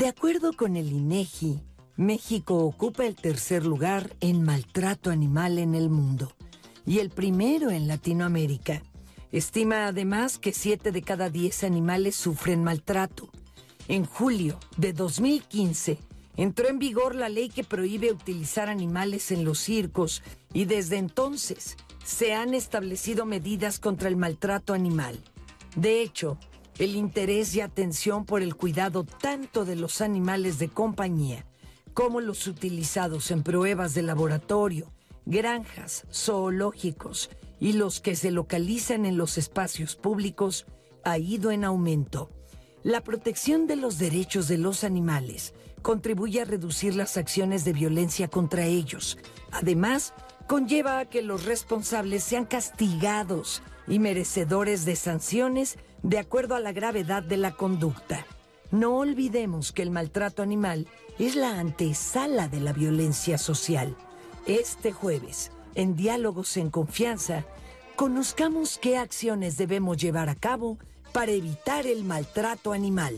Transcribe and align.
De 0.00 0.08
acuerdo 0.08 0.54
con 0.54 0.76
el 0.76 0.90
INEGI, 0.90 1.60
México 1.98 2.56
ocupa 2.64 3.04
el 3.04 3.16
tercer 3.16 3.66
lugar 3.66 4.16
en 4.20 4.42
maltrato 4.42 5.10
animal 5.10 5.58
en 5.58 5.74
el 5.74 5.90
mundo 5.90 6.32
y 6.86 7.00
el 7.00 7.10
primero 7.10 7.68
en 7.68 7.86
Latinoamérica. 7.86 8.82
Estima 9.30 9.88
además 9.88 10.38
que 10.38 10.54
7 10.54 10.90
de 10.90 11.02
cada 11.02 11.28
10 11.28 11.64
animales 11.64 12.16
sufren 12.16 12.64
maltrato. 12.64 13.28
En 13.88 14.06
julio 14.06 14.58
de 14.78 14.94
2015 14.94 15.98
entró 16.38 16.68
en 16.68 16.78
vigor 16.78 17.14
la 17.14 17.28
ley 17.28 17.50
que 17.50 17.62
prohíbe 17.62 18.10
utilizar 18.10 18.70
animales 18.70 19.30
en 19.30 19.44
los 19.44 19.58
circos 19.58 20.22
y 20.54 20.64
desde 20.64 20.96
entonces 20.96 21.76
se 22.06 22.32
han 22.32 22.54
establecido 22.54 23.26
medidas 23.26 23.78
contra 23.78 24.08
el 24.08 24.16
maltrato 24.16 24.72
animal. 24.72 25.22
De 25.76 26.00
hecho, 26.00 26.38
el 26.78 26.96
interés 26.96 27.54
y 27.54 27.60
atención 27.60 28.24
por 28.24 28.42
el 28.42 28.56
cuidado 28.56 29.04
tanto 29.04 29.64
de 29.64 29.76
los 29.76 30.00
animales 30.00 30.58
de 30.58 30.68
compañía 30.68 31.46
como 31.94 32.20
los 32.20 32.46
utilizados 32.46 33.30
en 33.30 33.42
pruebas 33.42 33.94
de 33.94 34.02
laboratorio, 34.02 34.92
granjas, 35.26 36.06
zoológicos 36.12 37.30
y 37.58 37.74
los 37.74 38.00
que 38.00 38.16
se 38.16 38.30
localizan 38.30 39.04
en 39.06 39.16
los 39.16 39.38
espacios 39.38 39.96
públicos 39.96 40.66
ha 41.04 41.18
ido 41.18 41.50
en 41.50 41.64
aumento. 41.64 42.30
La 42.82 43.02
protección 43.02 43.66
de 43.66 43.76
los 43.76 43.98
derechos 43.98 44.48
de 44.48 44.56
los 44.56 44.84
animales 44.84 45.52
contribuye 45.82 46.40
a 46.40 46.46
reducir 46.46 46.94
las 46.94 47.16
acciones 47.16 47.64
de 47.64 47.72
violencia 47.72 48.28
contra 48.28 48.64
ellos. 48.64 49.18
Además, 49.50 50.14
conlleva 50.46 50.98
a 50.98 51.04
que 51.04 51.22
los 51.22 51.44
responsables 51.44 52.24
sean 52.24 52.46
castigados 52.46 53.62
y 53.86 53.98
merecedores 53.98 54.84
de 54.84 54.96
sanciones 54.96 55.78
de 56.02 56.18
acuerdo 56.18 56.54
a 56.54 56.60
la 56.60 56.72
gravedad 56.72 57.22
de 57.22 57.36
la 57.36 57.52
conducta. 57.52 58.26
No 58.70 58.96
olvidemos 58.96 59.72
que 59.72 59.82
el 59.82 59.90
maltrato 59.90 60.42
animal 60.42 60.86
es 61.18 61.36
la 61.36 61.58
antesala 61.58 62.48
de 62.48 62.60
la 62.60 62.72
violencia 62.72 63.36
social. 63.36 63.96
Este 64.46 64.92
jueves, 64.92 65.52
en 65.74 65.96
Diálogos 65.96 66.56
en 66.56 66.70
Confianza, 66.70 67.44
conozcamos 67.96 68.78
qué 68.78 68.96
acciones 68.96 69.56
debemos 69.56 69.98
llevar 69.98 70.28
a 70.28 70.34
cabo 70.34 70.78
para 71.12 71.32
evitar 71.32 71.86
el 71.86 72.04
maltrato 72.04 72.72
animal. 72.72 73.16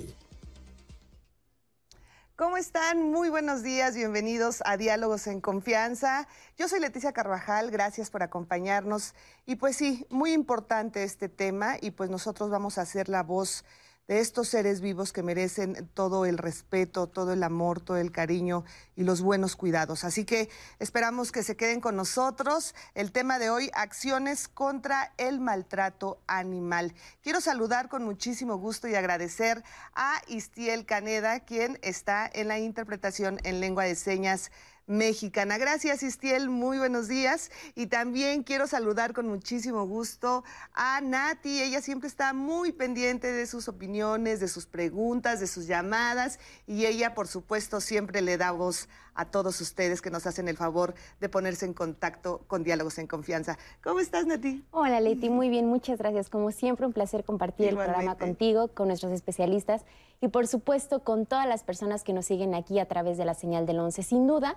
¿Cómo 2.35 2.57
están? 2.57 3.11
Muy 3.11 3.29
buenos 3.29 3.63
días, 3.63 3.95
bienvenidos 3.95 4.63
a 4.65 4.79
Diálogos 4.79 5.27
en 5.27 5.43
Confianza. 5.43 6.27
Yo 6.57 6.67
soy 6.67 6.81
Leticia 6.81 7.13
Carvajal, 7.13 7.71
gracias 7.71 8.09
por 8.09 8.23
acompañarnos. 8.23 9.15
Y 9.45 9.57
pues 9.57 9.77
sí, 9.77 10.07
muy 10.09 10.33
importante 10.33 11.03
este 11.03 11.29
tema 11.29 11.77
y 11.79 11.91
pues 11.91 12.09
nosotros 12.09 12.49
vamos 12.49 12.79
a 12.79 12.83
hacer 12.83 13.11
la 13.11 13.23
voz 13.23 13.67
de 14.09 14.21
estos 14.21 14.49
seres 14.49 14.81
vivos 14.81 15.13
que 15.13 15.23
merecen 15.23 15.89
todo 15.95 16.27
el 16.27 16.39
respeto, 16.39 17.07
todo 17.07 17.33
el 17.33 17.43
amor, 17.43 17.81
todo 17.81 17.99
el 17.99 18.11
cariño 18.11 18.65
y 18.97 19.05
los 19.05 19.21
buenos 19.21 19.55
cuidados. 19.57 20.05
Así 20.05 20.25
que 20.25 20.49
esperamos 20.81 21.31
que 21.31 21.43
se 21.43 21.57
queden 21.57 21.81
con 21.81 21.97
nosotros. 21.97 22.75
El 22.95 23.13
tema 23.13 23.39
de 23.39 23.51
hoy, 23.51 23.71
acciones 23.75 24.49
contra 24.49 25.13
el 25.19 25.41
maltrato 25.41 26.21
animal. 26.27 26.95
Quiero 27.23 27.41
saludar 27.41 27.89
con 27.89 28.05
muchísimo 28.05 28.57
gusto 28.57 28.89
y 28.89 28.95
agradecer 28.95 29.63
a 29.95 30.21
Istiel 30.27 30.85
Caneda, 30.85 31.41
quien 31.41 31.79
está 31.83 32.29
en 32.33 32.49
la 32.49 32.59
interpretación 32.59 33.39
en 33.45 33.61
lengua 33.61 33.85
de 33.85 33.95
señas 33.95 34.51
mexicana. 34.87 35.59
Gracias, 35.59 36.03
Istiel, 36.03 36.49
muy 36.49 36.79
buenos 36.79 37.09
días. 37.09 37.51
Y 37.75 37.87
también 37.87 38.43
quiero 38.43 38.67
saludar 38.67 39.13
con 39.13 39.29
muchísimo 39.29 39.87
gusto 39.87 40.45
a 40.75 41.01
Nati. 41.01 41.63
Ella 41.63 41.81
siempre 41.81 42.09
está 42.09 42.33
muy 42.33 42.73
pendiente 42.73 43.31
de 43.31 43.47
sus 43.47 43.69
opiniones, 43.69 44.41
de 44.41 44.49
sus 44.49 44.67
preguntas, 44.67 45.41
de 45.41 45.47
sus 45.47 45.67
llamadas. 45.67 46.39
Y 46.67 46.87
ella, 46.87 47.15
por 47.15 47.29
supuesto, 47.29 47.81
siempre 47.81 48.21
le 48.23 48.37
da 48.37 48.51
voz 48.51 48.89
a 49.15 49.27
todos 49.27 49.61
ustedes 49.61 50.01
que 50.01 50.11
nos 50.11 50.27
hacen 50.27 50.49
el 50.49 50.57
favor 50.57 50.95
de 51.21 51.29
ponerse 51.29 51.67
en 51.67 51.75
contacto 51.75 52.43
con 52.47 52.65
Diálogos 52.65 52.99
en 52.99 53.07
Confianza. 53.07 53.59
¿Cómo 53.83 54.01
estás, 54.01 54.27
Nati? 54.27 54.65
Hola, 54.71 55.01
Leti, 55.01 55.29
muy 55.31 55.49
bien, 55.49 55.67
muchas 55.67 55.99
gracias. 55.99 56.31
Como 56.31 56.51
siempre, 56.51 56.87
un 56.87 56.93
placer 56.93 57.25
compartir 57.25 57.69
el 57.69 57.77
programa 57.77 58.17
contigo, 58.17 58.69
con 58.69 58.89
nuestros 58.89 59.13
especialistas 59.13 59.83
y, 60.21 60.29
por 60.29 60.47
supuesto, 60.47 61.05
con 61.05 61.27
todas 61.27 61.47
las 61.47 61.63
personas 61.63 62.05
que 62.05 62.13
nos 62.13 62.27
siguen 62.27 62.55
aquí 62.55 62.79
a 62.79 62.87
través 62.87 63.19
de 63.19 63.25
la 63.25 63.35
señal 63.35 63.67
del 63.67 63.81
11. 63.81 64.03
Sin 64.03 64.27
duda, 64.27 64.57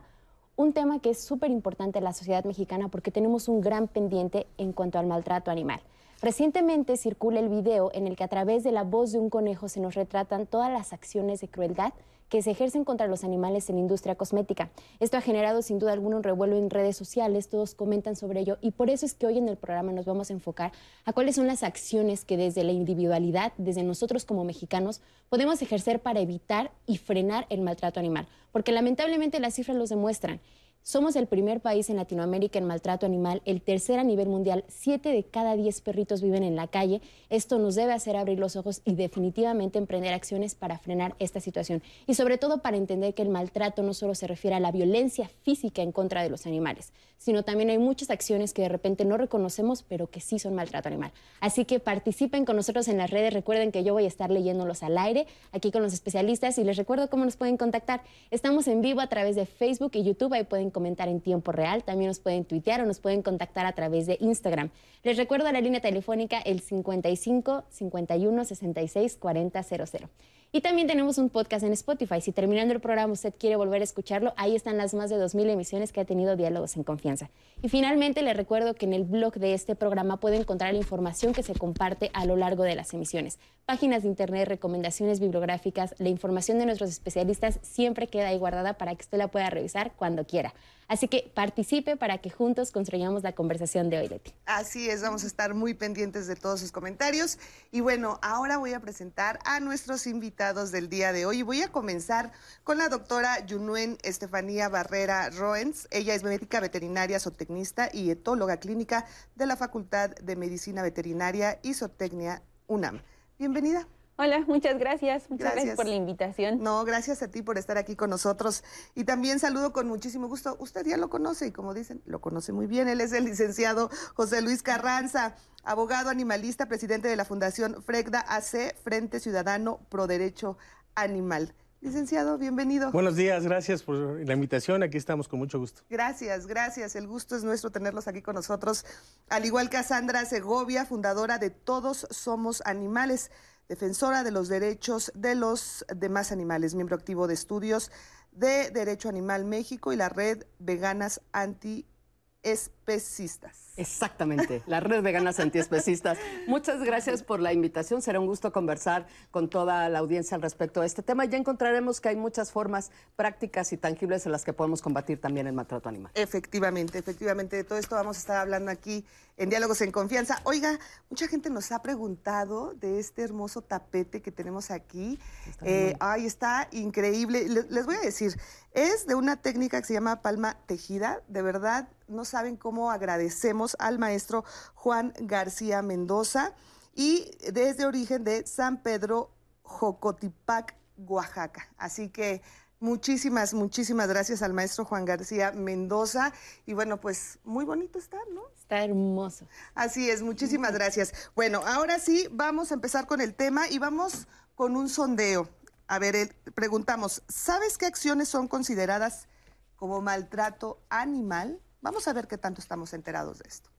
un 0.57 0.71
tema 0.71 0.99
que 0.99 1.09
es 1.09 1.19
súper 1.19 1.51
importante 1.51 1.97
en 1.97 2.05
la 2.05 2.13
sociedad 2.13 2.45
mexicana 2.45 2.87
porque 2.87 3.11
tenemos 3.11 3.47
un 3.47 3.61
gran 3.61 3.87
pendiente 3.87 4.47
en 4.57 4.71
cuanto 4.71 4.99
al 4.99 5.05
maltrato 5.05 5.51
animal. 5.51 5.81
Recientemente 6.21 6.95
circula 6.95 7.39
el 7.39 7.49
video 7.49 7.91
en 7.93 8.07
el 8.07 8.15
que 8.15 8.23
a 8.23 8.29
través 8.29 8.63
de 8.63 8.71
la 8.71 8.83
voz 8.83 9.11
de 9.11 9.19
un 9.19 9.29
conejo 9.29 9.67
se 9.67 9.81
nos 9.81 9.95
retratan 9.95 10.47
todas 10.47 10.71
las 10.71 10.93
acciones 10.93 11.41
de 11.41 11.49
crueldad 11.49 11.93
que 12.29 12.41
se 12.41 12.51
ejercen 12.51 12.83
contra 12.83 13.07
los 13.07 13.23
animales 13.23 13.69
en 13.69 13.75
la 13.75 13.81
industria 13.81 14.15
cosmética. 14.15 14.69
Esto 14.99 15.17
ha 15.17 15.21
generado 15.21 15.61
sin 15.61 15.79
duda 15.79 15.93
alguna 15.93 16.17
un 16.17 16.23
revuelo 16.23 16.57
en 16.57 16.69
redes 16.69 16.97
sociales, 16.97 17.49
todos 17.49 17.75
comentan 17.75 18.15
sobre 18.15 18.39
ello 18.39 18.57
y 18.61 18.71
por 18.71 18.89
eso 18.89 19.05
es 19.05 19.13
que 19.13 19.27
hoy 19.27 19.37
en 19.37 19.49
el 19.49 19.57
programa 19.57 19.91
nos 19.91 20.05
vamos 20.05 20.29
a 20.29 20.33
enfocar 20.33 20.71
a 21.05 21.13
cuáles 21.13 21.35
son 21.35 21.47
las 21.47 21.63
acciones 21.63 22.25
que 22.25 22.37
desde 22.37 22.63
la 22.63 22.71
individualidad, 22.71 23.53
desde 23.57 23.83
nosotros 23.83 24.25
como 24.25 24.43
mexicanos, 24.43 25.01
podemos 25.29 25.61
ejercer 25.61 26.01
para 26.01 26.19
evitar 26.19 26.71
y 26.85 26.97
frenar 26.97 27.45
el 27.49 27.61
maltrato 27.61 27.99
animal, 27.99 28.27
porque 28.51 28.71
lamentablemente 28.71 29.39
las 29.39 29.55
cifras 29.55 29.77
los 29.77 29.89
demuestran. 29.89 30.39
Somos 30.87 31.15
el 31.15 31.25
primer 31.25 31.61
país 31.61 31.89
en 31.89 31.95
Latinoamérica 31.95 32.59
en 32.59 32.65
maltrato 32.65 33.07
animal, 33.07 33.41
el 33.45 33.63
tercer 33.63 33.97
a 33.97 34.03
nivel 34.03 34.29
mundial. 34.29 34.63
Siete 34.67 35.09
de 35.09 35.23
cada 35.23 35.55
diez 35.55 35.81
perritos 35.81 36.21
viven 36.21 36.43
en 36.43 36.55
la 36.55 36.67
calle. 36.67 37.01
Esto 37.31 37.57
nos 37.57 37.73
debe 37.73 37.91
hacer 37.91 38.15
abrir 38.15 38.37
los 38.37 38.55
ojos 38.55 38.83
y 38.85 38.93
definitivamente 38.93 39.79
emprender 39.79 40.13
acciones 40.13 40.53
para 40.53 40.77
frenar 40.77 41.15
esta 41.17 41.39
situación. 41.39 41.81
Y 42.05 42.13
sobre 42.13 42.37
todo 42.37 42.59
para 42.59 42.77
entender 42.77 43.15
que 43.15 43.23
el 43.23 43.29
maltrato 43.29 43.81
no 43.81 43.95
solo 43.95 44.13
se 44.13 44.27
refiere 44.27 44.57
a 44.57 44.59
la 44.59 44.71
violencia 44.71 45.27
física 45.41 45.81
en 45.81 45.91
contra 45.91 46.21
de 46.21 46.29
los 46.29 46.45
animales, 46.45 46.93
sino 47.17 47.41
también 47.41 47.71
hay 47.71 47.79
muchas 47.79 48.11
acciones 48.11 48.53
que 48.53 48.61
de 48.61 48.69
repente 48.69 49.05
no 49.05 49.17
reconocemos, 49.17 49.81
pero 49.81 50.11
que 50.11 50.19
sí 50.19 50.37
son 50.37 50.53
maltrato 50.53 50.87
animal. 50.87 51.13
Así 51.39 51.65
que 51.65 51.79
participen 51.79 52.45
con 52.45 52.57
nosotros 52.57 52.87
en 52.89 52.97
las 52.97 53.09
redes. 53.09 53.33
Recuerden 53.33 53.71
que 53.71 53.83
yo 53.83 53.93
voy 53.93 54.05
a 54.05 54.07
estar 54.07 54.29
leyéndolos 54.29 54.83
al 54.83 54.99
aire 54.99 55.25
aquí 55.51 55.71
con 55.71 55.81
los 55.81 55.93
especialistas 55.93 56.59
y 56.59 56.63
les 56.63 56.77
recuerdo 56.77 57.09
cómo 57.09 57.25
nos 57.25 57.37
pueden 57.37 57.57
contactar. 57.57 58.03
Estamos 58.29 58.67
en 58.67 58.83
vivo 58.83 59.01
a 59.01 59.07
través 59.07 59.35
de 59.35 59.47
Facebook 59.47 59.93
y 59.95 60.03
YouTube. 60.03 60.31
Ahí 60.33 60.43
pueden 60.43 60.74
comentar 60.75 61.07
en 61.07 61.21
tiempo 61.21 61.53
real. 61.53 61.85
También 61.85 62.09
nos 62.09 62.19
pueden 62.19 62.43
tuitear 62.43 62.81
o 62.81 62.85
nos 62.85 62.99
pueden 62.99 63.21
contactar 63.21 63.65
a 63.65 63.71
través 63.71 64.07
de 64.07 64.17
Instagram. 64.19 64.71
Les 65.03 65.15
recuerdo 65.15 65.49
la 65.53 65.61
línea 65.61 65.79
telefónica 65.79 66.39
el 66.39 66.59
55 66.59 67.63
51 67.69 68.43
66 68.43 69.15
40 69.15 69.63
00. 69.63 70.09
Y 70.55 70.61
también 70.61 70.87
tenemos 70.87 71.17
un 71.17 71.29
podcast 71.29 71.65
en 71.65 71.73
Spotify. 71.73 72.21
Si 72.21 72.31
terminando 72.31 72.73
el 72.73 72.79
programa 72.79 73.11
usted 73.11 73.33
quiere 73.37 73.57
volver 73.57 73.81
a 73.81 73.83
escucharlo, 73.83 74.33
ahí 74.37 74.55
están 74.55 74.77
las 74.77 74.93
más 74.93 75.09
de 75.09 75.17
2.000 75.17 75.49
emisiones 75.49 75.91
que 75.91 75.99
ha 75.99 76.05
tenido 76.05 76.37
Diálogos 76.37 76.77
en 76.77 76.85
Confianza. 76.85 77.29
Y 77.61 77.67
finalmente 77.67 78.21
le 78.21 78.33
recuerdo 78.33 78.73
que 78.73 78.85
en 78.85 78.93
el 78.93 79.03
blog 79.03 79.33
de 79.33 79.53
este 79.53 79.75
programa 79.75 80.21
puede 80.21 80.37
encontrar 80.37 80.71
la 80.71 80.79
información 80.79 81.33
que 81.33 81.43
se 81.43 81.55
comparte 81.55 82.09
a 82.13 82.23
lo 82.23 82.37
largo 82.37 82.63
de 82.63 82.73
las 82.73 82.93
emisiones. 82.93 83.37
Páginas 83.65 84.03
de 84.03 84.07
internet, 84.07 84.47
recomendaciones 84.47 85.19
bibliográficas, 85.19 85.93
la 85.97 86.07
información 86.07 86.57
de 86.57 86.67
nuestros 86.67 86.89
especialistas 86.89 87.59
siempre 87.61 88.07
queda 88.07 88.29
ahí 88.29 88.37
guardada 88.37 88.77
para 88.77 88.95
que 88.95 89.01
usted 89.01 89.17
la 89.17 89.27
pueda 89.27 89.49
revisar 89.49 89.91
cuando 89.97 90.25
quiera. 90.25 90.53
Así 90.87 91.07
que 91.07 91.31
participe 91.33 91.97
para 91.97 92.19
que 92.19 92.29
juntos 92.29 92.71
construyamos 92.71 93.23
la 93.23 93.33
conversación 93.33 93.89
de 93.89 93.97
hoy, 93.97 94.07
Leti. 94.07 94.33
Así 94.45 94.89
es, 94.89 95.01
vamos 95.01 95.23
a 95.23 95.27
estar 95.27 95.55
muy 95.55 95.73
pendientes 95.73 96.27
de 96.27 96.35
todos 96.35 96.59
sus 96.59 96.71
comentarios. 96.71 97.39
Y 97.71 97.81
bueno, 97.81 98.19
ahora 98.21 98.57
voy 98.57 98.73
a 98.73 98.79
presentar 98.79 99.39
a 99.45 99.59
nuestros 99.59 100.05
invitados 100.05 100.71
del 100.71 100.87
día 100.87 101.11
de 101.11 101.25
hoy. 101.25 101.41
Voy 101.41 101.63
a 101.63 101.71
comenzar 101.71 102.31
con 102.63 102.77
la 102.77 102.87
doctora 102.87 103.45
Yunuen 103.45 103.97
Estefanía 104.03 104.69
Barrera 104.69 105.29
Roens. 105.31 105.87
Ella 105.89 106.13
es 106.13 106.23
médica 106.23 106.59
veterinaria, 106.59 107.19
zootecnista 107.19 107.89
y 107.91 108.11
etóloga 108.11 108.57
clínica 108.57 109.05
de 109.35 109.47
la 109.47 109.55
Facultad 109.55 110.11
de 110.11 110.35
Medicina 110.35 110.83
Veterinaria 110.83 111.59
y 111.63 111.73
Zootecnia 111.73 112.43
UNAM. 112.67 113.01
Bienvenida. 113.39 113.87
Hola, 114.17 114.45
muchas 114.47 114.79
gracias. 114.79 115.29
Muchas 115.29 115.53
gracias. 115.53 115.75
por 115.75 115.85
la 115.85 115.95
invitación. 115.95 116.63
No, 116.63 116.85
gracias 116.85 117.21
a 117.21 117.27
ti 117.29 117.41
por 117.41 117.57
estar 117.57 117.77
aquí 117.77 117.97
con 117.97 118.09
nosotros. 118.09 118.63
Y 118.95 119.03
también 119.03 119.39
saludo 119.39 119.73
con 119.73 119.87
muchísimo 119.87 120.27
gusto. 120.27 120.55
Usted 120.59 120.85
ya 120.85 120.95
lo 120.95 121.09
conoce 121.09 121.47
y 121.47 121.51
como 121.51 121.73
dicen, 121.73 122.01
lo 122.05 122.21
conoce 122.21 122.53
muy 122.53 122.65
bien. 122.65 122.87
Él 122.87 123.01
es 123.01 123.11
el 123.11 123.25
licenciado 123.25 123.89
José 124.13 124.41
Luis 124.41 124.63
Carranza, 124.63 125.35
abogado 125.65 126.09
animalista, 126.09 126.67
presidente 126.67 127.09
de 127.09 127.17
la 127.17 127.25
Fundación 127.25 127.83
FREGDA 127.83 128.21
AC, 128.21 128.75
Frente 128.81 129.19
Ciudadano 129.19 129.81
Pro 129.89 130.07
Derecho 130.07 130.57
Animal. 130.95 131.53
Licenciado, 131.81 132.37
bienvenido. 132.37 132.91
Buenos 132.91 133.15
días, 133.15 133.43
gracias 133.43 133.83
por 133.83 133.97
la 133.97 134.33
invitación. 134.33 134.81
Aquí 134.81 134.97
estamos 134.97 135.27
con 135.27 135.39
mucho 135.39 135.59
gusto. 135.59 135.83
Gracias, 135.89 136.47
gracias. 136.47 136.95
El 136.95 137.05
gusto 137.05 137.35
es 137.35 137.43
nuestro 137.43 137.69
tenerlos 137.69 138.07
aquí 138.07 138.21
con 138.21 138.33
nosotros. 138.33 138.85
Al 139.29 139.45
igual 139.45 139.69
que 139.69 139.77
a 139.77 139.83
Sandra 139.83 140.25
Segovia, 140.25 140.85
fundadora 140.85 141.37
de 141.37 141.51
Todos 141.51 142.07
Somos 142.09 142.63
Animales 142.65 143.29
defensora 143.67 144.23
de 144.23 144.31
los 144.31 144.47
derechos 144.47 145.11
de 145.15 145.35
los 145.35 145.85
demás 145.95 146.31
animales, 146.31 146.73
miembro 146.75 146.95
activo 146.95 147.27
de 147.27 147.33
estudios 147.33 147.91
de 148.31 148.71
Derecho 148.71 149.09
Animal 149.09 149.43
México 149.45 149.91
y 149.93 149.95
la 149.95 150.09
red 150.09 150.43
Veganas 150.59 151.21
Antiespecistas. 151.31 153.73
Exactamente, 153.77 154.63
la 154.67 154.79
red 154.79 155.03
de 155.03 155.11
ganas 155.11 155.39
antiespecistas. 155.39 156.17
Muchas 156.47 156.81
gracias 156.81 157.23
por 157.23 157.39
la 157.39 157.51
invitación. 157.51 158.01
Será 158.01 158.19
un 158.19 158.27
gusto 158.27 158.53
conversar 158.53 159.05
con 159.31 159.49
toda 159.49 159.89
la 159.89 159.99
audiencia 159.99 160.35
al 160.35 160.41
respecto 160.41 160.81
de 160.81 160.87
este 160.87 161.03
tema. 161.03 161.25
Ya 161.25 161.37
encontraremos 161.37 161.99
que 161.99 162.09
hay 162.09 162.15
muchas 162.15 162.51
formas 162.51 162.91
prácticas 163.15 163.73
y 163.73 163.77
tangibles 163.77 164.25
en 164.25 164.31
las 164.31 164.43
que 164.43 164.53
podemos 164.53 164.81
combatir 164.81 165.19
también 165.19 165.47
el 165.47 165.53
maltrato 165.53 165.89
animal. 165.89 166.11
Efectivamente, 166.15 166.97
efectivamente. 166.97 167.57
De 167.57 167.63
todo 167.63 167.77
esto 167.77 167.95
vamos 167.95 168.17
a 168.17 168.19
estar 168.19 168.37
hablando 168.37 168.71
aquí 168.71 169.05
en 169.37 169.49
Diálogos 169.49 169.81
en 169.81 169.91
Confianza. 169.91 170.39
Oiga, 170.43 170.79
mucha 171.09 171.27
gente 171.27 171.49
nos 171.49 171.71
ha 171.71 171.81
preguntado 171.81 172.73
de 172.75 172.99
este 172.99 173.23
hermoso 173.23 173.61
tapete 173.61 174.21
que 174.21 174.31
tenemos 174.31 174.71
aquí. 174.71 175.19
Eh, 175.61 175.95
ay, 175.99 176.25
está 176.25 176.69
increíble. 176.71 177.47
Les 177.69 177.85
voy 177.85 177.95
a 177.95 178.01
decir, 178.01 178.39
es 178.71 179.05
de 179.05 179.15
una 179.15 179.37
técnica 179.37 179.81
que 179.81 179.87
se 179.87 179.93
llama 179.93 180.21
palma 180.21 180.57
tejida. 180.65 181.21
De 181.27 181.41
verdad, 181.41 181.89
no 182.07 182.23
saben 182.23 182.55
cómo 182.55 182.91
agradecemos 182.91 183.64
al 183.79 183.97
maestro 183.97 184.43
Juan 184.73 185.13
García 185.19 185.81
Mendoza 185.81 186.53
y 186.93 187.31
desde 187.51 187.85
origen 187.85 188.23
de 188.23 188.45
San 188.45 188.81
Pedro 188.81 189.31
Jocotipac, 189.63 190.75
Oaxaca. 190.97 191.67
Así 191.77 192.09
que 192.09 192.41
muchísimas, 192.79 193.53
muchísimas 193.53 194.07
gracias 194.07 194.41
al 194.41 194.53
maestro 194.53 194.85
Juan 194.85 195.05
García 195.05 195.51
Mendoza. 195.51 196.31
Y 196.65 196.73
bueno, 196.73 197.01
pues 197.01 197.39
muy 197.43 197.65
bonito 197.65 197.99
está, 197.99 198.17
¿no? 198.33 198.41
Está 198.55 198.83
hermoso. 198.83 199.47
Así 199.73 200.09
es, 200.09 200.21
muchísimas 200.21 200.73
gracias. 200.73 201.13
Bueno, 201.35 201.61
ahora 201.65 201.99
sí, 201.99 202.27
vamos 202.31 202.71
a 202.71 202.75
empezar 202.75 203.07
con 203.07 203.21
el 203.21 203.33
tema 203.33 203.67
y 203.67 203.79
vamos 203.79 204.27
con 204.55 204.75
un 204.75 204.87
sondeo. 204.87 205.49
A 205.87 205.99
ver, 205.99 206.35
preguntamos, 206.55 207.23
¿sabes 207.27 207.77
qué 207.77 207.85
acciones 207.85 208.29
son 208.29 208.47
consideradas 208.47 209.27
como 209.75 210.01
maltrato 210.01 210.79
animal? 210.89 211.59
Vamos 211.85 212.07
a 212.07 212.13
ver 212.13 212.25
qué 212.25 212.39
tanto 212.39 212.61
estamos 212.61 212.93
enterados 212.93 213.37
de 213.37 213.47
esto. 213.47 213.69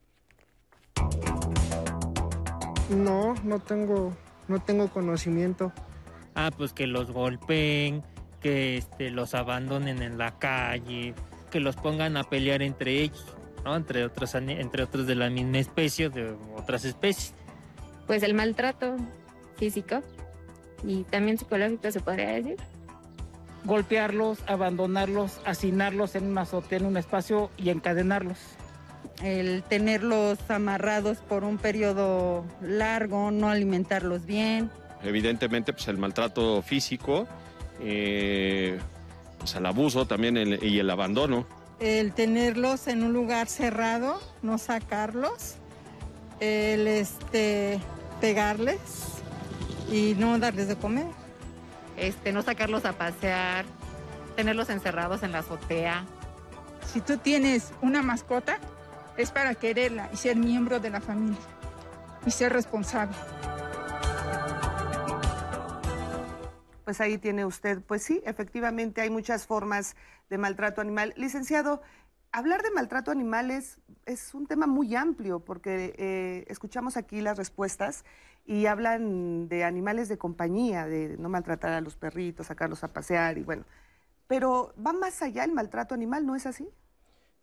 No, 2.88 3.34
no 3.42 3.58
tengo, 3.58 4.16
no 4.46 4.62
tengo 4.62 4.88
conocimiento. 4.90 5.72
Ah, 6.36 6.52
pues 6.56 6.72
que 6.72 6.86
los 6.86 7.10
golpeen, 7.10 8.04
que 8.40 8.76
este, 8.76 9.10
los 9.10 9.34
abandonen 9.34 10.02
en 10.02 10.18
la 10.18 10.38
calle, 10.38 11.14
que 11.50 11.58
los 11.58 11.74
pongan 11.74 12.16
a 12.16 12.22
pelear 12.22 12.62
entre 12.62 13.02
ellos, 13.02 13.34
¿no? 13.64 13.74
Entre 13.74 14.04
otros, 14.04 14.36
entre 14.36 14.84
otros 14.84 15.08
de 15.08 15.16
la 15.16 15.28
misma 15.28 15.58
especie, 15.58 16.08
de 16.08 16.32
otras 16.56 16.84
especies. 16.84 17.34
Pues 18.06 18.22
el 18.22 18.34
maltrato 18.34 18.94
físico 19.56 20.00
y 20.84 21.02
también 21.02 21.38
psicológico 21.38 21.90
se 21.90 21.98
podría 21.98 22.28
decir 22.28 22.56
golpearlos, 23.66 24.38
abandonarlos, 24.46 25.40
hacinarlos 25.44 26.14
en 26.14 26.26
un 26.26 26.38
azote, 26.38 26.76
en 26.76 26.86
un 26.86 26.96
espacio 26.96 27.50
y 27.58 27.70
encadenarlos. 27.70 28.38
El 29.22 29.62
tenerlos 29.62 30.38
amarrados 30.48 31.18
por 31.18 31.44
un 31.44 31.58
periodo 31.58 32.44
largo, 32.60 33.30
no 33.30 33.48
alimentarlos 33.48 34.24
bien. 34.24 34.70
Evidentemente, 35.02 35.72
pues 35.72 35.88
el 35.88 35.98
maltrato 35.98 36.62
físico, 36.62 37.26
eh, 37.80 38.78
pues 39.38 39.54
el 39.54 39.66
abuso 39.66 40.06
también 40.06 40.36
y 40.62 40.78
el 40.78 40.88
abandono. 40.88 41.46
El 41.80 42.12
tenerlos 42.12 42.86
en 42.88 43.02
un 43.02 43.12
lugar 43.12 43.48
cerrado, 43.48 44.20
no 44.42 44.58
sacarlos, 44.58 45.56
el 46.40 46.86
este, 46.86 47.80
pegarles 48.20 48.78
y 49.92 50.14
no 50.18 50.38
darles 50.38 50.68
de 50.68 50.76
comer 50.76 51.25
este, 51.96 52.32
no 52.32 52.42
sacarlos 52.42 52.84
a 52.84 52.92
pasear, 52.92 53.64
tenerlos 54.36 54.70
encerrados 54.70 55.22
en 55.22 55.32
la 55.32 55.38
azotea. 55.38 56.04
Si 56.92 57.00
tú 57.00 57.18
tienes 57.18 57.72
una 57.82 58.02
mascota, 58.02 58.58
es 59.16 59.30
para 59.30 59.54
quererla 59.54 60.10
y 60.12 60.16
ser 60.16 60.36
miembro 60.36 60.78
de 60.78 60.90
la 60.90 61.00
familia 61.00 61.38
y 62.24 62.30
ser 62.30 62.52
responsable. 62.52 63.16
Pues 66.84 67.00
ahí 67.00 67.18
tiene 67.18 67.44
usted, 67.44 67.82
pues 67.82 68.02
sí, 68.02 68.22
efectivamente 68.24 69.00
hay 69.00 69.10
muchas 69.10 69.46
formas 69.46 69.96
de 70.30 70.38
maltrato 70.38 70.80
animal. 70.80 71.14
Licenciado, 71.16 71.82
hablar 72.30 72.62
de 72.62 72.70
maltrato 72.70 73.10
animal 73.10 73.50
es, 73.50 73.78
un 74.34 74.46
tema 74.46 74.66
muy 74.66 74.94
amplio 74.94 75.40
porque 75.40 75.94
eh, 75.98 76.44
escuchamos 76.48 76.96
aquí 76.96 77.20
las 77.20 77.36
respuestas 77.36 78.04
y 78.46 78.66
hablan 78.66 79.48
de 79.48 79.64
animales 79.64 80.08
de 80.08 80.18
compañía, 80.18 80.86
de 80.86 81.16
no 81.18 81.28
maltratar 81.28 81.72
a 81.72 81.80
los 81.80 81.96
perritos, 81.96 82.46
sacarlos 82.46 82.84
a 82.84 82.92
pasear 82.92 83.38
y 83.38 83.42
bueno. 83.42 83.64
Pero 84.28 84.72
va 84.84 84.92
más 84.92 85.20
allá 85.22 85.44
el 85.44 85.52
maltrato 85.52 85.94
animal, 85.94 86.24
¿no 86.24 86.36
es 86.36 86.46
así? 86.46 86.68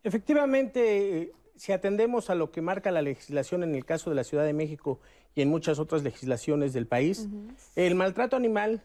Efectivamente, 0.02 1.32
si 1.56 1.72
atendemos 1.72 2.30
a 2.30 2.34
lo 2.34 2.50
que 2.50 2.62
marca 2.62 2.90
la 2.90 3.02
legislación 3.02 3.62
en 3.62 3.74
el 3.74 3.84
caso 3.84 4.10
de 4.10 4.16
la 4.16 4.24
Ciudad 4.24 4.44
de 4.44 4.52
México 4.54 5.00
y 5.34 5.42
en 5.42 5.48
muchas 5.48 5.78
otras 5.78 6.02
legislaciones 6.02 6.72
del 6.72 6.86
país, 6.86 7.28
el 7.76 7.94
maltrato 7.94 8.36
animal 8.36 8.82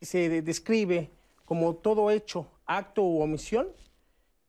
se 0.00 0.42
describe 0.42 1.10
como 1.44 1.76
todo 1.76 2.10
hecho, 2.10 2.50
acto 2.66 3.02
u 3.02 3.20
omisión 3.20 3.68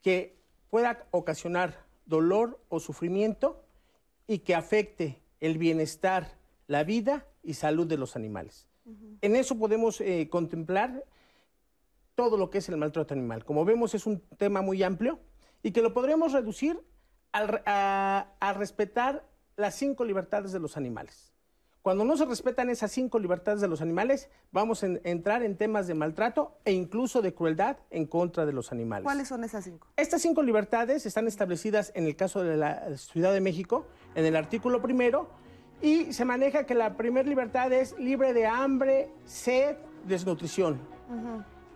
que 0.02 0.38
pueda 0.70 1.08
ocasionar 1.12 1.86
dolor 2.06 2.60
o 2.70 2.80
sufrimiento 2.80 3.64
y 4.28 4.40
que 4.40 4.54
afecte 4.54 5.22
el 5.40 5.58
bienestar 5.58 6.39
la 6.70 6.84
vida 6.84 7.26
y 7.42 7.56
salud 7.56 7.88
de 7.88 7.98
los 7.98 8.16
animales. 8.16 8.68
En 9.22 9.36
eso 9.36 9.58
podemos 9.58 10.00
eh, 10.02 10.30
contemplar 10.30 11.04
todo 12.14 12.38
lo 12.38 12.52
que 12.52 12.60
es 12.60 12.70
el 12.70 12.78
maltrato 12.78 13.14
animal. 13.14 13.44
Como 13.44 13.66
vemos, 13.66 13.96
es 13.96 14.06
un 14.06 14.22
tema 14.38 14.62
muy 14.62 14.84
amplio 14.84 15.20
y 15.64 15.72
que 15.72 15.82
lo 15.82 15.94
podremos 15.96 16.32
reducir 16.32 16.80
a, 17.34 18.54
respetar 18.56 19.28
las 19.58 19.76
cinco 19.76 20.06
libertades 20.06 20.52
de 20.52 20.60
los 20.60 20.78
animales. 20.78 21.34
Cuando 21.82 22.06
no 22.06 22.16
se 22.18 22.26
respetan 22.26 22.70
esas 22.70 22.92
cinco 22.92 23.18
libertades 23.18 23.62
de 23.62 23.68
los 23.68 23.82
animales, 23.82 24.30
vamos 24.52 24.84
a 24.84 24.88
entrar 25.04 25.42
en 25.42 25.58
temas 25.58 25.88
de 25.88 25.96
maltrato 25.96 26.60
e 26.66 26.72
incluso 26.72 27.24
de 27.24 27.34
crueldad 27.34 27.78
en 27.90 28.06
contra 28.06 28.46
de 28.46 28.54
los 28.54 28.72
animales. 28.72 29.06
¿Cuáles 29.06 29.28
son 29.28 29.44
esas 29.44 29.64
cinco? 29.64 29.88
Estas 29.96 30.22
cinco 30.22 30.44
libertades 30.44 31.08
están 31.08 31.28
establecidas 31.28 31.92
en 31.96 32.06
el 32.06 32.16
caso 32.16 32.44
de 32.44 32.58
la 32.58 32.96
Ciudad 32.98 33.34
de 33.34 33.42
México, 33.42 33.88
en 34.14 34.26
el 34.26 34.36
artículo 34.36 34.82
primero, 34.82 35.30
y 35.82 36.14
se 36.14 36.26
maneja 36.26 36.66
que 36.66 36.76
la 36.76 36.96
primera 36.98 37.28
libertad 37.28 37.72
es 37.72 37.98
libre 37.98 38.34
de 38.34 38.46
hambre, 38.46 39.10
sed, 39.26 39.78
desnutrición. 40.06 40.80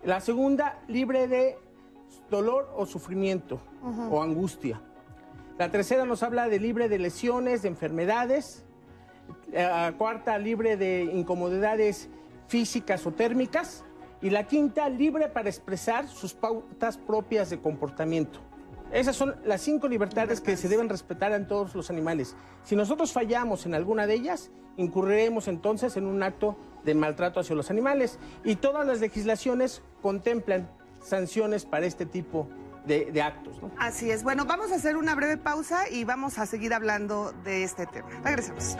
La 0.04 0.20
segunda, 0.20 0.78
libre 0.88 1.26
de 1.28 1.56
dolor 2.30 2.72
o 2.76 2.86
sufrimiento 2.86 3.60
o 4.10 4.22
angustia. 4.22 4.80
La 5.58 5.70
tercera 5.70 6.04
nos 6.04 6.22
habla 6.22 6.48
de 6.48 6.58
libre 6.58 6.88
de 6.88 6.98
lesiones, 6.98 7.62
de 7.62 7.68
enfermedades. 7.68 8.64
La 9.52 9.94
cuarta, 9.96 10.36
libre 10.38 10.76
de 10.76 11.04
incomodidades 11.04 12.08
físicas 12.48 13.06
o 13.06 13.12
térmicas. 13.12 13.84
Y 14.20 14.30
la 14.30 14.44
quinta, 14.44 14.88
libre 14.88 15.28
para 15.28 15.48
expresar 15.48 16.08
sus 16.08 16.34
pautas 16.34 16.98
propias 16.98 17.50
de 17.50 17.58
comportamiento. 17.58 18.40
Esas 18.94 19.16
son 19.16 19.34
las 19.44 19.60
cinco 19.60 19.88
libertades 19.88 20.40
que 20.40 20.56
se 20.56 20.68
deben 20.68 20.88
respetar 20.88 21.32
en 21.32 21.48
todos 21.48 21.74
los 21.74 21.90
animales. 21.90 22.36
Si 22.62 22.76
nosotros 22.76 23.12
fallamos 23.12 23.66
en 23.66 23.74
alguna 23.74 24.06
de 24.06 24.14
ellas, 24.14 24.52
incurriremos 24.76 25.48
entonces 25.48 25.96
en 25.96 26.06
un 26.06 26.22
acto 26.22 26.56
de 26.84 26.94
maltrato 26.94 27.40
hacia 27.40 27.56
los 27.56 27.70
animales. 27.70 28.20
Y 28.44 28.54
todas 28.54 28.86
las 28.86 29.00
legislaciones 29.00 29.82
contemplan 30.00 30.70
sanciones 31.02 31.64
para 31.66 31.86
este 31.86 32.06
tipo 32.06 32.48
de, 32.86 33.20
actos. 33.20 33.58
Así 33.78 34.12
es. 34.12 34.22
Bueno, 34.22 34.44
vamos 34.44 34.70
a 34.70 34.76
hacer 34.76 34.96
una 34.96 35.16
breve 35.16 35.38
pausa 35.38 35.88
y 35.90 36.04
vamos 36.04 36.38
a 36.38 36.46
seguir 36.46 36.72
hablando 36.72 37.32
de 37.44 37.64
este 37.64 37.86
tema. 37.86 38.08
Regresamos. 38.22 38.76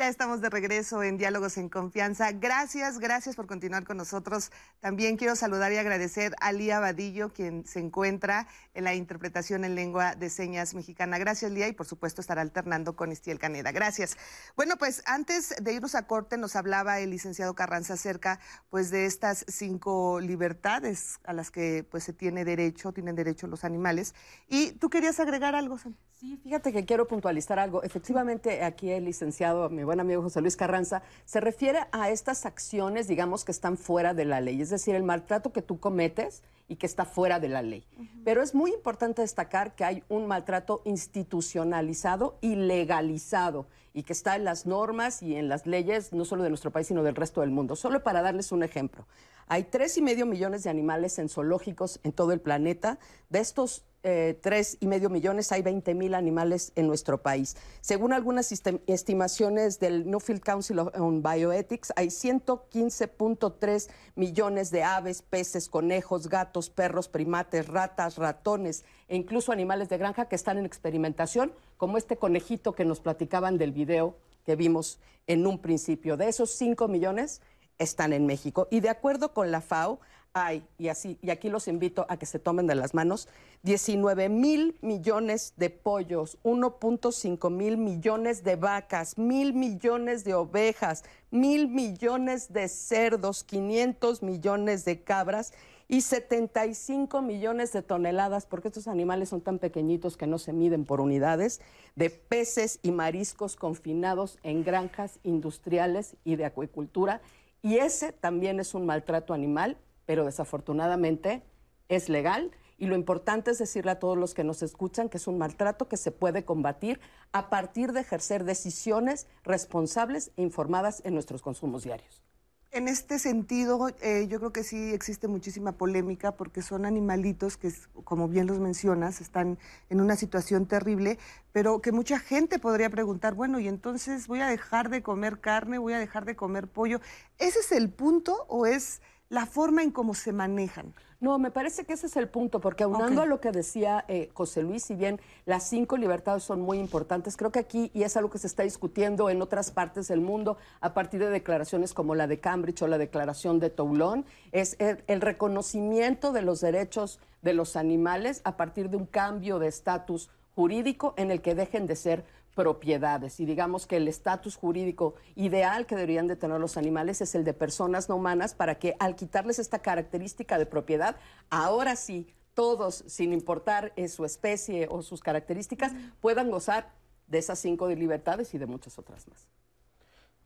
Ya 0.00 0.08
estamos 0.08 0.40
de 0.40 0.48
regreso 0.48 1.02
en 1.02 1.18
Diálogos 1.18 1.58
en 1.58 1.68
Confianza. 1.68 2.32
Gracias, 2.32 2.98
gracias 3.00 3.36
por 3.36 3.46
continuar 3.46 3.84
con 3.84 3.98
nosotros. 3.98 4.50
También 4.80 5.18
quiero 5.18 5.36
saludar 5.36 5.74
y 5.74 5.76
agradecer 5.76 6.34
a 6.40 6.52
Lía 6.52 6.80
Vadillo, 6.80 7.34
quien 7.34 7.66
se 7.66 7.80
encuentra 7.80 8.46
en 8.74 8.84
la 8.84 8.94
interpretación 8.94 9.64
en 9.64 9.74
lengua 9.74 10.14
de 10.14 10.30
señas 10.30 10.74
mexicana. 10.74 11.18
Gracias, 11.18 11.50
Lía, 11.50 11.68
y 11.68 11.72
por 11.72 11.86
supuesto 11.86 12.20
estará 12.20 12.42
alternando 12.42 12.96
con 12.96 13.12
Estiel 13.12 13.38
Caneda. 13.38 13.72
Gracias. 13.72 14.16
Bueno, 14.56 14.76
pues 14.78 15.02
antes 15.06 15.54
de 15.60 15.72
irnos 15.72 15.94
a 15.94 16.06
corte 16.06 16.36
nos 16.36 16.56
hablaba 16.56 17.00
el 17.00 17.10
licenciado 17.10 17.54
Carranza 17.54 17.94
acerca 17.94 18.40
pues 18.68 18.90
de 18.90 19.06
estas 19.06 19.44
cinco 19.48 20.20
libertades 20.20 21.18
a 21.24 21.32
las 21.32 21.50
que 21.50 21.84
pues 21.90 22.04
se 22.04 22.12
tiene 22.12 22.44
derecho, 22.44 22.92
tienen 22.92 23.16
derecho 23.16 23.46
los 23.46 23.64
animales. 23.64 24.14
Y 24.48 24.72
tú 24.72 24.90
querías 24.90 25.20
agregar 25.20 25.54
algo, 25.54 25.78
Sam? 25.78 25.94
Sí, 26.20 26.36
fíjate 26.42 26.70
que 26.70 26.84
quiero 26.84 27.08
puntualizar 27.08 27.58
algo. 27.58 27.82
Efectivamente, 27.82 28.62
aquí 28.62 28.90
el 28.90 29.06
licenciado, 29.06 29.70
mi 29.70 29.84
buen 29.84 30.00
amigo 30.00 30.20
José 30.20 30.42
Luis 30.42 30.54
Carranza, 30.54 31.02
se 31.24 31.40
refiere 31.40 31.86
a 31.92 32.10
estas 32.10 32.44
acciones, 32.44 33.08
digamos, 33.08 33.46
que 33.46 33.52
están 33.52 33.78
fuera 33.78 34.12
de 34.12 34.26
la 34.26 34.42
ley, 34.42 34.60
es 34.60 34.68
decir, 34.68 34.94
el 34.94 35.02
maltrato 35.02 35.50
que 35.50 35.62
tú 35.62 35.80
cometes 35.80 36.42
y 36.70 36.76
que 36.76 36.86
está 36.86 37.04
fuera 37.04 37.40
de 37.40 37.48
la 37.48 37.62
ley. 37.62 37.84
Pero 38.24 38.42
es 38.42 38.54
muy 38.54 38.72
importante 38.72 39.22
destacar 39.22 39.74
que 39.74 39.82
hay 39.82 40.04
un 40.08 40.28
maltrato 40.28 40.82
institucionalizado 40.84 42.38
y 42.40 42.54
legalizado 42.54 43.66
y 43.92 44.04
que 44.04 44.12
está 44.12 44.36
en 44.36 44.44
las 44.44 44.66
normas 44.66 45.20
y 45.20 45.34
en 45.34 45.48
las 45.48 45.66
leyes, 45.66 46.12
no 46.12 46.24
solo 46.24 46.44
de 46.44 46.48
nuestro 46.48 46.70
país, 46.70 46.86
sino 46.86 47.02
del 47.02 47.16
resto 47.16 47.40
del 47.40 47.50
mundo. 47.50 47.74
Solo 47.74 48.04
para 48.04 48.22
darles 48.22 48.52
un 48.52 48.62
ejemplo. 48.62 49.04
Hay 49.48 49.64
tres 49.64 49.98
y 49.98 50.02
medio 50.02 50.26
millones 50.26 50.62
de 50.62 50.70
animales 50.70 51.18
en 51.18 51.28
zoológicos 51.28 51.98
en 52.04 52.12
todo 52.12 52.30
el 52.30 52.40
planeta. 52.40 53.00
De 53.30 53.40
estos 53.40 53.82
tres 54.02 54.78
y 54.80 54.86
medio 54.86 55.10
millones 55.10 55.52
hay 55.52 55.62
20 55.62 55.94
mil 55.94 56.14
animales 56.14 56.72
en 56.74 56.86
nuestro 56.86 57.22
país. 57.22 57.56
Según 57.80 58.12
algunas 58.12 58.52
estimaciones 58.86 59.78
del 59.78 60.10
Newfield 60.10 60.40
Council 60.40 60.78
on 60.78 61.22
Bioethics, 61.22 61.92
hay 61.96 62.08
115.3 62.08 63.90
millones 64.14 64.70
de 64.70 64.82
aves, 64.82 65.22
peces, 65.22 65.68
conejos, 65.68 66.28
gatos, 66.28 66.70
perros, 66.70 67.08
primates, 67.08 67.68
ratas, 67.68 68.16
ratones 68.16 68.84
e 69.08 69.16
incluso 69.16 69.52
animales 69.52 69.88
de 69.88 69.98
granja 69.98 70.28
que 70.28 70.36
están 70.36 70.58
en 70.58 70.66
experimentación, 70.66 71.52
como 71.76 71.98
este 71.98 72.16
conejito 72.16 72.72
que 72.72 72.84
nos 72.84 73.00
platicaban 73.00 73.58
del 73.58 73.72
video 73.72 74.16
que 74.44 74.56
vimos 74.56 74.98
en 75.26 75.46
un 75.46 75.58
principio. 75.58 76.16
De 76.16 76.28
esos 76.28 76.50
5 76.52 76.88
millones, 76.88 77.42
están 77.80 78.12
en 78.12 78.26
México. 78.26 78.68
Y 78.70 78.80
de 78.80 78.90
acuerdo 78.90 79.32
con 79.34 79.50
la 79.50 79.60
FAO, 79.60 80.00
hay, 80.32 80.64
y, 80.78 80.88
así, 80.88 81.18
y 81.22 81.30
aquí 81.30 81.48
los 81.48 81.68
invito 81.68 82.06
a 82.08 82.16
que 82.16 82.26
se 82.26 82.38
tomen 82.38 82.66
de 82.66 82.74
las 82.74 82.94
manos, 82.94 83.28
19 83.62 84.28
mil 84.28 84.76
millones 84.80 85.54
de 85.56 85.70
pollos, 85.70 86.38
1.5 86.44 87.50
mil 87.50 87.76
millones 87.76 88.44
de 88.44 88.56
vacas, 88.56 89.18
mil 89.18 89.52
millones 89.52 90.24
de 90.24 90.34
ovejas, 90.34 91.04
mil 91.30 91.68
millones 91.68 92.52
de 92.52 92.68
cerdos, 92.68 93.44
500 93.44 94.22
millones 94.22 94.84
de 94.84 95.02
cabras 95.02 95.52
y 95.88 96.02
75 96.02 97.20
millones 97.20 97.72
de 97.72 97.82
toneladas, 97.82 98.46
porque 98.46 98.68
estos 98.68 98.86
animales 98.86 99.28
son 99.28 99.40
tan 99.40 99.58
pequeñitos 99.58 100.16
que 100.16 100.28
no 100.28 100.38
se 100.38 100.52
miden 100.52 100.84
por 100.84 101.00
unidades, 101.00 101.60
de 101.96 102.10
peces 102.10 102.78
y 102.82 102.92
mariscos 102.92 103.56
confinados 103.56 104.38
en 104.44 104.62
granjas 104.62 105.18
industriales 105.24 106.14
y 106.22 106.36
de 106.36 106.44
acuicultura. 106.44 107.20
Y 107.60 107.78
ese 107.78 108.12
también 108.12 108.60
es 108.60 108.72
un 108.72 108.86
maltrato 108.86 109.34
animal, 109.34 109.76
pero 110.10 110.24
desafortunadamente 110.24 111.44
es 111.88 112.08
legal. 112.08 112.50
Y 112.78 112.86
lo 112.86 112.96
importante 112.96 113.52
es 113.52 113.58
decirle 113.58 113.92
a 113.92 114.00
todos 114.00 114.18
los 114.18 114.34
que 114.34 114.42
nos 114.42 114.60
escuchan 114.60 115.08
que 115.08 115.18
es 115.18 115.28
un 115.28 115.38
maltrato 115.38 115.86
que 115.86 115.96
se 115.96 116.10
puede 116.10 116.44
combatir 116.44 116.98
a 117.30 117.48
partir 117.48 117.92
de 117.92 118.00
ejercer 118.00 118.42
decisiones 118.42 119.28
responsables 119.44 120.32
e 120.36 120.42
informadas 120.42 121.00
en 121.04 121.14
nuestros 121.14 121.42
consumos 121.42 121.84
diarios. 121.84 122.24
En 122.72 122.88
este 122.88 123.20
sentido, 123.20 123.88
eh, 124.00 124.26
yo 124.28 124.38
creo 124.40 124.52
que 124.52 124.64
sí 124.64 124.92
existe 124.92 125.28
muchísima 125.28 125.72
polémica 125.72 126.32
porque 126.32 126.60
son 126.60 126.86
animalitos 126.86 127.56
que, 127.56 127.72
como 128.02 128.26
bien 128.26 128.48
los 128.48 128.58
mencionas, 128.58 129.20
están 129.20 129.58
en 129.90 130.00
una 130.00 130.16
situación 130.16 130.66
terrible, 130.66 131.18
pero 131.52 131.80
que 131.80 131.92
mucha 131.92 132.18
gente 132.18 132.58
podría 132.58 132.90
preguntar, 132.90 133.34
bueno, 133.34 133.60
y 133.60 133.68
entonces 133.68 134.26
voy 134.26 134.40
a 134.40 134.48
dejar 134.48 134.88
de 134.88 135.02
comer 135.02 135.38
carne, 135.40 135.78
voy 135.78 135.92
a 135.92 136.00
dejar 136.00 136.24
de 136.24 136.34
comer 136.34 136.66
pollo. 136.66 137.00
¿Ese 137.38 137.60
es 137.60 137.70
el 137.70 137.90
punto 137.90 138.46
o 138.48 138.66
es 138.66 139.00
la 139.30 139.46
forma 139.46 139.82
en 139.82 139.92
cómo 139.92 140.12
se 140.12 140.32
manejan? 140.32 140.92
No, 141.20 141.38
me 141.38 141.50
parece 141.50 141.84
que 141.84 141.92
ese 141.92 142.06
es 142.06 142.16
el 142.16 142.28
punto, 142.28 142.60
porque 142.60 142.82
aunando 142.82 143.22
a 143.22 143.26
lo 143.26 143.40
que 143.40 143.52
decía 143.52 144.04
eh, 144.08 144.30
José 144.34 144.62
Luis, 144.62 144.82
si 144.82 144.96
bien 144.96 145.20
las 145.46 145.68
cinco 145.68 145.96
libertades 145.96 146.42
son 146.42 146.60
muy 146.60 146.78
importantes, 146.78 147.36
creo 147.36 147.52
que 147.52 147.60
aquí, 147.60 147.90
y 147.94 148.02
es 148.02 148.16
algo 148.16 148.30
que 148.30 148.38
se 148.38 148.48
está 148.48 148.64
discutiendo 148.64 149.30
en 149.30 149.40
otras 149.40 149.70
partes 149.70 150.08
del 150.08 150.20
mundo, 150.20 150.56
a 150.80 150.94
partir 150.94 151.20
de 151.20 151.30
declaraciones 151.30 151.94
como 151.94 152.14
la 152.14 152.26
de 152.26 152.40
Cambridge 152.40 152.82
o 152.82 152.88
la 152.88 152.98
declaración 152.98 153.60
de 153.60 153.70
Toulon, 153.70 154.24
es 154.50 154.76
el 154.80 155.20
reconocimiento 155.20 156.32
de 156.32 156.42
los 156.42 156.60
derechos 156.60 157.20
de 157.42 157.52
los 157.54 157.76
animales 157.76 158.40
a 158.44 158.56
partir 158.56 158.90
de 158.90 158.96
un 158.96 159.06
cambio 159.06 159.58
de 159.58 159.68
estatus 159.68 160.30
jurídico 160.56 161.14
en 161.16 161.30
el 161.30 161.40
que 161.40 161.54
dejen 161.54 161.86
de 161.86 161.96
ser 161.96 162.24
propiedades. 162.54 163.40
Y 163.40 163.46
digamos 163.46 163.86
que 163.86 163.96
el 163.96 164.08
estatus 164.08 164.56
jurídico 164.56 165.14
ideal 165.36 165.86
que 165.86 165.96
deberían 165.96 166.26
de 166.26 166.36
tener 166.36 166.60
los 166.60 166.76
animales 166.76 167.20
es 167.20 167.34
el 167.34 167.44
de 167.44 167.54
personas 167.54 168.08
no 168.08 168.16
humanas 168.16 168.54
para 168.54 168.78
que 168.78 168.96
al 168.98 169.16
quitarles 169.16 169.58
esta 169.58 169.80
característica 169.80 170.58
de 170.58 170.66
propiedad, 170.66 171.16
ahora 171.48 171.96
sí, 171.96 172.34
todos, 172.54 173.04
sin 173.06 173.32
importar 173.32 173.92
eh, 173.96 174.08
su 174.08 174.24
especie 174.24 174.88
o 174.90 175.02
sus 175.02 175.20
características, 175.20 175.92
puedan 176.20 176.50
gozar 176.50 176.92
de 177.26 177.38
esas 177.38 177.58
cinco 177.58 177.88
de 177.88 177.96
libertades 177.96 178.52
y 178.54 178.58
de 178.58 178.66
muchas 178.66 178.98
otras 178.98 179.28
más. 179.28 179.48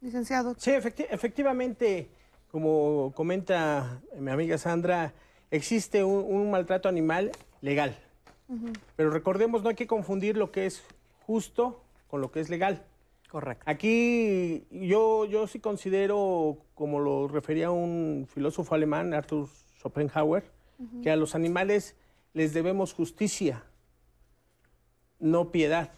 Licenciado. 0.00 0.54
Sí, 0.58 0.70
efectivamente, 0.70 2.10
como 2.50 3.12
comenta 3.16 4.02
mi 4.18 4.30
amiga 4.30 4.58
Sandra, 4.58 5.14
existe 5.50 6.04
un, 6.04 6.50
maltrato 6.50 6.88
animal 6.88 7.32
legal. 7.62 7.98
Pero 8.96 9.10
recordemos, 9.10 9.62
no 9.62 9.70
hay 9.70 9.74
que 9.74 9.86
confundir 9.86 10.36
lo 10.36 10.52
que 10.52 10.66
es 10.66 10.82
justo 11.26 11.83
con 12.14 12.20
lo 12.20 12.30
que 12.30 12.38
es 12.38 12.48
legal. 12.48 12.86
Correcto. 13.28 13.64
Aquí 13.66 14.68
yo, 14.70 15.24
yo 15.24 15.48
sí 15.48 15.58
considero, 15.58 16.58
como 16.76 17.00
lo 17.00 17.26
refería 17.26 17.72
un 17.72 18.28
filósofo 18.32 18.76
alemán, 18.76 19.12
Arthur 19.12 19.48
Schopenhauer, 19.80 20.44
que 21.02 21.10
a 21.10 21.16
los 21.16 21.34
animales 21.34 21.96
les 22.32 22.54
debemos 22.54 22.92
justicia, 22.92 23.64
no 25.18 25.50
piedad. 25.50 25.90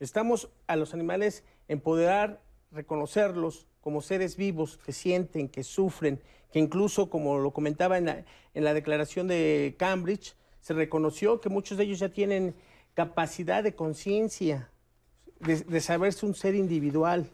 Estamos 0.00 0.48
a 0.68 0.76
los 0.76 0.94
animales 0.94 1.44
empoderar, 1.68 2.40
reconocerlos 2.70 3.66
como 3.82 4.00
seres 4.00 4.38
vivos 4.38 4.78
que 4.78 4.92
sienten, 4.92 5.50
que 5.50 5.64
sufren, 5.64 6.18
que 6.50 6.60
incluso, 6.60 7.10
como 7.10 7.36
lo 7.36 7.50
comentaba 7.50 7.98
en 7.98 8.06
la, 8.06 8.24
en 8.54 8.64
la 8.64 8.72
declaración 8.72 9.28
de 9.28 9.74
Cambridge, 9.78 10.34
se 10.62 10.72
reconoció 10.72 11.42
que 11.42 11.50
muchos 11.50 11.76
de 11.76 11.84
ellos 11.84 11.98
ya 11.98 12.08
tienen 12.08 12.54
capacidad 12.94 13.62
de 13.62 13.74
conciencia, 13.74 14.70
de, 15.44 15.80
saberse 15.80 16.26
un 16.26 16.34
ser 16.34 16.54
individual. 16.54 17.30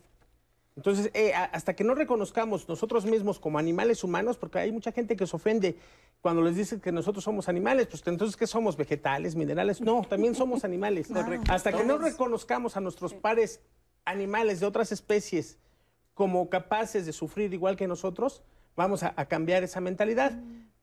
Entonces, 0.77 1.11
eh, 1.15 1.33
hasta 1.35 1.75
que 1.75 1.85
no 1.85 1.95
reconozcamos 1.95 2.69
nosotros 2.69 3.05
mismos 3.05 3.39
como 3.39 3.59
animales 3.59 4.03
humanos, 4.05 4.37
porque 4.37 4.61
hay 4.61 4.73
mucha 4.73 4.93
gente 4.93 5.17
que 5.17 5.27
se 5.27 5.37
ofende 5.37 5.77
cuando 6.21 6.43
les 6.43 6.57
dicen 6.57 6.81
que 6.81 6.93
nosotros 6.93 7.25
somos 7.25 7.49
animales, 7.49 7.87
pues 7.87 8.03
entonces, 8.07 8.37
¿qué 8.37 8.47
somos? 8.47 8.77
¿Vegetales, 8.77 9.35
minerales? 9.35 9.81
No, 9.81 10.03
también 10.09 10.35
somos 10.35 10.65
animales. 10.65 11.11
Hasta 11.49 11.73
que 11.73 11.85
no 11.85 11.99
reconozcamos 11.99 12.77
a 12.77 12.81
nuestros 12.81 13.15
pares 13.15 13.61
animales 14.05 14.61
de 14.61 14.67
otras 14.67 14.93
especies 14.93 15.59
como 16.15 16.51
capaces 16.51 17.07
de 17.07 17.13
sufrir 17.13 17.53
igual 17.55 17.77
que 17.77 17.89
nosotros, 17.89 18.43
vamos 18.77 19.03
a, 19.03 19.13
cambiar 19.27 19.63
esa 19.63 19.81
mentalidad 19.81 20.33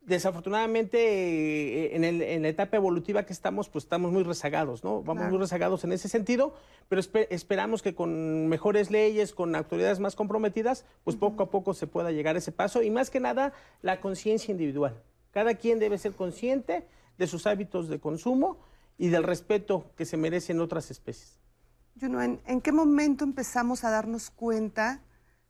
desafortunadamente 0.07 0.97
eh, 0.97 1.95
en, 1.95 2.41
la 2.41 2.47
etapa 2.47 2.77
evolutiva 2.77 3.23
que 3.23 3.33
estamos, 3.33 3.67
pues 3.67 3.83
estamos 3.83 4.11
muy 4.11 4.23
rezagados, 4.23 4.83
¿no? 4.83 5.03
Vamos 5.03 5.29
muy 5.29 5.37
rezagados 5.37 5.83
en 5.83 5.91
ese 5.91 6.07
sentido, 6.07 6.55
pero 6.87 7.01
esperamos 7.29 7.81
que 7.81 7.93
con 7.93 8.47
mejores 8.47 8.89
leyes, 8.89 9.33
con 9.33 9.53
autoridades 9.53 9.99
más 9.99 10.15
comprometidas, 10.15 10.85
pues 11.03 11.17
poco 11.17 11.43
a 11.43 11.49
poco 11.49 11.73
se 11.73 11.87
pueda 11.87 12.11
llegar 12.11 12.35
a 12.35 12.39
ese 12.39 12.53
paso 12.53 12.81
y 12.81 12.89
más 12.89 13.09
que 13.09 13.19
nada 13.19 13.53
la 13.81 13.99
conciencia 13.99 14.51
individual. 14.51 15.03
Cada 15.31 15.55
quien 15.55 15.77
debe 15.77 15.97
ser 15.97 16.13
consciente 16.13 16.87
de 17.17 17.27
sus 17.27 17.45
hábitos 17.45 17.89
de 17.89 17.99
consumo 17.99 18.59
y 18.97 19.09
del 19.09 19.23
respeto 19.23 19.91
que 19.97 20.05
se 20.05 20.15
merecen 20.15 20.61
otras 20.61 20.89
especies. 20.89 21.37
Juno, 21.99 22.21
¿en 22.21 22.61
qué 22.61 22.71
momento 22.71 23.25
empezamos 23.25 23.83
a 23.83 23.89
darnos 23.89 24.29
cuenta 24.29 25.01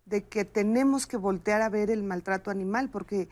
de 0.06 0.24
que 0.24 0.46
tenemos 0.46 1.06
que 1.06 1.18
voltear 1.18 1.62
a 1.62 1.70
ver 1.70 1.92
el 1.92 2.02
maltrato 2.02 2.50
animal? 2.50 2.90
Porque 2.90 3.30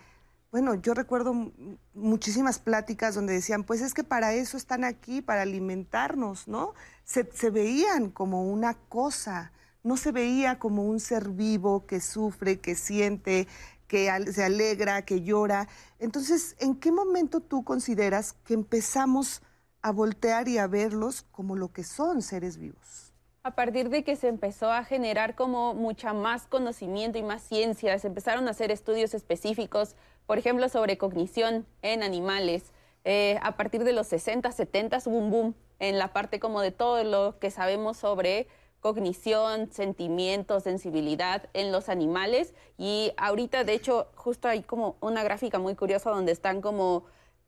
bueno, 0.55 0.75
yo 0.75 0.93
recuerdo 0.93 1.51
muchísimas 1.93 2.59
pláticas 2.59 3.13
donde 3.13 3.33
decían, 3.33 3.65
pues 3.65 3.81
es 3.81 3.93
que 3.93 4.05
para 4.05 4.31
eso 4.31 4.55
están 4.55 4.85
aquí, 4.85 5.21
para 5.21 5.41
alimentarnos, 5.41 6.47
¿no? 6.47 6.73
Se, 7.03 7.49
veían 7.49 8.09
como 8.09 8.49
una 8.49 8.75
cosa, 8.87 9.51
no 9.83 9.97
se 9.97 10.13
veía 10.13 10.57
como 10.57 10.85
un 10.85 11.01
ser 11.01 11.27
vivo 11.27 11.85
que 11.85 11.99
sufre, 11.99 12.61
que 12.61 12.75
siente, 12.75 13.49
que 13.89 14.09
se 14.31 14.45
alegra, 14.45 15.01
que 15.01 15.23
llora. 15.23 15.67
Entonces, 15.99 16.55
¿en 16.59 16.75
qué 16.75 16.89
momento 16.89 17.41
tú 17.41 17.65
consideras 17.65 18.31
que 18.45 18.53
empezamos 18.53 19.41
a 19.81 19.91
voltear 19.91 20.47
y 20.47 20.57
a 20.57 20.67
verlos 20.67 21.23
como 21.33 21.57
lo 21.57 21.73
que 21.73 21.83
son 21.83 22.21
seres 22.21 22.55
vivos? 22.55 23.11
A 23.43 23.51
partir 23.51 23.89
de 23.89 24.05
que 24.05 24.15
se 24.15 24.29
empezó 24.29 24.71
a 24.71 24.85
generar 24.85 25.35
como 25.35 25.73
mucha 25.73 26.13
más 26.13 26.47
conocimiento 26.47 27.19
y 27.19 27.23
más 27.23 27.43
ciencia, 27.43 27.99
se 27.99 28.07
empezaron 28.07 28.47
a 28.47 28.51
hacer 28.51 28.71
estudios 28.71 29.13
específicos 29.13 29.95
por 30.25 30.37
ejemplo, 30.37 30.69
sobre 30.69 30.97
cognición 30.97 31.65
en 31.81 32.03
animales. 32.03 32.71
Eh, 33.03 33.37
a 33.41 33.55
partir 33.55 33.83
de 33.83 33.93
los 33.93 34.07
60, 34.07 34.51
70 34.51 34.99
hubo 35.05 35.17
un 35.17 35.29
boom 35.29 35.55
en 35.79 35.99
la 35.99 36.13
parte 36.13 36.39
como 36.39 36.61
de 36.61 36.71
todo 36.71 37.03
lo 37.03 37.37
que 37.39 37.51
sabemos 37.51 37.97
sobre 37.97 38.47
cognición, 38.79 39.71
sentimientos, 39.71 40.63
sensibilidad 40.63 41.49
en 41.53 41.71
los 41.71 41.89
animales. 41.89 42.53
Y 42.77 43.13
ahorita, 43.17 43.63
de 43.63 43.73
hecho, 43.73 44.07
justo 44.15 44.47
hay 44.47 44.61
como 44.61 44.95
una 45.01 45.23
gráfica 45.23 45.59
muy 45.59 45.75
curiosa 45.75 46.11
donde 46.11 46.31
están 46.31 46.61
como 46.61 47.05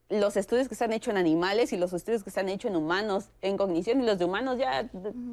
los 0.08 0.36
estudios 0.36 0.68
que 0.68 0.74
se 0.74 0.84
han 0.84 0.92
hecho 0.92 1.10
en 1.10 1.16
animales 1.16 1.72
y 1.72 1.76
los 1.76 1.92
estudios 1.92 2.24
que 2.24 2.30
se 2.30 2.40
han 2.40 2.48
hecho 2.48 2.68
en 2.68 2.76
humanos 2.76 3.26
en 3.42 3.56
cognición 3.56 4.02
y 4.02 4.06
los 4.06 4.18
de 4.18 4.24
humanos 4.24 4.58
ya 4.58 4.90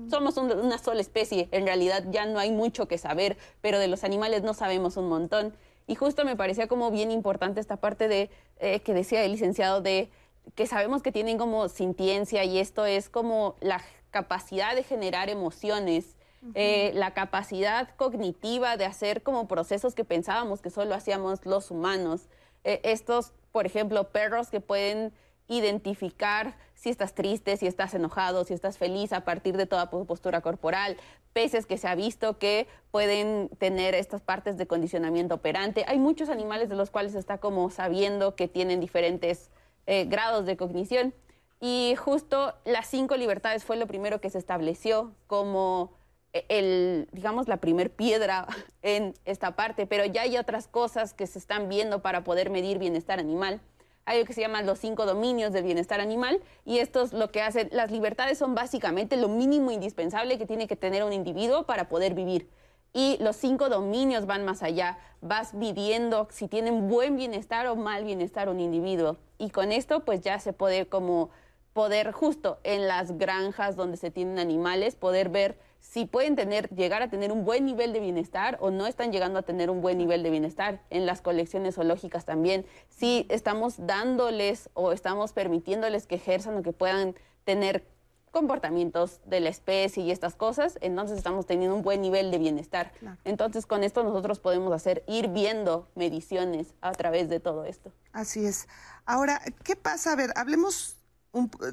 somos 0.10 0.38
una 0.38 0.78
sola 0.78 1.02
especie. 1.02 1.48
En 1.52 1.66
realidad 1.66 2.04
ya 2.12 2.25
no 2.25 2.40
hay 2.40 2.52
mucho 2.52 2.88
que 2.88 2.98
saber, 2.98 3.38
pero 3.62 3.80
de 3.80 3.88
los 3.88 4.04
animales 4.04 4.44
no 4.44 4.54
sabemos 4.54 4.98
un 4.98 5.08
montón. 5.08 5.54
Y 5.88 5.96
justo 5.96 6.25
me 6.25 6.36
parecía 6.36 6.68
como 6.68 6.92
bien 6.92 7.12
importante 7.12 7.60
esta 7.60 7.77
parte 7.77 8.08
de 8.08 8.30
eh, 8.60 8.80
que 8.80 8.94
decía 8.94 9.24
el 9.24 9.32
licenciado 9.32 9.82
de 9.82 10.10
que 10.56 10.68
sabemos 10.68 11.01
que 11.01 11.12
tienen 11.12 11.38
como 11.38 11.70
sintiencia 11.70 12.44
y 12.44 12.60
esto 12.60 12.86
es 12.86 13.10
como 13.10 13.56
la 13.62 13.82
capacidad 14.12 14.75
de 14.75 14.84
generar 14.84 15.30
emociones, 15.30 16.15
eh, 16.54 16.92
la 16.94 17.13
capacidad 17.13 17.89
cognitiva 17.96 18.77
de 18.77 18.86
hacer 18.86 19.24
como 19.24 19.48
procesos 19.48 19.96
que 19.96 20.06
pensábamos 20.06 20.62
que 20.62 20.70
solo 20.70 20.94
hacíamos 20.94 21.46
los 21.46 21.72
humanos. 21.72 22.30
Eh, 22.63 22.82
estos, 22.84 23.34
por 23.51 23.65
ejemplo, 23.65 24.12
perros 24.12 24.50
que 24.50 24.62
pueden 24.62 25.12
identificar 25.48 26.56
si 26.86 26.92
estás 26.92 27.15
triste, 27.15 27.58
si 27.58 27.65
estás 27.65 27.96
enojado, 27.96 28.44
si 28.44 28.54
estás 28.54 28.77
feliz 28.77 29.12
a 29.12 29.22
partir 29.22 29.58
de 29.58 29.65
toda 29.65 29.89
postura 29.89 30.42
corporal, 30.42 30.98
peces 31.34 31.65
que 31.65 31.80
se 31.80 31.88
ha 31.88 31.96
visto 31.96 32.38
que 32.38 32.68
pueden 32.92 33.50
tener 33.58 33.96
estas 33.96 34.22
partes 34.22 34.56
de 34.56 34.68
condicionamiento 34.68 35.34
operante. 35.34 35.84
Hay 35.88 35.98
muchos 35.98 36.30
animales 36.30 36.70
de 36.70 36.75
los 36.75 36.92
cuales 36.92 37.15
está 37.15 37.39
como 37.39 37.72
sabiendo 37.72 38.36
que 38.36 38.48
tienen 38.48 38.80
diferentes 38.80 39.50
eh, 39.88 40.06
grados 40.06 40.46
de 40.46 40.58
cognición. 40.58 41.15
Y 41.60 41.96
justo 41.98 42.54
las 42.65 42.86
cinco 42.86 43.18
libertades 43.18 43.65
fue 43.65 43.77
lo 43.77 43.88
primero 43.88 44.22
que 44.22 44.30
se 44.30 44.38
estableció 44.38 45.12
como 45.25 45.92
eh, 46.34 46.46
el, 46.50 47.08
digamos, 47.13 47.48
la 47.48 47.58
primer 47.58 47.89
piedra 47.89 48.46
en 48.84 49.15
esta 49.25 49.56
parte, 49.56 49.88
pero 49.88 50.06
ya 50.06 50.22
hay 50.22 50.38
otras 50.38 50.68
cosas 50.68 51.15
que 51.15 51.25
se 51.25 51.39
están 51.39 51.68
viendo 51.68 52.04
para 52.04 52.24
poder 52.24 52.51
medir 52.51 52.77
bienestar 52.77 53.20
animal. 53.20 53.60
Hay 54.06 54.20
lo 54.20 54.26
que 54.26 54.34
se 54.34 54.42
llaman 54.42 54.68
los 54.68 54.80
cinco 54.80 55.06
dominios 55.06 55.52
del 55.52 55.64
bienestar 55.64 56.00
animal 56.00 56.42
y 56.64 56.78
estos 56.78 57.12
lo 57.12 57.32
que 57.32 57.42
hacen, 57.42 57.70
las 57.72 57.90
libertades 57.90 58.38
son 58.38 58.54
básicamente 58.54 59.18
lo 59.18 59.28
mínimo 59.28 59.72
indispensable 59.72 60.38
que 60.38 60.46
tiene 60.46 60.68
que 60.68 60.76
tener 60.76 61.04
un 61.04 61.12
individuo 61.12 61.66
para 61.66 61.90
poder 61.90 62.14
vivir. 62.14 62.48
Y 62.94 63.18
los 63.20 63.36
cinco 63.36 63.68
dominios 63.68 64.26
van 64.26 64.46
más 64.46 64.64
allá. 64.64 64.98
Vas 65.22 65.54
midiendo 65.54 66.28
si 66.32 66.48
tienen 66.48 66.88
buen 66.88 67.18
bienestar 67.18 67.68
o 67.68 67.76
mal 67.76 68.06
bienestar 68.06 68.48
un 68.48 68.60
individuo. 68.60 69.18
Y 69.38 69.50
con 69.50 69.72
esto 69.72 70.06
pues 70.06 70.22
ya 70.22 70.40
se 70.40 70.54
puede 70.54 70.88
como 70.88 71.32
poder 71.74 72.14
justo 72.14 72.60
en 72.64 72.88
las 72.88 73.18
granjas 73.18 73.76
donde 73.76 73.98
se 73.98 74.12
tienen 74.12 74.40
animales, 74.40 74.96
poder 74.96 75.30
ver 75.30 75.58
si 75.92 76.06
pueden 76.06 76.36
tener, 76.36 76.70
llegar 76.75 77.01
a 77.01 77.10
tener 77.10 77.32
un 77.32 77.46
buen 77.46 77.65
nivel 77.65 77.94
de 77.94 78.00
bienestar 78.00 78.58
o 78.60 78.72
no 78.72 78.88
están 78.88 79.12
llegando 79.12 79.39
a 79.39 79.44
tener 79.44 79.70
un 79.70 79.82
buen 79.82 79.98
nivel 79.98 80.24
de 80.24 80.30
bienestar. 80.30 80.82
En 80.89 81.06
las 81.06 81.22
colecciones 81.22 81.75
zoológicas 81.75 82.25
también, 82.25 82.65
si 82.89 83.25
estamos 83.30 83.75
dándoles 83.86 84.70
o 84.74 84.92
estamos 84.92 85.32
permitiéndoles 85.32 86.08
que 86.08 86.15
ejerzan 86.15 86.58
o 86.58 86.63
que 86.63 86.74
puedan 86.74 87.15
tener 87.44 87.88
comportamientos 88.32 89.22
de 89.25 89.39
la 89.39 89.50
especie 89.50 90.04
y 90.04 90.12
estas 90.12 90.36
cosas, 90.36 90.77
entonces 90.82 91.18
estamos 91.18 91.46
teniendo 91.46 91.75
un 91.75 91.84
buen 91.84 92.01
nivel 92.01 92.32
de 92.32 92.39
bienestar. 92.39 92.92
Entonces 93.24 93.65
con 93.65 93.84
esto 93.84 94.04
nosotros 94.04 94.39
podemos 94.39 94.74
hacer, 94.74 95.04
ir 95.08 95.30
viendo 95.30 95.88
mediciones 95.96 96.74
a 96.82 96.92
través 96.92 97.30
de 97.30 97.39
todo 97.39 97.63
esto. 97.63 97.94
Así 98.12 98.46
es. 98.46 98.68
Ahora, 99.06 99.39
¿qué 99.63 99.77
pasa? 99.77 100.12
A 100.12 100.15
ver, 100.18 100.32
hablemos 100.36 100.98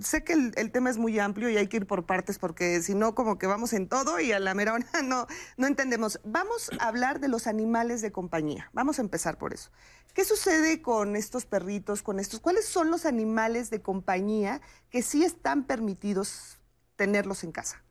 sé 0.01 0.25
que 0.25 0.33
el, 0.33 0.73
tema 0.73 0.91
es 0.91 0.99
muy 0.99 1.19
amplio 1.19 1.49
y 1.49 1.57
hay 1.57 1.69
que 1.69 1.79
ir 1.79 1.87
por 1.87 2.05
partes 2.05 2.39
porque 2.39 2.83
si 2.83 2.95
no, 2.95 3.15
como 3.15 3.39
que 3.39 3.47
vamos 3.47 3.73
en 3.73 3.89
todo 3.89 4.21
y 4.21 4.33
a 4.33 4.41
la 4.41 4.55
mera 4.55 4.79
no, 5.05 5.27
no 5.57 5.67
entendemos. 5.67 6.21
Vamos 6.25 6.71
a 6.79 6.89
hablar 6.89 7.21
de 7.21 7.29
los 7.29 7.47
animales 7.47 8.03
de 8.03 8.13
compañía. 8.13 8.71
Vamos 8.73 8.99
a 8.99 9.03
empezar 9.03 9.39
por 9.39 9.53
eso. 9.53 9.71
¿Qué 10.15 10.25
sucede 10.25 10.83
con 10.83 11.17
estos 11.17 11.47
perritos, 11.47 12.03
con 12.03 12.19
estos? 12.19 12.41
¿Cuáles 12.41 12.67
son 12.67 12.91
los 12.91 13.07
animales 13.07 13.71
de 13.71 13.81
compañía 13.81 14.61
que 14.91 15.03
sí 15.03 15.25
están 15.25 15.65
permitidos 15.65 16.59
tenerlos 16.97 17.45
en 17.45 17.53
casa? 17.53 17.83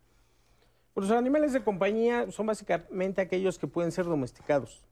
Pues 0.93 1.07
los 1.07 1.17
animales 1.17 1.53
de 1.53 1.63
compañía 1.63 2.29
son 2.31 2.47
básicamente 2.47 3.21
aquellos 3.21 3.57
que 3.57 3.67
pueden 3.67 3.91
ser 3.91 4.05
domesticados, 4.05 4.83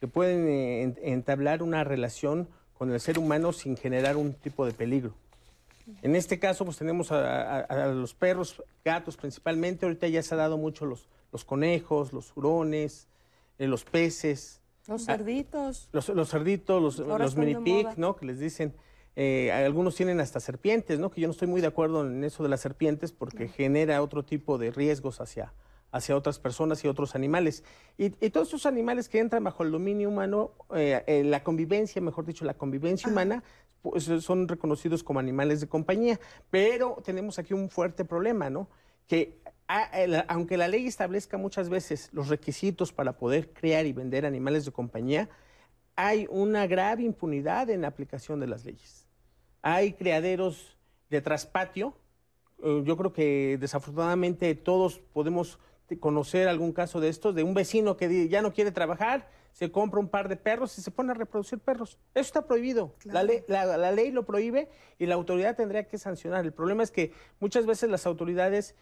que 0.00 0.08
pueden 0.08 0.48
eh, 0.48 0.94
entablar 1.02 1.62
una 1.62 1.84
relación 1.84 2.48
con 2.72 2.90
el 2.90 3.00
ser 3.00 3.18
humano 3.18 3.52
sin 3.52 3.76
generar 3.76 4.16
un 4.16 4.32
tipo 4.32 4.64
de 4.64 4.72
peligro. 4.72 5.14
En 6.02 6.16
este 6.16 6.38
caso, 6.38 6.64
pues 6.64 6.76
tenemos 6.76 7.10
a, 7.12 7.86
los 7.94 8.14
perros, 8.14 8.62
gatos 8.84 9.16
principalmente. 9.16 9.86
Ahorita 9.86 10.08
ya 10.08 10.22
se 10.22 10.34
ha 10.34 10.38
dado 10.38 10.58
mucho 10.58 10.86
los, 10.86 11.08
los 11.32 11.44
conejos, 11.44 12.12
los 12.12 12.36
hurones, 12.36 13.08
eh, 13.58 13.66
los 13.66 13.84
peces. 13.84 14.60
Los 14.86 15.06
cerditos. 15.06 15.88
Los, 15.92 16.06
cerditos, 16.28 16.82
los, 16.82 16.98
los 16.98 17.36
mini 17.36 17.56
pig, 17.56 17.88
¿no? 17.96 18.16
Que 18.16 18.26
les 18.26 18.38
dicen. 18.38 18.74
Eh, 19.14 19.52
algunos 19.52 19.94
tienen 19.94 20.20
hasta 20.20 20.40
serpientes, 20.40 20.98
¿no? 20.98 21.10
Que 21.10 21.20
yo 21.20 21.28
no 21.28 21.32
estoy 21.32 21.48
muy 21.48 21.60
de 21.60 21.66
acuerdo 21.66 22.06
en 22.06 22.24
eso 22.24 22.42
de 22.42 22.48
las 22.48 22.60
serpientes 22.60 23.12
porque 23.12 23.48
genera 23.48 24.02
otro 24.02 24.24
tipo 24.24 24.56
de 24.56 24.70
riesgos 24.70 25.20
hacia, 25.20 25.52
hacia 25.90 26.16
otras 26.16 26.38
personas 26.38 26.82
y 26.84 26.88
otros 26.88 27.14
animales. 27.14 27.62
Y, 27.98 28.08
todos 28.30 28.48
esos 28.48 28.64
animales 28.64 29.10
que 29.10 29.18
entran 29.18 29.44
bajo 29.44 29.62
el 29.64 29.70
dominio 29.70 30.08
humano, 30.08 30.52
eh, 30.74 31.22
la 31.26 31.44
convivencia, 31.44 32.00
mejor 32.00 32.24
dicho, 32.24 32.46
la 32.46 32.54
convivencia 32.54 33.10
humana, 33.10 33.44
pues, 33.82 34.04
son 34.20 34.48
reconocidos 34.48 35.02
como 35.02 35.20
animales 35.20 35.60
de 35.60 35.68
compañía. 35.68 36.18
Pero 36.50 37.02
tenemos 37.04 37.38
aquí 37.38 37.52
un 37.52 37.68
fuerte 37.68 38.04
problema, 38.04 38.48
¿no? 38.48 38.68
Que 39.06 39.40
aunque 40.28 40.56
la 40.56 40.68
ley 40.68 40.86
establezca 40.86 41.38
muchas 41.38 41.68
veces 41.68 42.10
los 42.12 42.28
requisitos 42.28 42.92
para 42.92 43.16
poder 43.16 43.52
crear 43.52 43.86
y 43.86 43.92
vender 43.92 44.26
animales 44.26 44.64
de 44.64 44.72
compañía, 44.72 45.28
hay 45.96 46.26
una 46.30 46.66
grave 46.66 47.02
impunidad 47.02 47.70
en 47.70 47.82
la 47.82 47.88
aplicación 47.88 48.40
de 48.40 48.46
las 48.46 48.64
leyes. 48.64 49.06
Hay 49.62 49.92
criaderos 49.92 50.76
de 51.10 51.20
traspatio. 51.20 51.94
Eh, 52.62 52.82
yo 52.84 52.96
creo 52.96 53.12
que 53.12 53.56
desafortunadamente 53.58 54.54
todos 54.54 54.98
podemos 55.12 55.58
conocer 56.00 56.48
algún 56.48 56.72
caso 56.72 57.00
de 57.00 57.08
estos, 57.08 57.34
de 57.34 57.42
un 57.42 57.54
vecino 57.54 57.96
que 57.96 58.28
ya 58.28 58.42
no 58.42 58.52
quiere 58.52 58.72
trabajar, 58.72 59.28
se 59.52 59.70
compra 59.70 60.00
un 60.00 60.08
par 60.08 60.28
de 60.28 60.36
perros 60.36 60.76
y 60.78 60.82
se 60.82 60.90
pone 60.90 61.12
a 61.12 61.14
reproducir 61.14 61.58
perros. 61.58 61.98
Eso 62.14 62.26
está 62.26 62.46
prohibido. 62.46 62.94
La, 63.04 63.22
ley, 63.22 63.44
la, 63.48 63.92
ley 63.92 64.10
lo 64.10 64.24
prohíbe 64.24 64.68
y 64.98 65.06
la 65.06 65.14
autoridad 65.14 65.56
tendría 65.56 65.86
que 65.86 65.98
sancionar. 65.98 66.44
El 66.44 66.52
problema 66.52 66.82
es 66.82 66.90
que 66.90 67.12
muchas 67.38 67.66
veces 67.66 67.90
las 67.90 68.06
autoridades 68.06 68.74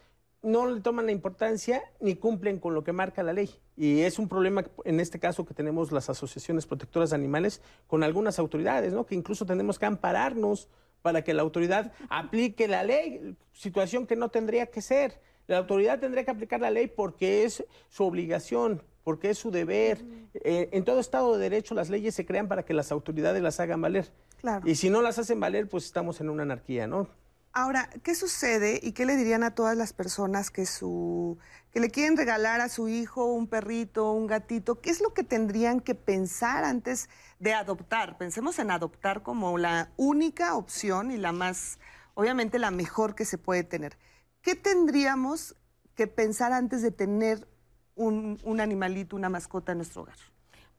no 0.43 0.67
le 0.67 0.81
toman 0.81 1.05
la 1.05 1.11
importancia 1.11 1.83
ni 1.99 2.15
cumplen 2.15 2.59
con 2.59 2.73
lo 2.73 2.83
que 2.83 2.93
marca 2.93 3.21
la 3.21 3.33
ley. 3.33 3.49
Y 3.77 4.01
es 4.01 4.17
un 4.17 4.27
problema 4.27 4.65
en 4.85 4.99
este 4.99 5.19
caso 5.19 5.45
que 5.45 5.53
tenemos 5.53 5.91
las 5.91 6.09
asociaciones 6.09 6.65
protectoras 6.65 7.11
de 7.11 7.15
animales 7.15 7.61
con 7.87 8.03
algunas 8.03 8.39
autoridades, 8.39 8.93
¿no? 8.93 9.05
que 9.05 9.15
incluso 9.15 9.45
tenemos 9.45 9.77
que 9.77 9.85
ampararnos 9.85 10.67
para 11.01 11.23
que 11.23 11.33
la 11.33 11.41
autoridad 11.41 11.91
aplique 12.09 12.67
la 12.67 12.83
ley, 12.83 13.35
situación 13.53 14.07
que 14.07 14.15
no 14.15 14.29
tendría 14.29 14.67
que 14.67 14.81
ser. 14.81 15.19
La 15.51 15.57
autoridad 15.57 15.99
tendría 15.99 16.23
que 16.23 16.31
aplicar 16.31 16.61
la 16.61 16.71
ley 16.71 16.87
porque 16.87 17.43
es 17.43 17.65
su 17.89 18.05
obligación, 18.05 18.81
porque 19.03 19.31
es 19.31 19.37
su 19.37 19.51
deber. 19.51 20.01
Eh, 20.33 20.69
en 20.71 20.85
todo 20.85 21.01
Estado 21.01 21.33
de 21.33 21.39
Derecho 21.49 21.75
las 21.75 21.89
leyes 21.89 22.15
se 22.15 22.25
crean 22.25 22.47
para 22.47 22.63
que 22.63 22.73
las 22.73 22.89
autoridades 22.89 23.43
las 23.43 23.59
hagan 23.59 23.81
valer. 23.81 24.13
Claro. 24.39 24.65
Y 24.65 24.75
si 24.75 24.89
no 24.89 25.01
las 25.01 25.19
hacen 25.19 25.41
valer, 25.41 25.67
pues 25.67 25.83
estamos 25.83 26.21
en 26.21 26.29
una 26.29 26.43
anarquía, 26.43 26.87
¿no? 26.87 27.09
Ahora, 27.51 27.89
¿qué 28.01 28.15
sucede 28.15 28.79
y 28.81 28.93
qué 28.93 29.05
le 29.05 29.17
dirían 29.17 29.43
a 29.43 29.53
todas 29.53 29.75
las 29.75 29.91
personas 29.91 30.51
que 30.51 30.65
su 30.65 31.37
que 31.73 31.81
le 31.81 31.89
quieren 31.89 32.15
regalar 32.15 32.61
a 32.61 32.69
su 32.69 32.87
hijo 32.87 33.25
un 33.25 33.47
perrito, 33.47 34.09
un 34.13 34.27
gatito? 34.27 34.79
¿Qué 34.79 34.89
es 34.89 35.01
lo 35.01 35.13
que 35.13 35.25
tendrían 35.25 35.81
que 35.81 35.95
pensar 35.95 36.63
antes 36.63 37.09
de 37.39 37.53
adoptar? 37.53 38.17
Pensemos 38.17 38.57
en 38.57 38.71
adoptar 38.71 39.21
como 39.21 39.57
la 39.57 39.91
única 39.97 40.55
opción 40.55 41.11
y 41.11 41.17
la 41.17 41.33
más, 41.33 41.77
obviamente 42.13 42.57
la 42.57 42.71
mejor 42.71 43.15
que 43.15 43.25
se 43.25 43.37
puede 43.37 43.65
tener. 43.65 43.97
¿Qué 44.41 44.55
tendríamos 44.55 45.55
que 45.95 46.07
pensar 46.07 46.51
antes 46.53 46.81
de 46.81 46.91
tener 46.91 47.47
un, 47.95 48.59
animalito, 48.59 49.15
una 49.15 49.29
mascota 49.29 49.71
en 49.71 49.79
nuestro 49.79 50.03
hogar. 50.03 50.17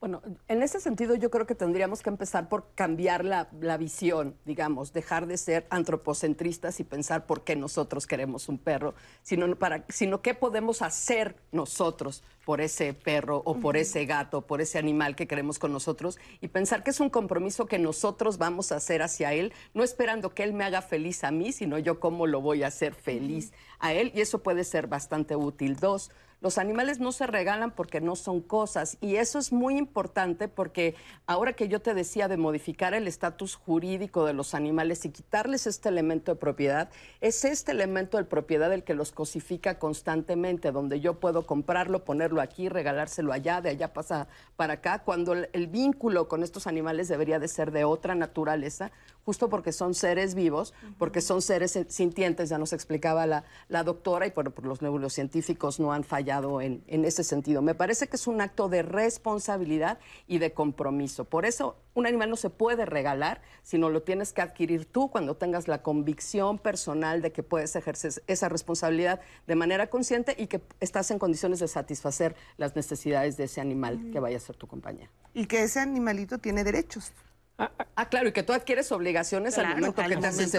Bueno, 0.03 0.21
en 0.49 0.61
ese 0.61 0.81
sentido 0.81 1.15
yo 1.15 1.31
creo 1.31 1.45
que 1.45 1.55
tendríamos 1.55 2.01
que 2.01 2.09
empezar 2.09 2.49
por 2.49 2.67
cambiar 2.75 3.23
la, 3.23 3.47
visión, 3.77 4.35
digamos, 4.43 4.91
dejar 4.91 5.27
de 5.27 5.37
ser 5.37 5.65
antropocentristas 5.69 6.81
y 6.81 6.83
pensar 6.83 7.25
por 7.25 7.45
qué 7.45 7.55
nosotros 7.55 8.05
queremos 8.05 8.49
un 8.49 8.57
perro, 8.57 8.95
sino, 9.21 9.55
para, 9.55 9.85
sino 9.87 10.21
qué 10.21 10.33
podemos 10.33 10.81
hacer 10.81 11.37
nosotros 11.53 12.21
por 12.43 12.59
ese 12.59 12.93
perro 12.93 13.43
o 13.45 13.61
por 13.61 13.77
ese 13.77 14.05
gato, 14.05 14.41
por 14.41 14.59
ese 14.59 14.77
animal 14.77 15.15
que 15.15 15.25
queremos 15.25 15.57
con 15.57 15.71
nosotros 15.71 16.19
y 16.41 16.49
pensar 16.49 16.83
que 16.83 16.89
es 16.89 16.99
un 16.99 17.09
compromiso 17.09 17.65
que 17.65 17.79
nosotros 17.79 18.37
vamos 18.37 18.73
a 18.73 18.75
hacer 18.75 19.03
hacia 19.03 19.31
él, 19.31 19.53
no 19.73 19.85
esperando 19.85 20.33
que 20.33 20.43
él 20.43 20.51
me 20.51 20.65
haga 20.65 20.81
feliz 20.81 21.23
a 21.23 21.31
mí, 21.31 21.53
sino 21.53 21.79
yo 21.79 22.01
cómo 22.01 22.27
lo 22.27 22.41
voy 22.41 22.63
a 22.63 22.67
hacer 22.67 22.93
feliz 22.93 23.53
a 23.79 23.93
él 23.93 24.11
y 24.13 24.19
eso 24.19 24.43
puede 24.43 24.65
ser 24.65 24.87
bastante 24.87 25.37
útil. 25.37 25.77
Dos, 25.77 26.11
los 26.43 26.57
animales 26.57 26.99
no 26.99 27.13
se 27.13 27.25
regalan 27.25 27.71
porque 27.71 28.01
no 28.01 28.17
son 28.17 28.41
cosas. 28.41 28.97
Y 28.99 29.15
eso 29.15 29.39
es 29.39 29.53
muy 29.53 29.77
importante 29.77 30.49
porque 30.49 30.93
ahora 31.25 31.53
que 31.53 31.69
yo 31.69 31.81
te 31.81 31.93
decía 31.93 32.27
de 32.27 32.35
modificar 32.35 32.93
el 32.93 33.07
estatus 33.07 33.55
jurídico 33.55 34.25
de 34.25 34.33
los 34.33 34.53
animales 34.53 35.05
y 35.05 35.09
quitarles 35.09 35.67
este 35.67 35.87
elemento 35.87 36.33
de 36.33 36.35
propiedad, 36.35 36.89
es 37.21 37.45
este 37.45 37.71
elemento 37.71 38.17
de 38.17 38.25
propiedad 38.25 38.73
el 38.73 38.83
que 38.83 38.93
los 38.93 39.13
cosifica 39.13 39.79
constantemente, 39.79 40.73
donde 40.73 40.99
yo 40.99 41.17
puedo 41.17 41.47
comprarlo, 41.47 42.03
ponerlo 42.03 42.41
aquí, 42.41 42.67
regalárselo 42.67 43.31
allá, 43.31 43.61
de 43.61 43.69
allá 43.69 43.93
pasa 43.93 44.27
para 44.57 44.73
acá, 44.73 45.03
cuando 45.05 45.31
el, 45.31 45.67
vínculo 45.67 46.27
con 46.27 46.43
estos 46.43 46.67
animales 46.67 47.07
debería 47.07 47.39
de 47.39 47.47
ser 47.47 47.71
de 47.71 47.85
otra 47.85 48.15
naturaleza, 48.15 48.91
justo 49.25 49.49
porque 49.49 49.71
son 49.71 49.93
seres 49.93 50.35
vivos, 50.35 50.73
porque 50.97 51.21
son 51.21 51.41
seres 51.41 51.79
sintientes, 51.87 52.49
ya 52.49 52.57
nos 52.57 52.73
explicaba 52.73 53.25
la, 53.25 53.43
la 53.69 53.83
doctora, 53.83 54.27
y 54.27 54.31
por, 54.31 54.63
los 54.65 54.81
neurocientíficos 54.81 55.79
no 55.79 55.93
han 55.93 56.03
fallado 56.03 56.61
en, 56.61 56.83
en 56.87 57.05
ese 57.05 57.23
sentido. 57.23 57.61
Me 57.61 57.75
parece 57.75 58.07
que 58.07 58.15
es 58.15 58.27
un 58.27 58.41
acto 58.41 58.69
de 58.69 58.83
responsabilidad 58.83 59.99
y 60.27 60.39
de 60.39 60.53
compromiso. 60.53 61.25
Por 61.25 61.45
eso 61.45 61.77
un 61.93 62.07
animal 62.07 62.29
no 62.29 62.35
se 62.35 62.49
puede 62.49 62.85
regalar, 62.85 63.41
sino 63.61 63.89
lo 63.89 64.01
tienes 64.01 64.33
que 64.33 64.41
adquirir 64.41 64.85
tú 64.85 65.09
cuando 65.09 65.35
tengas 65.35 65.67
la 65.67 65.81
convicción 65.81 66.57
personal 66.57 67.21
de 67.21 67.31
que 67.31 67.43
puedes 67.43 67.75
ejercer 67.75 68.23
esa 68.27 68.49
responsabilidad 68.49 69.21
de 69.47 69.55
manera 69.55 69.87
consciente 69.87 70.35
y 70.37 70.47
que 70.47 70.61
estás 70.79 71.11
en 71.11 71.19
condiciones 71.19 71.59
de 71.59 71.67
satisfacer 71.67 72.35
las 72.57 72.75
necesidades 72.75 73.37
de 73.37 73.45
ese 73.45 73.61
animal 73.61 74.09
que 74.11 74.19
vaya 74.19 74.37
a 74.37 74.39
ser 74.39 74.55
tu 74.55 74.67
compañía. 74.67 75.09
Y 75.33 75.45
que 75.45 75.63
ese 75.63 75.79
animalito 75.79 76.37
tiene 76.39 76.63
derechos. 76.63 77.11
Ah, 77.57 77.71
ah, 77.95 78.09
claro, 78.09 78.29
y 78.29 78.31
que 78.31 78.41
tú 78.41 78.51
adquieres 78.53 78.91
obligaciones 78.91 79.57
al 79.57 79.69
momento 79.69 79.93
que 79.93 80.17
te 80.17 80.27
haces. 80.27 80.55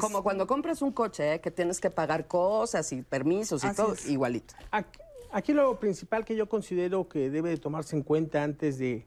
Como 0.00 0.22
cuando 0.22 0.46
compras 0.46 0.82
un 0.82 0.92
coche, 0.92 1.34
¿eh? 1.34 1.40
que 1.40 1.50
tienes 1.50 1.80
que 1.80 1.90
pagar 1.90 2.26
cosas 2.26 2.92
y 2.92 3.02
permisos 3.02 3.64
y 3.64 3.74
todo, 3.74 3.94
igualito. 4.06 4.54
Aquí, 5.32 5.52
lo 5.52 5.78
principal 5.78 6.24
que 6.24 6.36
yo 6.36 6.48
considero 6.48 7.08
que 7.08 7.30
debe 7.30 7.50
de 7.50 7.56
tomarse 7.56 7.96
en 7.96 8.02
cuenta 8.02 8.42
antes 8.42 8.78
de 8.78 9.06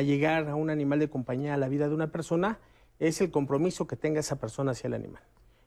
llegar 0.00 0.48
a 0.48 0.54
un 0.54 0.70
animal 0.70 0.98
de 0.98 1.08
compañía 1.08 1.54
a 1.54 1.56
la 1.56 1.68
vida 1.68 1.88
de 1.88 1.94
una 1.94 2.12
persona 2.12 2.58
es 2.98 3.20
el 3.20 3.30
compromiso 3.30 3.86
que 3.86 3.96
tenga 3.96 4.20
esa 4.20 4.36
persona 4.36 4.72
hacia 4.72 4.88
el 4.88 4.94
animal. 4.94 5.22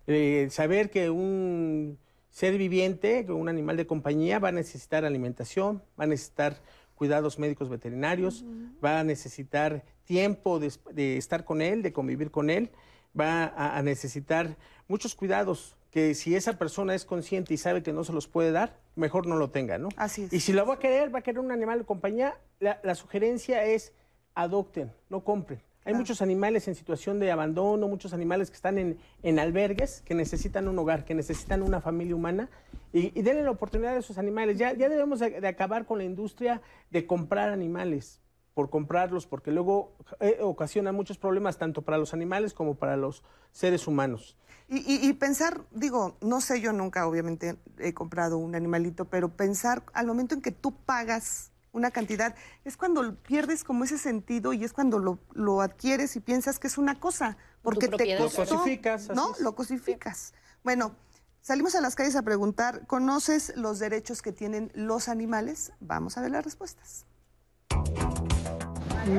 Eh, 0.08 0.48
saber 0.52 0.90
que 0.90 1.10
un 1.10 1.98
ser 2.30 2.58
viviente, 2.58 3.26
un 3.30 3.50
animal 3.50 3.78
de 3.78 3.88
compañía, 3.88 4.40
va 4.40 4.50
a 4.50 4.52
necesitar 4.52 5.04
alimentación, 5.06 5.84
va 6.00 6.04
a 6.04 6.08
necesitar 6.08 6.58
cuidados 6.96 7.38
médicos 7.40 7.70
veterinarios, 7.70 8.44
va 8.84 9.00
a 9.00 9.04
necesitar 9.04 9.84
tiempo 10.06 10.60
de, 10.60 11.18
estar 11.18 11.46
con 11.46 11.62
él, 11.62 11.82
de 11.82 11.94
convivir 11.94 12.32
con 12.32 12.50
él, 12.50 12.72
va 13.18 13.54
a, 13.56 13.82
necesitar 13.82 14.58
muchos 14.88 15.16
cuidados 15.16 15.76
que 15.92 16.14
si 16.14 16.36
esa 16.36 16.58
persona 16.58 16.94
es 16.96 17.06
consciente 17.06 17.54
y 17.54 17.58
sabe 17.58 17.84
que 17.84 17.94
no 17.94 18.04
se 18.04 18.14
los 18.14 18.28
puede 18.28 18.52
dar, 18.52 18.78
mejor 18.96 19.28
no 19.28 19.38
lo 19.38 19.50
tenga, 19.50 19.78
¿no? 19.78 19.90
Así 19.96 20.24
es. 20.24 20.34
Y 20.34 20.40
si 20.40 20.52
lo 20.52 20.66
va 20.66 20.76
a 20.76 20.80
querer, 20.80 21.14
va 21.14 21.20
a 21.20 21.22
querer 21.22 21.40
un 21.40 21.52
animal 21.52 21.80
de 21.80 21.86
compañía, 21.86 22.38
la 22.60 22.96
sugerencia 22.96 23.64
es 23.64 23.94
adopten, 24.34 24.92
no 25.10 25.24
compren. 25.24 25.62
Hay 25.86 25.94
muchos 25.94 26.24
animales 26.24 26.68
en 26.68 26.74
situación 26.74 27.20
de 27.20 27.32
abandono, 27.32 27.88
muchos 27.88 28.12
animales 28.12 28.50
que 28.50 28.56
están 28.56 28.98
en, 29.22 29.40
albergues, 29.40 30.02
que 30.02 30.16
necesitan 30.16 30.68
un 30.68 30.80
hogar, 30.80 31.06
que 31.06 31.14
necesitan 31.14 31.62
una 31.62 31.80
familia 31.80 32.16
humana. 32.16 32.50
Y, 32.92 33.22
denle 33.22 33.44
la 33.44 33.52
oportunidad 33.52 33.96
a 33.96 34.00
esos 34.00 34.18
animales. 34.18 34.58
Ya, 34.58 34.74
ya 34.74 34.90
debemos 34.90 35.20
de, 35.20 35.48
acabar 35.48 35.86
con 35.86 36.00
la 36.00 36.04
industria 36.04 36.62
de 36.90 37.06
comprar 37.06 37.50
animales 37.50 38.20
por 38.56 38.72
comprarlos, 38.72 39.28
porque 39.28 39.52
luego 39.52 39.92
eh, 40.22 40.40
ocasiona 40.42 40.92
muchos 40.92 41.20
problemas 41.20 41.58
tanto 41.60 41.84
para 41.84 42.00
los 42.00 42.14
animales 42.14 42.54
como 42.54 42.76
para 42.76 42.98
los 42.98 43.22
seres 43.52 43.86
humanos. 43.86 44.38
Y, 44.68 45.08
y, 45.08 45.14
pensar, 45.14 45.62
digo, 45.70 46.18
no 46.22 46.42
sé, 46.42 46.62
yo 46.62 46.74
nunca 46.74 47.06
obviamente 47.06 47.58
he 47.78 47.94
comprado 47.94 48.40
un 48.40 48.56
animalito, 48.56 49.06
pero 49.06 49.30
pensar 49.30 49.84
al 49.94 50.08
momento 50.08 50.34
en 50.34 50.42
que 50.42 50.52
tú 50.52 50.72
pagas 50.72 51.52
una 51.76 51.92
cantidad, 51.92 52.36
es 52.64 52.78
cuando 52.78 53.16
pierdes 53.16 53.64
como 53.64 53.84
ese 53.84 53.98
sentido 53.98 54.54
y 54.54 54.64
es 54.64 54.72
cuando 54.72 54.98
lo, 54.98 55.20
lo 55.34 55.62
adquieres 55.62 56.16
y 56.16 56.22
piensas 56.22 56.58
que 56.58 56.68
es 56.68 56.78
una 56.78 57.00
cosa, 57.00 57.38
porque 57.62 57.90
te 57.90 58.18
costó, 58.18 58.44
lo 58.44 58.50
cosificas, 58.50 59.10
¿no? 59.10 59.34
Lo 59.40 59.56
cosificas. 59.56 60.34
Bueno, 60.64 60.96
salimos 61.42 61.76
a 61.76 61.82
las 61.82 61.96
calles 61.96 62.16
a 62.16 62.22
preguntar, 62.22 62.88
¿conoces 62.88 63.54
los 63.58 63.80
derechos 63.80 64.22
que 64.22 64.32
tienen 64.32 64.72
los 64.74 65.10
animales? 65.10 65.74
Vamos 65.82 66.18
a 66.18 66.22
ver 66.22 66.32
las 66.32 66.46
respuestas. 66.46 67.06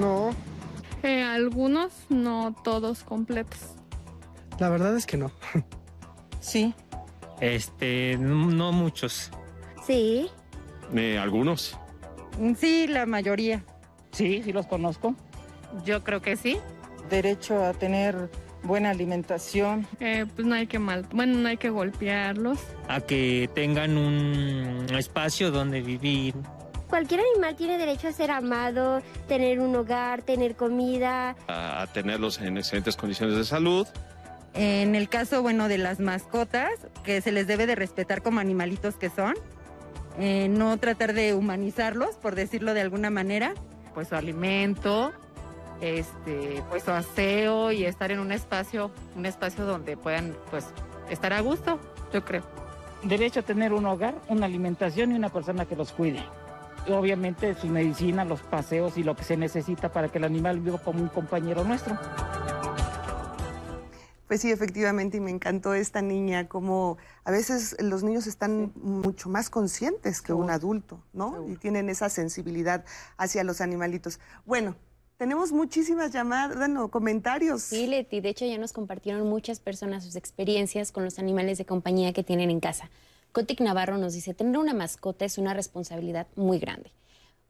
No. 0.01 0.31
Eh, 1.03 1.23
algunos, 1.23 1.93
no 2.09 2.55
todos 2.65 3.05
completos. 3.05 3.61
La 4.59 4.71
verdad 4.71 4.97
es 4.97 5.05
que 5.05 5.19
no. 5.19 5.31
sí. 6.41 6.75
Este, 7.43 8.17
no 8.17 8.73
muchos. 8.73 9.31
Sí. 9.87 10.31
Eh, 10.95 11.19
algunos. 11.19 11.79
Sí, 12.57 12.87
la 12.87 13.07
mayoría. 13.07 13.65
Sí, 14.13 14.43
sí 14.45 14.53
los 14.53 14.67
conozco. 14.67 15.15
Yo 15.85 16.03
creo 16.05 16.23
que 16.23 16.37
sí. 16.37 16.59
Derecho 17.11 17.65
a 17.65 17.73
tener 17.73 18.31
buena 18.63 18.91
alimentación. 18.91 19.87
Eh, 20.01 20.27
pues 20.35 20.47
no 20.47 20.55
hay 20.55 20.67
que 20.67 20.79
mal, 20.79 21.07
bueno, 21.13 21.39
no 21.39 21.49
hay 21.49 21.57
que 21.57 21.71
golpearlos. 21.71 22.59
A 22.89 23.01
que 23.01 23.49
tengan 23.55 23.97
un 23.97 24.87
espacio 24.91 25.51
donde 25.51 25.81
vivir. 25.81 26.35
Cualquier 26.89 27.21
animal 27.33 27.57
tiene 27.57 27.79
derecho 27.79 28.09
a 28.09 28.13
ser 28.13 28.31
amado, 28.31 29.03
tener 29.27 29.61
un 29.61 29.75
hogar, 29.75 30.23
tener 30.23 30.55
comida. 30.55 31.37
A, 31.49 31.87
tenerlos 31.93 32.41
en 32.41 32.59
excelentes 32.59 32.97
condiciones 32.97 33.37
de 33.37 33.45
salud. 33.45 33.87
En 34.55 34.95
el 34.95 35.09
caso, 35.09 35.43
bueno, 35.43 35.69
de 35.69 35.79
las 35.79 36.01
mascotas, 36.01 36.71
que 37.05 37.21
se 37.21 37.33
les 37.33 37.47
debe 37.47 37.67
de 37.67 37.75
respetar 37.75 38.23
como 38.23 38.41
animalitos 38.41 38.97
que 38.97 39.11
son. 39.11 39.35
Eh, 40.19 40.49
no 40.49 40.77
tratar 40.79 41.13
de 41.13 41.35
humanizarlos, 41.35 42.17
por 42.17 42.35
decirlo 42.35 42.75
de 42.75 42.81
alguna 42.81 43.11
manera. 43.11 43.55
Pues 43.95 44.09
su 44.09 44.15
alimento, 44.15 45.13
este, 45.81 46.63
pues 46.71 46.85
su 46.85 46.91
aseo 46.91 47.73
y 47.73 47.85
estar 47.85 48.11
en 48.11 48.19
un 48.19 48.33
espacio, 48.33 48.91
un 49.15 49.27
espacio 49.27 49.65
donde 49.65 49.97
puedan 49.97 50.37
pues 50.51 50.67
estar 51.11 51.33
a 51.33 51.41
gusto, 51.41 51.79
yo 52.13 52.25
creo. 52.25 52.43
Derecho 53.03 53.41
a 53.41 53.43
tener 53.43 53.73
un 53.73 53.87
hogar, 53.87 54.15
una 54.29 54.47
alimentación 54.47 55.13
y 55.13 55.17
una 55.17 55.29
persona 55.29 55.67
que 55.67 55.77
los 55.77 55.93
cuide. 55.93 56.25
Obviamente 56.89 57.55
su 57.55 57.67
medicina, 57.67 58.25
los 58.25 58.41
paseos 58.41 58.97
y 58.97 59.03
lo 59.03 59.17
que 59.17 59.25
se 59.25 59.37
necesita 59.37 59.91
para 59.93 60.09
que 60.09 60.19
el 60.19 60.25
animal 60.25 60.61
viva 60.61 60.79
como 60.79 61.01
un 61.01 61.09
compañero 61.09 61.65
nuestro. 61.65 61.99
Pues 64.27 64.41
sí, 64.41 64.51
efectivamente, 64.51 65.19
y 65.19 65.21
me 65.21 65.31
encantó 65.31 65.75
esta 65.75 66.03
niña, 66.03 66.49
como 66.49 66.99
a 67.25 67.31
veces 67.31 67.77
los 67.79 68.03
niños 68.03 68.27
están 68.27 68.73
mucho 68.75 69.29
más 69.29 69.51
conscientes 69.51 70.21
que 70.21 70.33
un 70.33 70.51
adulto, 70.51 71.01
¿no? 71.13 71.49
Y 71.49 71.57
tienen 71.57 71.89
esa 71.89 72.09
sensibilidad 72.09 72.85
hacia 73.19 73.45
los 73.45 73.61
animalitos. 73.61 74.19
Bueno, 74.45 74.75
tenemos 75.17 75.53
muchísimas 75.53 76.13
llamadas, 76.13 76.57
bueno, 76.57 76.91
comentarios. 76.91 77.63
Sí, 77.63 77.87
Leti, 77.87 78.21
de 78.21 78.31
hecho 78.31 78.45
ya 78.45 78.59
nos 78.59 78.73
compartieron 78.73 79.29
muchas 79.29 79.61
personas 79.61 80.03
sus 80.03 80.17
experiencias 80.17 80.91
con 80.91 81.05
los 81.05 81.21
animales 81.21 81.57
de 81.59 81.65
compañía 81.65 82.13
que 82.13 82.25
tienen 82.25 82.51
en 82.51 82.59
casa. 82.59 82.91
Cotic 83.31 83.61
Navarro 83.61 83.97
nos 83.97 84.13
dice, 84.13 84.35
tener 84.35 84.59
una 84.59 84.75
mascota 84.75 85.25
es 85.25 85.39
una 85.39 85.55
responsabilidad 85.55 86.27
muy 86.35 86.59
grande 86.59 86.91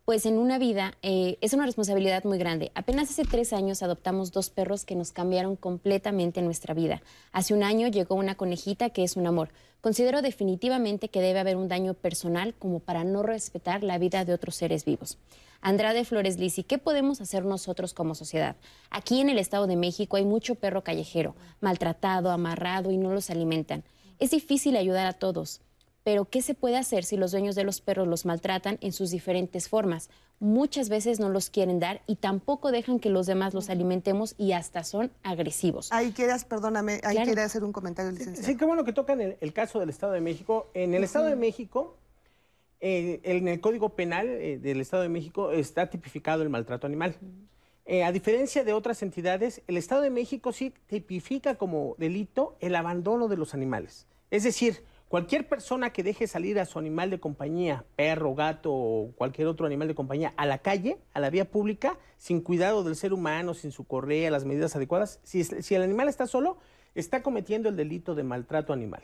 pues 0.06 0.24
en 0.24 0.38
una 0.38 0.56
vida 0.56 0.96
eh, 1.02 1.36
es 1.40 1.52
una 1.52 1.66
responsabilidad 1.66 2.22
muy 2.22 2.38
grande. 2.38 2.70
Apenas 2.76 3.10
hace 3.10 3.24
tres 3.24 3.52
años 3.52 3.82
adoptamos 3.82 4.30
dos 4.30 4.50
perros 4.50 4.84
que 4.84 4.94
nos 4.94 5.10
cambiaron 5.10 5.56
completamente 5.56 6.42
nuestra 6.42 6.74
vida. 6.74 7.02
Hace 7.32 7.54
un 7.54 7.64
año 7.64 7.88
llegó 7.88 8.14
una 8.14 8.36
conejita 8.36 8.90
que 8.90 9.02
es 9.02 9.16
un 9.16 9.26
amor. 9.26 9.48
Considero 9.80 10.22
definitivamente 10.22 11.08
que 11.08 11.20
debe 11.20 11.40
haber 11.40 11.56
un 11.56 11.66
daño 11.66 11.92
personal 11.94 12.54
como 12.54 12.78
para 12.78 13.02
no 13.02 13.24
respetar 13.24 13.82
la 13.82 13.98
vida 13.98 14.24
de 14.24 14.32
otros 14.32 14.54
seres 14.54 14.84
vivos. 14.84 15.18
Andrade 15.60 16.04
Flores 16.04 16.38
Lisi, 16.38 16.62
¿qué 16.62 16.78
podemos 16.78 17.20
hacer 17.20 17.44
nosotros 17.44 17.92
como 17.92 18.14
sociedad? 18.14 18.54
Aquí 18.90 19.20
en 19.20 19.28
el 19.28 19.40
Estado 19.40 19.66
de 19.66 19.74
México 19.74 20.18
hay 20.18 20.24
mucho 20.24 20.54
perro 20.54 20.84
callejero, 20.84 21.34
maltratado, 21.60 22.30
amarrado 22.30 22.92
y 22.92 22.96
no 22.96 23.12
los 23.12 23.28
alimentan. 23.28 23.82
Es 24.20 24.30
difícil 24.30 24.76
ayudar 24.76 25.08
a 25.08 25.14
todos 25.14 25.62
pero 26.06 26.24
¿qué 26.24 26.40
se 26.40 26.54
puede 26.54 26.76
hacer 26.76 27.02
si 27.02 27.16
los 27.16 27.32
dueños 27.32 27.56
de 27.56 27.64
los 27.64 27.80
perros 27.80 28.06
los 28.06 28.26
maltratan 28.26 28.78
en 28.80 28.92
sus 28.92 29.10
diferentes 29.10 29.68
formas? 29.68 30.08
Muchas 30.38 30.88
veces 30.88 31.18
no 31.18 31.30
los 31.30 31.50
quieren 31.50 31.80
dar 31.80 32.00
y 32.06 32.14
tampoco 32.14 32.70
dejan 32.70 33.00
que 33.00 33.10
los 33.10 33.26
demás 33.26 33.54
los 33.54 33.70
alimentemos 33.70 34.36
y 34.38 34.52
hasta 34.52 34.84
son 34.84 35.10
agresivos. 35.24 35.90
Ahí 35.90 36.12
quieras, 36.12 36.44
perdóname, 36.44 37.00
ahí 37.02 37.16
quiere 37.24 37.42
hacer 37.42 37.64
un 37.64 37.72
comentario, 37.72 38.12
licenciado. 38.12 38.46
Sí, 38.46 38.56
qué 38.56 38.64
bueno 38.64 38.84
que 38.84 38.92
tocan 38.92 39.20
el, 39.20 39.36
el 39.40 39.52
caso 39.52 39.80
del 39.80 39.90
Estado 39.90 40.12
de 40.12 40.20
México. 40.20 40.70
En 40.74 40.94
el 40.94 41.02
Estado 41.02 41.26
de 41.26 41.34
México, 41.34 41.96
eh, 42.78 43.18
en 43.24 43.48
el 43.48 43.60
Código 43.60 43.96
Penal 43.96 44.28
eh, 44.28 44.60
del 44.60 44.80
Estado 44.80 45.02
de 45.02 45.08
México 45.08 45.50
está 45.50 45.90
tipificado 45.90 46.44
el 46.44 46.50
maltrato 46.50 46.86
animal. 46.86 47.16
Eh, 47.84 48.04
a 48.04 48.12
diferencia 48.12 48.62
de 48.62 48.72
otras 48.74 49.02
entidades, 49.02 49.60
el 49.66 49.76
Estado 49.76 50.02
de 50.02 50.10
México 50.10 50.52
sí 50.52 50.72
tipifica 50.86 51.56
como 51.56 51.96
delito 51.98 52.56
el 52.60 52.76
abandono 52.76 53.26
de 53.26 53.36
los 53.36 53.54
animales. 53.54 54.06
Es 54.30 54.44
decir, 54.44 54.84
Cualquier 55.08 55.48
persona 55.48 55.92
que 55.92 56.02
deje 56.02 56.26
salir 56.26 56.58
a 56.58 56.64
su 56.64 56.80
animal 56.80 57.10
de 57.10 57.20
compañía, 57.20 57.84
perro, 57.94 58.34
gato 58.34 58.72
o 58.72 59.12
cualquier 59.12 59.46
otro 59.46 59.64
animal 59.64 59.86
de 59.86 59.94
compañía, 59.94 60.34
a 60.36 60.46
la 60.46 60.58
calle, 60.58 60.98
a 61.14 61.20
la 61.20 61.30
vía 61.30 61.48
pública, 61.48 61.96
sin 62.18 62.40
cuidado 62.40 62.82
del 62.82 62.96
ser 62.96 63.12
humano, 63.12 63.54
sin 63.54 63.70
su 63.70 63.84
correa, 63.84 64.32
las 64.32 64.44
medidas 64.44 64.74
adecuadas, 64.74 65.20
si, 65.22 65.46
el 65.76 65.82
animal 65.82 66.08
está 66.08 66.26
solo, 66.26 66.58
está 66.96 67.22
cometiendo 67.22 67.68
el 67.68 67.76
delito 67.76 68.16
de 68.16 68.24
maltrato 68.24 68.72
animal. 68.72 69.02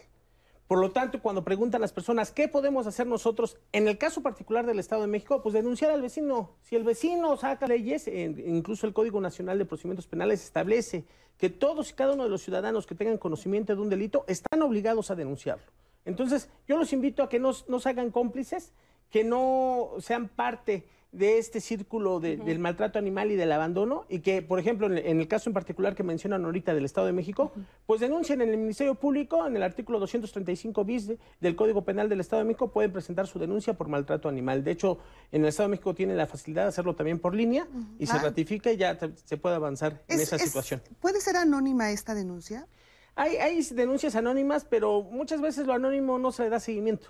Por 0.67 0.81
lo 0.81 0.91
tanto, 0.91 1.23
cuando 1.23 1.45
preguntan 1.45 1.81
las 1.81 1.93
personas 1.93 2.33
qué 2.33 2.49
podemos 2.49 2.89
hacer 2.89 3.07
nosotros, 3.07 3.59
en 3.71 3.87
el 3.87 3.97
caso 3.97 4.23
particular 4.23 4.67
del 4.67 4.81
Estado 4.81 5.03
de 5.03 5.09
México, 5.09 5.41
pues 5.41 5.53
denunciar 5.53 5.93
al 5.93 6.03
vecino. 6.03 6.57
Si 6.63 6.75
el 6.75 6.83
vecino 6.83 7.37
saca 7.37 7.69
leyes, 7.69 8.09
incluso 8.09 8.89
el 8.89 8.93
Código 8.93 9.21
Nacional 9.21 9.57
de 9.57 9.67
Procedimientos 9.67 10.09
Penales 10.09 10.43
establece 10.43 11.05
que 11.39 11.49
todos 11.49 11.91
y 11.91 11.95
cada 11.95 12.15
uno 12.15 12.25
de 12.25 12.31
los 12.31 12.43
ciudadanos 12.43 12.89
que 12.89 12.97
tengan 12.97 13.19
conocimiento 13.19 13.77
de 13.77 13.83
un 13.83 13.89
delito 13.89 14.25
están 14.27 14.63
obligados 14.63 15.13
a 15.13 15.15
denunciarlo. 15.15 15.71
Entonces, 16.05 16.49
yo 16.67 16.77
los 16.77 16.93
invito 16.93 17.23
a 17.23 17.29
que 17.29 17.39
no, 17.39 17.53
se 17.53 17.89
hagan 17.89 18.11
cómplices, 18.11 18.73
que 19.11 19.25
no 19.25 19.91
sean 20.01 20.29
parte 20.29 20.87
de 21.13 21.37
este 21.37 21.61
círculo 21.61 22.21
del 22.21 22.59
maltrato 22.59 22.99
animal 22.99 23.31
y 23.31 23.37
del 23.37 23.53
abandono 23.53 24.07
y 24.09 24.21
que, 24.21 24.41
por 24.41 24.59
ejemplo, 24.59 24.87
en, 24.87 25.21
el 25.21 25.29
caso 25.29 25.51
en 25.51 25.55
particular 25.55 25.95
que 25.95 26.03
mencionan 26.03 26.43
ahorita 26.47 26.73
del 26.73 26.87
Estado 26.87 27.07
de 27.07 27.13
México, 27.13 27.53
pues 27.85 28.01
denuncian 28.01 28.41
en 28.41 28.49
el 28.49 28.57
Ministerio 28.57 28.95
Público, 28.95 29.47
en 29.47 29.55
el 29.55 29.63
artículo 29.63 30.01
235 30.01 30.85
bis 30.87 31.13
del 31.39 31.55
Código 31.55 31.85
Penal 31.85 32.09
del 32.09 32.21
Estado 32.21 32.41
de 32.41 32.47
México, 32.47 32.73
pueden 32.73 32.93
presentar 32.93 33.27
su 33.27 33.39
denuncia 33.39 33.75
por 33.75 33.89
maltrato 33.89 34.27
animal. 34.31 34.65
De 34.65 34.71
hecho, 34.71 34.99
en 35.33 35.43
el 35.43 35.49
Estado 35.49 35.69
de 35.69 35.73
México 35.73 35.95
tiene 35.95 36.15
la 36.15 36.27
facilidad 36.27 36.63
de 36.63 36.69
hacerlo 36.69 36.97
también 36.97 37.19
por 37.19 37.35
línea 37.35 37.69
y 37.99 38.07
se 38.07 38.17
ah. 38.17 38.23
ratifica 38.23 38.73
y 38.73 38.79
ya 38.79 38.99
se 38.99 39.37
puede 39.37 39.57
avanzar 39.57 40.03
en 40.09 40.19
esa 40.19 40.39
situación. 40.39 40.81
¿Puede 40.99 41.21
ser 41.21 41.37
anónima 41.37 41.91
esta 41.91 42.15
denuncia? 42.15 42.67
Hay, 43.15 43.37
hay 43.37 43.63
denuncias 43.63 44.17
anónimas, 44.17 44.65
pero 44.65 45.03
muchas 45.03 45.41
veces 45.41 45.67
lo 45.67 45.75
anónimo 45.75 46.19
no 46.19 46.33
se 46.33 46.45
le 46.45 46.51
da 46.51 46.61
seguimiento. 46.61 47.09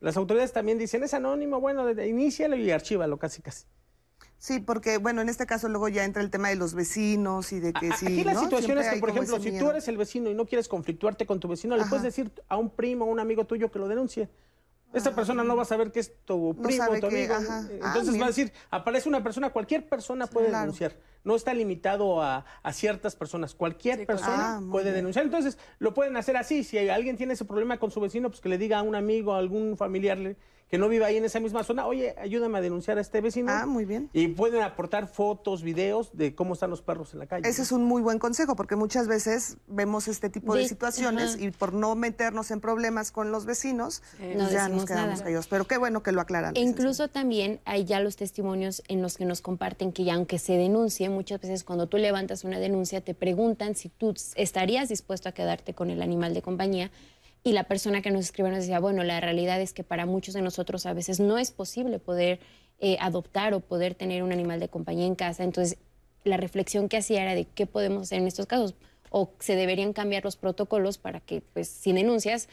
Las 0.00 0.16
autoridades 0.16 0.52
también 0.52 0.78
dicen, 0.78 1.02
es 1.02 1.12
anónimo, 1.12 1.60
bueno, 1.60 1.88
inícialo 1.90 2.56
y 2.56 2.70
archívalo 2.70 3.18
casi 3.18 3.42
casi. 3.42 3.66
Sí, 4.38 4.58
porque 4.58 4.96
bueno, 4.96 5.20
en 5.20 5.28
este 5.28 5.44
caso 5.44 5.68
luego 5.68 5.88
ya 5.88 6.02
entra 6.02 6.22
el 6.22 6.30
tema 6.30 6.48
de 6.48 6.56
los 6.56 6.72
vecinos 6.72 7.52
y 7.52 7.60
de 7.60 7.74
que 7.74 7.92
sí. 7.92 8.06
Aquí 8.06 8.24
la 8.24 8.34
situación 8.34 8.78
es 8.78 8.88
que, 8.88 8.98
por 8.98 9.10
ejemplo, 9.10 9.38
si 9.38 9.58
tú 9.58 9.68
eres 9.68 9.86
el 9.88 9.98
vecino 9.98 10.30
y 10.30 10.34
no 10.34 10.46
quieres 10.46 10.66
conflictuarte 10.66 11.26
con 11.26 11.40
tu 11.40 11.48
vecino, 11.48 11.76
le 11.76 11.84
puedes 11.84 12.02
decir 12.02 12.32
a 12.48 12.56
un 12.56 12.70
primo 12.70 13.04
o 13.04 13.08
un 13.08 13.20
amigo 13.20 13.44
tuyo 13.44 13.70
que 13.70 13.78
lo 13.78 13.86
denuncie. 13.86 14.30
Esta 14.94 15.14
persona 15.14 15.44
no 15.44 15.54
va 15.54 15.62
a 15.62 15.66
saber 15.66 15.92
que 15.92 16.00
es 16.00 16.12
tu 16.24 16.56
primo, 16.56 16.84
o 16.90 16.98
tu 16.98 17.06
amigo. 17.06 17.34
Entonces 17.70 18.14
ah, 18.14 18.18
va 18.18 18.24
a 18.24 18.28
decir, 18.28 18.50
aparece 18.70 19.10
una 19.10 19.22
persona, 19.22 19.50
cualquier 19.50 19.86
persona 19.86 20.26
puede 20.26 20.50
denunciar. 20.50 20.96
No 21.24 21.36
está 21.36 21.54
limitado 21.54 22.22
a, 22.22 22.44
ciertas 22.72 23.16
personas. 23.16 23.54
Cualquier 23.54 24.06
persona 24.06 24.56
ah, 24.56 24.60
puede 24.70 24.92
denunciar. 24.92 25.24
Entonces 25.24 25.58
lo 25.78 25.92
pueden 25.94 26.16
hacer 26.16 26.36
así. 26.36 26.64
Si 26.64 26.78
alguien 26.88 27.16
tiene 27.16 27.34
ese 27.34 27.44
problema 27.44 27.78
con 27.78 27.90
su 27.90 28.00
vecino, 28.00 28.30
pues 28.30 28.40
que 28.40 28.48
le 28.48 28.58
diga 28.58 28.78
a 28.78 28.82
un 28.82 28.94
amigo, 28.94 29.34
a 29.34 29.38
algún 29.38 29.76
familiar, 29.76 30.18
que 30.70 30.78
no 30.78 30.88
viva 30.88 31.06
ahí 31.06 31.16
en 31.16 31.24
esa 31.24 31.40
misma 31.40 31.64
zona, 31.64 31.84
oye, 31.86 32.14
ayúdame 32.18 32.58
a 32.58 32.60
denunciar 32.60 32.96
a 32.96 33.00
este 33.00 33.20
vecino. 33.20 33.50
Ah, 33.50 33.66
muy 33.66 33.84
bien. 33.84 34.08
Y 34.12 34.28
pueden 34.28 34.62
aportar 34.62 35.08
fotos, 35.08 35.62
videos 35.62 36.16
de 36.16 36.36
cómo 36.36 36.54
están 36.54 36.70
los 36.70 36.80
perros 36.80 37.12
en 37.12 37.18
la 37.18 37.26
calle. 37.26 37.48
Ese 37.48 37.62
es 37.62 37.72
un 37.72 37.84
muy 37.84 38.02
buen 38.02 38.20
consejo, 38.20 38.54
porque 38.54 38.76
muchas 38.76 39.08
veces 39.08 39.56
vemos 39.66 40.06
este 40.06 40.30
tipo 40.30 40.54
de, 40.54 40.68
situaciones 40.68 41.36
y 41.40 41.50
por 41.50 41.72
no 41.72 41.96
meternos 41.96 42.52
en 42.52 42.60
problemas 42.60 43.10
con 43.10 43.32
los 43.32 43.46
vecinos, 43.46 44.02
pues 44.18 44.52
ya 44.52 44.68
nos 44.68 44.84
quedamos 44.84 45.22
caídos. 45.22 45.48
Pero 45.48 45.66
qué 45.66 45.76
bueno 45.76 46.04
que 46.04 46.12
lo 46.12 46.20
aclaran. 46.20 46.56
E 46.56 46.60
incluso 46.60 47.08
también 47.08 47.60
hay 47.64 47.84
ya 47.84 47.98
los 47.98 48.14
testimonios 48.14 48.84
en 48.86 49.02
los 49.02 49.16
que 49.16 49.24
nos 49.24 49.40
comparten 49.40 49.92
que 49.92 50.04
ya 50.04 50.14
aunque 50.14 50.38
se 50.38 50.52
denuncie, 50.52 51.08
muchas 51.08 51.40
veces 51.40 51.64
cuando 51.64 51.88
tú 51.88 51.96
levantas 51.96 52.44
una 52.44 52.60
denuncia 52.60 53.00
te 53.00 53.14
preguntan 53.14 53.74
si 53.74 53.88
tú 53.88 54.14
estarías 54.36 54.88
dispuesto 54.88 55.28
a 55.28 55.32
quedarte 55.32 55.74
con 55.74 55.90
el 55.90 56.00
animal 56.00 56.32
de 56.32 56.42
compañía 56.42 56.90
y 57.42 57.52
la 57.52 57.64
persona 57.64 58.02
que 58.02 58.10
nos 58.10 58.20
escribe 58.20 58.50
nos 58.50 58.60
decía, 58.60 58.80
bueno, 58.80 59.02
la 59.02 59.20
realidad 59.20 59.60
es 59.60 59.72
que 59.72 59.84
para 59.84 60.06
muchos 60.06 60.34
de 60.34 60.42
nosotros 60.42 60.86
a 60.86 60.92
veces 60.92 61.20
no 61.20 61.38
es 61.38 61.50
posible 61.50 61.98
poder 61.98 62.40
eh, 62.78 62.96
adoptar 63.00 63.54
o 63.54 63.60
poder 63.60 63.94
tener 63.94 64.22
un 64.22 64.32
animal 64.32 64.60
de 64.60 64.68
compañía 64.68 65.06
en 65.06 65.14
casa. 65.14 65.44
Entonces, 65.44 65.78
la 66.24 66.36
reflexión 66.36 66.88
que 66.88 66.98
hacía 66.98 67.22
era 67.22 67.34
de 67.34 67.46
qué 67.46 67.66
podemos 67.66 68.02
hacer 68.02 68.18
en 68.18 68.26
estos 68.26 68.46
casos 68.46 68.74
o 69.10 69.32
se 69.38 69.56
deberían 69.56 69.92
cambiar 69.92 70.24
los 70.24 70.36
protocolos 70.36 70.98
para 70.98 71.20
que, 71.20 71.40
pues, 71.40 71.68
si 71.68 71.92
denuncias, 71.92 72.48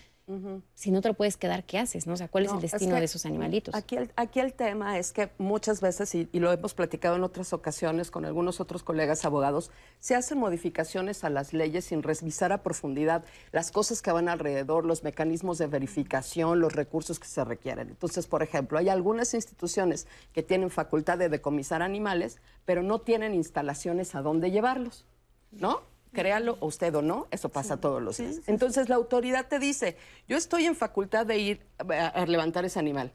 si 0.75 0.91
no 0.91 1.01
te 1.01 1.07
lo 1.07 1.13
puedes 1.13 1.37
quedar, 1.37 1.63
¿qué 1.63 1.77
haces? 1.79 2.05
¿no? 2.05 2.13
O 2.13 2.17
sea, 2.17 2.27
¿cuál 2.27 2.45
es 2.45 2.51
el 2.51 2.59
destino 2.59 2.95
de 2.95 3.05
esos 3.05 3.25
animalitos? 3.25 3.73
Aquí 3.73 3.95
el, 3.95 4.11
aquí 4.17 4.41
el 4.41 4.53
tema 4.53 4.99
es 4.99 5.13
que 5.13 5.29
muchas 5.37 5.79
veces, 5.79 6.13
y, 6.15 6.27
lo 6.33 6.51
hemos 6.51 6.73
platicado 6.73 7.15
en 7.15 7.23
otras 7.23 7.53
ocasiones 7.53 8.11
con 8.11 8.25
algunos 8.25 8.59
otros 8.59 8.83
colegas 8.83 9.23
abogados, 9.23 9.71
se 9.99 10.15
hacen 10.15 10.37
modificaciones 10.37 11.23
a 11.23 11.29
las 11.29 11.53
leyes 11.53 11.85
sin 11.85 12.03
revisar 12.03 12.51
a 12.51 12.61
profundidad 12.61 13.23
las 13.53 13.71
cosas 13.71 14.01
que 14.01 14.11
van 14.11 14.27
alrededor, 14.27 14.85
los 14.85 15.01
mecanismos 15.01 15.59
de 15.59 15.67
verificación, 15.67 16.59
los 16.59 16.73
recursos 16.73 17.19
que 17.19 17.27
se 17.27 17.45
requieren. 17.45 17.87
Entonces, 17.87 18.27
por 18.27 18.43
ejemplo, 18.43 18.77
hay 18.79 18.89
algunas 18.89 19.33
instituciones 19.33 20.07
que 20.33 20.43
tienen 20.43 20.69
facultad 20.69 21.17
de 21.17 21.29
decomisar 21.29 21.81
animales, 21.81 22.41
pero 22.65 22.83
no 22.83 22.99
tienen 22.99 23.33
instalaciones 23.33 24.13
a 24.13 24.21
dónde 24.21 24.51
llevarlos, 24.51 25.05
¿no? 25.51 25.83
Créalo 26.13 26.57
usted 26.61 26.93
o 26.95 27.01
no, 27.01 27.27
eso 27.31 27.49
pasa 27.49 27.77
todos 27.77 28.01
los 28.01 28.17
días. 28.17 28.41
Entonces 28.47 28.89
la 28.89 28.95
autoridad 28.95 29.47
te 29.47 29.59
dice, 29.59 29.97
yo 30.27 30.37
estoy 30.37 30.65
en 30.65 30.75
facultad 30.75 31.25
de 31.25 31.37
ir 31.37 31.67
a 31.77 32.25
levantar 32.25 32.65
ese 32.65 32.79
animal. 32.79 33.13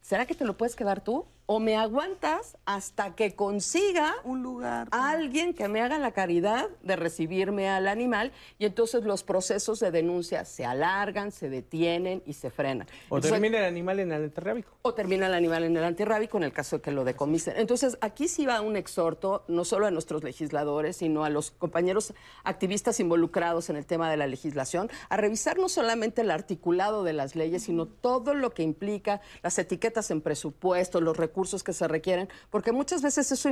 ¿Será 0.00 0.26
que 0.26 0.34
te 0.34 0.44
lo 0.44 0.56
puedes 0.56 0.76
quedar 0.76 1.02
tú? 1.02 1.26
O 1.46 1.60
me 1.60 1.76
aguantas 1.76 2.56
hasta 2.66 3.14
que 3.14 3.34
consiga 3.34 4.16
un 4.24 4.42
lugar 4.42 4.88
a 4.90 5.10
alguien 5.10 5.54
que 5.54 5.68
me 5.68 5.80
haga 5.80 5.98
la 5.98 6.10
caridad 6.10 6.68
de 6.82 6.96
recibirme 6.96 7.68
al 7.68 7.86
animal 7.86 8.32
y 8.58 8.66
entonces 8.66 9.04
los 9.04 9.22
procesos 9.22 9.78
de 9.78 9.92
denuncia 9.92 10.44
se 10.44 10.64
alargan, 10.64 11.30
se 11.30 11.48
detienen 11.48 12.22
y 12.26 12.32
se 12.32 12.50
frenan. 12.50 12.88
O 13.08 13.20
termina 13.20 13.58
el 13.58 13.64
animal 13.64 14.00
en 14.00 14.12
el 14.12 14.24
antirrábico. 14.24 14.72
O 14.82 14.94
termina 14.94 15.28
el 15.28 15.34
animal 15.34 15.64
en 15.64 15.76
el 15.76 15.84
antirrábico 15.84 16.36
en 16.36 16.44
el 16.44 16.52
caso 16.52 16.76
de 16.76 16.82
que 16.82 16.90
lo 16.90 17.04
decomisen. 17.04 17.54
Entonces 17.56 17.96
aquí 18.00 18.26
sí 18.26 18.44
va 18.44 18.60
un 18.60 18.76
exhorto 18.76 19.44
no 19.46 19.64
solo 19.64 19.86
a 19.86 19.92
nuestros 19.92 20.24
legisladores, 20.24 20.96
sino 20.96 21.24
a 21.24 21.30
los 21.30 21.52
compañeros 21.52 22.12
activistas 22.42 22.98
involucrados 22.98 23.70
en 23.70 23.76
el 23.76 23.86
tema 23.86 24.10
de 24.10 24.16
la 24.16 24.26
legislación, 24.26 24.90
a 25.08 25.16
revisar 25.16 25.58
no 25.58 25.68
solamente 25.68 26.22
el 26.22 26.30
articulado 26.32 27.04
de 27.04 27.12
las 27.12 27.36
leyes, 27.36 27.62
sino 27.62 27.86
todo 27.86 28.34
lo 28.34 28.50
que 28.50 28.64
implica 28.64 29.20
las 29.42 29.58
etiquetas 29.58 30.10
en 30.10 30.20
presupuesto, 30.20 31.00
los 31.00 31.16
recursos 31.16 31.35
recursos 31.36 31.62
que 31.62 31.74
se 31.74 31.86
requieren, 31.86 32.30
porque 32.48 32.72
muchas 32.72 33.02
veces 33.02 33.30
eso 33.30 33.50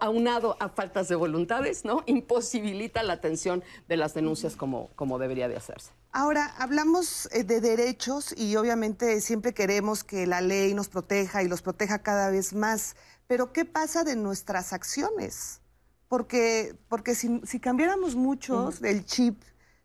aunado 0.00 0.56
a 0.58 0.68
faltas 0.68 1.06
de 1.06 1.14
voluntades, 1.14 1.84
¿no? 1.84 2.02
Imposibilita 2.06 3.04
la 3.04 3.12
atención 3.12 3.62
de 3.88 3.96
las 3.96 4.12
denuncias 4.12 4.56
como, 4.56 4.90
como 4.96 5.20
debería 5.20 5.48
de 5.48 5.56
hacerse. 5.56 5.92
Ahora, 6.10 6.52
hablamos 6.58 7.28
eh, 7.32 7.44
de 7.44 7.60
derechos 7.60 8.34
y 8.36 8.56
obviamente 8.56 9.20
siempre 9.20 9.54
queremos 9.54 10.02
que 10.02 10.26
la 10.26 10.40
ley 10.40 10.74
nos 10.74 10.88
proteja 10.88 11.44
y 11.44 11.48
los 11.48 11.62
proteja 11.62 12.00
cada 12.00 12.28
vez 12.30 12.54
más, 12.54 12.96
pero 13.28 13.52
¿qué 13.52 13.64
pasa 13.64 14.02
de 14.02 14.16
nuestras 14.16 14.72
acciones? 14.72 15.60
Porque, 16.08 16.74
porque 16.88 17.14
si, 17.14 17.40
si 17.44 17.60
cambiáramos 17.60 18.16
muchos 18.16 18.80
del 18.80 19.06
chip 19.06 19.40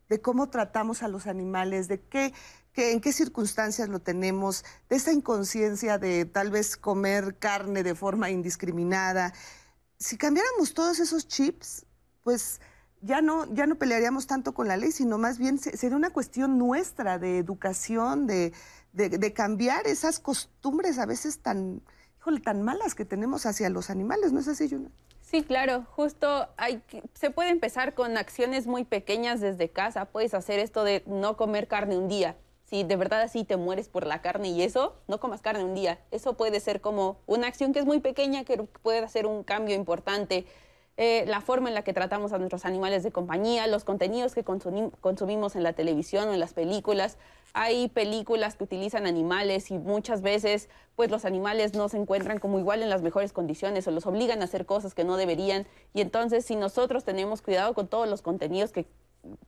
de 0.10 0.22
cómo 0.22 0.50
tratamos 0.50 1.04
a 1.04 1.08
los 1.08 1.28
animales, 1.28 1.88
de 1.88 2.02
qué 2.02 2.34
en 2.88 3.02
qué 3.02 3.12
circunstancias 3.12 3.90
lo 3.90 4.00
tenemos, 4.00 4.64
de 4.90 4.96
esa 4.96 5.12
inconsciencia 5.12 5.98
de 5.98 6.26
tal 6.26 6.52
vez 6.52 6.78
comer 6.78 7.38
carne 7.38 7.84
de 7.84 7.96
forma 7.96 8.30
indiscriminada. 8.30 9.34
Si 9.98 10.18
cambiáramos 10.18 10.74
todos 10.74 11.00
esos 11.00 11.28
chips, 11.28 11.86
pues 12.24 12.62
ya 13.02 13.22
no, 13.22 13.52
ya 13.54 13.66
no 13.66 13.76
pelearíamos 13.76 14.28
tanto 14.28 14.54
con 14.54 14.68
la 14.68 14.78
ley, 14.78 14.92
sino 14.92 15.18
más 15.18 15.38
bien 15.38 15.58
sería 15.58 15.96
una 15.96 16.12
cuestión 16.12 16.58
nuestra 16.58 17.20
de 17.20 17.38
educación, 17.38 18.28
de, 18.28 18.54
cambiar 19.36 19.88
esas 19.88 20.20
costumbres 20.20 21.00
a 21.00 21.06
veces 21.06 21.40
tan, 21.40 21.82
híjole, 22.20 22.40
tan 22.40 22.62
malas 22.62 22.96
que 22.96 23.06
tenemos 23.06 23.46
hacia 23.46 23.70
los 23.70 23.90
animales, 23.90 24.32
¿no 24.32 24.40
es 24.40 24.48
así, 24.48 24.68
Yuna? 24.68 24.90
Sí, 25.30 25.44
claro, 25.44 25.86
justo 25.92 26.48
hay, 26.58 26.82
se 27.14 27.30
puede 27.30 27.52
empezar 27.52 27.94
con 27.94 28.18
acciones 28.18 28.66
muy 28.66 28.84
pequeñas 28.84 29.40
desde 29.40 29.70
casa. 29.70 30.06
Puedes 30.06 30.34
hacer 30.34 30.58
esto 30.58 30.84
de 30.84 31.04
no 31.06 31.38
comer 31.38 31.68
carne 31.68 32.00
un 32.00 32.08
día, 32.08 32.36
si 32.64 32.84
de 32.84 32.96
verdad 32.96 33.22
así 33.22 33.44
te 33.44 33.56
mueres 33.56 33.90
por 33.90 34.08
la 34.08 34.24
carne 34.24 34.50
y 34.50 34.64
eso, 34.64 34.96
no 35.08 35.20
comas 35.20 35.44
carne 35.44 35.64
un 35.64 35.76
día. 35.76 36.00
Eso 36.10 36.34
puede 36.34 36.60
ser 36.60 36.82
como 36.82 37.20
una 37.28 37.46
acción 37.46 37.74
que 37.74 37.80
es 37.80 37.86
muy 37.86 38.00
pequeña, 38.00 38.44
que 38.44 38.58
puede 38.58 39.00
hacer 39.00 39.28
un 39.28 39.44
cambio 39.44 39.76
importante. 39.76 40.48
Eh, 40.98 41.26
la 41.28 41.42
forma 41.42 41.70
en 41.70 41.76
la 41.76 41.84
que 41.84 41.94
tratamos 41.94 42.34
a 42.34 42.40
nuestros 42.40 42.66
animales 42.66 43.04
de 43.04 43.12
compañía, 43.12 43.68
los 43.68 43.84
contenidos 43.84 44.34
que 44.34 44.44
consumimos 44.44 45.56
en 45.56 45.62
la 45.62 45.74
televisión 45.74 46.30
o 46.30 46.34
en 46.34 46.40
las 46.40 46.54
películas. 46.54 47.20
Hay 47.54 47.90
películas 47.90 48.56
que 48.56 48.64
utilizan 48.64 49.08
animales 49.08 49.72
y 49.72 49.78
muchas 49.80 50.22
veces 50.22 50.70
pues 50.96 51.10
los 51.10 51.26
animales 51.26 51.74
no 51.74 51.90
se 51.90 51.98
encuentran 51.98 52.40
como 52.40 52.60
igual 52.60 52.84
en 52.84 52.90
las 52.90 53.02
mejores 53.02 53.34
condiciones 53.34 53.88
o 53.88 53.92
los 53.92 54.06
obligan 54.06 54.42
a 54.42 54.46
hacer 54.46 54.66
cosas 54.66 54.94
que 54.94 55.04
no 55.04 55.18
deberían. 55.18 55.66
Y 55.94 56.02
entonces 56.02 56.46
si 56.46 56.56
nosotros 56.56 57.04
tenemos 57.04 57.42
cuidado 57.42 57.74
con 57.74 57.88
todos 57.88 58.08
los 58.08 58.22
contenidos 58.22 58.72
que 58.72 58.86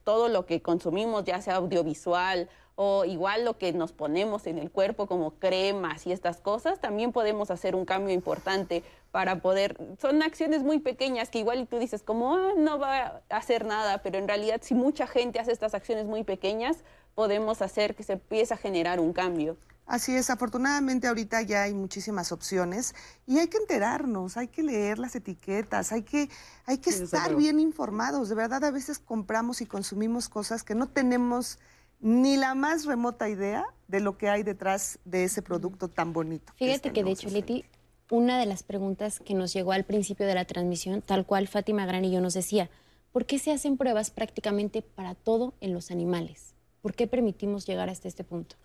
todo 0.04 0.30
lo 0.30 0.46
que 0.46 0.62
consumimos, 0.62 1.24
ya 1.24 1.42
sea 1.42 1.56
audiovisual 1.56 2.50
o 2.76 3.06
igual 3.06 3.46
lo 3.46 3.58
que 3.58 3.74
nos 3.74 3.92
ponemos 3.92 4.48
en 4.48 4.58
el 4.58 4.72
cuerpo 4.72 5.06
como 5.06 5.32
cremas 5.36 6.08
y 6.08 6.12
estas 6.12 6.42
cosas, 6.42 6.80
también 6.80 7.12
podemos 7.12 7.52
hacer 7.52 7.76
un 7.76 7.86
cambio 7.86 8.14
importante 8.14 8.84
para 9.12 9.42
poder, 9.42 9.78
son 10.00 10.24
acciones 10.24 10.64
muy 10.64 10.80
pequeñas 10.80 11.30
que 11.30 11.40
igual 11.40 11.68
tú 11.68 11.78
dices 11.78 12.02
como 12.02 12.34
ah, 12.34 12.54
no 12.58 12.80
va 12.80 13.22
a 13.30 13.38
hacer 13.38 13.66
nada, 13.66 14.02
pero 14.02 14.18
en 14.18 14.28
realidad 14.28 14.62
si 14.64 14.74
mucha 14.74 15.06
gente 15.06 15.40
hace 15.40 15.52
estas 15.52 15.74
acciones 15.74 16.06
muy 16.06 16.24
pequeñas, 16.24 16.84
podemos 17.15 17.62
hacer 17.62 17.95
que 17.95 18.04
se 18.04 18.13
empiece 18.13 18.54
a 18.54 18.58
generar 18.58 19.00
un 19.00 19.13
cambio. 19.13 19.58
Así 19.86 20.15
es, 20.15 20.30
afortunadamente 20.30 21.08
ahorita 21.08 21.41
ya 21.41 21.63
hay 21.63 21.74
muchísimas 21.74 22.32
opciones 22.32 22.95
y 23.28 23.39
hay 23.39 23.47
que 23.47 23.58
enterarnos, 23.58 24.38
hay 24.38 24.47
que 24.47 24.63
leer 24.63 25.00
las 25.00 25.15
etiquetas, 25.15 25.91
hay 25.91 26.04
que, 26.04 26.30
hay 26.65 26.78
que 26.78 26.91
estar 26.91 27.36
bien 27.36 27.60
informados. 27.60 28.30
De 28.30 28.36
verdad, 28.36 28.63
a 28.63 28.71
veces 28.71 29.00
compramos 29.00 29.60
y 29.60 29.65
consumimos 29.65 30.30
cosas 30.30 30.63
que 30.63 30.76
no 30.76 30.88
tenemos 30.88 31.60
ni 32.00 32.38
la 32.38 32.56
más 32.56 32.86
remota 32.86 33.28
idea 33.28 33.65
de 33.88 34.00
lo 34.00 34.17
que 34.17 34.30
hay 34.30 34.43
detrás 34.43 35.00
de 35.04 35.26
ese 35.26 35.41
producto 35.41 35.89
tan 35.89 36.13
bonito. 36.13 36.54
Fíjate 36.56 36.93
que, 36.93 37.04
de 37.04 37.12
hecho, 37.12 37.30
Leti, 37.30 37.65
una 38.10 38.39
de 38.39 38.45
las 38.45 38.63
preguntas 38.63 39.19
que 39.19 39.34
nos 39.34 39.52
llegó 39.54 39.74
al 39.74 39.84
principio 39.84 40.26
de 40.26 40.36
la 40.36 40.45
transmisión, 40.45 41.02
tal 41.02 41.26
cual 41.26 41.47
Fátima 41.47 41.86
Gran 41.86 42.06
y 42.06 42.12
yo 42.12 42.21
nos 42.21 42.34
decía, 42.34 42.69
¿por 43.12 43.26
qué 43.26 43.39
se 43.39 43.52
hacen 43.52 43.78
pruebas 43.78 44.10
prácticamente 44.10 44.82
para 44.82 45.15
todo 45.15 45.54
en 45.60 45.74
los 45.74 45.91
animales? 45.91 46.56
¿Por 46.82 46.94
qué 46.94 47.08
permitimos 47.08 47.65
llegar 47.65 47.89
hasta 47.89 48.08
este 48.08 48.24
punto? 48.24 48.56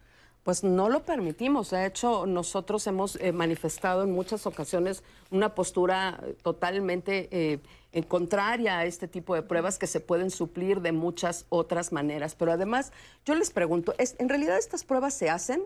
Pues 0.43 0.63
no 0.63 0.89
lo 0.89 1.03
permitimos. 1.03 1.71
De 1.71 1.85
hecho, 1.87 2.25
nosotros 2.25 2.87
hemos 2.87 3.17
eh, 3.17 3.33
manifestado 3.33 4.05
en 4.05 4.13
muchas 4.13 4.47
ocasiones 4.47 5.03
una 5.31 5.57
postura 5.57 6.23
totalmente 6.43 7.29
eh, 7.33 7.61
contraria 8.07 8.79
a 8.79 8.85
este 8.85 9.09
tipo 9.09 9.35
de 9.35 9.43
pruebas 9.43 9.77
que 9.79 9.89
se 9.89 9.99
pueden 9.99 10.31
suplir 10.31 10.83
de 10.83 10.93
muchas 10.93 11.47
otras 11.49 11.93
maneras. 11.93 12.37
Pero 12.37 12.53
además, 12.53 12.93
yo 13.25 13.35
les 13.35 13.51
pregunto, 13.51 13.95
¿es, 13.99 14.15
¿en 14.19 14.29
realidad 14.29 14.57
estas 14.57 14.85
pruebas 14.85 15.15
se 15.15 15.29
hacen 15.29 15.65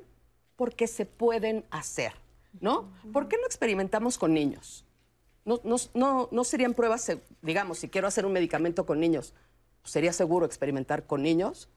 porque 0.56 0.86
se 0.86 1.04
pueden 1.04 1.66
hacer? 1.70 2.14
¿No? 2.58 2.90
¿Por 3.12 3.28
qué 3.28 3.36
no 3.36 3.44
experimentamos 3.46 4.16
con 4.16 4.32
niños? 4.32 4.86
No, 5.44 5.60
no, 5.94 6.28
no 6.32 6.44
serían 6.44 6.74
pruebas, 6.74 7.12
digamos, 7.42 7.78
si 7.78 7.88
quiero 7.88 8.08
hacer 8.08 8.26
un 8.26 8.32
medicamento 8.32 8.86
con 8.86 8.98
niños, 8.98 9.34
¿sería 9.84 10.12
seguro 10.12 10.46
experimentar 10.46 11.06
con 11.06 11.22
niños? 11.22 11.68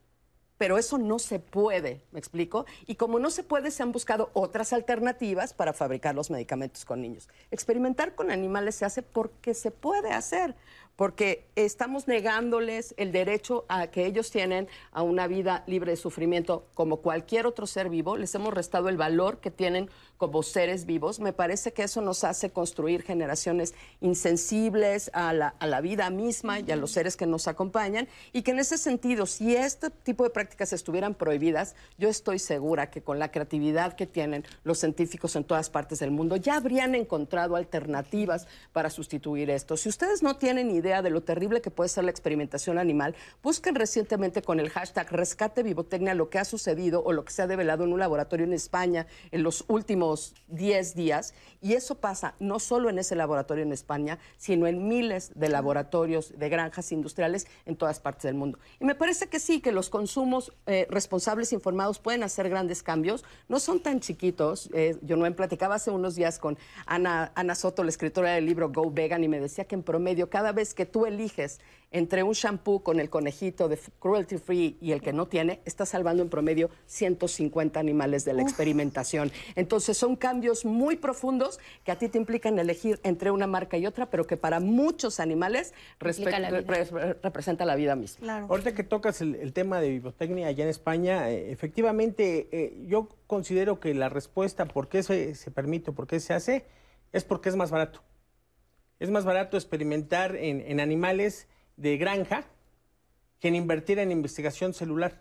Pero 0.58 0.78
eso 0.78 0.98
no 0.98 1.20
se 1.20 1.40
puede, 1.40 2.02
¿me 2.12 2.20
explico? 2.20 2.66
Y 2.86 2.96
como 2.96 3.20
no 3.20 3.30
se 3.30 3.44
puede, 3.44 3.72
se 3.72 3.84
han 3.84 3.92
buscado 3.92 4.30
otras 4.34 4.74
alternativas 4.74 5.54
para 5.54 5.74
fabricar 5.74 6.16
los 6.16 6.30
medicamentos 6.30 6.86
con 6.86 7.02
niños. 7.02 7.28
Experimentar 7.52 8.16
con 8.16 8.32
animales 8.32 8.76
se 8.76 8.86
hace 8.86 9.02
porque 9.02 9.54
se 9.54 9.72
puede 9.72 10.12
hacer 10.12 10.56
porque 10.96 11.48
estamos 11.56 12.08
negándoles 12.08 12.94
el 12.98 13.12
derecho 13.12 13.66
a 13.68 13.88
que 13.88 14.06
ellos 14.06 14.30
tienen 14.30 14.68
a 14.92 15.02
una 15.02 15.28
vida 15.28 15.64
libre 15.66 15.92
de 15.92 15.98
sufrimiento 15.98 16.68
como 16.76 16.98
cualquier 16.98 17.48
otro 17.48 17.66
ser 17.66 17.90
vivo, 17.90 18.18
les 18.18 18.34
hemos 18.36 18.54
restado 18.54 18.90
el 18.90 18.98
valor 18.98 19.40
que 19.40 19.52
tienen 19.52 19.90
como 20.18 20.44
seres 20.44 20.86
vivos. 20.86 21.20
Me 21.20 21.34
parece 21.34 21.74
que 21.74 21.84
eso 21.84 22.02
nos 22.02 22.24
hace 22.24 22.52
construir 22.52 23.02
generaciones 23.02 23.74
insensibles 24.02 25.10
a 25.14 25.34
la, 25.34 25.56
a 25.60 25.68
la 25.68 25.82
vida 25.82 26.10
misma 26.10 26.60
y 26.60 26.72
a 26.72 26.76
los 26.76 26.92
seres 26.92 27.18
que 27.18 27.26
nos 27.26 27.48
acompañan 27.48 28.08
y 28.32 28.44
que 28.44 28.52
en 28.52 28.60
ese 28.60 28.78
sentido, 28.78 29.26
si 29.26 29.56
este 29.56 29.90
tipo 29.90 30.24
de 30.24 30.30
prácticas 30.30 30.74
estuvieran 30.74 31.16
prohibidas, 31.16 31.76
yo 31.98 32.08
estoy 32.08 32.40
segura 32.40 32.90
que 32.90 33.02
con 33.02 33.20
la 33.20 33.32
creatividad 33.32 33.94
que 33.94 34.06
tienen 34.06 34.46
los 34.64 34.80
científicos 34.80 35.36
en 35.36 35.44
todas 35.44 35.70
partes 35.70 36.00
del 36.00 36.12
mundo, 36.12 36.38
ya 36.38 36.56
habrían 36.56 36.96
encontrado 36.96 37.56
alternativas 37.56 38.48
para 38.72 38.90
sustituir 38.90 39.50
esto. 39.50 39.76
Si 39.76 39.90
ustedes 39.90 40.24
no 40.24 40.38
tienen 40.38 40.72
idea 40.72 40.83
idea 40.84 41.02
de 41.02 41.10
lo 41.10 41.22
terrible 41.22 41.62
que 41.62 41.72
puede 41.72 41.90
ser 41.90 42.04
la 42.04 42.12
experimentación 42.12 42.78
animal, 42.78 43.16
busquen 43.42 43.76
recientemente 43.76 44.42
con 44.42 44.60
el 44.60 44.70
hashtag 44.70 45.10
Rescate 45.12 45.64
Vivotecnia 45.64 46.14
lo 46.14 46.30
que 46.30 46.40
ha 46.40 46.46
sucedido 46.46 47.02
o 47.04 47.14
lo 47.14 47.24
que 47.24 47.32
se 47.32 47.42
ha 47.42 47.48
develado 47.48 47.86
en 47.86 47.94
un 47.94 48.00
laboratorio 48.00 48.46
en 48.46 48.54
España 48.54 49.08
en 49.32 49.44
los 49.44 49.64
últimos 49.70 50.36
10 50.50 50.96
días. 50.96 51.34
Y 51.62 51.74
eso 51.74 51.96
pasa 51.96 52.36
no 52.40 52.60
solo 52.60 52.90
en 52.90 53.00
ese 53.00 53.16
laboratorio 53.16 53.64
en 53.64 53.72
España, 53.72 54.20
sino 54.38 54.68
en 54.68 54.88
miles 54.88 55.32
de 55.36 55.48
laboratorios 55.48 56.38
de 56.38 56.50
granjas 56.50 56.92
industriales 56.92 57.48
en 57.66 57.78
todas 57.78 58.02
partes 58.02 58.24
del 58.24 58.36
mundo. 58.36 58.60
Y 58.80 58.86
me 58.86 58.96
parece 58.96 59.28
que 59.28 59.40
sí, 59.40 59.62
que 59.62 59.72
los 59.72 59.90
consumos 59.90 60.52
eh, 60.66 60.86
responsables 60.90 61.54
informados 61.54 62.00
pueden 62.00 62.24
hacer 62.24 62.50
grandes 62.50 62.84
cambios. 62.84 63.24
No 63.48 63.60
son 63.60 63.80
tan 63.80 64.02
chiquitos. 64.02 64.70
Eh, 64.74 64.98
yo 65.02 65.16
no 65.16 65.24
me 65.24 65.32
platicaba 65.32 65.76
hace 65.76 65.92
unos 65.92 66.16
días 66.16 66.40
con 66.40 66.58
Ana, 66.86 67.32
Ana 67.36 67.56
Soto, 67.56 67.84
la 67.84 67.90
escritora 67.90 68.34
del 68.34 68.46
libro 68.46 68.70
Go 68.70 68.92
Vegan, 68.92 69.24
y 69.24 69.30
me 69.30 69.40
decía 69.40 69.64
que 69.66 69.76
en 69.76 69.84
promedio 69.84 70.30
cada 70.30 70.52
vez 70.52 70.73
que 70.74 70.86
tú 70.86 71.06
eliges 71.06 71.60
entre 71.94 72.24
un 72.24 72.34
shampoo 72.34 72.82
con 72.82 73.00
el 73.00 73.10
conejito 73.10 73.70
de 73.70 73.80
cruelty 74.00 74.38
free 74.38 74.78
y 74.82 74.92
el 74.92 75.02
que 75.02 75.14
no 75.14 75.28
tiene, 75.28 75.62
está 75.64 75.86
salvando 75.86 76.24
en 76.24 76.30
promedio 76.30 76.72
150 76.88 77.80
animales 77.80 78.26
de 78.26 78.34
la 78.34 78.42
experimentación. 78.42 79.32
Entonces 79.56 79.96
son 79.96 80.16
cambios 80.16 80.66
muy 80.66 80.98
profundos 80.98 81.60
que 81.86 81.92
a 81.92 81.98
ti 81.98 82.10
te 82.10 82.18
implican 82.18 82.58
elegir 82.58 83.00
entre 83.04 83.30
una 83.30 83.46
marca 83.46 83.78
y 83.78 83.86
otra, 83.86 84.10
pero 84.10 84.26
que 84.26 84.38
para 84.38 84.60
muchos 84.60 85.20
animales 85.20 85.74
representa 86.00 87.66
la 87.66 87.76
vida 87.76 87.96
misma. 87.96 88.40
Ahorita 88.50 88.74
que 88.74 88.84
tocas 88.84 89.22
el, 89.22 89.54
tema 89.54 89.80
de 89.80 89.90
vivotecnia 89.90 90.48
allá 90.48 90.64
en 90.64 90.70
España, 90.72 91.30
eh, 91.30 91.52
efectivamente 91.52 92.48
eh, 92.52 92.86
yo 92.88 93.08
considero 93.28 93.80
que 93.80 93.94
la 93.94 94.10
respuesta 94.10 94.66
por 94.66 94.90
qué 94.90 95.04
se, 95.04 95.36
se 95.36 95.52
permite, 95.52 95.92
por 95.92 96.08
qué 96.08 96.20
se 96.20 96.34
hace, 96.34 96.66
es 97.12 97.24
porque 97.24 97.50
es 97.50 97.56
más 97.56 97.70
barato. 97.70 98.02
Es 99.04 99.12
más 99.12 99.26
barato 99.26 99.58
experimentar 99.58 100.38
en, 100.38 100.80
animales 100.80 101.50
de 101.76 101.98
granja 101.98 102.46
que 103.42 103.50
en 103.50 103.56
invertir 103.56 104.00
en 104.00 104.14
investigación 104.14 104.74
celular, 104.74 105.20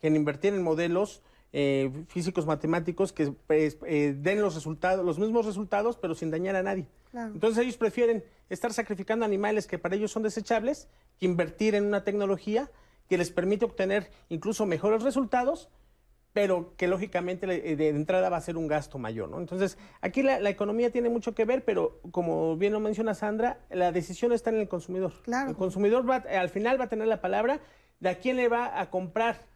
que 0.00 0.06
en 0.06 0.16
invertir 0.16 0.54
en 0.54 0.62
modelos 0.62 1.22
eh, 1.52 1.90
físicos 2.08 2.46
matemáticos 2.46 3.12
que 3.12 3.32
pues, 3.32 3.76
eh, 3.86 4.16
den 4.16 4.40
los 4.40 4.54
resultados, 4.54 5.04
los 5.04 5.18
mismos 5.18 5.44
resultados, 5.44 5.98
pero 5.98 6.14
sin 6.14 6.30
dañar 6.30 6.56
a 6.56 6.62
nadie. 6.62 6.86
Entonces 7.12 7.62
ellos 7.62 7.76
prefieren 7.76 8.24
estar 8.48 8.72
sacrificando 8.72 9.26
animales 9.26 9.66
que 9.66 9.78
para 9.78 9.94
ellos 9.94 10.10
son 10.10 10.22
desechables 10.22 10.88
que 11.18 11.26
invertir 11.26 11.74
en 11.74 11.84
una 11.84 12.02
tecnología 12.02 12.70
que 13.10 13.18
les 13.18 13.30
permite 13.30 13.66
obtener 13.66 14.10
incluso 14.30 14.64
mejores 14.64 15.02
resultados 15.02 15.68
pero 16.36 16.76
que 16.76 16.86
lógicamente 16.86 17.46
eh, 17.46 17.76
de 17.76 17.88
entrada 17.88 18.28
va 18.28 18.36
a 18.36 18.42
ser 18.42 18.58
un 18.58 18.66
gasto 18.68 18.98
mayor, 18.98 19.30
¿no? 19.30 19.38
Entonces, 19.38 19.78
aquí 20.02 20.22
la, 20.22 20.50
economía 20.50 20.90
tiene 20.90 21.08
mucho 21.08 21.34
que 21.34 21.46
ver, 21.46 21.64
pero 21.64 21.98
como 22.10 22.58
bien 22.58 22.74
lo 22.74 22.80
menciona 22.80 23.14
Sandra, 23.14 23.60
la 23.70 23.90
decisión 23.90 24.32
está 24.32 24.50
en 24.50 24.56
el 24.56 24.68
consumidor. 24.68 25.14
Claro. 25.22 25.48
El 25.48 25.56
consumidor 25.56 26.06
va, 26.06 26.16
al 26.16 26.50
final 26.50 26.78
va 26.78 26.84
a 26.84 26.88
tener 26.90 27.08
la 27.08 27.22
palabra 27.22 27.60
de 28.00 28.10
a 28.10 28.18
quién 28.18 28.36
le 28.36 28.48
va 28.48 28.78
a 28.78 28.90
comprar. 28.90 29.46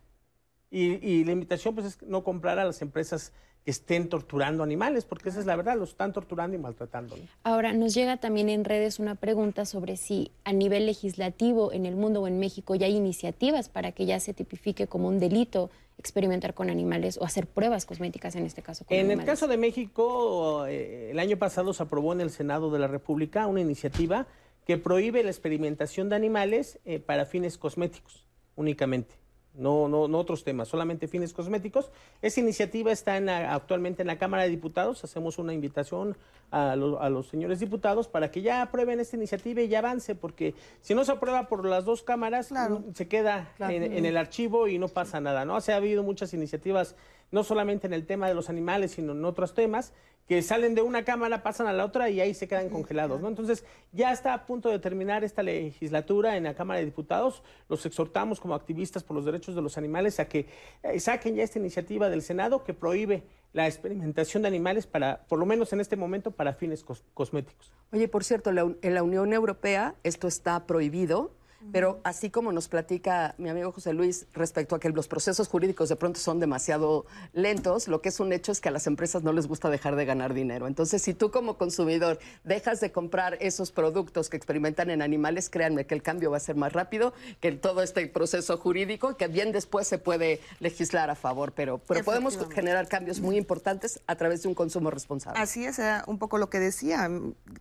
Y, 0.70 1.06
y 1.06 1.22
la 1.24 1.32
invitación 1.32 1.74
pues 1.74 1.86
es 1.86 2.02
no 2.02 2.24
comprar 2.24 2.58
a 2.58 2.64
las 2.64 2.80
empresas 2.80 3.34
estén 3.66 4.08
torturando 4.08 4.62
animales, 4.62 5.04
porque 5.04 5.28
esa 5.28 5.40
es 5.40 5.46
la 5.46 5.56
verdad, 5.56 5.76
los 5.76 5.90
están 5.90 6.12
torturando 6.12 6.56
y 6.56 6.60
maltratando. 6.60 7.16
Ahora, 7.42 7.72
nos 7.72 7.94
llega 7.94 8.16
también 8.16 8.48
en 8.48 8.64
redes 8.64 8.98
una 8.98 9.14
pregunta 9.14 9.64
sobre 9.64 9.96
si 9.96 10.32
a 10.44 10.52
nivel 10.52 10.86
legislativo 10.86 11.72
en 11.72 11.86
el 11.86 11.96
mundo 11.96 12.22
o 12.22 12.26
en 12.26 12.38
México 12.38 12.74
ya 12.74 12.86
hay 12.86 12.96
iniciativas 12.96 13.68
para 13.68 13.92
que 13.92 14.06
ya 14.06 14.18
se 14.20 14.34
tipifique 14.34 14.86
como 14.86 15.08
un 15.08 15.18
delito 15.18 15.70
experimentar 15.98 16.54
con 16.54 16.70
animales 16.70 17.18
o 17.18 17.24
hacer 17.24 17.46
pruebas 17.46 17.84
cosméticas 17.84 18.34
en 18.34 18.46
este 18.46 18.62
caso. 18.62 18.86
en 18.88 19.10
el 19.10 19.24
caso 19.24 19.46
de 19.46 19.58
México, 19.58 20.64
eh, 20.66 21.10
el 21.10 21.18
año 21.18 21.36
pasado 21.36 21.74
se 21.74 21.82
aprobó 21.82 22.14
en 22.14 22.22
el 22.22 22.30
Senado 22.30 22.70
de 22.70 22.78
la 22.78 22.86
República 22.86 23.46
una 23.46 23.60
iniciativa 23.60 24.26
que 24.64 24.78
prohíbe 24.78 25.22
la 25.22 25.30
experimentación 25.30 26.08
de 26.08 26.16
animales 26.16 26.78
eh, 26.86 27.00
para 27.00 27.26
fines 27.26 27.58
cosméticos 27.58 28.24
únicamente 28.56 29.20
no, 29.54 29.88
no, 29.88 30.08
no 30.08 30.18
otros 30.18 30.44
temas, 30.44 30.68
solamente 30.68 31.08
fines 31.08 31.32
cosméticos. 31.32 31.90
Esa 32.22 32.40
iniciativa 32.40 32.92
está 32.92 33.16
actualmente 33.52 34.02
en 34.02 34.06
la 34.06 34.18
Cámara 34.18 34.44
de 34.44 34.50
Diputados. 34.50 35.02
Hacemos 35.02 35.38
una 35.38 35.52
invitación 35.52 36.16
a, 36.50 36.76
los 36.76 37.28
señores 37.28 37.60
diputados 37.60 38.08
para 38.08 38.30
que 38.30 38.42
ya 38.42 38.62
aprueben 38.62 39.00
esta 39.00 39.16
iniciativa 39.16 39.60
y 39.60 39.68
ya 39.68 39.80
avance, 39.80 40.14
porque 40.14 40.54
si 40.80 40.94
no 40.94 41.04
se 41.04 41.12
aprueba 41.12 41.48
por 41.48 41.64
las 41.64 41.84
dos 41.84 42.02
cámaras, 42.02 42.52
se 42.94 43.08
queda 43.08 43.52
en, 43.58 44.04
el 44.04 44.16
archivo 44.16 44.68
y 44.68 44.78
no 44.78 44.88
pasa 44.88 45.20
nada. 45.20 45.44
¿no? 45.44 45.56
ha 45.56 45.76
habido 45.76 46.02
muchas 46.02 46.32
iniciativas, 46.34 46.96
no 47.30 47.44
solamente 47.44 47.86
en 47.86 47.92
el 47.92 48.06
tema 48.06 48.28
de 48.28 48.34
los 48.34 48.50
animales, 48.50 48.92
sino 48.92 49.12
en 49.12 49.24
otros 49.24 49.54
temas, 49.54 49.92
que 50.30 50.42
salen 50.42 50.76
de 50.76 50.82
una 50.82 51.04
cámara, 51.04 51.42
pasan 51.42 51.66
a 51.66 51.72
la 51.72 51.84
otra 51.84 52.08
y 52.08 52.20
ahí 52.20 52.34
se 52.34 52.46
quedan 52.46 52.68
congelados, 52.68 53.20
¿no? 53.20 53.26
Entonces, 53.26 53.64
ya 53.90 54.12
está 54.12 54.32
a 54.32 54.46
punto 54.46 54.68
de 54.68 54.78
terminar 54.78 55.24
esta 55.24 55.42
legislatura 55.42 56.36
en 56.36 56.44
la 56.44 56.54
Cámara 56.54 56.78
de 56.78 56.86
Diputados. 56.86 57.42
Los 57.68 57.84
exhortamos 57.84 58.38
como 58.38 58.54
activistas 58.54 59.02
por 59.02 59.16
los 59.16 59.24
derechos 59.24 59.56
de 59.56 59.62
los 59.62 59.76
animales 59.76 60.20
a 60.20 60.28
que 60.28 60.46
eh, 60.84 61.00
saquen 61.00 61.34
ya 61.34 61.42
esta 61.42 61.58
iniciativa 61.58 62.08
del 62.08 62.22
Senado 62.22 62.62
que 62.62 62.74
prohíbe 62.74 63.24
la 63.52 63.66
experimentación 63.66 64.42
de 64.44 64.48
animales 64.48 64.86
para, 64.86 65.26
por 65.26 65.40
lo 65.40 65.46
menos 65.46 65.72
en 65.72 65.80
este 65.80 65.96
momento, 65.96 66.30
para 66.30 66.52
fines 66.52 66.84
cosméticos. 67.12 67.72
Oye, 67.90 68.06
por 68.06 68.22
cierto, 68.22 68.50
en 68.50 68.94
la 68.94 69.02
Unión 69.02 69.32
Europea 69.32 69.96
esto 70.04 70.28
está 70.28 70.64
prohibido 70.64 71.32
pero 71.72 72.00
así 72.04 72.30
como 72.30 72.52
nos 72.52 72.68
platica 72.68 73.34
mi 73.38 73.48
amigo 73.48 73.72
José 73.72 73.92
Luis 73.92 74.26
respecto 74.32 74.74
a 74.74 74.80
que 74.80 74.88
los 74.90 75.08
procesos 75.08 75.48
jurídicos 75.48 75.88
de 75.88 75.96
pronto 75.96 76.18
son 76.20 76.40
demasiado 76.40 77.06
lentos, 77.32 77.88
lo 77.88 78.00
que 78.00 78.08
es 78.08 78.20
un 78.20 78.32
hecho 78.32 78.52
es 78.52 78.60
que 78.60 78.68
a 78.68 78.72
las 78.72 78.86
empresas 78.86 79.22
no 79.22 79.32
les 79.32 79.46
gusta 79.46 79.70
dejar 79.70 79.96
de 79.96 80.04
ganar 80.04 80.34
dinero. 80.34 80.66
Entonces, 80.66 81.02
si 81.02 81.14
tú 81.14 81.30
como 81.30 81.56
consumidor 81.56 82.18
dejas 82.44 82.80
de 82.80 82.92
comprar 82.92 83.36
esos 83.40 83.72
productos 83.72 84.28
que 84.30 84.36
experimentan 84.36 84.90
en 84.90 85.02
animales, 85.02 85.50
créanme 85.50 85.86
que 85.86 85.94
el 85.94 86.02
cambio 86.02 86.30
va 86.30 86.38
a 86.38 86.40
ser 86.40 86.56
más 86.56 86.72
rápido 86.72 87.12
que 87.40 87.52
todo 87.52 87.82
este 87.82 88.06
proceso 88.06 88.56
jurídico, 88.58 89.16
que 89.16 89.28
bien 89.28 89.52
después 89.52 89.86
se 89.86 89.98
puede 89.98 90.40
legislar 90.60 91.10
a 91.10 91.14
favor, 91.14 91.52
pero, 91.52 91.78
pero 91.78 92.04
podemos 92.04 92.38
generar 92.52 92.88
cambios 92.88 93.20
muy 93.20 93.36
importantes 93.36 94.00
a 94.06 94.16
través 94.16 94.42
de 94.42 94.48
un 94.48 94.54
consumo 94.54 94.90
responsable. 94.90 95.40
Así 95.40 95.64
es, 95.64 95.80
un 96.06 96.18
poco 96.18 96.38
lo 96.38 96.50
que 96.50 96.58
decía, 96.58 97.08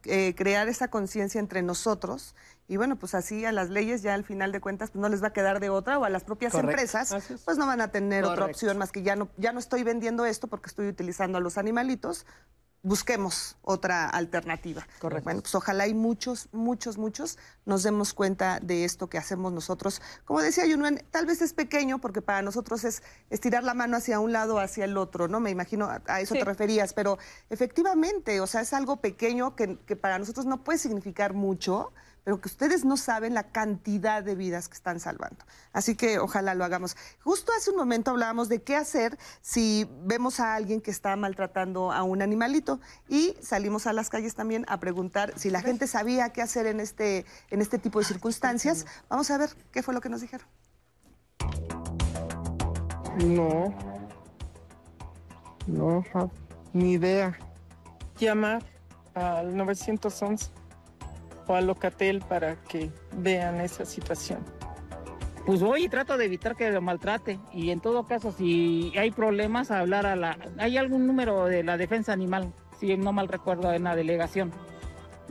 eh, 0.06 0.34
crear 0.36 0.68
esa 0.68 0.90
conciencia 0.90 1.40
entre 1.40 1.62
nosotros 1.62 2.36
y 2.70 2.78
bueno, 2.78 2.98
pues 2.98 3.16
así 3.16 3.46
a 3.46 3.52
las 3.52 3.70
leyes 3.70 4.04
ya 4.04 4.14
al 4.14 4.24
final 4.24 4.52
de 4.52 4.62
cuentas 4.62 4.92
pues 4.92 5.02
no 5.02 5.10
les 5.10 5.24
va 5.24 5.30
a 5.30 5.34
quedar 5.34 5.60
de 5.60 5.72
otra 5.72 5.98
o 5.98 6.06
a 6.06 6.10
las 6.10 6.24
propias 6.24 6.54
empresas 6.54 7.16
pues 7.44 7.58
no 7.58 7.66
van 7.66 7.82
a 7.82 7.90
tener 7.90 8.24
otra 8.24 8.46
opción 8.46 8.78
más 8.78 8.92
que 8.92 9.02
ya 9.02 9.16
no, 9.16 9.28
ya 9.38 9.52
no 9.52 9.60
estoy 9.60 9.84
vendiendo 9.84 10.24
esto 10.24 10.48
porque 10.48 10.70
estoy 10.70 10.88
utilizando 10.88 11.40
a 11.40 11.42
los 11.42 11.58
animalitos, 11.58 12.28
busquemos 12.84 13.58
otra 13.64 14.08
alternativa. 14.08 14.88
Correcto. 15.00 15.24
Bueno, 15.24 15.42
pues 15.42 15.56
ojalá 15.56 15.88
y 15.88 15.96
muchos, 15.96 16.48
muchos, 16.52 17.00
muchos 17.00 17.40
nos 17.66 17.82
demos 17.82 18.14
cuenta 18.14 18.60
de 18.62 18.86
esto 18.86 19.10
que 19.10 19.18
hacemos 19.18 19.52
nosotros. 19.52 20.00
Como 20.24 20.40
decía 20.40 20.68
Yunuen, 20.68 21.04
tal 21.10 21.26
vez 21.26 21.42
es 21.42 21.54
pequeño 21.54 22.00
porque 22.00 22.22
para 22.22 22.44
nosotros 22.44 22.84
es 22.84 23.02
estirar 23.32 23.64
la 23.64 23.74
mano 23.74 23.98
hacia 23.98 24.20
un 24.20 24.32
lado 24.32 24.56
o 24.56 24.60
hacia 24.60 24.86
el 24.86 24.96
otro, 24.96 25.28
¿no? 25.28 25.40
Me 25.40 25.50
imagino 25.50 25.90
a, 25.90 26.22
eso 26.22 26.36
te 26.36 26.46
referías, 26.46 26.94
pero 26.94 27.18
efectivamente, 27.50 28.40
o 28.42 28.48
sea, 28.48 28.62
es 28.62 28.74
algo 28.74 28.98
pequeño 28.98 29.56
que, 29.56 29.80
que 29.88 29.96
para 29.96 30.20
nosotros 30.20 30.46
no 30.46 30.64
puede 30.64 30.78
significar 30.78 31.34
mucho, 31.34 31.92
pero 32.24 32.40
que 32.42 32.48
ustedes 32.48 32.86
no 32.86 32.98
saben 32.98 33.34
la 33.34 33.52
cantidad 33.52 34.24
de 34.24 34.36
vidas 34.36 34.68
que 34.68 34.76
están 34.76 35.00
salvando. 35.00 35.46
Así 35.74 35.96
que 35.96 36.20
ojalá 36.20 36.56
lo 36.56 36.64
hagamos. 36.64 36.96
Justo 37.24 37.52
hace 37.58 37.72
un 37.72 37.78
momento 37.78 38.12
hablábamos 38.12 38.50
de 38.50 38.62
qué 38.62 38.76
hacer 38.76 39.18
si 39.42 39.90
vemos 40.04 40.40
a 40.40 40.56
alguien 40.56 40.82
que 40.82 40.92
está 40.92 41.16
maltratando 41.16 41.92
a 41.92 42.04
un 42.04 42.22
animalito 42.22 42.80
y 43.08 43.36
salimos 43.42 43.88
a 43.88 43.94
las 43.94 44.10
calles 44.10 44.36
también 44.36 44.66
a 44.68 44.80
preguntar 44.80 45.34
si 45.38 45.50
la 45.50 45.62
gente 45.62 45.88
sabía 45.88 46.30
qué 46.30 46.42
hacer 46.42 46.66
en 46.68 46.80
este, 46.80 47.26
en 47.50 47.62
este 47.62 47.80
tipo 47.80 48.00
de 48.00 48.06
circunstancias. 48.06 48.86
Vamos 49.10 49.32
a 49.32 49.38
ver 49.38 49.50
qué 49.72 49.84
fue 49.84 49.94
lo 49.94 50.02
que 50.02 50.10
nos 50.10 50.22
dijeron. 50.22 50.48
No. 53.26 53.74
No, 55.68 56.04
ni 56.74 56.94
idea. 56.94 57.38
Llamar 58.18 58.64
al 59.14 59.56
911 59.56 60.59
o 61.50 61.56
al 61.56 61.68
Locatel 61.68 62.22
para 62.22 62.56
que 62.56 62.92
vean 63.18 63.60
esa 63.62 63.86
situación. 63.86 64.40
Pues 65.46 65.62
voy 65.62 65.86
y 65.86 65.90
trato 65.90 66.18
de 66.18 66.26
evitar 66.26 66.56
que 66.56 66.70
lo 66.70 66.82
maltrate 66.82 67.40
y 67.52 67.72
en 67.72 67.80
todo 67.80 68.06
caso 68.06 68.32
si 68.32 68.94
hay 68.98 69.10
problemas 69.12 69.72
hablar 69.72 70.06
a 70.06 70.16
la... 70.16 70.38
¿Hay 70.58 70.78
algún 70.78 71.08
número 71.08 71.46
de 71.46 71.64
la 71.64 71.78
defensa 71.78 72.14
animal? 72.14 72.54
Si 72.80 72.96
no 72.98 73.14
mal 73.14 73.28
recuerdo 73.28 73.74
en 73.74 73.84
la 73.84 73.96
delegación. 73.96 74.52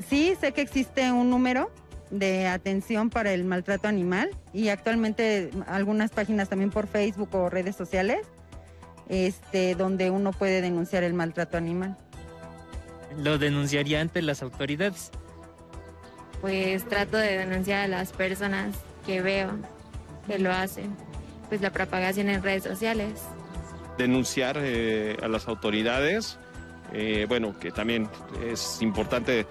Sí, 0.09 0.35
sé 0.41 0.53
que 0.53 0.61
existe 0.61 1.11
un 1.13 1.31
número 1.31 1.71
de 2.11 2.49
atención 2.49 3.11
para 3.11 3.33
el 3.33 3.45
maltrato 3.45 3.87
animal 3.87 4.31
y 4.53 4.71
actualmente 4.71 5.51
algunas 5.67 6.11
páginas 6.11 6.49
también 6.49 6.71
por 6.71 6.87
Facebook 6.87 7.35
o 7.35 7.49
redes 7.49 7.77
sociales 7.77 8.27
este, 9.09 9.75
donde 9.75 10.11
uno 10.11 10.33
puede 10.33 10.61
denunciar 10.63 11.05
el 11.05 11.15
maltrato 11.15 11.57
animal. 11.57 11.97
Lo 13.17 13.39
denunciaría 13.39 14.01
ante 14.01 14.21
las 14.23 14.43
autoridades. 14.43 15.11
Pues 16.41 16.85
trato 16.89 17.17
de 17.17 17.39
denunciar 17.39 17.85
a 17.85 17.89
las 17.89 18.13
personas 18.13 18.75
que 19.05 19.23
veo 19.23 19.51
que 20.27 20.39
lo 20.39 20.53
hacen, 20.53 20.95
pues 21.49 21.61
la 21.61 21.71
propagación 21.71 22.29
en 22.29 22.43
redes 22.43 22.63
sociales. 22.63 23.23
Denunciar 23.97 24.59
eh, 24.61 25.17
a 25.23 25.29
las 25.29 25.49
autoridades, 25.49 26.39
eh, 26.93 27.27
bueno, 27.29 27.59
que 27.59 27.73
también 27.73 28.09
es 28.47 28.81
importante 28.81 29.47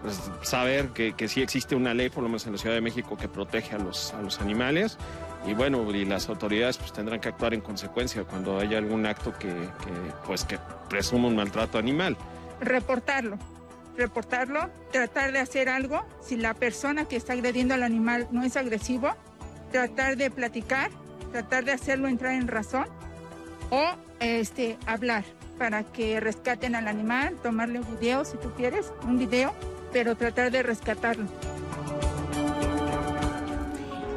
pues, 0.00 0.20
saber 0.42 0.88
que, 0.88 1.12
que 1.12 1.28
sí 1.28 1.42
existe 1.42 1.76
una 1.76 1.94
ley, 1.94 2.10
por 2.10 2.22
lo 2.22 2.28
menos 2.28 2.46
en 2.46 2.52
la 2.52 2.58
Ciudad 2.58 2.74
de 2.74 2.80
México, 2.80 3.16
que 3.16 3.28
protege 3.28 3.76
a 3.76 3.78
los, 3.78 4.12
a 4.14 4.22
los 4.22 4.40
animales 4.40 4.98
y 5.46 5.54
bueno, 5.54 5.90
y 5.90 6.04
las 6.04 6.28
autoridades 6.28 6.78
pues 6.78 6.92
tendrán 6.92 7.20
que 7.20 7.28
actuar 7.28 7.54
en 7.54 7.60
consecuencia 7.60 8.24
cuando 8.24 8.58
haya 8.58 8.78
algún 8.78 9.06
acto 9.06 9.32
que, 9.38 9.52
pues 10.24 10.44
que 10.44 10.58
presuma 10.88 11.28
un 11.28 11.36
maltrato 11.36 11.78
animal. 11.78 12.16
Reportarlo, 12.60 13.38
reportarlo, 13.96 14.70
tratar 14.90 15.32
de 15.32 15.38
hacer 15.38 15.68
algo. 15.68 16.04
Si 16.20 16.36
la 16.36 16.54
persona 16.54 17.04
que 17.06 17.16
está 17.16 17.32
agrediendo 17.32 17.74
al 17.74 17.82
animal 17.82 18.28
no 18.30 18.42
es 18.42 18.56
agresivo, 18.56 19.14
tratar 19.70 20.16
de 20.16 20.30
platicar, 20.30 20.90
tratar 21.32 21.64
de 21.64 21.72
hacerlo 21.72 22.08
entrar 22.08 22.34
en 22.34 22.48
razón 22.48 22.86
o 23.70 23.82
este, 24.20 24.78
hablar 24.86 25.24
para 25.58 25.82
que 25.84 26.20
rescaten 26.20 26.74
al 26.74 26.88
animal, 26.88 27.36
tomarle 27.42 27.80
un 27.80 27.98
video 27.98 28.24
si 28.24 28.36
tú 28.36 28.52
quieres, 28.54 28.92
un 29.04 29.18
video, 29.18 29.54
pero 29.92 30.16
tratar 30.16 30.50
de 30.50 30.62
rescatarlo. 30.62 31.26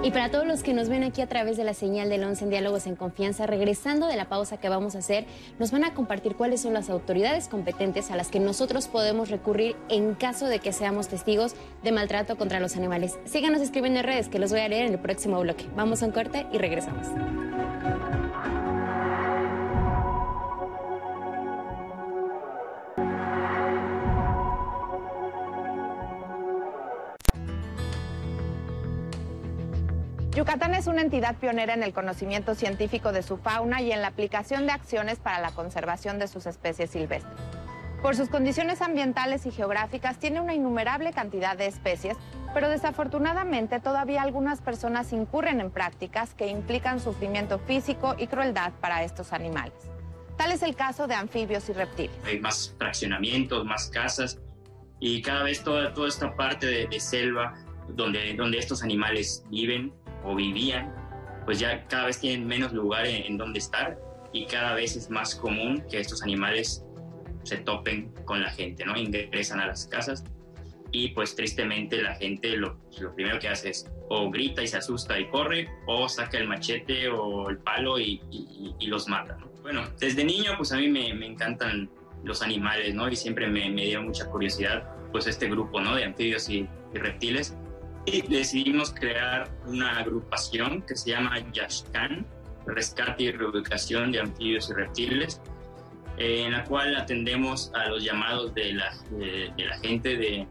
Y 0.05 0.11
para 0.11 0.29
todos 0.29 0.45
los 0.45 0.61
que 0.61 0.75
nos 0.75 0.87
ven 0.87 1.03
aquí 1.03 1.23
a 1.23 1.27
través 1.27 1.57
de 1.57 1.63
la 1.63 1.73
señal 1.73 2.09
del 2.09 2.23
11 2.23 2.43
en 2.43 2.49
Diálogos 2.51 2.85
en 2.85 2.95
Confianza, 2.95 3.47
regresando 3.47 4.05
de 4.05 4.15
la 4.15 4.29
pausa 4.29 4.57
que 4.57 4.69
vamos 4.69 4.93
a 4.93 4.99
hacer, 4.99 5.25
nos 5.57 5.71
van 5.71 5.83
a 5.83 5.95
compartir 5.95 6.35
cuáles 6.35 6.61
son 6.61 6.73
las 6.75 6.91
autoridades 6.91 7.47
competentes 7.47 8.11
a 8.11 8.15
las 8.15 8.27
que 8.27 8.39
nosotros 8.39 8.87
podemos 8.87 9.31
recurrir 9.31 9.75
en 9.89 10.13
caso 10.13 10.45
de 10.45 10.59
que 10.59 10.73
seamos 10.73 11.07
testigos 11.07 11.55
de 11.83 11.91
maltrato 11.91 12.37
contra 12.37 12.59
los 12.59 12.75
animales. 12.75 13.17
Síganos 13.25 13.61
escribiendo 13.61 13.99
en 13.99 14.05
redes 14.05 14.29
que 14.29 14.37
los 14.37 14.51
voy 14.51 14.59
a 14.59 14.69
leer 14.69 14.85
en 14.85 14.93
el 14.93 14.99
próximo 14.99 15.39
bloque. 15.39 15.65
Vamos 15.75 16.03
a 16.03 16.05
un 16.05 16.11
corte 16.11 16.45
y 16.53 16.59
regresamos. 16.59 17.07
Yucatán 30.35 30.73
es 30.73 30.87
una 30.87 31.01
entidad 31.01 31.37
pionera 31.37 31.73
en 31.73 31.81
el 31.81 31.93
conocimiento 31.93 32.55
científico 32.55 33.13
de 33.13 33.23
su 33.23 33.37
fauna 33.37 33.81
y 33.81 33.93
en 33.93 34.01
la 34.01 34.09
aplicación 34.09 34.65
de 34.65 34.73
acciones 34.73 35.17
para 35.17 35.39
la 35.39 35.51
conservación 35.51 36.19
de 36.19 36.27
sus 36.27 36.45
especies 36.45 36.89
silvestres. 36.89 37.33
Por 38.01 38.17
sus 38.17 38.27
condiciones 38.27 38.81
ambientales 38.81 39.45
y 39.45 39.51
geográficas 39.51 40.19
tiene 40.19 40.41
una 40.41 40.53
innumerable 40.53 41.13
cantidad 41.13 41.55
de 41.55 41.67
especies, 41.67 42.17
pero 42.53 42.67
desafortunadamente 42.67 43.79
todavía 43.79 44.23
algunas 44.23 44.59
personas 44.59 45.13
incurren 45.13 45.61
en 45.61 45.71
prácticas 45.71 46.33
que 46.33 46.47
implican 46.47 46.99
sufrimiento 46.99 47.57
físico 47.57 48.17
y 48.17 48.27
crueldad 48.27 48.73
para 48.81 49.05
estos 49.05 49.31
animales. 49.31 49.89
Tal 50.35 50.51
es 50.51 50.63
el 50.63 50.75
caso 50.75 51.07
de 51.07 51.15
anfibios 51.15 51.69
y 51.69 51.73
reptiles. 51.73 52.15
Hay 52.25 52.41
más 52.41 52.75
fraccionamientos, 52.77 53.63
más 53.63 53.87
casas 53.87 54.37
y 54.99 55.21
cada 55.21 55.43
vez 55.43 55.63
toda, 55.63 55.93
toda 55.93 56.09
esta 56.09 56.35
parte 56.35 56.67
de, 56.67 56.99
selva 56.99 57.53
donde, 57.87 58.33
donde 58.33 58.57
estos 58.57 58.83
animales 58.83 59.45
viven 59.49 59.93
o 60.25 60.35
vivían, 60.35 60.93
pues 61.45 61.59
ya 61.59 61.85
cada 61.87 62.07
vez 62.07 62.19
tienen 62.19 62.47
menos 62.47 62.73
lugar 62.73 63.05
en, 63.05 63.37
donde 63.37 63.59
estar 63.59 63.97
y 64.33 64.45
cada 64.45 64.73
vez 64.73 64.95
es 64.95 65.09
más 65.09 65.35
común 65.35 65.83
que 65.89 65.99
estos 65.99 66.23
animales 66.23 66.83
se 67.43 67.57
topen 67.57 68.11
con 68.25 68.41
la 68.41 68.49
gente, 68.49 68.83
¿no? 68.85 68.97
Ingresan 68.97 69.59
a 69.59 69.67
las 69.67 69.85
casas 69.85 70.23
y 70.91 71.09
pues 71.09 71.35
tristemente 71.35 72.01
la 72.01 72.15
gente 72.15 72.57
lo, 72.57 72.79
lo, 72.99 73.13
primero 73.13 73.37
que 73.39 73.47
hace 73.47 73.69
es 73.69 73.89
o 74.09 74.29
grita 74.31 74.63
y 74.63 74.67
se 74.67 74.77
asusta 74.77 75.19
y 75.19 75.27
corre 75.29 75.69
o 75.87 76.09
saca 76.09 76.37
el 76.37 76.47
machete 76.47 77.09
o 77.09 77.49
el 77.49 77.57
palo 77.59 77.99
y, 77.99 78.21
los 78.81 79.07
mata. 79.07 79.37
¿no? 79.37 79.47
Bueno, 79.61 79.83
desde 79.99 80.23
niño 80.23 80.53
pues 80.57 80.71
a 80.71 80.77
mí 80.77 80.87
me, 80.87 81.09
encantan 81.25 81.89
los 82.23 82.41
animales, 82.41 82.93
¿no? 82.95 83.07
Y 83.09 83.15
siempre 83.15 83.47
me, 83.47 83.69
me, 83.69 83.85
dio 83.85 84.01
mucha 84.01 84.25
curiosidad 84.25 84.89
pues 85.11 85.27
este 85.27 85.47
grupo, 85.47 85.79
¿no? 85.79 85.95
De 85.95 86.03
anfibios 86.03 86.49
y 86.49 86.67
reptiles 86.93 87.55
y 88.05 88.21
decidimos 88.21 88.93
crear 88.93 89.49
una 89.65 89.99
agrupación 89.99 90.81
que 90.83 90.95
se 90.95 91.11
llama 91.11 91.39
Yashkan, 91.51 92.25
Rescate 92.65 93.23
y 93.23 93.31
Reubicación 93.31 94.11
de 94.11 94.21
Anfibios 94.21 94.69
y 94.69 94.73
Reptiles, 94.73 95.41
eh, 96.17 96.43
en 96.45 96.53
la 96.53 96.63
cual 96.63 96.95
atendemos 96.95 97.71
a 97.73 97.89
los 97.89 98.03
llamados 98.03 98.53
de 98.53 98.73
la, 98.73 98.93
de, 99.11 99.51
la 99.57 99.77
gente, 99.79 100.17
de, 100.17 100.47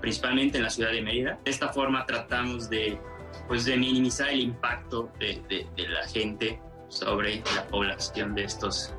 principalmente 0.00 0.58
en 0.58 0.64
la 0.64 0.70
ciudad 0.70 0.92
de 0.92 1.02
Mérida. 1.02 1.38
De 1.44 1.50
esta 1.50 1.68
forma 1.68 2.04
tratamos 2.06 2.68
de, 2.70 2.98
pues, 3.46 3.64
de 3.64 3.76
minimizar 3.76 4.28
el 4.28 4.40
impacto 4.40 5.10
de, 5.18 5.42
de, 5.48 5.88
la 5.88 6.06
gente 6.08 6.60
sobre 6.88 7.42
la 7.54 7.66
población 7.68 8.34
de 8.34 8.44
estos, 8.44 8.94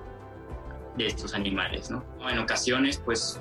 de 0.97 1.07
estos 1.07 1.33
animales. 1.33 1.89
¿no? 1.89 2.03
En 2.27 2.39
ocasiones, 2.39 3.01
pues 3.03 3.39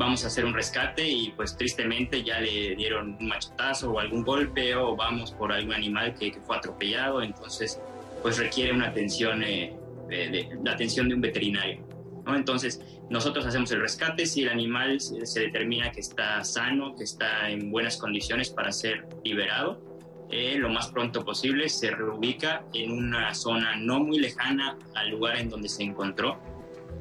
vamos 0.00 0.24
a 0.24 0.28
hacer 0.28 0.46
un 0.46 0.54
rescate 0.54 1.06
y 1.06 1.30
pues 1.32 1.58
tristemente 1.58 2.24
ya 2.24 2.40
le 2.40 2.74
dieron 2.74 3.18
un 3.20 3.28
machetazo 3.28 3.92
o 3.92 4.00
algún 4.00 4.22
golpe 4.22 4.74
o 4.74 4.96
vamos 4.96 5.30
por 5.32 5.52
algún 5.52 5.74
animal 5.74 6.14
que, 6.14 6.32
fue 6.32 6.56
atropellado, 6.56 7.22
entonces 7.22 7.78
pues 8.22 8.38
requiere 8.38 8.72
una 8.72 8.86
atención, 8.86 9.42
eh, 9.42 9.76
de, 10.08 10.58
la 10.64 10.72
atención 10.72 11.06
de 11.06 11.16
un 11.16 11.20
veterinario. 11.20 11.86
¿no? 12.24 12.34
Entonces 12.34 12.80
nosotros 13.10 13.44
hacemos 13.44 13.70
el 13.72 13.82
rescate, 13.82 14.24
si 14.24 14.42
el 14.42 14.48
animal 14.48 14.98
se, 15.00 15.40
determina 15.40 15.92
que 15.92 16.00
está 16.00 16.42
sano, 16.44 16.94
que 16.96 17.04
está 17.04 17.50
en 17.50 17.70
buenas 17.70 17.98
condiciones 17.98 18.48
para 18.48 18.72
ser 18.72 19.06
liberado, 19.22 19.82
eh, 20.30 20.56
lo 20.56 20.70
más 20.70 20.88
pronto 20.88 21.22
posible 21.26 21.68
se 21.68 21.90
reubica 21.90 22.64
en 22.72 22.90
una 22.90 23.34
zona 23.34 23.76
no 23.76 24.00
muy 24.00 24.18
lejana 24.18 24.78
al 24.94 25.10
lugar 25.10 25.36
en 25.36 25.50
donde 25.50 25.68
se 25.68 25.82
encontró, 25.82 26.40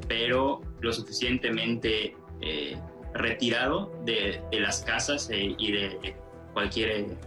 pero 0.09 0.59
lo 0.81 0.91
suficientemente 0.91 2.17
eh, 2.41 2.77
retirado 3.13 3.91
de, 4.05 4.41
las 4.51 4.83
casas 4.83 5.29
eh, 5.31 5.55
y 5.57 5.71
de 5.71 6.15
cualquier 6.53 7.17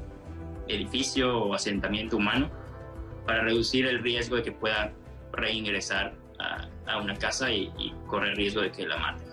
edificio 0.69 1.39
o 1.39 1.55
asentamiento 1.55 2.17
humano 2.17 2.51
para 3.27 3.43
reducir 3.43 3.87
el 3.87 4.03
riesgo 4.03 4.37
de 4.37 4.43
que 4.43 4.53
pueda 4.53 4.93
reingresar 5.33 6.15
a, 6.39 6.69
una 7.01 7.15
casa 7.15 7.51
y, 7.51 7.73
correr 8.07 8.37
riesgo 8.37 8.61
de 8.61 8.71
que 8.71 8.87
la 8.87 8.97
maten. 8.99 9.27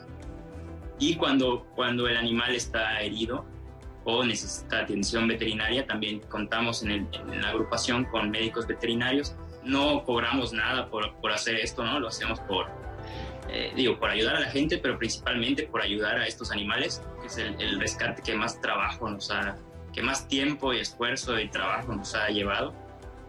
Y 1.00 1.16
cuando, 1.16 1.66
cuando 1.76 2.08
el 2.08 2.16
animal 2.16 2.56
está 2.56 3.02
herido 3.02 3.46
o 4.06 4.24
necesita 4.24 4.82
atención 4.82 5.28
veterinaria, 5.28 5.86
también 5.86 6.20
contamos 6.22 6.84
en, 6.84 6.92
en 7.12 7.42
la 7.42 7.50
agrupación 7.50 8.06
con 8.06 8.30
médicos 8.30 8.68
veterinarios. 8.68 9.36
No 9.64 10.04
cobramos 10.04 10.54
nada 10.54 10.90
por, 10.90 11.16
por 11.16 11.32
hacer 11.32 11.56
esto, 11.56 11.84
¿no? 11.84 12.00
Lo 12.00 12.08
hacemos 12.08 12.40
por, 12.42 12.68
eh, 13.52 13.74
digo, 13.76 14.00
por 14.00 14.10
ayudar 14.10 14.36
a 14.36 14.40
la 14.42 14.50
gente, 14.50 14.78
pero 14.78 14.98
principalmente 14.98 15.64
por 15.64 15.82
ayudar 15.82 16.18
a 16.18 16.28
estos 16.28 16.52
animales, 16.52 17.02
que 17.22 17.28
es 17.28 17.38
el, 17.38 17.80
rescate 17.80 18.22
que 18.22 18.36
más 18.36 18.62
trabajo 18.62 19.10
nos 19.10 19.32
ha, 19.32 19.58
que 19.92 20.04
más 20.04 20.28
tiempo 20.28 20.74
y 20.74 20.80
esfuerzo 20.80 21.40
y 21.40 21.50
trabajo 21.50 21.94
nos 21.94 22.14
ha 22.14 22.28
llevado, 22.30 22.74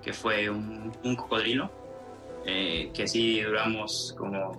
que 0.03 0.13
fue 0.13 0.51
un, 0.51 0.93
cocodrilo, 1.17 1.71
eh, 2.45 2.91
que 2.95 3.07
sí 3.09 3.41
duramos 3.41 4.15
como 4.19 4.53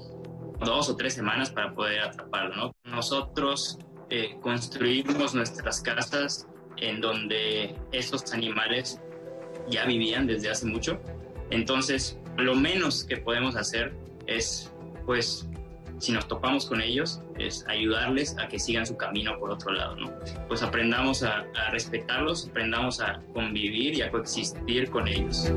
dos 0.60 0.90
o 0.90 0.96
tres 0.96 1.14
semanas 1.14 1.52
para 1.52 1.74
poder 1.74 2.02
atraparlo. 2.02 2.56
¿no? 2.56 2.76
Nosotros 2.84 3.78
eh, 4.10 4.38
construimos 4.42 5.34
nuestras 5.36 5.82
casas 5.82 6.48
en 6.78 7.02
donde 7.02 7.76
estos 7.92 8.34
animales 8.34 9.00
ya 9.70 9.86
vivían 9.86 10.26
desde 10.26 10.50
hace 10.50 10.66
mucho. 10.66 11.00
Entonces, 11.52 12.18
lo 12.38 12.56
menos 12.56 13.04
que 13.04 13.18
podemos 13.18 13.56
hacer 13.56 13.94
es, 14.28 14.72
pues, 15.06 15.48
si 16.02 16.12
nos 16.12 16.28
topamos 16.28 16.66
con 16.66 16.82
ellos, 16.82 17.22
es 17.38 17.64
ayudarles 17.68 18.36
a 18.40 18.48
que 18.48 18.58
sigan 18.58 18.88
su 18.88 18.98
camino 18.98 19.38
por 19.40 19.52
otro 19.52 19.72
lado, 19.72 19.96
¿no? 19.96 20.12
Pues 20.48 20.64
aprendamos 20.64 21.22
a, 21.22 21.46
respetarlos, 21.70 22.48
aprendamos 22.50 23.00
a 23.00 23.22
convivir 23.34 23.94
y 23.94 24.02
a 24.02 24.10
coexistir 24.10 24.90
con 24.90 25.08
ellos. 25.08 25.52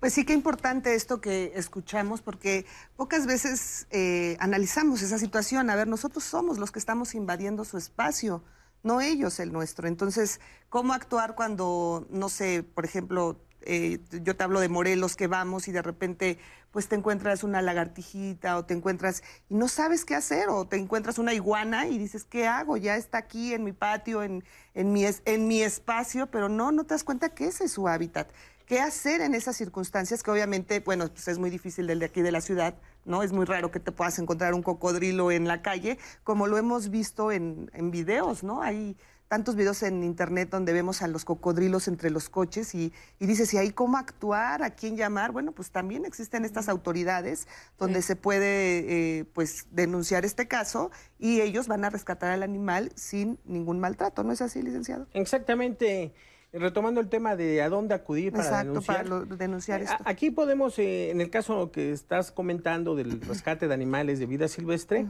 Pues 0.00 0.12
sí, 0.12 0.24
qué 0.24 0.32
importante 0.32 0.94
esto 0.96 1.20
que 1.20 1.52
escuchamos, 1.54 2.20
porque 2.20 2.66
pocas 2.96 3.26
veces 3.26 3.86
eh, 3.90 4.36
analizamos 4.40 5.02
esa 5.02 5.18
situación. 5.18 5.70
A 5.70 5.76
ver, 5.76 5.86
nosotros 5.86 6.24
somos 6.24 6.58
los 6.58 6.72
que 6.72 6.80
estamos 6.80 7.14
invadiendo 7.14 7.64
su 7.64 7.78
espacio, 7.78 8.42
no 8.82 9.00
ellos 9.00 9.38
el 9.38 9.52
nuestro. 9.52 9.86
Entonces, 9.86 10.40
¿cómo 10.68 10.94
actuar 10.94 11.36
cuando, 11.36 12.08
no 12.10 12.28
sé, 12.28 12.64
por 12.64 12.84
ejemplo, 12.84 13.38
eh, 13.62 14.00
yo 14.22 14.36
te 14.36 14.44
hablo 14.44 14.60
de 14.60 14.68
Morelos, 14.68 15.16
que 15.16 15.26
vamos 15.26 15.68
y 15.68 15.72
de 15.72 15.82
repente 15.82 16.38
pues 16.70 16.88
te 16.88 16.94
encuentras 16.94 17.42
una 17.42 17.62
lagartijita 17.62 18.56
o 18.56 18.64
te 18.64 18.74
encuentras 18.74 19.22
y 19.48 19.54
no 19.54 19.66
sabes 19.68 20.04
qué 20.04 20.14
hacer 20.14 20.48
o 20.48 20.66
te 20.66 20.76
encuentras 20.76 21.18
una 21.18 21.34
iguana 21.34 21.88
y 21.88 21.98
dices, 21.98 22.24
¿qué 22.24 22.46
hago? 22.46 22.76
Ya 22.76 22.96
está 22.96 23.18
aquí 23.18 23.54
en 23.54 23.64
mi 23.64 23.72
patio, 23.72 24.22
en, 24.22 24.44
en, 24.74 24.92
mi, 24.92 25.04
en 25.24 25.48
mi 25.48 25.62
espacio, 25.62 26.28
pero 26.30 26.48
no, 26.48 26.70
no 26.70 26.84
te 26.84 26.94
das 26.94 27.04
cuenta 27.04 27.30
que 27.30 27.46
ese 27.46 27.64
es 27.64 27.72
su 27.72 27.88
hábitat 27.88 28.30
qué 28.70 28.78
hacer 28.78 29.20
en 29.20 29.34
esas 29.34 29.56
circunstancias 29.56 30.22
que 30.22 30.30
obviamente, 30.30 30.78
bueno, 30.78 31.08
pues 31.08 31.26
es 31.26 31.38
muy 31.38 31.50
difícil 31.50 31.88
del 31.88 31.98
de 31.98 32.06
aquí 32.06 32.22
de 32.22 32.30
la 32.30 32.40
ciudad, 32.40 32.76
¿no? 33.04 33.24
Es 33.24 33.32
muy 33.32 33.44
raro 33.44 33.72
que 33.72 33.80
te 33.80 33.90
puedas 33.90 34.16
encontrar 34.20 34.54
un 34.54 34.62
cocodrilo 34.62 35.32
en 35.32 35.48
la 35.48 35.60
calle, 35.60 35.98
como 36.22 36.46
lo 36.46 36.56
hemos 36.56 36.88
visto 36.88 37.32
en, 37.32 37.68
en 37.74 37.90
videos, 37.90 38.44
¿no? 38.44 38.62
Hay 38.62 38.96
tantos 39.30 39.54
videos 39.54 39.84
en 39.84 40.02
internet 40.02 40.48
donde 40.50 40.72
vemos 40.72 41.02
a 41.02 41.06
los 41.06 41.24
cocodrilos 41.24 41.86
entre 41.86 42.10
los 42.10 42.28
coches 42.28 42.74
y, 42.74 42.92
y 43.20 43.26
dices, 43.26 43.54
¿y 43.54 43.58
ahí 43.58 43.70
cómo 43.70 43.96
actuar? 43.96 44.64
¿A 44.64 44.70
quién 44.70 44.96
llamar? 44.96 45.30
Bueno, 45.30 45.52
pues 45.52 45.70
también 45.70 46.04
existen 46.04 46.44
estas 46.44 46.68
autoridades 46.68 47.46
donde 47.78 48.02
se 48.02 48.16
puede 48.16 49.18
eh, 49.20 49.24
pues 49.32 49.68
denunciar 49.70 50.24
este 50.24 50.48
caso 50.48 50.90
y 51.16 51.42
ellos 51.42 51.68
van 51.68 51.84
a 51.84 51.90
rescatar 51.90 52.32
al 52.32 52.42
animal 52.42 52.90
sin 52.96 53.38
ningún 53.44 53.78
maltrato, 53.78 54.24
¿no 54.24 54.32
es 54.32 54.42
así, 54.42 54.62
licenciado? 54.62 55.06
Exactamente. 55.14 56.12
Retomando 56.52 57.00
el 57.00 57.08
tema 57.08 57.36
de 57.36 57.62
a 57.62 57.68
dónde 57.68 57.94
acudir 57.94 58.32
para 58.32 58.42
Exacto, 58.42 58.68
denunciar. 58.70 59.08
para 59.08 59.36
denunciar 59.36 59.82
esto. 59.82 60.02
Aquí 60.04 60.32
podemos, 60.32 60.76
eh, 60.80 61.10
en 61.12 61.20
el 61.20 61.30
caso 61.30 61.70
que 61.70 61.92
estás 61.92 62.32
comentando 62.32 62.96
del 62.96 63.20
rescate 63.20 63.68
de 63.68 63.74
animales 63.74 64.18
de 64.18 64.26
vida 64.26 64.48
silvestre, 64.48 65.06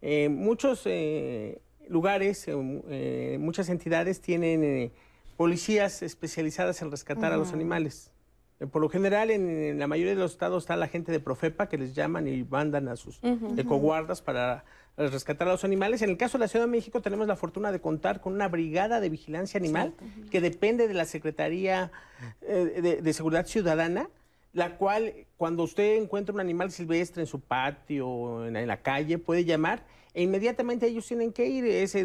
eh, 0.00 0.28
muchos 0.28 0.86
eh, 1.84 1.90
lugares, 1.90 2.48
muchas 3.38 3.68
entidades 3.68 4.20
tienen 4.20 4.92
policías 5.36 6.02
especializadas 6.02 6.80
en 6.82 6.90
rescatar 6.90 7.32
a 7.32 7.36
los 7.36 7.52
animales. 7.52 8.10
Por 8.70 8.80
lo 8.80 8.88
general, 8.88 9.30
en, 9.30 9.78
la 9.78 9.86
mayoría 9.86 10.14
de 10.14 10.20
los 10.20 10.32
estados 10.32 10.64
está 10.64 10.76
la 10.76 10.86
gente 10.86 11.10
de 11.10 11.20
Profepa 11.20 11.68
que 11.68 11.76
les 11.76 11.94
llaman 11.94 12.28
y 12.28 12.44
mandan 12.44 12.88
a 12.88 12.96
sus 12.96 13.20
ecoguardas 13.56 14.22
para 14.22 14.64
rescatar 14.96 15.48
a 15.48 15.52
los 15.52 15.64
animales. 15.64 16.02
En 16.02 16.10
el 16.10 16.16
caso 16.16 16.38
de 16.38 16.44
la 16.44 16.48
Ciudad 16.48 16.66
de 16.66 16.70
México 16.70 17.00
tenemos 17.00 17.26
la 17.26 17.36
fortuna 17.36 17.72
de 17.72 17.80
contar 17.80 18.20
con 18.20 18.32
una 18.32 18.48
brigada 18.48 19.00
de 19.00 19.08
vigilancia 19.08 19.58
animal 19.58 19.92
que 20.30 20.40
depende 20.40 20.86
de 20.86 20.94
la 20.94 21.04
Secretaría 21.04 21.90
eh, 22.42 23.00
de, 23.02 23.12
Seguridad 23.12 23.46
Ciudadana, 23.46 24.08
la 24.52 24.76
cual 24.76 25.12
cuando 25.36 25.64
usted 25.64 25.96
encuentra 25.96 26.32
un 26.32 26.40
animal 26.40 26.70
silvestre 26.70 27.22
en 27.22 27.26
su 27.26 27.40
patio, 27.40 28.46
en, 28.46 28.56
en 28.56 28.68
la 28.68 28.82
calle, 28.82 29.18
puede 29.18 29.44
llamar 29.44 29.82
e 30.14 30.22
inmediatamente 30.22 30.86
ellos 30.86 31.06
tienen 31.06 31.32
que 31.32 31.46
ir, 31.46 31.64
ese, 31.66 32.02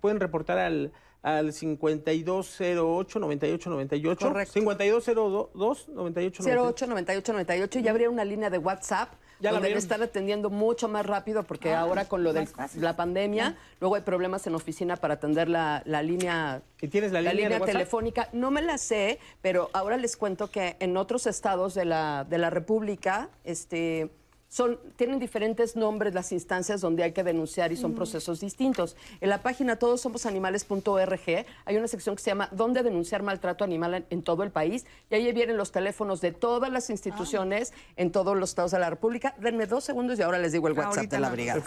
pueden 0.00 0.20
reportar 0.20 0.58
al, 0.58 0.92
al 1.22 1.52
5208 1.52 3.18
9898 3.18 4.28
Correcto. 4.28 4.52
5202 4.52 5.88
9898 5.88 6.42
08 6.42 6.86
9898 6.86 7.78
y 7.80 7.88
habría 7.88 8.08
una 8.08 8.24
línea 8.24 8.48
de 8.48 8.58
WhatsApp 8.58 9.10
ya 9.40 9.52
donde 9.52 9.72
estar 9.72 10.02
atendiendo 10.02 10.50
mucho 10.50 10.88
más 10.88 11.06
rápido 11.06 11.44
porque 11.44 11.72
ah, 11.72 11.80
ahora 11.80 12.06
con 12.06 12.24
lo 12.24 12.32
de 12.32 12.48
la 12.76 12.96
pandemia, 12.96 13.56
luego 13.80 13.94
hay 13.94 14.02
problemas 14.02 14.46
en 14.46 14.54
oficina 14.54 14.96
para 14.96 15.14
atender 15.14 15.48
la, 15.48 15.82
línea, 16.02 16.62
¿Y 16.80 16.88
tienes 16.88 17.12
la, 17.12 17.20
línea, 17.20 17.60
telefónica. 17.60 18.28
No 18.32 18.50
me 18.50 18.62
la 18.62 18.78
sé, 18.78 19.18
pero 19.40 19.70
ahora 19.72 19.96
les 19.96 20.16
cuento 20.16 20.50
que 20.50 20.76
en 20.80 20.96
otros 20.96 21.26
estados 21.26 21.74
de 21.74 21.84
la, 21.84 22.26
de 22.28 22.38
la 22.38 22.50
República, 22.50 23.30
este 23.44 24.10
son, 24.48 24.78
tienen 24.96 25.18
diferentes 25.18 25.76
nombres 25.76 26.14
las 26.14 26.32
instancias 26.32 26.80
donde 26.80 27.02
hay 27.02 27.12
que 27.12 27.22
denunciar 27.22 27.70
y 27.70 27.76
son 27.76 27.94
procesos 27.94 28.40
distintos. 28.40 28.96
En 29.20 29.28
la 29.28 29.42
página 29.42 29.76
todosomosanimales.org 29.76 31.46
hay 31.66 31.76
una 31.76 31.86
sección 31.86 32.16
que 32.16 32.22
se 32.22 32.30
llama 32.30 32.48
¿Dónde 32.52 32.82
denunciar 32.82 33.22
maltrato 33.22 33.62
animal 33.62 34.06
en, 34.08 34.22
todo 34.22 34.42
el 34.42 34.50
país? 34.50 34.86
Y 35.10 35.16
ahí 35.16 35.32
vienen 35.32 35.58
los 35.58 35.70
teléfonos 35.70 36.22
de 36.22 36.32
todas 36.32 36.72
las 36.72 36.88
instituciones 36.88 37.74
en 37.96 38.10
todos 38.10 38.36
los 38.36 38.50
estados 38.50 38.70
de 38.70 38.78
la 38.78 38.88
República. 38.88 39.34
Denme 39.38 39.66
dos 39.66 39.84
segundos 39.84 40.18
y 40.18 40.22
ahora 40.22 40.38
les 40.38 40.52
digo 40.52 40.66
el 40.66 40.74
WhatsApp 40.74 41.04
de 41.06 41.20
la 41.20 41.28
brigada. 41.28 41.62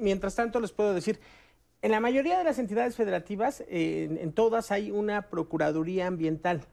mientras 0.00 0.36
tanto 0.36 0.60
les 0.60 0.70
puedo 0.70 0.94
decir, 0.94 1.18
en 1.82 1.90
la 1.90 1.98
mayoría 1.98 2.38
de 2.38 2.44
las 2.44 2.60
entidades 2.60 2.94
federativas, 2.94 3.64
en 3.66 4.32
todas 4.32 4.70
hay 4.70 4.92
una 4.92 5.22
Procuraduría 5.22 6.06
Ambiental. 6.06 6.64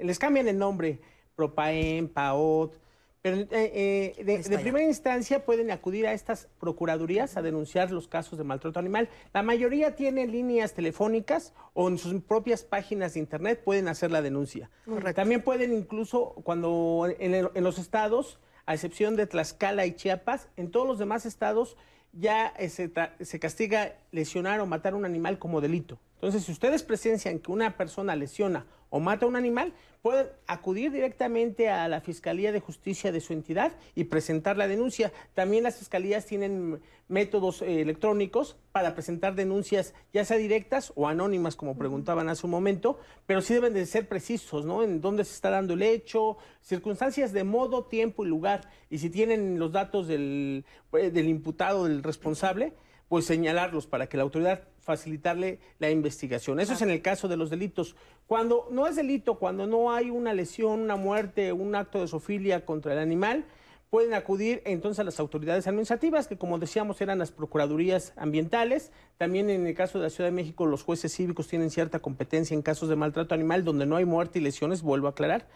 Les 0.00 0.18
cambian 0.18 0.48
el 0.48 0.58
nombre, 0.58 1.00
PROPAEM, 1.36 2.08
PAOT, 2.08 2.74
pero 3.30 3.42
eh, 3.50 4.14
eh, 4.16 4.24
de, 4.24 4.58
primera 4.58 4.84
instancia 4.84 5.44
pueden 5.44 5.70
acudir 5.70 6.06
a 6.06 6.12
estas 6.12 6.48
procuradurías 6.58 7.36
a 7.36 7.42
denunciar 7.42 7.90
los 7.90 8.08
casos 8.08 8.38
de 8.38 8.44
maltrato 8.44 8.78
animal. 8.78 9.08
La 9.34 9.42
mayoría 9.42 9.94
tiene 9.94 10.26
líneas 10.26 10.72
telefónicas 10.74 11.52
o 11.74 11.88
en 11.88 11.98
sus 11.98 12.22
propias 12.22 12.62
páginas 12.62 13.14
de 13.14 13.20
internet 13.20 13.62
pueden 13.62 13.88
hacer 13.88 14.10
la 14.10 14.22
denuncia. 14.22 14.70
También 15.14 15.42
pueden 15.42 15.74
incluso 15.74 16.34
cuando 16.42 17.06
en, 17.18 17.62
los 17.62 17.78
estados, 17.78 18.38
a 18.66 18.74
excepción 18.74 19.16
de 19.16 19.26
Tlaxcala 19.26 19.84
y 19.86 19.92
Chiapas, 19.94 20.48
en 20.56 20.70
todos 20.70 20.86
los 20.86 20.98
demás 20.98 21.26
estados 21.26 21.76
ya 22.12 22.48
eh, 22.58 22.70
se, 22.70 22.90
se 23.20 23.38
castiga 23.38 23.96
lesionar 24.12 24.60
o 24.60 24.66
matar 24.66 24.94
a 24.94 24.96
un 24.96 25.04
animal 25.04 25.38
como 25.38 25.60
delito. 25.60 25.98
Entonces, 26.14 26.44
si 26.44 26.52
ustedes 26.52 26.82
presencian 26.82 27.38
que 27.38 27.52
una 27.52 27.76
persona 27.76 28.16
lesiona 28.16 28.66
o 28.90 29.00
mata 29.00 29.26
a 29.26 29.28
un 29.28 29.36
animal, 29.36 29.72
pueden 30.02 30.28
acudir 30.46 30.92
directamente 30.92 31.68
a 31.68 31.88
la 31.88 32.00
Fiscalía 32.00 32.52
de 32.52 32.60
Justicia 32.60 33.12
de 33.12 33.20
su 33.20 33.32
entidad 33.32 33.72
y 33.94 34.04
presentar 34.04 34.56
la 34.56 34.68
denuncia. 34.68 35.12
También 35.34 35.64
las 35.64 35.76
fiscalías 35.76 36.24
tienen 36.26 36.80
métodos 37.08 37.62
eh, 37.62 37.80
electrónicos 37.80 38.56
para 38.72 38.94
presentar 38.94 39.34
denuncias, 39.34 39.94
ya 40.12 40.24
sea 40.24 40.36
directas 40.36 40.92
o 40.94 41.08
anónimas, 41.08 41.56
como 41.56 41.76
preguntaban 41.76 42.28
hace 42.28 42.46
un 42.46 42.52
momento, 42.52 42.98
pero 43.26 43.40
sí 43.40 43.54
deben 43.54 43.74
de 43.74 43.86
ser 43.86 44.08
precisos, 44.08 44.64
¿no? 44.64 44.82
En 44.82 45.00
dónde 45.00 45.24
se 45.24 45.34
está 45.34 45.50
dando 45.50 45.74
el 45.74 45.82
hecho, 45.82 46.36
circunstancias 46.62 47.32
de 47.32 47.44
modo, 47.44 47.84
tiempo 47.84 48.24
y 48.24 48.28
lugar. 48.28 48.70
Y 48.90 48.98
si 48.98 49.10
tienen 49.10 49.58
los 49.58 49.72
datos 49.72 50.06
del, 50.06 50.64
eh, 50.92 51.10
del 51.10 51.28
imputado, 51.28 51.84
del 51.84 52.02
responsable, 52.02 52.74
pues 53.08 53.24
señalarlos 53.24 53.86
para 53.86 54.06
que 54.06 54.16
la 54.16 54.22
autoridad 54.22 54.64
facilitarle 54.88 55.58
la 55.78 55.90
investigación. 55.90 56.60
Eso 56.60 56.72
es 56.72 56.80
en 56.80 56.88
el 56.88 57.02
caso 57.02 57.28
de 57.28 57.36
los 57.36 57.50
delitos. 57.50 57.94
Cuando 58.26 58.66
no 58.70 58.86
es 58.86 58.96
delito, 58.96 59.38
cuando 59.38 59.66
no 59.66 59.92
hay 59.92 60.08
una 60.08 60.32
lesión, 60.32 60.80
una 60.80 60.96
muerte, 60.96 61.52
un 61.52 61.74
acto 61.74 62.00
de 62.00 62.08
sofilia 62.08 62.64
contra 62.64 62.94
el 62.94 62.98
animal, 62.98 63.44
pueden 63.90 64.14
acudir 64.14 64.62
entonces 64.64 65.00
a 65.00 65.04
las 65.04 65.20
autoridades 65.20 65.66
administrativas, 65.66 66.26
que 66.26 66.38
como 66.38 66.58
decíamos 66.58 67.02
eran 67.02 67.18
las 67.18 67.32
procuradurías 67.32 68.14
ambientales. 68.16 68.90
También 69.18 69.50
en 69.50 69.66
el 69.66 69.74
caso 69.74 69.98
de 69.98 70.04
la 70.04 70.10
Ciudad 70.10 70.30
de 70.30 70.34
México, 70.34 70.64
los 70.64 70.84
jueces 70.84 71.14
cívicos 71.14 71.48
tienen 71.48 71.68
cierta 71.68 71.98
competencia 71.98 72.54
en 72.54 72.62
casos 72.62 72.88
de 72.88 72.96
maltrato 72.96 73.34
animal 73.34 73.64
donde 73.64 73.84
no 73.84 73.96
hay 73.96 74.06
muerte 74.06 74.38
y 74.38 74.42
lesiones, 74.42 74.80
vuelvo 74.80 75.06
a 75.08 75.10
aclarar. 75.10 75.48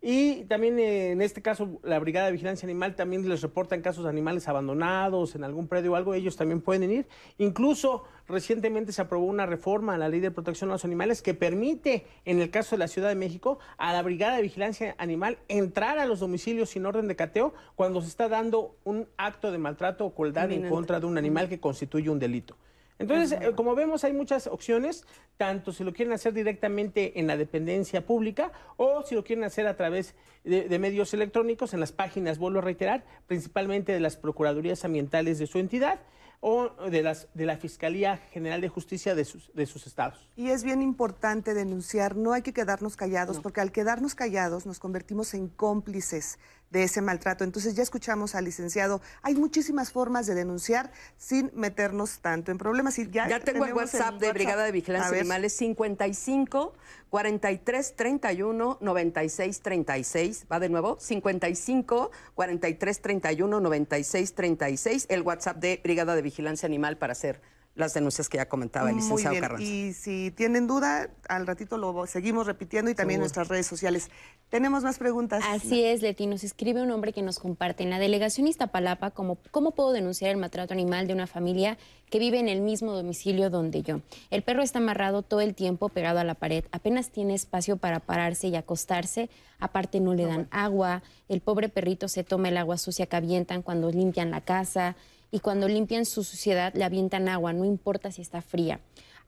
Y 0.00 0.44
también 0.44 0.78
eh, 0.78 1.10
en 1.10 1.20
este 1.22 1.42
caso, 1.42 1.80
la 1.82 1.98
Brigada 1.98 2.26
de 2.26 2.32
Vigilancia 2.32 2.66
Animal 2.66 2.94
también 2.94 3.28
les 3.28 3.42
reportan 3.42 3.82
casos 3.82 4.04
de 4.04 4.10
animales 4.10 4.46
abandonados 4.46 5.34
en 5.34 5.42
algún 5.42 5.66
predio 5.66 5.92
o 5.92 5.96
algo, 5.96 6.14
ellos 6.14 6.36
también 6.36 6.60
pueden 6.60 6.90
ir. 6.90 7.08
Incluso 7.38 8.04
recientemente 8.28 8.92
se 8.92 9.02
aprobó 9.02 9.26
una 9.26 9.44
reforma 9.44 9.94
a 9.94 9.98
la 9.98 10.08
Ley 10.08 10.20
de 10.20 10.30
Protección 10.30 10.70
a 10.70 10.74
los 10.74 10.84
Animales 10.84 11.20
que 11.20 11.34
permite, 11.34 12.06
en 12.24 12.40
el 12.40 12.50
caso 12.50 12.76
de 12.76 12.78
la 12.78 12.88
Ciudad 12.88 13.08
de 13.08 13.16
México, 13.16 13.58
a 13.76 13.92
la 13.92 14.02
Brigada 14.02 14.36
de 14.36 14.42
Vigilancia 14.42 14.94
Animal 14.98 15.38
entrar 15.48 15.98
a 15.98 16.06
los 16.06 16.20
domicilios 16.20 16.70
sin 16.70 16.86
orden 16.86 17.08
de 17.08 17.16
cateo 17.16 17.52
cuando 17.74 18.00
se 18.00 18.08
está 18.08 18.28
dando 18.28 18.76
un 18.84 19.08
acto 19.16 19.50
de 19.50 19.58
maltrato 19.58 20.06
o 20.06 20.14
crueldad 20.14 20.52
en 20.52 20.68
contra 20.68 21.00
de 21.00 21.06
un 21.06 21.18
animal 21.18 21.48
que 21.48 21.58
constituye 21.58 22.08
un 22.08 22.20
delito. 22.20 22.56
Entonces, 22.98 23.38
eh, 23.40 23.52
como 23.54 23.74
vemos, 23.74 24.04
hay 24.04 24.12
muchas 24.12 24.46
opciones, 24.46 25.04
tanto 25.36 25.72
si 25.72 25.84
lo 25.84 25.92
quieren 25.92 26.12
hacer 26.12 26.32
directamente 26.32 27.20
en 27.20 27.26
la 27.26 27.36
dependencia 27.36 28.04
pública 28.04 28.52
o 28.76 29.02
si 29.02 29.14
lo 29.14 29.24
quieren 29.24 29.44
hacer 29.44 29.66
a 29.66 29.76
través 29.76 30.14
de, 30.44 30.78
medios 30.78 31.14
electrónicos 31.14 31.74
en 31.74 31.80
las 31.80 31.92
páginas, 31.92 32.38
vuelvo 32.38 32.58
a 32.58 32.62
reiterar, 32.62 33.04
principalmente 33.26 33.92
de 33.92 34.00
las 34.00 34.16
Procuradurías 34.16 34.84
Ambientales 34.84 35.38
de 35.38 35.46
su 35.46 35.58
entidad 35.58 36.00
o 36.40 36.70
de, 36.90 37.02
las, 37.02 37.28
de 37.34 37.46
la 37.46 37.56
Fiscalía 37.56 38.16
General 38.32 38.60
de 38.60 38.68
Justicia 38.68 39.14
de 39.14 39.24
sus, 39.24 39.52
de 39.54 39.66
sus 39.66 39.86
estados. 39.86 40.28
Y 40.36 40.50
es 40.50 40.62
bien 40.62 40.82
importante 40.82 41.52
denunciar, 41.52 42.16
no 42.16 42.32
hay 42.32 42.42
que 42.42 42.52
quedarnos 42.52 42.96
callados, 42.96 43.40
porque 43.40 43.60
al 43.60 43.72
quedarnos 43.72 44.14
callados 44.14 44.64
nos 44.64 44.78
convertimos 44.78 45.34
en 45.34 45.48
cómplices 45.48 46.38
de 46.70 46.82
ese 46.82 47.00
maltrato. 47.00 47.44
Entonces 47.44 47.74
ya 47.74 47.82
escuchamos 47.82 48.34
al 48.34 48.44
licenciado, 48.44 49.00
hay 49.22 49.34
muchísimas 49.34 49.92
formas 49.92 50.26
de 50.26 50.34
denunciar 50.34 50.90
sin 51.16 51.50
meternos 51.54 52.18
tanto 52.20 52.52
en 52.52 52.58
problemas. 52.58 52.98
Y 52.98 53.10
ya, 53.10 53.28
ya 53.28 53.40
tengo 53.40 53.64
el 53.64 53.74
WhatsApp 53.74 54.14
de 54.20 54.32
Brigada 54.32 54.64
de 54.64 54.72
Vigilancia 54.72 55.18
Animales 55.18 55.52
55 55.54 56.74
43 57.10 57.96
31 57.96 58.78
96 58.80 59.60
36. 59.60 60.46
Va 60.50 60.60
de 60.60 60.68
nuevo, 60.68 60.98
55 61.00 62.10
43 62.34 63.00
31 63.00 63.60
96 63.60 64.34
36. 64.34 65.06
El 65.08 65.22
WhatsApp 65.22 65.56
de 65.56 65.80
Brigada 65.82 66.14
de 66.14 66.22
Vigilancia 66.22 66.66
Animal 66.66 66.98
para 66.98 67.12
hacer 67.12 67.40
las 67.78 67.94
denuncias 67.94 68.28
que 68.28 68.38
ya 68.38 68.48
comentaba 68.48 68.90
el 68.90 68.96
licenciado 68.96 69.36
Muy 69.36 69.64
bien. 69.64 69.88
Y 69.88 69.92
si 69.92 70.32
tienen 70.32 70.66
duda, 70.66 71.10
al 71.28 71.46
ratito 71.46 71.78
lo 71.78 72.06
seguimos 72.06 72.46
repitiendo 72.46 72.90
y 72.90 72.94
también 72.94 73.18
en 73.18 73.20
nuestras 73.20 73.46
redes 73.46 73.66
sociales. 73.66 74.10
Tenemos 74.50 74.82
más 74.82 74.98
preguntas. 74.98 75.44
Así 75.46 75.84
es, 75.84 76.02
Leti. 76.02 76.26
Nos 76.26 76.42
escribe 76.42 76.82
un 76.82 76.90
hombre 76.90 77.12
que 77.12 77.22
nos 77.22 77.38
comparte. 77.38 77.84
En 77.84 77.90
la 77.90 78.00
delegación 78.00 78.48
Iztapalapa, 78.48 79.12
¿cómo, 79.12 79.38
¿cómo 79.52 79.70
puedo 79.70 79.92
denunciar 79.92 80.32
el 80.32 80.38
maltrato 80.38 80.74
animal 80.74 81.06
de 81.06 81.14
una 81.14 81.28
familia 81.28 81.78
que 82.10 82.18
vive 82.18 82.40
en 82.40 82.48
el 82.48 82.62
mismo 82.62 82.92
domicilio 82.92 83.48
donde 83.48 83.82
yo? 83.82 84.00
El 84.30 84.42
perro 84.42 84.62
está 84.62 84.80
amarrado 84.80 85.22
todo 85.22 85.40
el 85.40 85.54
tiempo 85.54 85.88
pegado 85.88 86.18
a 86.18 86.24
la 86.24 86.34
pared. 86.34 86.64
Apenas 86.72 87.10
tiene 87.10 87.34
espacio 87.34 87.76
para 87.76 88.00
pararse 88.00 88.48
y 88.48 88.56
acostarse. 88.56 89.30
Aparte 89.60 90.00
no 90.00 90.14
le 90.14 90.26
dan 90.26 90.48
agua. 90.50 91.04
El 91.28 91.40
pobre 91.42 91.68
perrito 91.68 92.08
se 92.08 92.24
toma 92.24 92.48
el 92.48 92.56
agua 92.56 92.76
sucia 92.76 93.06
que 93.06 93.14
avientan 93.14 93.62
cuando 93.62 93.90
limpian 93.92 94.32
la 94.32 94.40
casa 94.40 94.96
y 95.30 95.40
cuando 95.40 95.68
limpian 95.68 96.04
su 96.04 96.24
suciedad 96.24 96.72
le 96.74 96.84
avientan 96.84 97.28
agua, 97.28 97.52
no 97.52 97.64
importa 97.64 98.10
si 98.10 98.22
está 98.22 98.40
fría. 98.40 98.80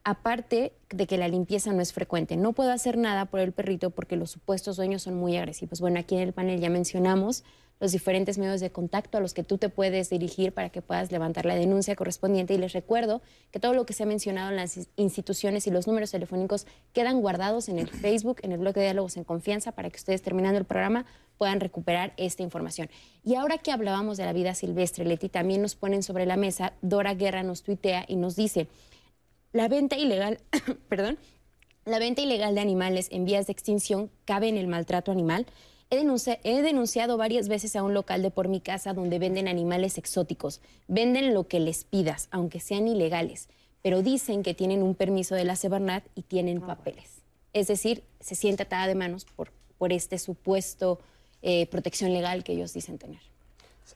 Aparte 0.02 0.72
de 0.88 1.06
que 1.06 1.18
la 1.18 1.28
limpieza 1.28 1.72
no 1.72 1.82
es 1.82 1.92
frecuente, 1.92 2.36
no 2.36 2.52
puedo 2.54 2.72
hacer 2.72 2.96
nada 2.96 3.26
por 3.26 3.40
el 3.40 3.52
perrito 3.52 3.90
porque 3.90 4.16
los 4.16 4.30
supuestos 4.30 4.76
dueños 4.76 5.02
son 5.02 5.14
muy 5.14 5.36
agresivos. 5.36 5.80
Bueno, 5.80 6.00
aquí 6.00 6.14
en 6.14 6.22
el 6.22 6.32
panel 6.32 6.58
ya 6.58 6.70
mencionamos 6.70 7.44
los 7.80 7.92
diferentes 7.92 8.38
medios 8.38 8.60
de 8.60 8.70
contacto 8.70 9.18
a 9.18 9.20
los 9.20 9.34
que 9.34 9.42
tú 9.42 9.58
te 9.58 9.70
puedes 9.70 10.10
dirigir 10.10 10.52
para 10.52 10.68
que 10.68 10.82
puedas 10.82 11.10
levantar 11.10 11.46
la 11.46 11.54
denuncia 11.54 11.96
correspondiente. 11.96 12.54
Y 12.54 12.58
les 12.58 12.74
recuerdo 12.74 13.22
que 13.50 13.58
todo 13.58 13.72
lo 13.72 13.86
que 13.86 13.94
se 13.94 14.02
ha 14.02 14.06
mencionado 14.06 14.50
en 14.50 14.56
las 14.56 14.88
instituciones 14.96 15.66
y 15.66 15.70
los 15.70 15.86
números 15.86 16.10
telefónicos 16.10 16.66
quedan 16.92 17.20
guardados 17.20 17.68
en 17.70 17.78
el 17.78 17.88
Facebook, 17.88 18.40
en 18.42 18.52
el 18.52 18.58
blog 18.58 18.74
de 18.74 18.82
Diálogos 18.82 19.16
en 19.16 19.24
Confianza, 19.24 19.72
para 19.72 19.88
que 19.88 19.96
ustedes 19.96 20.20
terminando 20.22 20.58
el 20.58 20.66
programa 20.66 21.06
puedan 21.38 21.58
recuperar 21.58 22.12
esta 22.18 22.42
información. 22.42 22.90
Y 23.24 23.34
ahora 23.34 23.56
que 23.56 23.72
hablábamos 23.72 24.18
de 24.18 24.26
la 24.26 24.34
vida 24.34 24.54
silvestre, 24.54 25.06
Leti, 25.06 25.30
también 25.30 25.62
nos 25.62 25.74
ponen 25.74 26.02
sobre 26.02 26.26
la 26.26 26.36
mesa, 26.36 26.74
Dora 26.82 27.14
Guerra 27.14 27.42
nos 27.42 27.62
tuitea 27.62 28.04
y 28.06 28.16
nos 28.16 28.36
dice, 28.36 28.68
la 29.52 29.68
venta 29.68 29.96
ilegal, 29.96 30.38
perdón, 30.90 31.18
la 31.86 31.98
venta 31.98 32.20
ilegal 32.20 32.54
de 32.54 32.60
animales 32.60 33.08
en 33.10 33.24
vías 33.24 33.46
de 33.46 33.52
extinción 33.52 34.10
cabe 34.26 34.48
en 34.48 34.58
el 34.58 34.66
maltrato 34.66 35.10
animal. 35.10 35.46
He, 35.92 36.62
denunciado 36.62 37.16
varias 37.16 37.48
veces 37.48 37.74
a 37.74 37.82
un 37.82 37.94
local 37.94 38.22
de 38.22 38.30
por 38.30 38.46
mi 38.46 38.60
casa 38.60 38.94
donde 38.94 39.18
venden 39.18 39.48
animales 39.48 39.98
exóticos. 39.98 40.60
Venden 40.86 41.34
lo 41.34 41.48
que 41.48 41.58
les 41.58 41.82
pidas, 41.82 42.28
aunque 42.30 42.60
sean 42.60 42.86
ilegales, 42.86 43.48
pero 43.82 44.00
dicen 44.00 44.44
que 44.44 44.54
tienen 44.54 44.84
un 44.84 44.94
permiso 44.94 45.34
de 45.34 45.44
la 45.44 45.56
Sebarnat 45.56 46.04
y 46.14 46.22
tienen 46.22 46.60
papeles. 46.60 47.22
Es 47.52 47.66
decir, 47.66 48.04
se 48.20 48.36
siente 48.36 48.62
atada 48.62 48.86
de 48.86 48.94
manos 48.94 49.24
por, 49.24 49.50
por 49.78 49.92
este 49.92 50.18
supuesto 50.18 51.00
eh, 51.42 51.66
protección 51.66 52.12
legal 52.12 52.44
que 52.44 52.52
ellos 52.52 52.72
dicen 52.72 52.96
tener. 52.96 53.20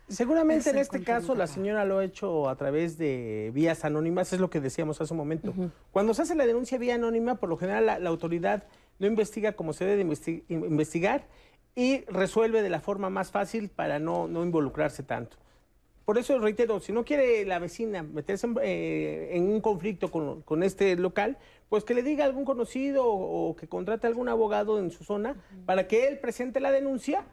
Seguramente 0.08 0.70
en 0.70 0.78
este 0.78 1.02
caso 1.04 1.36
la 1.36 1.46
señora 1.46 1.84
lo 1.84 1.98
ha 1.98 2.04
hecho 2.04 2.48
a 2.48 2.56
través 2.56 2.98
de 2.98 3.52
vías 3.54 3.84
anónimas, 3.84 4.32
es 4.32 4.40
lo 4.40 4.50
que 4.50 4.60
decíamos 4.60 5.00
hace 5.00 5.14
un 5.14 5.18
momento. 5.18 5.54
Cuando 5.92 6.12
se 6.12 6.22
hace 6.22 6.34
la 6.34 6.44
denuncia 6.44 6.76
vía 6.76 6.96
anónima, 6.96 7.36
por 7.36 7.48
lo 7.48 7.56
general 7.56 7.86
la, 7.86 8.08
autoridad 8.08 8.64
no 8.98 9.06
investiga 9.06 9.52
como 9.52 9.72
se 9.72 9.84
debe 9.84 10.02
investigar 10.48 11.26
y 11.76 12.04
resuelve 12.06 12.62
de 12.62 12.70
la 12.70 12.80
forma 12.80 13.10
más 13.10 13.30
fácil 13.30 13.68
para 13.68 13.98
no, 13.98 14.28
no 14.28 14.44
involucrarse 14.44 15.02
tanto. 15.02 15.36
Por 16.04 16.18
eso 16.18 16.38
reitero, 16.38 16.80
si 16.80 16.92
no 16.92 17.04
quiere 17.04 17.46
la 17.46 17.58
vecina 17.58 18.02
meterse 18.02 18.46
en, 18.46 18.56
eh, 18.62 19.38
un 19.40 19.60
conflicto 19.62 20.10
con, 20.10 20.62
este 20.62 20.96
local, 20.96 21.38
pues 21.70 21.84
que 21.84 21.94
le 21.94 22.02
diga 22.02 22.24
a 22.24 22.26
algún 22.26 22.44
conocido 22.44 23.06
o, 23.06 23.56
que 23.56 23.68
contrate 23.68 24.06
a 24.06 24.10
algún 24.10 24.28
abogado 24.28 24.78
en 24.78 24.90
su 24.90 25.02
zona 25.02 25.36
para 25.64 25.88
que 25.88 26.06
él 26.06 26.18
presente 26.18 26.60
la 26.60 26.72
denuncia 26.72 27.24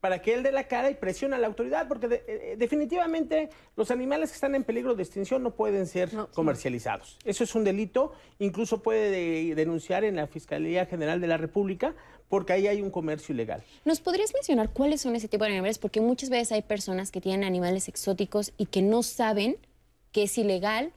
para 0.00 0.22
que 0.22 0.32
él 0.32 0.42
dé 0.42 0.50
la 0.50 0.64
cara 0.64 0.90
y 0.90 0.94
presione 0.94 1.36
a 1.36 1.38
la 1.38 1.46
autoridad, 1.46 1.86
porque 1.86 2.24
eh, 2.26 2.54
definitivamente 2.56 3.50
los 3.76 3.90
animales 3.90 4.30
que 4.30 4.34
están 4.34 4.54
en 4.54 4.64
peligro 4.64 4.94
de 4.94 5.02
extinción 5.02 5.42
no 5.42 5.50
pueden 5.50 5.86
ser 5.86 6.08
comercializados. 6.32 7.18
Eso 7.24 7.44
es 7.44 7.54
un 7.54 7.64
delito, 7.64 8.12
incluso 8.38 8.82
puede 8.82 9.54
denunciar 9.54 10.04
en 10.04 10.16
la 10.16 10.26
Fiscalía 10.26 10.86
General 10.86 11.20
de 11.20 11.26
la 11.26 11.36
República, 11.36 11.94
porque 12.30 12.52
ahí 12.52 12.68
hay 12.68 12.80
un 12.80 12.90
comercio 12.90 13.34
ilegal. 13.34 13.62
¿Nos 13.84 14.00
podrías 14.00 14.32
mencionar 14.32 14.70
cuáles 14.70 15.02
son 15.02 15.16
ese 15.16 15.28
tipo 15.28 15.44
de 15.44 15.50
animales? 15.50 15.78
Porque 15.78 16.00
muchas 16.00 16.30
veces 16.30 16.52
hay 16.52 16.62
personas 16.62 17.10
que 17.10 17.20
tienen 17.20 17.44
animales 17.44 17.88
exóticos 17.88 18.52
y 18.56 18.66
que 18.66 18.82
no 18.82 19.02
saben 19.02 19.58
que 20.12 20.22
es 20.22 20.38
ilegal 20.38 20.92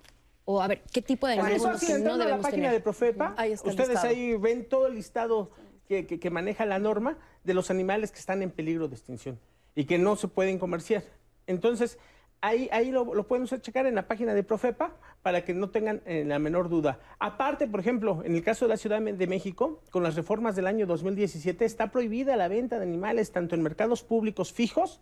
o 0.46 0.62
a 0.62 0.68
ver, 0.68 0.82
¿qué 0.94 1.02
tipo 1.02 1.26
de 1.26 1.34
animales 1.34 1.62
son 1.62 1.80
que 1.80 1.98
no 2.00 2.18
debemos 2.18 2.44
la 2.44 2.50
página 2.50 2.72
de 2.72 2.80
Profepa, 2.80 3.36
ustedes 3.64 4.04
ahí 4.04 4.36
ven 4.36 4.68
todo 4.68 4.88
el 4.88 4.96
listado 4.96 5.50
que, 5.88 6.30
maneja 6.30 6.66
la 6.66 6.80
norma 6.80 7.18
de 7.44 7.54
los 7.54 7.72
animales 7.72 8.12
que 8.12 8.20
están 8.20 8.42
en 8.44 8.52
peligro 8.52 8.88
de 8.88 8.96
extinción 8.96 9.40
y 9.76 9.86
que 9.86 9.98
no 9.98 10.16
se 10.16 10.28
pueden 10.28 10.60
comerciar. 10.60 11.04
Entonces, 11.48 11.98
ahí, 12.44 12.70
ahí 12.72 12.92
lo, 12.92 13.06
pueden 13.26 13.48
checar 13.62 13.88
en 13.88 13.96
la 13.96 14.08
página 14.08 14.34
de 14.34 14.44
Profepa 14.44 14.92
para 15.22 15.46
que 15.46 15.54
no 15.54 15.70
tengan 15.70 16.02
eh, 16.06 16.26
la 16.26 16.40
menor 16.40 16.70
duda. 16.70 17.00
Aparte, 17.18 17.68
por 17.68 17.80
ejemplo, 17.80 18.22
en 18.26 18.36
el 18.36 18.44
caso 18.44 18.66
de 18.66 18.70
la 18.70 18.78
Ciudad 18.78 19.02
de 19.02 19.28
México, 19.28 19.82
con 19.90 20.04
las 20.04 20.16
reformas 20.16 20.56
del 20.56 20.68
año 20.68 20.86
2017, 20.86 21.64
está 21.64 21.90
prohibida 21.90 22.36
la 22.36 22.50
venta 22.50 22.78
de 22.78 22.84
animales 22.84 23.32
tanto 23.32 23.56
en 23.56 23.64
mercados 23.64 24.04
públicos 24.04 24.52
fijos 24.52 25.00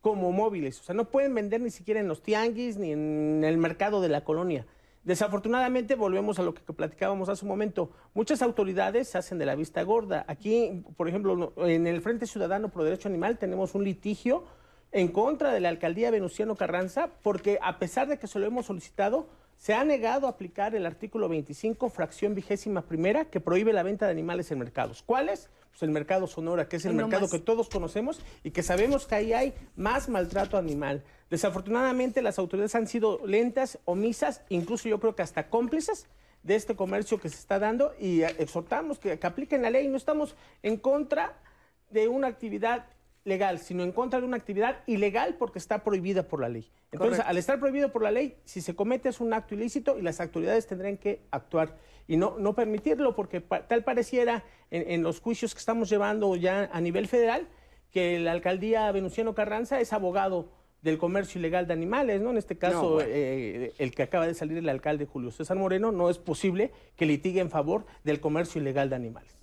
como 0.00 0.32
móviles. 0.32 0.80
O 0.80 0.82
sea, 0.82 0.94
no 0.96 1.10
pueden 1.10 1.32
vender 1.32 1.60
ni 1.60 1.70
siquiera 1.70 2.00
en 2.00 2.08
los 2.08 2.22
tianguis 2.22 2.76
ni 2.76 2.90
en 2.90 3.44
el 3.44 3.56
mercado 3.56 4.00
de 4.00 4.08
la 4.08 4.24
colonia. 4.24 4.66
Desafortunadamente, 5.04 5.94
volvemos 5.94 6.40
a 6.40 6.42
lo 6.42 6.54
que 6.54 6.60
platicábamos 6.72 7.28
hace 7.28 7.44
un 7.44 7.50
momento, 7.50 7.90
muchas 8.12 8.42
autoridades 8.42 9.08
se 9.08 9.16
hacen 9.16 9.38
de 9.38 9.46
la 9.46 9.54
vista 9.54 9.82
gorda. 9.82 10.24
Aquí, 10.28 10.82
por 10.96 11.08
ejemplo, 11.08 11.54
en 11.56 11.86
el 11.86 12.02
Frente 12.02 12.26
Ciudadano 12.26 12.68
Pro 12.68 12.84
Derecho 12.84 13.08
Animal 13.08 13.38
tenemos 13.38 13.74
un 13.74 13.84
litigio 13.84 14.44
en 14.92 15.08
contra 15.08 15.52
de 15.52 15.60
la 15.60 15.68
alcaldía 15.68 16.10
Venustiano 16.10 16.56
Carranza, 16.56 17.10
porque 17.22 17.58
a 17.62 17.78
pesar 17.78 18.08
de 18.08 18.18
que 18.18 18.26
se 18.26 18.38
lo 18.38 18.46
hemos 18.46 18.66
solicitado, 18.66 19.28
se 19.56 19.74
ha 19.74 19.84
negado 19.84 20.26
a 20.26 20.30
aplicar 20.30 20.74
el 20.74 20.86
artículo 20.86 21.28
25, 21.28 21.90
fracción 21.90 22.34
vigésima 22.34 22.82
primera, 22.82 23.26
que 23.26 23.40
prohíbe 23.40 23.72
la 23.72 23.82
venta 23.82 24.06
de 24.06 24.12
animales 24.12 24.50
en 24.50 24.58
mercados. 24.58 25.02
¿Cuáles? 25.02 25.50
Pues 25.70 25.82
el 25.82 25.90
mercado 25.90 26.26
Sonora, 26.26 26.66
que 26.66 26.76
es 26.76 26.84
el 26.86 26.94
mercado 26.94 27.28
que 27.28 27.38
todos 27.38 27.68
conocemos 27.68 28.20
y 28.42 28.52
que 28.52 28.62
sabemos 28.62 29.06
que 29.06 29.14
ahí 29.14 29.32
hay 29.32 29.54
más 29.76 30.08
maltrato 30.08 30.56
animal. 30.56 31.04
Desafortunadamente 31.28 32.22
las 32.22 32.38
autoridades 32.38 32.74
han 32.74 32.86
sido 32.86 33.20
lentas, 33.26 33.78
omisas, 33.84 34.42
incluso 34.48 34.88
yo 34.88 34.98
creo 34.98 35.14
que 35.14 35.22
hasta 35.22 35.48
cómplices 35.48 36.06
de 36.42 36.56
este 36.56 36.74
comercio 36.74 37.20
que 37.20 37.28
se 37.28 37.36
está 37.36 37.58
dando 37.58 37.92
y 38.00 38.22
exhortamos 38.22 38.98
que, 38.98 39.18
apliquen 39.22 39.62
la 39.62 39.70
ley. 39.70 39.88
No 39.88 39.96
estamos 39.96 40.34
en 40.62 40.76
contra 40.78 41.38
de 41.90 42.08
una 42.08 42.28
actividad 42.28 42.86
legal, 43.24 43.58
sino 43.58 43.82
en 43.82 43.92
contra 43.92 44.20
de 44.20 44.26
una 44.26 44.36
actividad 44.36 44.82
ilegal 44.86 45.36
porque 45.38 45.58
está 45.58 45.84
prohibida 45.84 46.26
por 46.26 46.40
la 46.40 46.48
ley. 46.48 46.70
Entonces, 46.92 47.20
al 47.24 47.36
estar 47.36 47.60
prohibido 47.60 47.92
por 47.92 48.02
la 48.02 48.10
ley, 48.10 48.36
si 48.44 48.60
se 48.60 48.74
comete 48.74 49.08
es 49.08 49.20
un 49.20 49.32
acto 49.32 49.54
ilícito 49.54 49.98
y 49.98 50.02
las 50.02 50.20
autoridades 50.20 50.66
tendrán 50.66 50.96
que 50.96 51.22
actuar 51.30 51.76
y 52.08 52.16
no, 52.16 52.36
no 52.38 52.54
permitirlo, 52.54 53.14
porque 53.14 53.40
tal 53.40 53.84
pareciera 53.84 54.44
en, 54.70 54.90
en, 54.90 55.02
los 55.02 55.20
juicios 55.20 55.54
que 55.54 55.60
estamos 55.60 55.88
llevando 55.88 56.34
ya 56.34 56.68
a 56.72 56.80
nivel 56.80 57.06
federal 57.06 57.46
que 57.92 58.18
la 58.18 58.32
alcaldía 58.32 58.90
Venustiano 58.92 59.34
Carranza 59.34 59.80
es 59.80 59.92
abogado 59.92 60.48
del 60.82 60.96
comercio 60.96 61.38
ilegal 61.38 61.66
de 61.66 61.74
animales, 61.74 62.20
¿no? 62.20 62.30
En 62.30 62.38
este 62.38 62.56
caso, 62.56 63.00
eh, 63.02 63.74
el 63.78 63.94
que 63.94 64.02
acaba 64.02 64.26
de 64.26 64.34
salir 64.34 64.56
el 64.56 64.68
alcalde 64.68 65.04
Julio 65.04 65.30
César 65.30 65.56
Moreno, 65.56 65.92
no 65.92 66.08
es 66.08 66.18
posible 66.18 66.72
que 66.96 67.06
litigue 67.06 67.40
en 67.40 67.50
favor 67.50 67.84
del 68.02 68.20
comercio 68.20 68.60
ilegal 68.60 68.88
de 68.88 68.96
animales. 68.96 69.36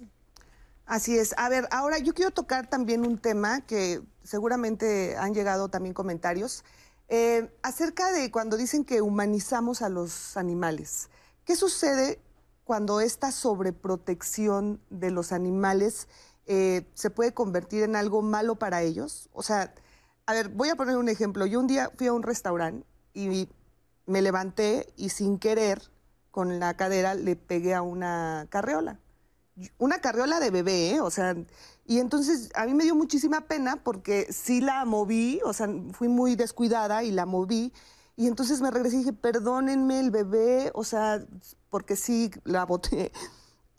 Así 0.88 1.18
es. 1.18 1.36
A 1.38 1.50
ver, 1.50 1.68
ahora 1.70 1.98
yo 1.98 2.14
quiero 2.14 2.32
tocar 2.32 2.70
también 2.70 3.06
un 3.06 3.18
tema 3.18 3.60
que 3.60 4.02
seguramente 4.24 5.18
han 5.18 5.34
llegado 5.34 5.68
también 5.68 5.94
comentarios 5.94 6.64
eh, 7.10 7.52
acerca 7.62 8.14
de 8.14 8.32
cuando 8.32 8.56
dicen 8.56 8.86
que 8.86 9.02
humanizamos 9.02 9.82
a 9.82 9.90
los 9.90 10.38
animales. 10.38 11.10
¿Qué 11.44 11.58
sucede 11.58 12.22
cuando 12.64 13.02
esta 13.02 13.34
sobreprotección 13.34 14.82
de 14.90 15.12
los 15.12 15.34
animales 15.34 16.08
eh, 16.46 16.86
se 16.94 17.10
puede 17.10 17.34
convertir 17.34 17.84
en 17.84 17.98
algo 17.98 18.22
malo 18.22 18.56
para 18.56 18.82
ellos? 18.82 19.30
O 19.34 19.44
sea, 19.44 19.74
a 20.26 20.34
ver, 20.34 20.48
voy 20.48 20.70
a 20.70 20.78
poner 20.78 20.96
un 20.96 21.10
ejemplo. 21.10 21.46
Yo 21.46 21.60
un 21.60 21.68
día 21.68 21.92
fui 21.98 22.08
a 22.08 22.14
un 22.14 22.24
restaurante 22.24 22.88
y 23.14 23.50
me 24.06 24.22
levanté 24.22 24.88
y 24.96 25.10
sin 25.10 25.38
querer, 25.38 25.82
con 26.32 26.60
la 26.60 26.78
cadera, 26.78 27.14
le 27.14 27.36
pegué 27.36 27.76
a 27.76 27.82
una 27.82 28.48
carreola. 28.50 29.00
Una 29.78 30.00
carreola 30.00 30.40
de 30.40 30.52
bebé, 30.52 30.92
¿eh? 30.92 31.02
O 31.02 31.10
sea, 31.10 31.36
y 31.86 32.00
entonces 32.00 32.50
a 32.56 32.66
mí 32.66 32.74
me 32.74 32.84
dio 32.84 32.96
muchísima 32.96 33.42
pena 33.42 33.84
porque 33.84 34.32
sí 34.32 34.62
la 34.62 34.86
moví, 34.86 35.40
o 35.46 35.54
sea, 35.54 35.70
fui 35.94 36.08
muy 36.08 36.36
descuidada 36.36 37.04
y 37.04 37.12
la 37.12 37.26
moví. 37.26 37.74
Y 38.16 38.28
entonces 38.28 38.62
me 38.62 38.72
regresé 38.72 38.96
y 38.96 39.00
dije, 39.00 39.14
perdónenme 39.14 40.00
el 40.00 40.12
bebé, 40.12 40.72
o 40.74 40.84
sea, 40.84 41.26
porque 41.70 41.96
sí 41.96 42.32
la 42.44 42.66
boté. 42.66 43.12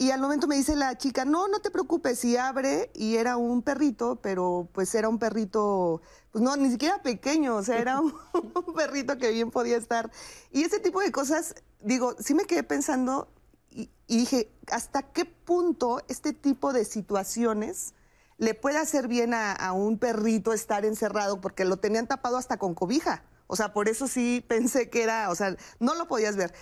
Y 0.01 0.13
al 0.13 0.21
momento 0.21 0.47
me 0.47 0.55
dice 0.55 0.77
la 0.77 0.97
chica, 0.97 1.25
no, 1.25 1.49
no 1.49 1.59
te 1.59 1.73
preocupes, 1.73 2.25
y 2.25 2.37
abre, 2.37 2.93
y 2.95 3.17
era 3.17 3.37
un 3.37 3.63
perrito, 3.63 4.21
pero 4.23 4.69
pues 4.73 4.95
era 4.95 5.09
un 5.09 5.19
perrito, 5.19 6.03
pues 6.31 6.41
no, 6.41 6.57
ni 6.57 6.71
siquiera 6.71 7.03
pequeño, 7.03 7.57
o 7.57 7.65
sea, 7.65 7.79
era 7.79 8.01
un, 8.01 8.15
perrito 8.77 9.19
que 9.19 9.33
bien 9.33 9.51
podía 9.51 9.77
estar. 9.77 10.09
Y 10.53 10.63
ese 10.63 10.79
tipo 10.79 11.01
de 11.01 11.11
cosas, 11.11 11.57
digo, 11.81 12.15
sí 12.21 12.35
me 12.35 12.45
quedé 12.45 12.63
pensando 12.63 13.27
y, 13.71 13.91
dije, 14.07 14.51
¿hasta 14.71 15.03
qué 15.03 15.25
punto 15.25 16.03
este 16.09 16.33
tipo 16.33 16.73
de 16.73 16.85
situaciones 16.85 17.95
le 18.39 18.55
puede 18.55 18.79
hacer 18.79 19.09
bien 19.09 19.35
a, 19.35 19.53
a 19.53 19.73
un 19.73 19.99
perrito 19.99 20.53
estar 20.53 20.85
encerrado? 20.85 21.41
Porque 21.41 21.65
lo 21.65 21.77
tenían 21.79 22.07
tapado 22.07 22.37
hasta 22.37 22.59
con 22.59 22.75
cobija. 22.75 23.25
O 23.47 23.57
sea, 23.57 23.73
por 23.73 23.89
eso 23.89 24.09
sí 24.09 24.45
pensé 24.47 24.91
que 24.91 25.03
era, 25.03 25.31
o 25.31 25.35
sea, 25.35 25.57
no 25.81 25.95
lo 25.95 26.09
podías 26.09 26.37
ver 26.37 26.53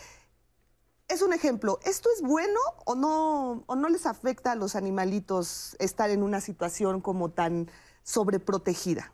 es 1.08 1.22
un 1.22 1.32
ejemplo. 1.32 1.78
¿Esto 1.84 2.08
es 2.14 2.22
bueno 2.22 2.58
o 2.84 2.94
no, 2.94 3.64
o 3.66 3.76
no 3.76 3.88
les 3.88 4.06
afecta 4.06 4.52
a 4.52 4.56
los 4.56 4.76
animalitos 4.76 5.76
estar 5.78 6.10
en 6.10 6.22
una 6.22 6.40
situación 6.40 7.00
como 7.00 7.30
tan 7.30 7.70
sobreprotegida? 8.02 9.12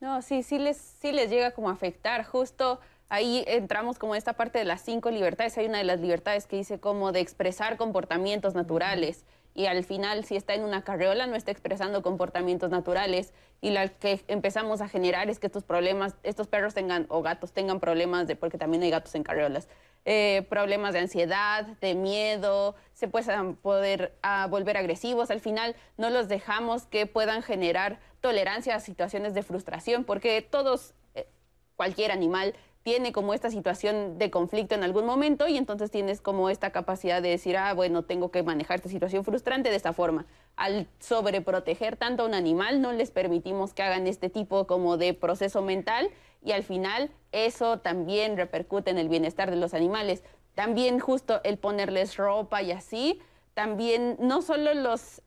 No, 0.00 0.22
sí, 0.22 0.42
sí 0.42 0.58
les, 0.58 0.76
sí 0.76 1.12
les 1.12 1.30
llega 1.30 1.52
como 1.52 1.68
a 1.68 1.72
afectar. 1.72 2.24
Justo 2.24 2.80
ahí 3.12 3.44
entramos 3.46 3.98
como 3.98 4.14
esta 4.14 4.32
parte 4.32 4.58
de 4.58 4.64
las 4.64 4.80
cinco 4.80 5.10
libertades. 5.10 5.58
Hay 5.58 5.66
una 5.66 5.76
de 5.76 5.84
las 5.84 6.00
libertades 6.00 6.46
que 6.46 6.56
dice 6.56 6.80
como 6.80 7.12
de 7.12 7.20
expresar 7.20 7.76
comportamientos 7.76 8.54
naturales. 8.54 9.26
Y 9.54 9.66
al 9.66 9.84
final, 9.84 10.24
si 10.24 10.34
está 10.34 10.54
en 10.54 10.64
una 10.64 10.82
carriola, 10.82 11.26
no 11.26 11.36
está 11.36 11.50
expresando 11.50 12.00
comportamientos 12.00 12.70
naturales. 12.70 13.34
Y 13.60 13.68
lo 13.68 13.80
que 14.00 14.24
empezamos 14.28 14.80
a 14.80 14.88
generar 14.88 15.28
es 15.28 15.38
que 15.38 15.48
estos 15.48 15.62
problemas, 15.62 16.14
estos 16.22 16.48
perros 16.48 16.72
tengan 16.72 17.04
o 17.10 17.20
gatos 17.20 17.52
tengan 17.52 17.80
problemas 17.80 18.26
de, 18.26 18.34
porque 18.34 18.56
también 18.56 18.82
hay 18.82 18.88
gatos 18.88 19.14
en 19.14 19.24
carriolas, 19.24 19.68
eh, 20.06 20.46
problemas 20.48 20.94
de 20.94 21.00
ansiedad, 21.00 21.66
de 21.82 21.94
miedo, 21.94 22.76
se 22.94 23.08
pueden 23.08 23.56
poder 23.56 24.16
ah, 24.22 24.46
volver 24.48 24.78
agresivos. 24.78 25.30
Al 25.30 25.40
final 25.40 25.76
no 25.98 26.08
los 26.08 26.28
dejamos 26.28 26.86
que 26.86 27.04
puedan 27.04 27.42
generar 27.42 28.00
tolerancia 28.22 28.74
a 28.74 28.80
situaciones 28.80 29.34
de 29.34 29.42
frustración, 29.42 30.04
porque 30.04 30.40
todos, 30.40 30.94
eh, 31.14 31.28
cualquier 31.76 32.10
animal, 32.10 32.54
tiene 32.82 33.12
como 33.12 33.32
esta 33.34 33.50
situación 33.50 34.18
de 34.18 34.30
conflicto 34.30 34.74
en 34.74 34.82
algún 34.82 35.06
momento 35.06 35.46
y 35.46 35.56
entonces 35.56 35.90
tienes 35.90 36.20
como 36.20 36.50
esta 36.50 36.70
capacidad 36.70 37.22
de 37.22 37.28
decir, 37.28 37.56
ah, 37.56 37.72
bueno, 37.74 38.02
tengo 38.02 38.30
que 38.30 38.42
manejar 38.42 38.76
esta 38.76 38.88
situación 38.88 39.24
frustrante 39.24 39.70
de 39.70 39.76
esta 39.76 39.92
forma. 39.92 40.26
Al 40.56 40.88
sobreproteger 40.98 41.96
tanto 41.96 42.24
a 42.24 42.26
un 42.26 42.34
animal, 42.34 42.80
no 42.82 42.92
les 42.92 43.10
permitimos 43.10 43.72
que 43.72 43.82
hagan 43.82 44.06
este 44.06 44.28
tipo 44.28 44.66
como 44.66 44.96
de 44.96 45.14
proceso 45.14 45.62
mental 45.62 46.10
y 46.44 46.52
al 46.52 46.64
final 46.64 47.10
eso 47.30 47.78
también 47.78 48.36
repercute 48.36 48.90
en 48.90 48.98
el 48.98 49.08
bienestar 49.08 49.50
de 49.50 49.56
los 49.56 49.74
animales. 49.74 50.24
También 50.54 50.98
justo 50.98 51.40
el 51.44 51.58
ponerles 51.58 52.16
ropa 52.16 52.62
y 52.62 52.72
así, 52.72 53.20
también 53.54 54.16
no 54.18 54.42
solo 54.42 54.74
los 54.74 55.22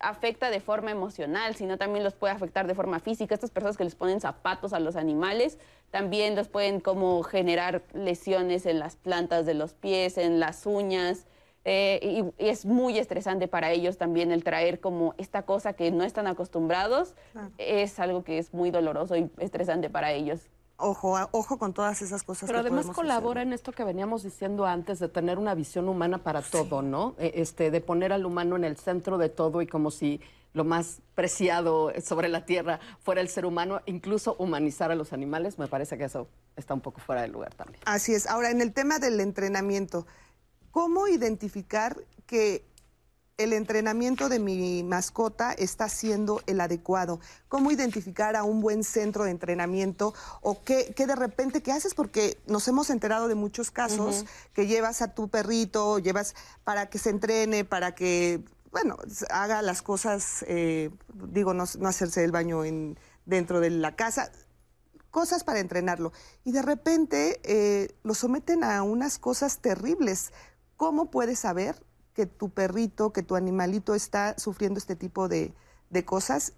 afecta 0.00 0.50
de 0.50 0.60
forma 0.60 0.90
emocional, 0.90 1.54
sino 1.56 1.76
también 1.76 2.04
los 2.04 2.14
puede 2.14 2.32
afectar 2.32 2.66
de 2.66 2.74
forma 2.74 3.00
física. 3.00 3.34
Estas 3.34 3.50
personas 3.50 3.76
que 3.76 3.84
les 3.84 3.94
ponen 3.94 4.20
zapatos 4.20 4.72
a 4.72 4.80
los 4.80 4.96
animales 4.96 5.58
también 5.90 6.36
los 6.36 6.48
pueden 6.48 6.80
como 6.80 7.22
generar 7.22 7.82
lesiones 7.92 8.66
en 8.66 8.78
las 8.78 8.96
plantas 8.96 9.44
de 9.44 9.54
los 9.54 9.74
pies, 9.74 10.16
en 10.18 10.40
las 10.40 10.66
uñas. 10.66 11.26
Eh, 11.64 12.00
y, 12.02 12.44
es 12.44 12.66
muy 12.66 12.98
estresante 12.98 13.46
para 13.46 13.70
ellos 13.70 13.96
también 13.96 14.32
el 14.32 14.42
traer 14.42 14.80
como 14.80 15.14
esta 15.18 15.42
cosa 15.42 15.74
que 15.74 15.90
no 15.90 16.04
están 16.04 16.26
acostumbrados. 16.26 17.14
Es 17.58 17.98
algo 17.98 18.24
que 18.24 18.38
es 18.38 18.54
muy 18.54 18.70
doloroso 18.70 19.16
y 19.16 19.30
estresante 19.38 19.90
para 19.90 20.12
ellos 20.12 20.48
ojo, 20.76 21.16
ojo 21.32 21.58
con 21.58 21.72
todas 21.72 22.02
esas 22.02 22.22
cosas. 22.22 22.48
Pero 22.48 22.60
además 22.60 22.86
colabora 22.86 23.42
en 23.42 23.52
esto 23.52 23.72
que 23.72 23.84
veníamos 23.84 24.22
diciendo 24.22 24.66
antes 24.66 24.98
de 24.98 25.08
tener 25.08 25.38
una 25.38 25.54
visión 25.54 25.88
humana 25.88 26.18
para 26.18 26.42
todo, 26.42 26.82
¿no? 26.82 27.14
E, 27.18 27.32
este, 27.36 27.70
de 27.70 27.80
poner 27.80 28.12
al 28.12 28.26
humano 28.26 28.56
en 28.56 28.64
el 28.64 28.76
centro 28.76 29.18
de 29.18 29.28
todo 29.28 29.62
y 29.62 29.66
como 29.66 29.90
si 29.90 30.20
lo 30.52 30.64
más 30.64 31.00
preciado 31.14 31.92
sobre 32.04 32.28
la 32.28 32.44
tierra 32.44 32.78
fuera 33.00 33.20
el 33.20 33.28
ser 33.28 33.46
humano, 33.46 33.80
incluso 33.86 34.36
humanizar 34.38 34.90
a 34.90 34.94
los 34.94 35.12
animales, 35.12 35.58
me 35.58 35.66
parece 35.66 35.96
que 35.96 36.04
eso 36.04 36.28
está 36.56 36.74
un 36.74 36.80
poco 36.80 37.00
fuera 37.00 37.22
de 37.22 37.28
lugar 37.28 37.54
también. 37.54 37.80
Así 37.86 38.12
es. 38.12 38.26
Ahora, 38.26 38.50
en 38.50 38.60
el 38.60 38.72
tema 38.72 38.98
del 38.98 39.18
entrenamiento, 39.20 40.06
¿cómo 40.70 41.08
identificar 41.08 41.96
que 42.26 42.64
el 43.38 43.52
entrenamiento 43.52 44.28
de 44.28 44.38
mi 44.38 44.82
mascota 44.82 45.52
está 45.52 45.88
siendo 45.88 46.42
el 46.46 46.60
adecuado. 46.60 47.20
¿Cómo 47.48 47.70
identificar 47.70 48.36
a 48.36 48.44
un 48.44 48.60
buen 48.60 48.84
centro 48.84 49.24
de 49.24 49.30
entrenamiento 49.30 50.14
o 50.40 50.62
qué, 50.62 50.94
de 50.94 51.16
repente 51.16 51.62
qué 51.62 51.72
haces? 51.72 51.94
Porque 51.94 52.38
nos 52.46 52.68
hemos 52.68 52.90
enterado 52.90 53.28
de 53.28 53.34
muchos 53.34 53.70
casos 53.70 54.24
que 54.52 54.66
llevas 54.66 55.02
a 55.02 55.14
tu 55.14 55.28
perrito, 55.28 55.98
llevas 55.98 56.34
para 56.64 56.90
que 56.90 56.98
se 56.98 57.10
entrene, 57.10 57.64
para 57.64 57.94
que, 57.94 58.44
bueno, 58.70 58.96
haga 59.30 59.62
las 59.62 59.82
cosas, 59.82 60.44
eh, 60.46 60.90
digo, 61.14 61.54
no, 61.54 61.64
hacerse 61.86 62.24
el 62.24 62.32
baño 62.32 62.64
en, 62.64 62.98
dentro 63.24 63.60
de 63.60 63.70
la 63.70 63.96
casa, 63.96 64.30
cosas 65.10 65.42
para 65.42 65.60
entrenarlo. 65.60 66.12
Y 66.44 66.52
de 66.52 66.62
repente 66.62 67.40
eh, 67.44 67.94
lo 68.02 68.14
someten 68.14 68.62
a 68.62 68.82
unas 68.82 69.18
cosas 69.18 69.58
terribles. 69.58 70.32
¿Cómo 70.76 71.10
puedes 71.10 71.38
saber 71.38 71.82
que 72.14 72.26
tu 72.26 72.50
perrito, 72.50 73.12
que 73.12 73.22
tu 73.22 73.36
animalito 73.36 73.94
está 73.94 74.38
sufriendo 74.38 74.78
este 74.78 74.96
tipo 74.96 75.28
de, 75.28 75.52
cosas 76.04 76.54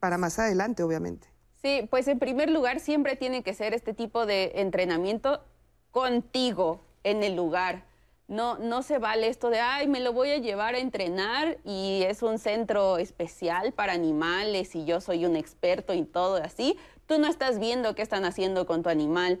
para 0.00 0.18
más 0.18 0.38
adelante, 0.38 0.82
obviamente. 0.82 1.28
Sí, 1.62 1.86
pues 1.90 2.06
en 2.08 2.18
primer 2.18 2.50
lugar 2.50 2.80
siempre 2.80 3.16
tiene 3.16 3.42
que 3.42 3.54
ser 3.54 3.74
este 3.74 3.94
tipo 3.94 4.26
de 4.26 4.52
entrenamiento 4.56 5.44
contigo 5.90 6.82
en 7.02 7.22
el 7.22 7.34
lugar. 7.34 7.84
No, 8.28 8.58
no 8.58 8.82
se 8.82 8.98
vale 8.98 9.28
esto 9.28 9.48
de, 9.50 9.58
ay, 9.58 9.88
me 9.88 10.00
lo 10.00 10.12
voy 10.12 10.30
a 10.30 10.38
llevar 10.38 10.74
a 10.74 10.78
entrenar 10.78 11.58
y 11.64 12.02
es 12.06 12.22
un 12.22 12.38
centro 12.38 12.98
especial 12.98 13.72
para 13.72 13.94
animales 13.94 14.74
y 14.74 14.84
yo 14.84 15.00
soy 15.00 15.24
un 15.24 15.34
experto 15.34 15.94
y 15.94 16.04
todo 16.04 16.36
así. 16.36 16.76
Tú 17.06 17.18
no 17.18 17.26
estás 17.26 17.58
viendo 17.58 17.94
qué 17.94 18.02
están 18.02 18.24
haciendo 18.24 18.66
con 18.66 18.82
tu 18.82 18.90
animal. 18.90 19.40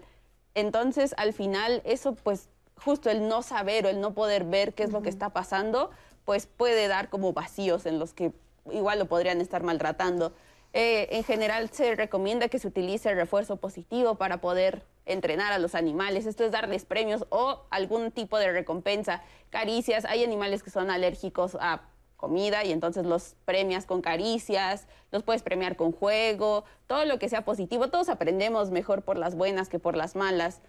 Entonces, 0.54 1.14
al 1.18 1.34
final, 1.34 1.82
eso 1.84 2.14
pues 2.14 2.48
justo 2.82 3.10
el 3.10 3.28
no 3.28 3.42
saber 3.42 3.86
o 3.86 3.88
el 3.88 4.00
no 4.00 4.14
poder 4.14 4.44
ver 4.44 4.74
qué 4.74 4.84
es 4.84 4.92
lo 4.92 5.02
que 5.02 5.08
está 5.08 5.30
pasando, 5.30 5.90
pues 6.24 6.46
puede 6.46 6.88
dar 6.88 7.08
como 7.08 7.32
vacíos 7.32 7.86
en 7.86 7.98
los 7.98 8.12
que 8.12 8.32
igual 8.70 8.98
lo 8.98 9.06
podrían 9.06 9.40
estar 9.40 9.62
maltratando. 9.62 10.32
Eh, 10.74 11.08
en 11.12 11.24
general 11.24 11.70
se 11.70 11.94
recomienda 11.94 12.48
que 12.48 12.58
se 12.58 12.68
utilice 12.68 13.14
refuerzo 13.14 13.56
positivo 13.56 14.16
para 14.16 14.40
poder 14.40 14.84
entrenar 15.06 15.52
a 15.52 15.58
los 15.58 15.74
animales. 15.74 16.26
Esto 16.26 16.44
es 16.44 16.52
darles 16.52 16.84
premios 16.84 17.26
o 17.30 17.62
algún 17.70 18.10
tipo 18.12 18.38
de 18.38 18.52
recompensa, 18.52 19.22
caricias. 19.50 20.04
Hay 20.04 20.22
animales 20.22 20.62
que 20.62 20.70
son 20.70 20.90
alérgicos 20.90 21.56
a 21.60 21.82
comida 22.16 22.64
y 22.64 22.72
entonces 22.72 23.06
los 23.06 23.36
premias 23.44 23.86
con 23.86 24.02
caricias, 24.02 24.86
los 25.12 25.22
puedes 25.22 25.42
premiar 25.42 25.76
con 25.76 25.92
juego, 25.92 26.64
todo 26.86 27.04
lo 27.06 27.18
que 27.18 27.28
sea 27.28 27.44
positivo. 27.44 27.88
Todos 27.88 28.08
aprendemos 28.10 28.70
mejor 28.70 29.02
por 29.02 29.16
las 29.16 29.34
buenas 29.36 29.68
que 29.68 29.78
por 29.78 29.96
las 29.96 30.16
malas. 30.16 30.60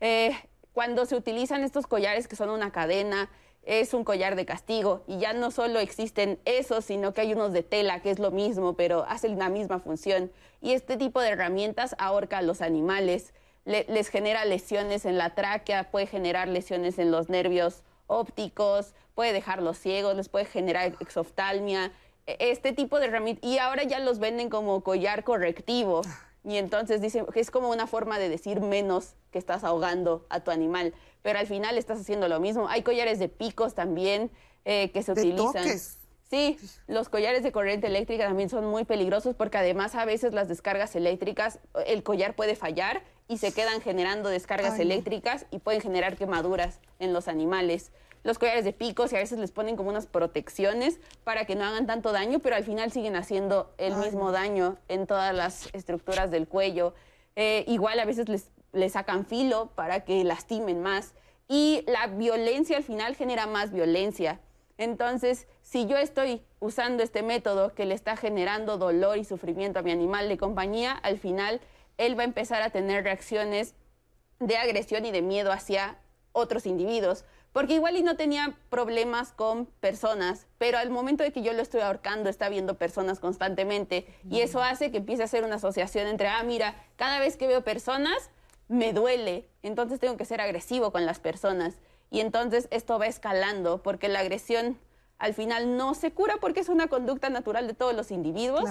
Eh, 0.00 0.32
cuando 0.74 1.06
se 1.06 1.16
utilizan 1.16 1.62
estos 1.62 1.86
collares 1.86 2.28
que 2.28 2.36
son 2.36 2.50
una 2.50 2.72
cadena, 2.72 3.30
es 3.62 3.94
un 3.94 4.04
collar 4.04 4.36
de 4.36 4.44
castigo 4.44 5.02
y 5.06 5.18
ya 5.18 5.32
no 5.32 5.50
solo 5.50 5.78
existen 5.78 6.38
esos, 6.44 6.84
sino 6.84 7.14
que 7.14 7.22
hay 7.22 7.32
unos 7.32 7.52
de 7.52 7.62
tela, 7.62 8.02
que 8.02 8.10
es 8.10 8.18
lo 8.18 8.30
mismo, 8.30 8.74
pero 8.74 9.06
hacen 9.08 9.38
la 9.38 9.48
misma 9.48 9.78
función. 9.78 10.30
Y 10.60 10.72
este 10.72 10.96
tipo 10.96 11.20
de 11.20 11.30
herramientas 11.30 11.94
ahorca 11.98 12.38
a 12.38 12.42
los 12.42 12.60
animales, 12.60 13.32
les 13.64 14.08
genera 14.08 14.44
lesiones 14.44 15.06
en 15.06 15.16
la 15.16 15.34
tráquea, 15.34 15.90
puede 15.90 16.06
generar 16.06 16.48
lesiones 16.48 16.98
en 16.98 17.10
los 17.10 17.30
nervios 17.30 17.82
ópticos, 18.06 18.94
puede 19.14 19.32
dejarlos 19.32 19.78
ciegos, 19.78 20.16
les 20.16 20.28
puede 20.28 20.44
generar 20.44 20.96
exoftalmia, 21.00 21.92
e, 22.26 22.36
este 22.50 22.72
tipo 22.72 22.98
de 22.98 23.06
herramientas. 23.06 23.48
Y 23.48 23.58
ahora 23.58 23.84
ya 23.84 24.00
los 24.00 24.18
venden 24.18 24.50
como 24.50 24.82
collar 24.82 25.24
correctivo. 25.24 26.02
Y 26.44 26.58
entonces 26.58 27.00
dicen 27.00 27.26
que 27.26 27.40
es 27.40 27.50
como 27.50 27.70
una 27.70 27.86
forma 27.86 28.18
de 28.18 28.28
decir 28.28 28.60
menos 28.60 29.14
que 29.30 29.38
estás 29.38 29.64
ahogando 29.64 30.26
a 30.28 30.40
tu 30.40 30.50
animal, 30.50 30.94
pero 31.22 31.38
al 31.38 31.46
final 31.46 31.78
estás 31.78 32.00
haciendo 32.00 32.28
lo 32.28 32.38
mismo. 32.38 32.68
Hay 32.68 32.82
collares 32.82 33.18
de 33.18 33.28
picos 33.28 33.74
también 33.74 34.30
eh, 34.64 34.90
que 34.92 35.02
se 35.02 35.12
utilizan. 35.12 35.66
Sí, 36.30 36.58
los 36.86 37.08
collares 37.08 37.42
de 37.42 37.52
corriente 37.52 37.86
eléctrica 37.86 38.26
también 38.26 38.48
son 38.48 38.66
muy 38.66 38.84
peligrosos 38.84 39.36
porque 39.36 39.58
además 39.58 39.94
a 39.94 40.04
veces 40.04 40.32
las 40.32 40.48
descargas 40.48 40.96
eléctricas, 40.96 41.60
el 41.86 42.02
collar 42.02 42.34
puede 42.34 42.56
fallar 42.56 43.02
y 43.28 43.38
se 43.38 43.52
quedan 43.52 43.80
generando 43.80 44.28
descargas 44.30 44.78
eléctricas 44.78 45.46
y 45.50 45.58
pueden 45.58 45.80
generar 45.80 46.16
quemaduras 46.16 46.80
en 46.98 47.12
los 47.12 47.28
animales 47.28 47.92
los 48.24 48.38
collares 48.38 48.64
de 48.64 48.72
picos 48.72 49.12
y 49.12 49.16
a 49.16 49.20
veces 49.20 49.38
les 49.38 49.52
ponen 49.52 49.76
como 49.76 49.90
unas 49.90 50.06
protecciones 50.06 50.98
para 51.22 51.44
que 51.44 51.54
no 51.54 51.64
hagan 51.64 51.86
tanto 51.86 52.10
daño, 52.10 52.40
pero 52.40 52.56
al 52.56 52.64
final 52.64 52.90
siguen 52.90 53.16
haciendo 53.16 53.72
el 53.78 53.94
mismo 53.96 54.32
daño 54.32 54.78
en 54.88 55.06
todas 55.06 55.34
las 55.34 55.72
estructuras 55.74 56.30
del 56.30 56.48
cuello. 56.48 56.94
Eh, 57.36 57.64
igual 57.68 58.00
a 58.00 58.06
veces 58.06 58.28
les, 58.28 58.50
les 58.72 58.92
sacan 58.92 59.26
filo 59.26 59.70
para 59.74 60.00
que 60.00 60.24
lastimen 60.24 60.82
más. 60.82 61.12
Y 61.48 61.84
la 61.86 62.06
violencia 62.06 62.78
al 62.78 62.82
final 62.82 63.14
genera 63.14 63.46
más 63.46 63.70
violencia. 63.70 64.40
Entonces, 64.78 65.46
si 65.62 65.86
yo 65.86 65.98
estoy 65.98 66.42
usando 66.60 67.02
este 67.02 67.22
método 67.22 67.74
que 67.74 67.84
le 67.84 67.94
está 67.94 68.16
generando 68.16 68.78
dolor 68.78 69.18
y 69.18 69.24
sufrimiento 69.24 69.78
a 69.78 69.82
mi 69.82 69.92
animal 69.92 70.30
de 70.30 70.38
compañía, 70.38 70.92
al 70.92 71.18
final 71.18 71.60
él 71.98 72.18
va 72.18 72.22
a 72.22 72.26
empezar 72.26 72.62
a 72.62 72.70
tener 72.70 73.04
reacciones 73.04 73.74
de 74.40 74.56
agresión 74.56 75.04
y 75.04 75.12
de 75.12 75.22
miedo 75.22 75.52
hacia 75.52 75.98
otros 76.32 76.66
individuos 76.66 77.24
porque 77.54 77.74
igual 77.74 77.96
y 77.96 78.02
no 78.02 78.16
tenía 78.16 78.58
problemas 78.68 79.30
con 79.30 79.66
personas, 79.66 80.48
pero 80.58 80.76
al 80.76 80.90
momento 80.90 81.22
de 81.22 81.30
que 81.30 81.40
yo 81.40 81.52
lo 81.52 81.62
estoy 81.62 81.82
ahorcando 81.82 82.28
está 82.28 82.48
viendo 82.48 82.74
personas 82.74 83.20
constantemente 83.20 84.08
y 84.28 84.40
eso 84.40 84.60
hace 84.60 84.90
que 84.90 84.98
empiece 84.98 85.22
a 85.22 85.28
ser 85.28 85.44
una 85.44 85.54
asociación 85.54 86.08
entre, 86.08 86.26
ah, 86.26 86.42
mira, 86.42 86.74
cada 86.96 87.20
vez 87.20 87.36
que 87.36 87.46
veo 87.46 87.62
personas 87.62 88.28
me 88.66 88.92
duele, 88.92 89.48
entonces 89.62 90.00
tengo 90.00 90.16
que 90.16 90.24
ser 90.24 90.40
agresivo 90.40 90.90
con 90.90 91.06
las 91.06 91.20
personas 91.20 91.74
y 92.10 92.18
entonces 92.18 92.66
esto 92.72 92.98
va 92.98 93.06
escalando 93.06 93.84
porque 93.84 94.08
la 94.08 94.18
agresión 94.18 94.76
al 95.18 95.32
final 95.32 95.76
no 95.76 95.94
se 95.94 96.10
cura 96.10 96.38
porque 96.40 96.58
es 96.58 96.68
una 96.68 96.88
conducta 96.88 97.30
natural 97.30 97.68
de 97.68 97.74
todos 97.74 97.94
los 97.94 98.10
individuos. 98.10 98.68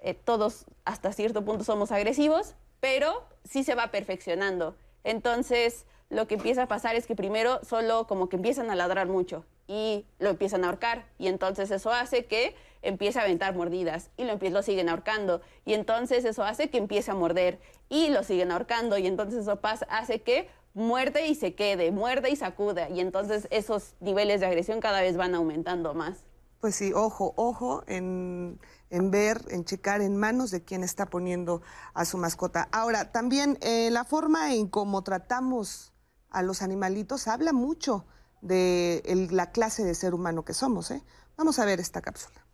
Eh, 0.00 0.14
todos 0.14 0.66
hasta 0.84 1.12
cierto 1.12 1.44
punto 1.44 1.62
somos 1.62 1.92
agresivos, 1.92 2.56
pero 2.80 3.24
sí 3.44 3.62
se 3.62 3.76
va 3.76 3.92
perfeccionando. 3.92 4.76
Entonces, 5.04 5.86
lo 6.10 6.28
que 6.28 6.34
empieza 6.34 6.62
a 6.62 6.68
pasar 6.68 6.94
es 6.94 7.06
que 7.06 7.16
primero 7.16 7.60
solo 7.64 8.06
como 8.06 8.28
que 8.28 8.36
empiezan 8.36 8.70
a 8.70 8.76
ladrar 8.76 9.08
mucho 9.08 9.44
y 9.66 10.06
lo 10.18 10.30
empiezan 10.30 10.64
a 10.64 10.68
ahorcar 10.68 11.06
y 11.18 11.26
entonces 11.26 11.70
eso 11.70 11.92
hace 11.92 12.26
que 12.26 12.54
empiece 12.82 13.18
a 13.18 13.22
aventar 13.22 13.54
mordidas 13.56 14.10
y 14.16 14.24
lo, 14.24 14.36
lo 14.36 14.62
siguen 14.62 14.88
ahorcando 14.88 15.40
y 15.64 15.74
entonces 15.74 16.24
eso 16.24 16.44
hace 16.44 16.70
que 16.70 16.78
empiece 16.78 17.10
a 17.10 17.14
morder 17.14 17.58
y 17.88 18.08
lo 18.08 18.22
siguen 18.22 18.52
ahorcando 18.52 18.98
y 18.98 19.06
entonces 19.06 19.40
eso 19.40 19.56
pasa, 19.60 19.86
hace 19.90 20.22
que 20.22 20.48
muerde 20.74 21.26
y 21.26 21.34
se 21.34 21.54
quede, 21.54 21.90
muerde 21.90 22.30
y 22.30 22.36
sacuda 22.36 22.88
y 22.88 23.00
entonces 23.00 23.48
esos 23.50 23.94
niveles 24.00 24.40
de 24.40 24.46
agresión 24.46 24.80
cada 24.80 25.00
vez 25.00 25.16
van 25.16 25.34
aumentando 25.34 25.94
más. 25.94 26.18
Pues 26.60 26.76
sí, 26.76 26.92
ojo, 26.94 27.34
ojo 27.36 27.82
en, 27.86 28.58
en 28.90 29.10
ver, 29.10 29.40
en 29.50 29.64
checar 29.64 30.00
en 30.00 30.16
manos 30.16 30.50
de 30.50 30.62
quien 30.62 30.84
está 30.84 31.06
poniendo 31.06 31.62
a 31.94 32.04
su 32.04 32.18
mascota. 32.18 32.68
Ahora, 32.72 33.12
también 33.12 33.58
eh, 33.60 33.90
la 33.90 34.04
forma 34.04 34.54
en 34.54 34.68
cómo 34.68 35.02
tratamos 35.02 35.92
a 36.30 36.42
los 36.42 36.62
animalitos 36.62 37.28
habla 37.28 37.52
mucho 37.52 38.06
de 38.40 39.28
la 39.30 39.50
clase 39.50 39.84
de 39.84 39.94
ser 39.94 40.14
humano 40.14 40.44
que 40.44 40.54
somos. 40.54 40.90
¿eh? 40.90 41.02
Vamos 41.36 41.58
a 41.58 41.64
ver 41.64 41.80
esta 41.80 42.00
cápsula. 42.00 42.46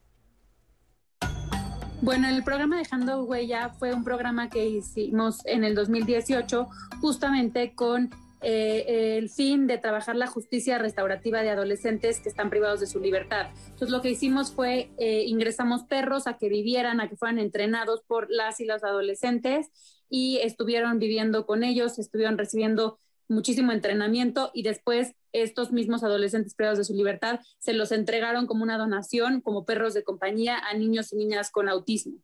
Bueno, 2.01 2.29
el 2.29 2.43
programa 2.43 2.79
Dejando 2.79 3.23
Huella 3.25 3.71
fue 3.79 3.95
un 3.95 4.03
programa 4.03 4.51
que 4.51 4.67
hicimos 4.67 5.39
en 5.47 5.63
el 5.63 5.77
2018 5.77 6.69
justamente 7.01 7.77
con 7.77 8.11
eh, 8.45 9.19
el 9.19 9.31
fin 9.31 9.69
de 9.69 9.79
trabajar 9.79 10.17
la 10.17 10.27
justicia 10.27 10.79
restaurativa 10.79 11.43
de 11.43 11.51
adolescentes 11.51 12.19
que 12.19 12.29
están 12.29 12.51
privados 12.51 12.81
de 12.81 12.89
su 12.89 12.99
libertad. 12.99 13.51
Entonces 13.67 13.91
lo 13.91 14.03
que 14.03 14.11
hicimos 14.11 14.53
fue 14.53 14.91
eh, 14.99 15.23
ingresamos 15.29 15.85
perros 15.85 16.27
a 16.27 16.39
que 16.39 16.49
vivieran, 16.49 17.01
a 17.01 17.09
que 17.09 17.17
fueran 17.17 17.39
entrenados 17.39 18.03
por 18.03 18.27
las 18.31 18.59
y 18.59 18.65
los 18.65 18.83
adolescentes 18.83 19.69
y 20.11 20.39
estuvieron 20.43 20.99
viviendo 20.99 21.47
con 21.47 21.63
ellos, 21.63 22.01
estuvieron 22.01 22.37
recibiendo 22.37 22.99
muchísimo 23.33 23.73
entrenamiento 23.73 24.51
y 24.55 24.63
después 24.63 25.13
estos 25.33 25.73
mismos 25.73 26.05
adolescentes 26.05 26.55
privados 26.55 26.79
de 26.79 26.85
su 26.85 26.95
libertad 26.95 27.41
se 27.59 27.73
los 27.73 27.91
entregaron 27.91 28.47
como 28.47 28.63
una 28.63 28.79
donación, 28.79 29.41
como 29.41 29.65
perros 29.65 29.95
de 29.95 30.05
compañía 30.05 30.59
a 30.59 30.75
niños 30.75 31.13
y 31.13 31.17
niñas 31.17 31.51
con 31.51 31.69
autismo. 31.69 32.19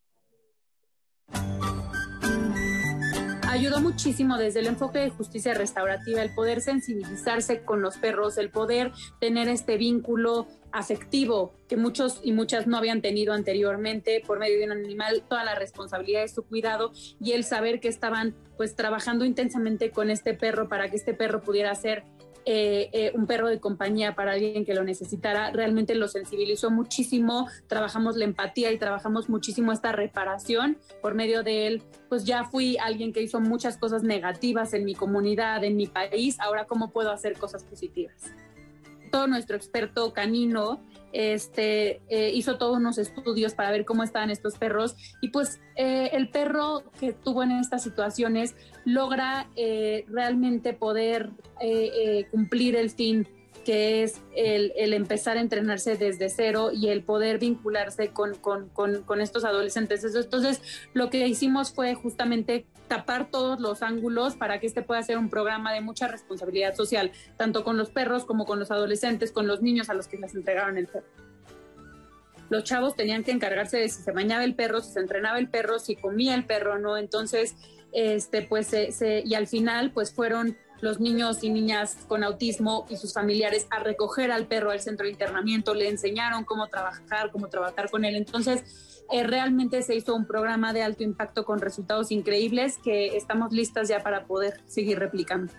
Ayudó 3.51 3.81
muchísimo 3.81 4.37
desde 4.37 4.61
el 4.61 4.67
enfoque 4.67 4.99
de 4.99 5.09
justicia 5.09 5.55
restaurativa 5.55 6.21
el 6.21 6.35
poder 6.35 6.61
sensibilizarse 6.61 7.63
con 7.63 7.81
los 7.81 7.97
perros, 7.97 8.37
el 8.37 8.51
poder 8.51 8.93
tener 9.21 9.49
este 9.49 9.79
vínculo 9.79 10.47
afectivo 10.71 11.55
que 11.67 11.79
muchos 11.79 12.21
y 12.23 12.33
muchas 12.33 12.67
no 12.67 12.77
habían 12.77 13.01
tenido 13.01 13.33
anteriormente 13.33 14.23
por 14.27 14.39
medio 14.39 14.59
de 14.59 14.67
un 14.67 14.73
animal, 14.73 15.23
toda 15.31 15.45
la 15.45 15.55
responsabilidad 15.55 16.21
de 16.21 16.29
su 16.29 16.43
cuidado 16.43 16.93
y 17.23 17.33
el 17.33 17.43
saber 17.43 17.81
que 17.81 17.89
estaban 17.89 18.35
pues 18.59 18.77
trabajando 18.77 19.25
intensamente 19.25 19.93
con 19.93 20.11
este 20.11 20.35
perro 20.35 20.69
para 20.69 20.91
que 20.91 20.97
este 20.97 21.15
perro 21.15 21.41
pudiera 21.41 21.75
ser 21.75 22.05
eh, 22.45 22.89
eh, 22.93 23.13
un 23.15 23.27
perro 23.27 23.49
de 23.49 23.61
compañía 23.61 24.15
para 24.15 24.33
alguien 24.33 24.65
que 24.65 24.75
lo 24.75 24.85
necesitara, 24.85 25.51
realmente 25.51 25.95
lo 25.95 26.09
sensibilizó 26.09 26.71
muchísimo, 26.71 27.49
trabajamos 27.67 28.17
la 28.17 28.25
empatía 28.25 28.73
y 28.73 28.79
trabajamos 28.79 29.29
muchísimo 29.29 29.73
esta 29.73 29.93
reparación. 29.93 30.79
Por 31.03 31.15
medio 31.15 31.43
de 31.43 31.67
él, 31.67 31.83
pues 32.09 32.25
ya 32.25 32.45
fui 32.45 32.79
alguien 32.79 33.13
que 33.13 33.23
hizo 33.23 33.41
muchas 33.41 33.77
cosas 33.77 34.03
negativas 34.03 34.73
en 34.75 34.85
mi 34.85 34.95
comunidad, 34.95 35.63
en 35.65 35.77
mi 35.77 35.87
país, 35.87 36.41
ahora 36.41 36.65
cómo 36.67 36.91
puedo 36.91 37.11
hacer 37.11 37.39
cosas 37.39 37.65
positivas. 37.65 38.33
Todo 39.11 39.27
nuestro 39.27 39.57
experto 39.57 40.13
canino 40.13 40.81
este, 41.13 42.01
eh, 42.09 42.31
hizo 42.35 42.59
todos 42.59 42.77
unos 42.77 42.99
estudios 42.99 43.55
para 43.55 43.71
ver 43.71 43.85
cómo 43.85 44.03
estaban 44.03 44.31
estos 44.31 44.57
perros 44.57 44.97
y 45.21 45.29
pues 45.29 45.61
el 45.77 46.29
perro 46.29 46.83
que 46.99 47.13
tuvo 47.13 47.45
en 47.45 47.53
estas 47.53 47.85
situaciones 47.85 48.57
logra 48.85 49.49
eh, 49.55 50.05
realmente 50.09 50.73
poder 50.73 51.31
eh, 51.61 51.91
eh, 51.95 52.27
cumplir 52.31 52.75
el 52.77 52.91
fin 52.91 53.29
que 53.65 54.03
es 54.03 54.23
el, 54.35 54.73
empezar 54.95 55.37
a 55.37 55.41
entrenarse 55.43 55.97
desde 55.97 56.31
cero 56.31 56.71
y 56.73 56.89
el 56.89 57.03
poder 57.03 57.39
vincularse 57.39 58.09
con, 58.09 58.35
con, 58.37 59.21
estos 59.21 59.45
adolescentes. 59.45 60.03
Entonces, 60.03 60.63
lo 60.95 61.11
que 61.11 61.29
hicimos 61.29 61.75
fue 61.75 61.95
justamente 61.95 62.65
tapar 62.89 63.31
todos 63.31 63.61
los 63.61 63.83
ángulos 63.83 64.35
para 64.35 64.59
que 64.59 64.67
este 64.67 64.83
pueda 64.83 65.03
ser 65.03 65.19
un 65.19 65.31
programa 65.31 65.73
de 65.73 65.81
mucha 65.81 66.09
responsabilidad 66.09 66.75
social, 66.75 67.13
tanto 67.37 67.63
con 67.63 67.77
los 67.77 67.91
perros 67.91 68.25
como 68.25 68.47
con 68.47 68.59
los 68.59 68.71
adolescentes, 68.71 69.31
con 69.31 69.47
los 69.47 69.63
niños 69.63 69.89
a 69.91 69.95
los 69.95 70.09
que 70.09 70.17
les 70.17 70.35
entregaron 70.35 70.77
el 70.79 70.87
perro. 70.87 71.07
Los 72.51 72.65
chavos 72.65 72.97
tenían 72.97 73.25
que 73.25 73.31
encargarse 73.31 73.77
de 73.77 73.89
si 73.91 74.03
se 74.03 74.11
bañaba 74.13 74.43
el 74.43 74.55
perro, 74.55 74.81
si 74.81 74.93
se 74.93 75.01
entrenaba 75.01 75.39
el 75.39 75.49
perro, 75.49 75.79
si 75.79 75.97
comía 75.97 76.35
el 76.35 76.47
perro, 76.47 76.79
¿no? 76.79 76.97
Entonces, 76.97 77.55
este, 77.93 78.43
pues, 78.43 78.73
y 78.73 79.35
al 79.35 79.47
final, 79.47 79.93
pues 79.93 80.13
fueron 80.13 80.57
los 80.81 81.01
niños 81.01 81.43
y 81.43 81.51
niñas 81.51 81.99
con 82.07 82.23
autismo 82.25 82.87
y 82.89 82.97
sus 82.97 83.13
familiares 83.13 83.67
a 83.71 83.81
recoger 83.81 84.31
al 84.31 84.47
perro 84.47 84.71
al 84.71 84.81
centro 84.81 85.05
de 85.05 85.11
internamiento, 85.11 85.75
le 85.75 85.89
enseñaron 85.89 86.45
cómo 86.45 86.69
trabajar, 86.69 87.31
cómo 87.33 87.49
trabajar 87.49 87.91
con 87.91 88.05
él. 88.05 88.15
Entonces, 88.15 88.88
eh, 89.11 89.25
realmente 89.25 89.83
se 89.83 89.95
hizo 89.95 90.15
un 90.15 90.27
programa 90.27 90.73
de 90.73 90.83
alto 90.83 91.03
impacto 91.03 91.45
con 91.45 91.61
resultados 91.61 92.13
increíbles 92.13 92.79
que 92.83 93.17
estamos 93.17 93.53
listas 93.53 93.89
ya 93.89 94.01
para 94.01 94.27
poder 94.27 94.61
seguir 94.67 94.99
replicando. 94.99 95.53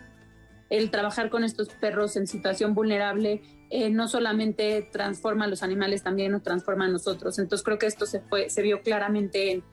El 0.70 0.92
trabajar 0.92 1.30
con 1.30 1.44
estos 1.44 1.70
perros 1.70 2.16
en 2.16 2.28
situación 2.28 2.76
vulnerable 2.76 3.42
eh, 3.72 3.90
no 3.90 4.08
solamente 4.08 4.88
transforma 4.92 5.46
a 5.46 5.48
los 5.48 5.64
animales, 5.64 6.04
también 6.04 6.32
nos 6.32 6.44
transforma 6.44 6.86
a 6.86 6.90
nosotros. 6.90 7.40
Entonces 7.40 7.66
creo 7.66 7.80
que 7.80 7.88
esto 7.88 8.06
se, 8.06 8.20
fue, 8.20 8.50
se 8.50 8.62
vio 8.62 8.82
claramente 8.82 9.52
en, 9.52 9.64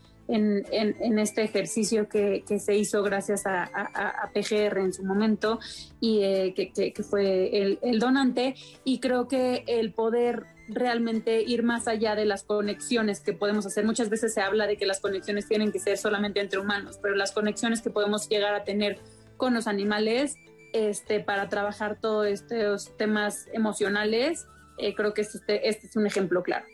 en, 0.71 1.19
este 1.19 1.43
ejercicio 1.43 2.09
que, 2.09 2.43
se 2.59 2.77
hizo 2.77 3.03
gracias 3.03 3.47
a, 3.47 4.31
PGR 4.35 4.79
en 4.79 4.93
su 4.93 5.05
momento 5.05 5.61
y 6.01 6.23
eh, 6.23 6.55
que, 6.55 7.03
fue 7.03 7.79
el, 7.81 7.99
donante. 7.99 8.55
Y 8.85 8.99
creo 9.01 9.29
que 9.29 9.65
el 9.67 9.93
poder 9.93 10.47
realmente 10.69 11.43
ir 11.43 11.63
más 11.63 11.89
allá 11.89 12.15
de 12.15 12.25
las 12.25 12.43
conexiones 12.43 13.21
que 13.21 13.33
podemos 13.33 13.67
hacer. 13.67 13.85
Muchas 13.85 14.11
veces 14.11 14.35
se 14.35 14.41
habla 14.41 14.67
de 14.67 14.77
que 14.77 14.87
las 14.87 15.01
conexiones 15.01 15.47
tienen 15.47 15.73
que 15.73 15.79
ser 15.79 15.99
solamente 15.99 16.41
entre 16.41 16.59
humanos, 16.59 16.99
pero 17.01 17.15
las 17.15 17.33
conexiones 17.33 17.83
que 17.83 17.91
podemos 17.91 18.29
llegar 18.29 18.55
a 18.55 18.65
tener 18.65 18.99
con 19.37 19.55
los 19.55 19.67
animales 19.67 20.37
este, 20.73 21.21
para 21.21 21.49
trabajar 21.49 21.99
todos 22.01 22.27
estos 22.27 22.97
temas 22.97 23.47
emocionales, 23.53 24.47
eh, 24.79 24.95
creo 24.95 25.15
que 25.15 25.23
este, 25.23 25.69
este 25.69 25.87
es 25.87 25.97
un 25.97 26.07
ejemplo 26.07 26.43
claro. 26.43 26.67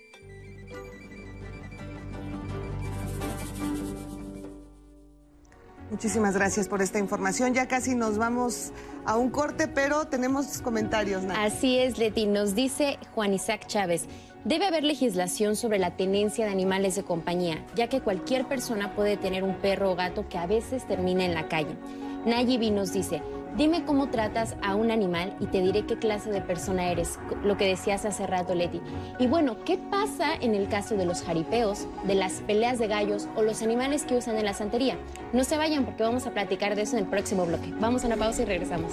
Muchísimas 5.93 6.35
gracias 6.35 6.69
por 6.69 6.81
esta 6.81 6.99
información. 6.99 7.53
Ya 7.53 7.69
casi 7.69 7.95
nos 7.95 8.17
vamos 8.17 8.73
a 9.05 9.19
un 9.19 9.29
corte, 9.29 9.69
pero 9.69 10.07
tenemos 10.07 10.63
comentarios. 10.63 11.23
Así 11.37 11.77
es, 11.77 11.99
Leti. 11.99 12.25
Nos 12.25 12.55
dice 12.55 12.99
Juan 13.15 13.35
Isaac 13.35 13.67
Chávez. 13.67 14.07
Debe 14.47 14.65
haber 14.65 14.85
legislación 14.85 15.55
sobre 15.55 15.79
la 15.79 15.95
tenencia 15.95 16.47
de 16.47 16.51
animales 16.51 16.97
de 16.97 17.03
compañía, 17.03 17.63
ya 17.75 17.89
que 17.89 18.01
cualquier 18.01 18.49
persona 18.49 18.97
puede 18.97 19.19
tener 19.19 19.45
un 19.45 19.57
perro 19.57 19.93
o 19.93 19.95
gato 19.95 20.27
que 20.31 20.39
a 20.39 20.47
veces 20.47 20.89
termina 20.89 21.27
en 21.27 21.35
la 21.35 21.49
calle. 21.49 21.77
Nayibi 22.25 22.71
nos 22.71 22.95
dice, 22.95 23.21
Dime 23.57 23.85
cómo 23.85 24.09
tratas 24.09 24.57
a 24.63 24.75
un 24.75 24.91
animal 24.91 25.37
y 25.39 25.47
te 25.47 25.61
diré 25.61 25.85
qué 25.85 25.99
clase 25.99 26.31
de 26.31 26.41
persona 26.41 26.91
eres, 26.91 27.19
lo 27.45 27.59
que 27.59 27.67
decías 27.67 28.07
hace 28.07 28.27
rato, 28.27 28.55
Leti. 28.55 28.81
Y 29.19 29.27
bueno, 29.27 29.63
¿qué 29.65 29.77
pasa 29.77 30.35
en 30.41 30.55
el 30.55 30.69
caso 30.69 30.97
de 30.97 31.05
los 31.05 31.23
jaripeos, 31.23 31.87
de 32.05 32.15
las 32.15 32.41
peleas 32.41 32.79
de 32.79 32.89
gallos 32.89 33.29
o 33.37 33.43
los 33.43 33.61
animales 33.61 34.05
que 34.05 34.17
usan 34.17 34.39
en 34.39 34.47
la 34.47 34.55
santería? 34.55 34.97
No 35.35 35.45
se 35.45 35.59
vayan 35.59 35.85
porque 35.85 36.03
vamos 36.03 36.27
a 36.27 36.31
platicar 36.31 36.77
de 36.77 36.83
eso 36.83 36.97
en 36.97 37.05
el 37.05 37.11
próximo 37.11 37.45
bloque. 37.45 37.75
Vamos 37.79 38.05
a 38.05 38.07
una 38.07 38.17
pausa 38.17 38.41
y 38.41 38.47
regresamos. 38.47 38.93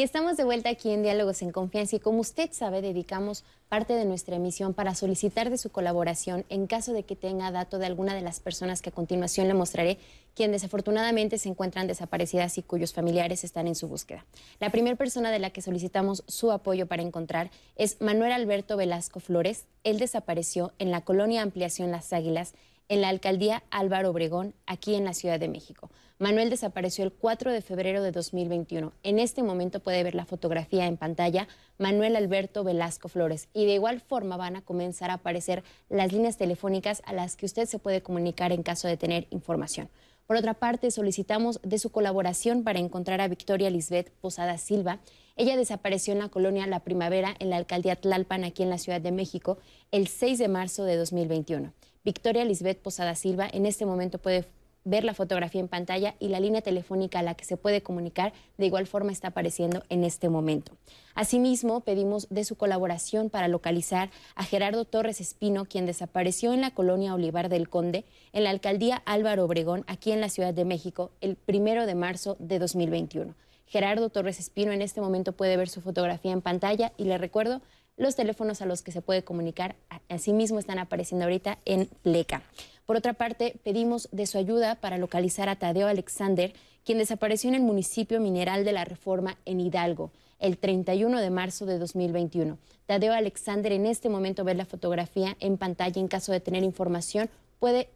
Y 0.00 0.02
estamos 0.02 0.38
de 0.38 0.44
vuelta 0.44 0.70
aquí 0.70 0.88
en 0.92 1.02
Diálogos 1.02 1.42
en 1.42 1.52
Confianza 1.52 1.96
y 1.96 2.00
como 2.00 2.20
usted 2.20 2.48
sabe, 2.52 2.80
dedicamos 2.80 3.44
parte 3.68 3.92
de 3.92 4.06
nuestra 4.06 4.36
emisión 4.36 4.72
para 4.72 4.94
solicitar 4.94 5.50
de 5.50 5.58
su 5.58 5.68
colaboración 5.68 6.46
en 6.48 6.66
caso 6.66 6.94
de 6.94 7.02
que 7.02 7.16
tenga 7.16 7.50
dato 7.50 7.78
de 7.78 7.84
alguna 7.84 8.14
de 8.14 8.22
las 8.22 8.40
personas 8.40 8.80
que 8.80 8.88
a 8.88 8.94
continuación 8.94 9.46
le 9.46 9.52
mostraré, 9.52 9.98
quien 10.34 10.52
desafortunadamente 10.52 11.36
se 11.36 11.50
encuentran 11.50 11.86
desaparecidas 11.86 12.56
y 12.56 12.62
cuyos 12.62 12.94
familiares 12.94 13.44
están 13.44 13.68
en 13.68 13.74
su 13.74 13.88
búsqueda. 13.88 14.24
La 14.58 14.70
primera 14.70 14.96
persona 14.96 15.30
de 15.30 15.38
la 15.38 15.50
que 15.50 15.60
solicitamos 15.60 16.24
su 16.26 16.50
apoyo 16.50 16.86
para 16.86 17.02
encontrar 17.02 17.50
es 17.76 18.00
Manuel 18.00 18.32
Alberto 18.32 18.78
Velasco 18.78 19.20
Flores. 19.20 19.66
Él 19.84 19.98
desapareció 19.98 20.72
en 20.78 20.90
la 20.90 21.02
colonia 21.02 21.42
Ampliación 21.42 21.90
Las 21.90 22.14
Águilas, 22.14 22.54
en 22.88 23.02
la 23.02 23.10
alcaldía 23.10 23.64
Álvaro 23.70 24.08
Obregón, 24.08 24.54
aquí 24.64 24.94
en 24.94 25.04
la 25.04 25.12
Ciudad 25.12 25.38
de 25.38 25.48
México. 25.48 25.90
Manuel 26.20 26.50
desapareció 26.50 27.02
el 27.02 27.12
4 27.12 27.50
de 27.50 27.62
febrero 27.62 28.02
de 28.02 28.12
2021. 28.12 28.92
En 29.04 29.18
este 29.18 29.42
momento 29.42 29.80
puede 29.80 30.02
ver 30.02 30.14
la 30.14 30.26
fotografía 30.26 30.84
en 30.84 30.98
pantalla 30.98 31.48
Manuel 31.78 32.14
Alberto 32.14 32.62
Velasco 32.62 33.08
Flores 33.08 33.48
y 33.54 33.64
de 33.64 33.72
igual 33.72 34.00
forma 34.00 34.36
van 34.36 34.54
a 34.54 34.60
comenzar 34.60 35.08
a 35.08 35.14
aparecer 35.14 35.64
las 35.88 36.12
líneas 36.12 36.36
telefónicas 36.36 37.00
a 37.06 37.14
las 37.14 37.36
que 37.36 37.46
usted 37.46 37.64
se 37.64 37.78
puede 37.78 38.02
comunicar 38.02 38.52
en 38.52 38.62
caso 38.62 38.86
de 38.86 38.98
tener 38.98 39.28
información. 39.30 39.88
Por 40.26 40.36
otra 40.36 40.52
parte, 40.52 40.90
solicitamos 40.90 41.58
de 41.62 41.78
su 41.78 41.88
colaboración 41.88 42.64
para 42.64 42.80
encontrar 42.80 43.22
a 43.22 43.28
Victoria 43.28 43.70
Lisbeth 43.70 44.10
Posada 44.20 44.58
Silva. 44.58 45.00
Ella 45.36 45.56
desapareció 45.56 46.12
en 46.12 46.18
la 46.18 46.28
colonia 46.28 46.66
La 46.66 46.80
Primavera 46.80 47.34
en 47.38 47.48
la 47.48 47.56
alcaldía 47.56 47.96
Tlalpan, 47.96 48.44
aquí 48.44 48.62
en 48.62 48.68
la 48.68 48.76
Ciudad 48.76 49.00
de 49.00 49.10
México, 49.10 49.56
el 49.90 50.06
6 50.06 50.38
de 50.38 50.48
marzo 50.48 50.84
de 50.84 50.96
2021. 50.96 51.72
Victoria 52.04 52.44
Lisbeth 52.44 52.82
Posada 52.82 53.14
Silva 53.14 53.48
en 53.50 53.64
este 53.64 53.86
momento 53.86 54.18
puede 54.18 54.44
ver 54.84 55.04
la 55.04 55.14
fotografía 55.14 55.60
en 55.60 55.68
pantalla 55.68 56.14
y 56.18 56.28
la 56.28 56.40
línea 56.40 56.62
telefónica 56.62 57.18
a 57.18 57.22
la 57.22 57.34
que 57.34 57.44
se 57.44 57.56
puede 57.56 57.82
comunicar 57.82 58.32
de 58.58 58.66
igual 58.66 58.86
forma 58.86 59.12
está 59.12 59.28
apareciendo 59.28 59.82
en 59.88 60.04
este 60.04 60.28
momento. 60.28 60.72
Asimismo, 61.14 61.80
pedimos 61.80 62.28
de 62.30 62.44
su 62.44 62.56
colaboración 62.56 63.30
para 63.30 63.48
localizar 63.48 64.10
a 64.34 64.44
Gerardo 64.44 64.84
Torres 64.84 65.20
Espino, 65.20 65.64
quien 65.64 65.86
desapareció 65.86 66.52
en 66.52 66.60
la 66.60 66.72
colonia 66.72 67.14
Olivar 67.14 67.48
del 67.48 67.68
Conde, 67.68 68.04
en 68.32 68.44
la 68.44 68.50
alcaldía 68.50 69.02
Álvaro 69.04 69.44
Obregón, 69.44 69.84
aquí 69.86 70.12
en 70.12 70.20
la 70.20 70.28
Ciudad 70.28 70.54
de 70.54 70.64
México, 70.64 71.10
el 71.20 71.36
primero 71.36 71.86
de 71.86 71.94
marzo 71.94 72.36
de 72.38 72.58
2021. 72.58 73.34
Gerardo 73.66 74.08
Torres 74.08 74.40
Espino 74.40 74.72
en 74.72 74.82
este 74.82 75.00
momento 75.00 75.32
puede 75.32 75.56
ver 75.56 75.68
su 75.68 75.80
fotografía 75.80 76.32
en 76.32 76.42
pantalla 76.42 76.92
y 76.96 77.04
le 77.04 77.18
recuerdo 77.18 77.60
los 77.96 78.16
teléfonos 78.16 78.62
a 78.62 78.66
los 78.66 78.82
que 78.82 78.92
se 78.92 79.02
puede 79.02 79.24
comunicar, 79.24 79.76
asimismo 80.08 80.58
están 80.58 80.78
apareciendo 80.78 81.24
ahorita 81.24 81.58
en 81.66 81.86
Pleca. 82.02 82.42
Por 82.90 82.96
otra 82.96 83.12
parte, 83.12 83.54
pedimos 83.62 84.08
de 84.10 84.26
su 84.26 84.36
ayuda 84.36 84.74
para 84.74 84.98
localizar 84.98 85.48
a 85.48 85.54
Tadeo 85.54 85.86
Alexander, 85.86 86.52
quien 86.84 86.98
desapareció 86.98 87.46
en 87.46 87.54
el 87.54 87.62
municipio 87.62 88.18
mineral 88.18 88.64
de 88.64 88.72
la 88.72 88.84
Reforma 88.84 89.38
en 89.44 89.60
Hidalgo 89.60 90.10
el 90.40 90.58
31 90.58 91.20
de 91.20 91.30
marzo 91.30 91.66
de 91.66 91.78
2021. 91.78 92.58
Tadeo 92.86 93.12
Alexander 93.12 93.70
en 93.70 93.86
este 93.86 94.08
momento 94.08 94.42
ve 94.42 94.56
la 94.56 94.64
fotografía 94.64 95.36
en 95.38 95.56
pantalla. 95.56 96.00
En 96.00 96.08
caso 96.08 96.32
de 96.32 96.40
tener 96.40 96.64
información, 96.64 97.30
puede 97.60 97.90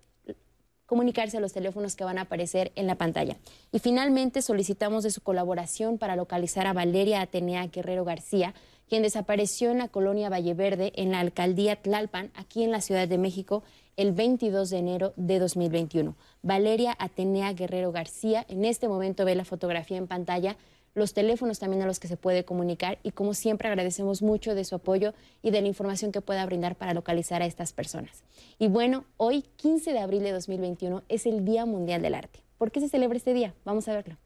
comunicarse 0.87 1.39
a 1.39 1.41
los 1.41 1.53
teléfonos 1.53 1.97
que 1.97 2.05
van 2.05 2.19
a 2.19 2.23
aparecer 2.23 2.71
en 2.77 2.87
la 2.87 2.95
pantalla. 2.95 3.37
Y 3.73 3.81
finalmente 3.81 4.43
solicitamos 4.43 5.03
de 5.03 5.11
su 5.11 5.23
colaboración 5.23 5.99
para 5.99 6.15
localizar 6.15 6.69
a 6.69 6.73
Valeria 6.73 7.21
Atenea 7.21 7.67
Guerrero 7.67 8.05
García, 8.05 8.55
quien 8.89 9.03
desapareció 9.03 9.73
en 9.73 9.79
la 9.79 9.89
colonia 9.89 10.29
Valleverde, 10.29 10.93
en 10.95 11.11
la 11.11 11.19
alcaldía 11.19 11.83
Tlalpan, 11.83 12.31
aquí 12.37 12.63
en 12.63 12.71
la 12.71 12.81
Ciudad 12.81 13.09
de 13.09 13.19
México, 13.19 13.65
el 13.97 14.13
22 14.13 14.71
de 14.71 14.79
enero 14.79 15.13
de 15.17 15.39
2021. 15.39 16.17
Valeria 16.43 16.97
Atenea 16.99 17.53
Guerrero 17.53 17.93
García, 17.93 18.45
en 18.49 18.65
este 18.65 18.89
momento 18.89 19.25
ve 19.25 19.35
la 19.35 19.45
fotografía 19.45 19.97
en 19.97 20.07
pantalla, 20.07 20.57
los 20.95 21.13
teléfonos 21.13 21.59
también 21.59 21.83
a 21.83 21.87
los 21.87 21.99
que 21.99 22.09
se 22.09 22.17
puede 22.17 22.45
comunicar 22.45 22.99
y 23.03 23.11
como 23.11 23.35
siempre 23.35 23.69
agradecemos 23.69 24.23
mucho 24.23 24.55
de 24.55 24.65
su 24.65 24.77
apoyo 24.77 25.13
y 25.43 25.51
de 25.51 25.61
la 25.61 25.69
información 25.69 26.13
que 26.13 26.21
pueda 26.21 26.47
brindar 26.47 26.77
para 26.77 26.95
localizar 26.95 27.43
a 27.43 27.47
estas 27.47 27.73
personas. 27.73 28.23
Y 28.59 28.69
bueno, 28.69 29.05
hoy 29.17 29.45
15 29.57 29.93
de 29.93 29.99
abril 29.99 30.23
de 30.23 30.33
2021 30.33 31.03
es 31.09 31.27
el 31.27 31.45
Día 31.45 31.67
Mundial 31.67 32.03
del 32.03 32.15
Arte. 32.15 32.41
¿Por 32.59 32.71
qué 32.71 32.81
se 32.81 32.89
celebra 32.89 33.17
este 33.17 33.35
día? 33.35 33.55
Vamos 33.65 33.89
a 33.89 33.95
verlo. 33.95 34.17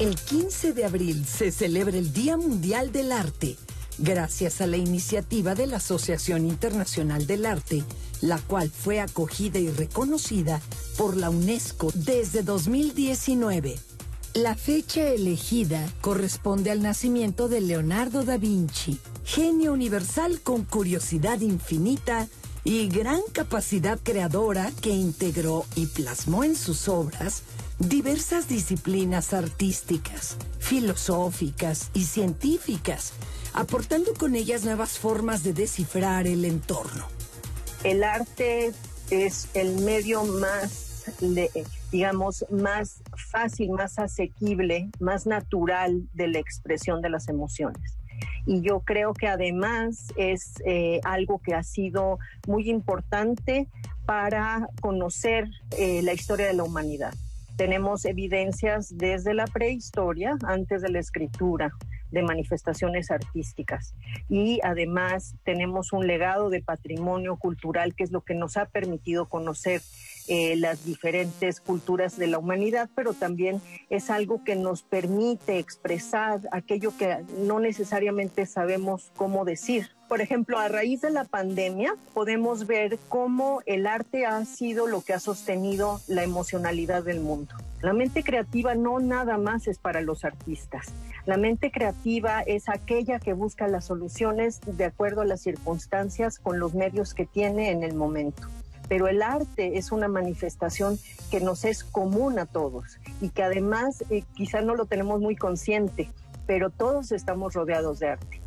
El 0.00 0.16
15 0.16 0.72
de 0.72 0.84
abril 0.86 1.24
se 1.26 1.52
celebra 1.52 1.96
el 1.96 2.12
Día 2.12 2.36
Mundial 2.36 2.90
del 2.90 3.12
Arte 3.12 3.56
gracias 4.00 4.60
a 4.60 4.66
la 4.66 4.76
iniciativa 4.76 5.54
de 5.54 5.66
la 5.66 5.76
Asociación 5.76 6.46
Internacional 6.46 7.26
del 7.26 7.46
Arte, 7.46 7.84
la 8.20 8.38
cual 8.38 8.70
fue 8.70 9.00
acogida 9.00 9.58
y 9.58 9.68
reconocida 9.68 10.60
por 10.96 11.16
la 11.16 11.30
UNESCO 11.30 11.90
desde 11.94 12.42
2019. 12.42 13.78
La 14.34 14.54
fecha 14.54 15.08
elegida 15.08 15.86
corresponde 16.00 16.70
al 16.70 16.82
nacimiento 16.82 17.48
de 17.48 17.60
Leonardo 17.60 18.24
da 18.24 18.36
Vinci, 18.36 18.98
genio 19.24 19.72
universal 19.72 20.40
con 20.40 20.64
curiosidad 20.64 21.40
infinita 21.40 22.28
y 22.62 22.88
gran 22.88 23.20
capacidad 23.32 23.98
creadora 24.02 24.70
que 24.80 24.90
integró 24.90 25.64
y 25.74 25.86
plasmó 25.86 26.44
en 26.44 26.56
sus 26.56 26.88
obras 26.88 27.42
diversas 27.80 28.46
disciplinas 28.46 29.32
artísticas, 29.32 30.36
filosóficas 30.58 31.90
y 31.94 32.04
científicas, 32.04 33.14
aportando 33.54 34.12
con 34.14 34.34
ellas 34.34 34.64
nuevas 34.64 34.98
formas 34.98 35.42
de 35.42 35.54
descifrar 35.54 36.26
el 36.26 36.44
entorno. 36.44 37.06
El 37.82 38.04
arte 38.04 38.72
es 39.10 39.48
el 39.54 39.76
medio 39.80 40.24
más, 40.24 41.06
digamos, 41.90 42.44
más 42.50 43.02
fácil, 43.30 43.70
más 43.70 43.98
asequible, 43.98 44.90
más 45.00 45.26
natural 45.26 46.06
de 46.12 46.28
la 46.28 46.38
expresión 46.38 47.00
de 47.00 47.08
las 47.08 47.28
emociones. 47.28 47.96
Y 48.44 48.60
yo 48.60 48.80
creo 48.80 49.14
que 49.14 49.26
además 49.26 50.12
es 50.16 50.52
eh, 50.66 51.00
algo 51.04 51.40
que 51.42 51.54
ha 51.54 51.62
sido 51.62 52.18
muy 52.46 52.68
importante 52.68 53.68
para 54.04 54.68
conocer 54.82 55.48
eh, 55.78 56.02
la 56.02 56.12
historia 56.12 56.46
de 56.46 56.54
la 56.54 56.64
humanidad. 56.64 57.14
Tenemos 57.60 58.06
evidencias 58.06 58.96
desde 58.96 59.34
la 59.34 59.44
prehistoria, 59.44 60.38
antes 60.44 60.80
de 60.80 60.88
la 60.88 60.98
escritura, 60.98 61.70
de 62.10 62.22
manifestaciones 62.22 63.10
artísticas. 63.10 63.94
Y 64.30 64.60
además 64.64 65.34
tenemos 65.44 65.92
un 65.92 66.06
legado 66.06 66.48
de 66.48 66.62
patrimonio 66.62 67.36
cultural 67.36 67.94
que 67.94 68.04
es 68.04 68.12
lo 68.12 68.22
que 68.22 68.32
nos 68.32 68.56
ha 68.56 68.64
permitido 68.64 69.28
conocer 69.28 69.82
eh, 70.26 70.56
las 70.56 70.86
diferentes 70.86 71.60
culturas 71.60 72.16
de 72.16 72.28
la 72.28 72.38
humanidad, 72.38 72.88
pero 72.94 73.12
también 73.12 73.60
es 73.90 74.08
algo 74.08 74.42
que 74.42 74.56
nos 74.56 74.82
permite 74.82 75.58
expresar 75.58 76.40
aquello 76.52 76.96
que 76.96 77.18
no 77.40 77.60
necesariamente 77.60 78.46
sabemos 78.46 79.12
cómo 79.16 79.44
decir. 79.44 79.99
Por 80.10 80.20
ejemplo, 80.20 80.58
a 80.58 80.66
raíz 80.66 81.02
de 81.02 81.10
la 81.10 81.22
pandemia 81.22 81.94
podemos 82.14 82.66
ver 82.66 82.98
cómo 83.08 83.60
el 83.64 83.86
arte 83.86 84.26
ha 84.26 84.44
sido 84.44 84.88
lo 84.88 85.02
que 85.02 85.12
ha 85.12 85.20
sostenido 85.20 86.00
la 86.08 86.24
emocionalidad 86.24 87.04
del 87.04 87.20
mundo. 87.20 87.54
La 87.80 87.92
mente 87.92 88.24
creativa 88.24 88.74
no 88.74 88.98
nada 88.98 89.38
más 89.38 89.68
es 89.68 89.78
para 89.78 90.00
los 90.00 90.24
artistas. 90.24 90.88
La 91.26 91.36
mente 91.36 91.70
creativa 91.70 92.40
es 92.40 92.68
aquella 92.68 93.20
que 93.20 93.34
busca 93.34 93.68
las 93.68 93.84
soluciones 93.84 94.60
de 94.66 94.86
acuerdo 94.86 95.20
a 95.20 95.26
las 95.26 95.42
circunstancias 95.42 96.40
con 96.40 96.58
los 96.58 96.74
medios 96.74 97.14
que 97.14 97.26
tiene 97.26 97.70
en 97.70 97.84
el 97.84 97.94
momento 97.94 98.48
pero 98.88 99.06
el 99.06 99.22
arte 99.22 99.78
es 99.78 99.92
una 99.92 100.08
manifestación 100.08 100.98
que 101.30 101.38
nos 101.38 101.64
es 101.64 101.84
común 101.84 102.40
a 102.40 102.46
todos 102.46 102.98
y 103.20 103.28
que 103.28 103.44
además 103.44 104.04
eh, 104.10 104.24
quizá 104.34 104.62
no 104.62 104.74
lo 104.74 104.86
tenemos 104.86 105.20
muy 105.20 105.36
consciente, 105.36 106.10
pero 106.44 106.70
todos 106.70 107.12
estamos 107.12 107.54
rodeados 107.54 108.00
de 108.00 108.08
arte. 108.08 108.40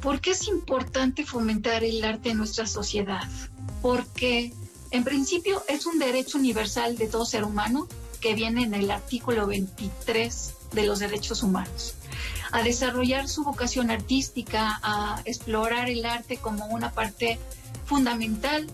¿Por 0.00 0.20
qué 0.20 0.30
es 0.30 0.46
importante 0.48 1.24
fomentar 1.24 1.84
el 1.84 2.04
arte 2.04 2.30
en 2.30 2.38
nuestra 2.38 2.66
sociedad? 2.66 3.22
Porque 3.82 4.52
en 4.90 5.04
principio 5.04 5.62
es 5.68 5.86
un 5.86 5.98
derecho 5.98 6.38
universal 6.38 6.96
de 6.96 7.08
todo 7.08 7.24
ser 7.24 7.44
humano 7.44 7.88
que 8.20 8.34
viene 8.34 8.64
en 8.64 8.74
el 8.74 8.90
artículo 8.90 9.46
23 9.46 10.54
de 10.72 10.86
los 10.86 10.98
derechos 10.98 11.42
humanos 11.42 11.94
a 12.52 12.62
desarrollar 12.62 13.28
su 13.28 13.44
vocación 13.44 13.90
artística, 13.90 14.80
a 14.82 15.20
explorar 15.24 15.88
el 15.88 16.04
arte 16.04 16.38
como 16.38 16.66
una 16.66 16.92
parte 16.92 17.38
fundamental 17.84 18.66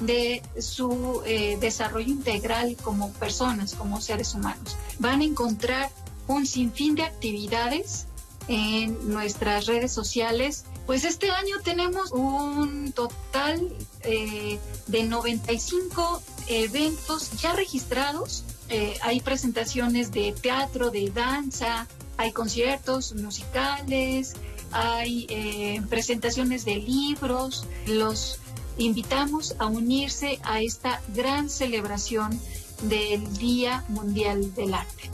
de 0.00 0.42
su 0.58 1.22
eh, 1.26 1.58
desarrollo 1.60 2.08
integral 2.08 2.76
como 2.82 3.12
personas, 3.12 3.74
como 3.74 4.00
seres 4.00 4.34
humanos. 4.34 4.76
Van 4.98 5.20
a 5.20 5.24
encontrar 5.24 5.90
un 6.26 6.46
sinfín 6.46 6.94
de 6.94 7.02
actividades 7.02 8.06
en 8.48 9.12
nuestras 9.12 9.66
redes 9.66 9.92
sociales. 9.92 10.64
Pues 10.90 11.04
este 11.04 11.30
año 11.30 11.54
tenemos 11.62 12.10
un 12.10 12.90
total 12.90 13.72
eh, 14.02 14.58
de 14.88 15.04
95 15.04 16.20
eventos 16.48 17.30
ya 17.40 17.52
registrados. 17.52 18.42
Eh, 18.70 18.96
hay 19.00 19.20
presentaciones 19.20 20.10
de 20.10 20.32
teatro, 20.32 20.90
de 20.90 21.08
danza, 21.10 21.86
hay 22.16 22.32
conciertos 22.32 23.14
musicales, 23.14 24.34
hay 24.72 25.80
presentaciones 25.88 26.64
de 26.64 26.78
libros. 26.78 27.68
Los 27.86 28.40
invitamos 28.76 29.54
a 29.60 29.66
unirse 29.66 30.40
a 30.42 30.60
esta 30.60 31.00
gran 31.14 31.50
celebración 31.50 32.36
del 32.82 33.32
Día 33.38 33.84
Mundial 33.90 34.52
del 34.56 34.74
Arte. 34.74 35.08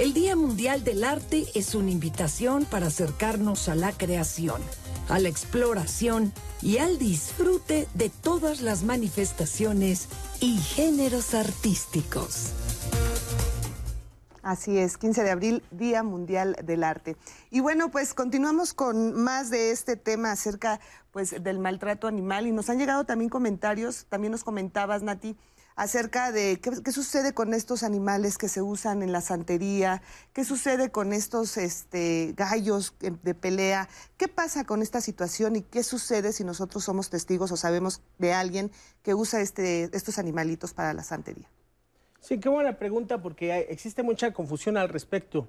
El 0.00 0.14
Día 0.14 0.34
Mundial 0.34 0.82
del 0.82 1.04
Arte 1.04 1.46
es 1.54 1.74
una 1.74 1.90
invitación 1.90 2.64
para 2.64 2.86
acercarnos 2.86 3.68
a 3.68 3.74
la 3.74 3.92
creación, 3.92 4.62
a 5.08 5.18
la 5.18 5.28
exploración 5.28 6.32
y 6.62 6.78
al 6.78 6.98
disfrute 6.98 7.88
de 7.94 8.10
todas 8.10 8.60
las 8.60 8.82
manifestaciones 8.82 10.08
y 10.40 10.58
géneros 10.58 11.34
artísticos. 11.34 12.52
Así 14.42 14.78
es, 14.78 14.96
15 14.96 15.22
de 15.22 15.30
abril, 15.30 15.62
Día 15.70 16.02
Mundial 16.02 16.56
del 16.64 16.82
Arte. 16.82 17.16
Y 17.50 17.60
bueno, 17.60 17.90
pues 17.90 18.14
continuamos 18.14 18.72
con 18.72 19.12
más 19.14 19.50
de 19.50 19.70
este 19.70 19.96
tema 19.96 20.32
acerca 20.32 20.80
pues 21.10 21.42
del 21.42 21.58
maltrato 21.58 22.06
animal 22.06 22.46
y 22.46 22.52
nos 22.52 22.70
han 22.70 22.78
llegado 22.78 23.04
también 23.04 23.28
comentarios, 23.28 24.06
también 24.08 24.30
nos 24.30 24.44
comentabas 24.44 25.02
Nati, 25.02 25.36
acerca 25.76 26.32
de 26.32 26.60
qué, 26.60 26.92
sucede 26.92 27.32
con 27.32 27.54
estos 27.54 27.82
animales 27.82 28.38
que 28.38 28.48
se 28.48 28.62
usan 28.62 29.02
en 29.02 29.12
la 29.12 29.20
santería, 29.20 30.02
qué 30.32 30.44
sucede 30.44 30.90
con 30.90 31.12
estos 31.12 31.56
este, 31.56 32.34
gallos 32.36 32.94
de 33.00 33.34
pelea, 33.34 33.88
qué 34.16 34.28
pasa 34.28 34.64
con 34.64 34.82
esta 34.82 35.00
situación 35.00 35.56
y 35.56 35.62
qué 35.62 35.82
sucede 35.82 36.32
si 36.32 36.44
nosotros 36.44 36.84
somos 36.84 37.10
testigos 37.10 37.52
o 37.52 37.56
sabemos 37.56 38.02
de 38.18 38.32
alguien 38.32 38.70
que 39.02 39.14
usa 39.14 39.40
este, 39.40 39.90
estos 39.96 40.18
animalitos 40.18 40.74
para 40.74 40.92
la 40.92 41.02
santería. 41.02 41.48
Sí, 42.20 42.38
qué 42.38 42.48
buena 42.48 42.78
pregunta 42.78 43.22
porque 43.22 43.66
existe 43.70 44.02
mucha 44.02 44.32
confusión 44.32 44.76
al 44.76 44.90
respecto. 44.90 45.48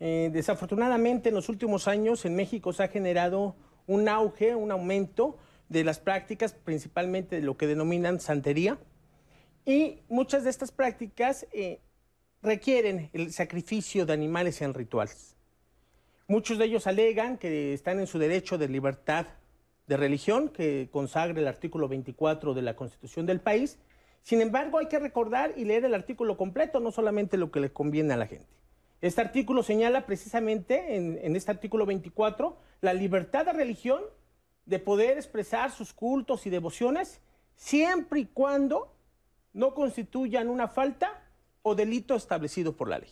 Eh, 0.00 0.30
desafortunadamente 0.32 1.28
en 1.28 1.34
los 1.34 1.48
últimos 1.48 1.88
años 1.88 2.24
en 2.24 2.36
México 2.36 2.72
se 2.72 2.82
ha 2.82 2.88
generado 2.88 3.56
un 3.86 4.08
auge, 4.08 4.54
un 4.54 4.70
aumento 4.70 5.38
de 5.68 5.84
las 5.84 5.98
prácticas, 5.98 6.52
principalmente 6.52 7.36
de 7.36 7.42
lo 7.42 7.56
que 7.56 7.66
denominan 7.66 8.20
santería. 8.20 8.78
Y 9.64 10.02
muchas 10.08 10.44
de 10.44 10.50
estas 10.50 10.70
prácticas 10.72 11.46
eh, 11.52 11.80
requieren 12.42 13.10
el 13.12 13.32
sacrificio 13.32 14.04
de 14.06 14.12
animales 14.12 14.60
en 14.62 14.74
rituales. 14.74 15.36
Muchos 16.26 16.58
de 16.58 16.66
ellos 16.66 16.86
alegan 16.86 17.38
que 17.38 17.74
están 17.74 18.00
en 18.00 18.06
su 18.06 18.18
derecho 18.18 18.58
de 18.58 18.68
libertad 18.68 19.26
de 19.86 19.96
religión, 19.96 20.48
que 20.48 20.88
consagra 20.90 21.38
el 21.38 21.48
artículo 21.48 21.88
24 21.88 22.54
de 22.54 22.62
la 22.62 22.76
Constitución 22.76 23.26
del 23.26 23.40
país, 23.40 23.78
sin 24.24 24.40
embargo, 24.40 24.78
hay 24.78 24.86
que 24.86 24.98
recordar 24.98 25.52
y 25.54 25.66
leer 25.66 25.84
el 25.84 25.92
artículo 25.92 26.38
completo, 26.38 26.80
no 26.80 26.90
solamente 26.90 27.36
lo 27.36 27.50
que 27.50 27.60
le 27.60 27.72
conviene 27.72 28.14
a 28.14 28.16
la 28.16 28.26
gente. 28.26 28.48
Este 29.02 29.20
artículo 29.20 29.62
señala 29.62 30.06
precisamente, 30.06 30.96
en, 30.96 31.36
este 31.36 31.50
artículo 31.50 31.84
24, 31.84 32.56
la 32.80 32.94
libertad 32.94 33.44
de 33.44 33.52
religión 33.52 34.02
de 34.64 34.78
poder 34.78 35.18
expresar 35.18 35.70
sus 35.70 35.92
cultos 35.92 36.46
y 36.46 36.50
devociones 36.50 37.20
siempre 37.54 38.20
y 38.20 38.24
cuando 38.24 38.93
no 39.54 39.72
constituyan 39.74 40.48
una 40.48 40.68
falta 40.68 41.22
o 41.62 41.74
delito 41.74 42.14
establecido 42.14 42.76
por 42.76 42.90
la 42.90 42.98
ley. 42.98 43.10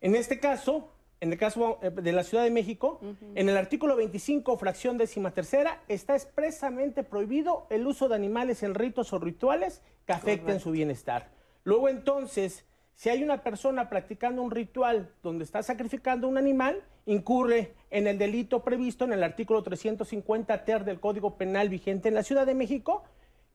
En 0.00 0.16
este 0.16 0.40
caso, 0.40 0.90
en 1.20 1.32
el 1.32 1.38
caso 1.38 1.78
eh, 1.82 1.90
de 1.90 2.12
la 2.12 2.24
Ciudad 2.24 2.42
de 2.42 2.50
México, 2.50 3.00
en 3.34 3.48
el 3.48 3.56
artículo 3.56 3.94
25, 3.96 4.58
fracción 4.58 4.98
décima 4.98 5.30
tercera, 5.30 5.82
está 5.88 6.14
expresamente 6.14 7.04
prohibido 7.04 7.66
el 7.70 7.86
uso 7.86 8.08
de 8.08 8.16
animales 8.16 8.62
en 8.62 8.74
ritos 8.74 9.12
o 9.12 9.18
rituales 9.18 9.80
que 10.06 10.12
afecten 10.12 10.60
su 10.60 10.72
bienestar. 10.72 11.30
Luego 11.62 11.88
entonces, 11.88 12.64
si 12.94 13.08
hay 13.08 13.22
una 13.22 13.42
persona 13.42 13.88
practicando 13.88 14.42
un 14.42 14.50
ritual 14.50 15.12
donde 15.22 15.44
está 15.44 15.62
sacrificando 15.62 16.28
un 16.28 16.38
animal, 16.38 16.82
incurre 17.06 17.74
en 17.90 18.06
el 18.06 18.18
delito 18.18 18.62
previsto 18.62 19.04
en 19.04 19.12
el 19.12 19.22
artículo 19.22 19.62
350 19.62 20.64
ter 20.64 20.84
del 20.84 21.00
Código 21.00 21.36
Penal 21.36 21.68
vigente 21.68 22.08
en 22.08 22.14
la 22.14 22.22
Ciudad 22.22 22.46
de 22.46 22.54
México, 22.54 23.04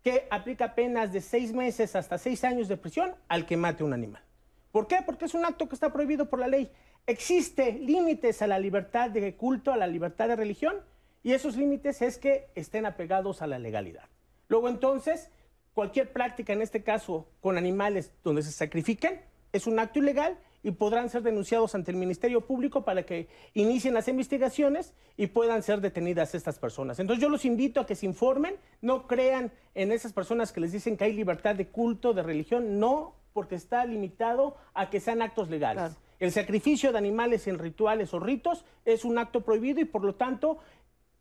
que 0.04 0.28
aplica 0.32 0.76
penas 0.76 1.12
de 1.12 1.22
seis 1.22 1.54
meses 1.54 1.96
hasta 1.96 2.18
seis 2.18 2.44
años 2.44 2.68
de 2.68 2.78
prisión 2.78 3.14
al 3.28 3.46
que 3.46 3.58
mate 3.58 3.84
un 3.84 3.94
animal. 3.94 4.24
¿Por 4.72 4.88
qué? 4.88 4.98
Porque 5.06 5.26
es 5.26 5.34
un 5.34 5.46
acto 5.46 5.68
que 5.68 5.76
está 5.76 5.92
prohibido 5.92 6.30
por 6.30 6.40
la 6.40 6.48
ley. 6.48 6.72
Existe 7.08 7.74
límites 7.74 8.42
a 8.42 8.48
la 8.48 8.60
libertad 8.60 9.10
de 9.10 9.36
culto, 9.36 9.72
a 9.72 9.78
la 9.78 9.88
libertad 9.88 10.28
de 10.28 10.36
religión, 10.36 10.78
y 11.24 11.34
esos 11.34 11.58
límites 11.58 12.02
es 12.02 12.18
que 12.18 12.50
estén 12.56 12.86
apegados 12.86 13.42
a 13.42 13.48
la 13.48 13.60
legalidad. 13.60 14.06
Luego 14.48 14.70
entonces, 14.70 15.30
cualquier 15.74 16.14
práctica, 16.14 16.54
en 16.54 16.62
este 16.62 16.84
caso 16.84 17.28
con 17.42 17.58
animales 17.58 18.12
donde 18.24 18.44
se 18.44 18.52
sacrifiquen, 18.52 19.22
es 19.52 19.68
un 19.68 19.80
acto 19.80 20.00
ilegal 20.00 20.38
y 20.64 20.72
podrán 20.72 21.10
ser 21.10 21.22
denunciados 21.24 21.76
ante 21.76 21.92
el 21.92 21.98
Ministerio 21.98 22.42
Público 22.42 22.84
para 22.84 23.04
que 23.04 23.28
inicien 23.54 23.94
las 23.94 24.08
investigaciones 24.08 24.94
y 25.18 25.28
puedan 25.28 25.64
ser 25.64 25.82
detenidas 25.82 26.36
estas 26.36 26.60
personas. 26.60 27.00
Entonces 27.00 27.22
yo 27.22 27.30
los 27.30 27.46
invito 27.46 27.80
a 27.80 27.86
que 27.86 27.96
se 27.96 28.06
informen, 28.06 28.56
no 28.82 29.08
crean 29.08 29.52
en 29.76 29.92
esas 29.92 30.14
personas 30.14 30.52
que 30.52 30.62
les 30.62 30.72
dicen 30.72 30.98
que 30.98 31.06
hay 31.06 31.14
libertad 31.14 31.56
de 31.56 31.68
culto, 31.68 32.14
de 32.14 32.24
religión, 32.24 32.80
no, 32.80 33.16
porque 33.34 33.56
está 33.56 33.86
limitado 33.86 34.58
a 34.74 34.90
que 34.90 35.00
sean 35.00 35.22
actos 35.22 35.50
legales. 35.50 35.98
El 36.20 36.32
sacrificio 36.32 36.92
de 36.92 36.98
animales 36.98 37.48
en 37.48 37.60
rituales 37.60 38.14
o 38.14 38.20
ritos 38.20 38.66
es 38.84 39.06
un 39.06 39.18
acto 39.18 39.42
prohibido 39.42 39.80
y 39.80 39.86
por 39.86 40.04
lo 40.04 40.16
tanto 40.16 40.60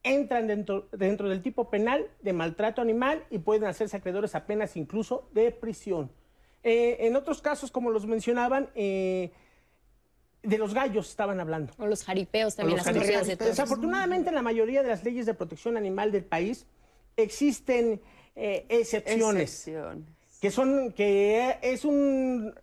entran 0.02 0.46
dentro, 0.46 0.88
dentro 0.92 1.28
del 1.28 1.42
tipo 1.42 1.70
penal 1.70 2.06
de 2.22 2.32
maltrato 2.32 2.80
animal 2.80 3.24
y 3.30 3.38
pueden 3.38 3.68
hacerse 3.68 3.96
acreedores 3.96 4.34
a 4.34 4.46
penas 4.46 4.76
incluso 4.76 5.28
de 5.32 5.50
prisión. 5.52 6.10
Eh, 6.62 7.06
en 7.06 7.16
otros 7.16 7.40
casos, 7.40 7.70
como 7.70 7.90
los 7.90 8.06
mencionaban, 8.06 8.70
eh, 8.74 9.30
de 10.42 10.58
los 10.58 10.74
gallos 10.74 11.08
estaban 11.08 11.40
hablando. 11.40 11.72
O 11.78 11.86
los 11.86 12.04
jaripeos 12.04 12.56
también, 12.56 12.78
las 12.78 12.86
corridas 12.86 13.26
de 13.26 13.36
toros. 13.36 13.56
Desafortunadamente, 13.56 14.28
en 14.28 14.34
la 14.34 14.42
mayoría 14.42 14.82
de 14.82 14.88
las 14.88 15.04
leyes 15.04 15.26
de 15.26 15.34
protección 15.34 15.76
animal 15.76 16.12
del 16.12 16.24
país 16.24 16.66
existen 17.16 18.00
eh, 18.36 18.66
excepciones, 18.68 19.70
Que 20.40 20.50
son, 20.50 20.92
que 20.92 21.58
es 21.62 21.84
un 21.84 22.54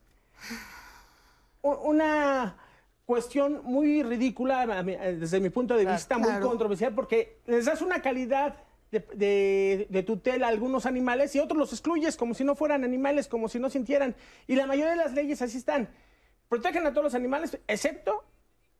una 1.61 2.57
cuestión 3.05 3.61
muy 3.63 4.03
ridícula 4.03 4.83
desde 4.83 5.39
mi 5.39 5.49
punto 5.49 5.75
de 5.75 5.85
vista, 5.85 6.17
muy 6.17 6.39
controversial, 6.39 6.93
porque 6.93 7.39
les 7.45 7.65
das 7.65 7.81
una 7.81 8.01
calidad 8.01 8.55
de, 9.13 10.03
tutela 10.05 10.47
a 10.47 10.49
algunos 10.49 10.85
animales 10.85 11.35
y 11.35 11.39
otros 11.39 11.57
los 11.57 11.71
excluyes 11.71 12.17
como 12.17 12.33
si 12.33 12.43
no 12.43 12.55
fueran 12.55 12.83
animales, 12.83 13.27
como 13.27 13.49
si 13.49 13.59
no 13.59 13.69
sintieran. 13.69 14.15
Y 14.47 14.55
la 14.55 14.67
mayoría 14.67 14.91
de 14.91 14.97
las 14.97 15.13
leyes 15.13 15.41
así 15.41 15.57
están. 15.57 15.89
Protegen 16.49 16.85
a 16.85 16.91
todos 16.91 17.03
los 17.03 17.15
animales, 17.15 17.57
excepto 17.67 18.23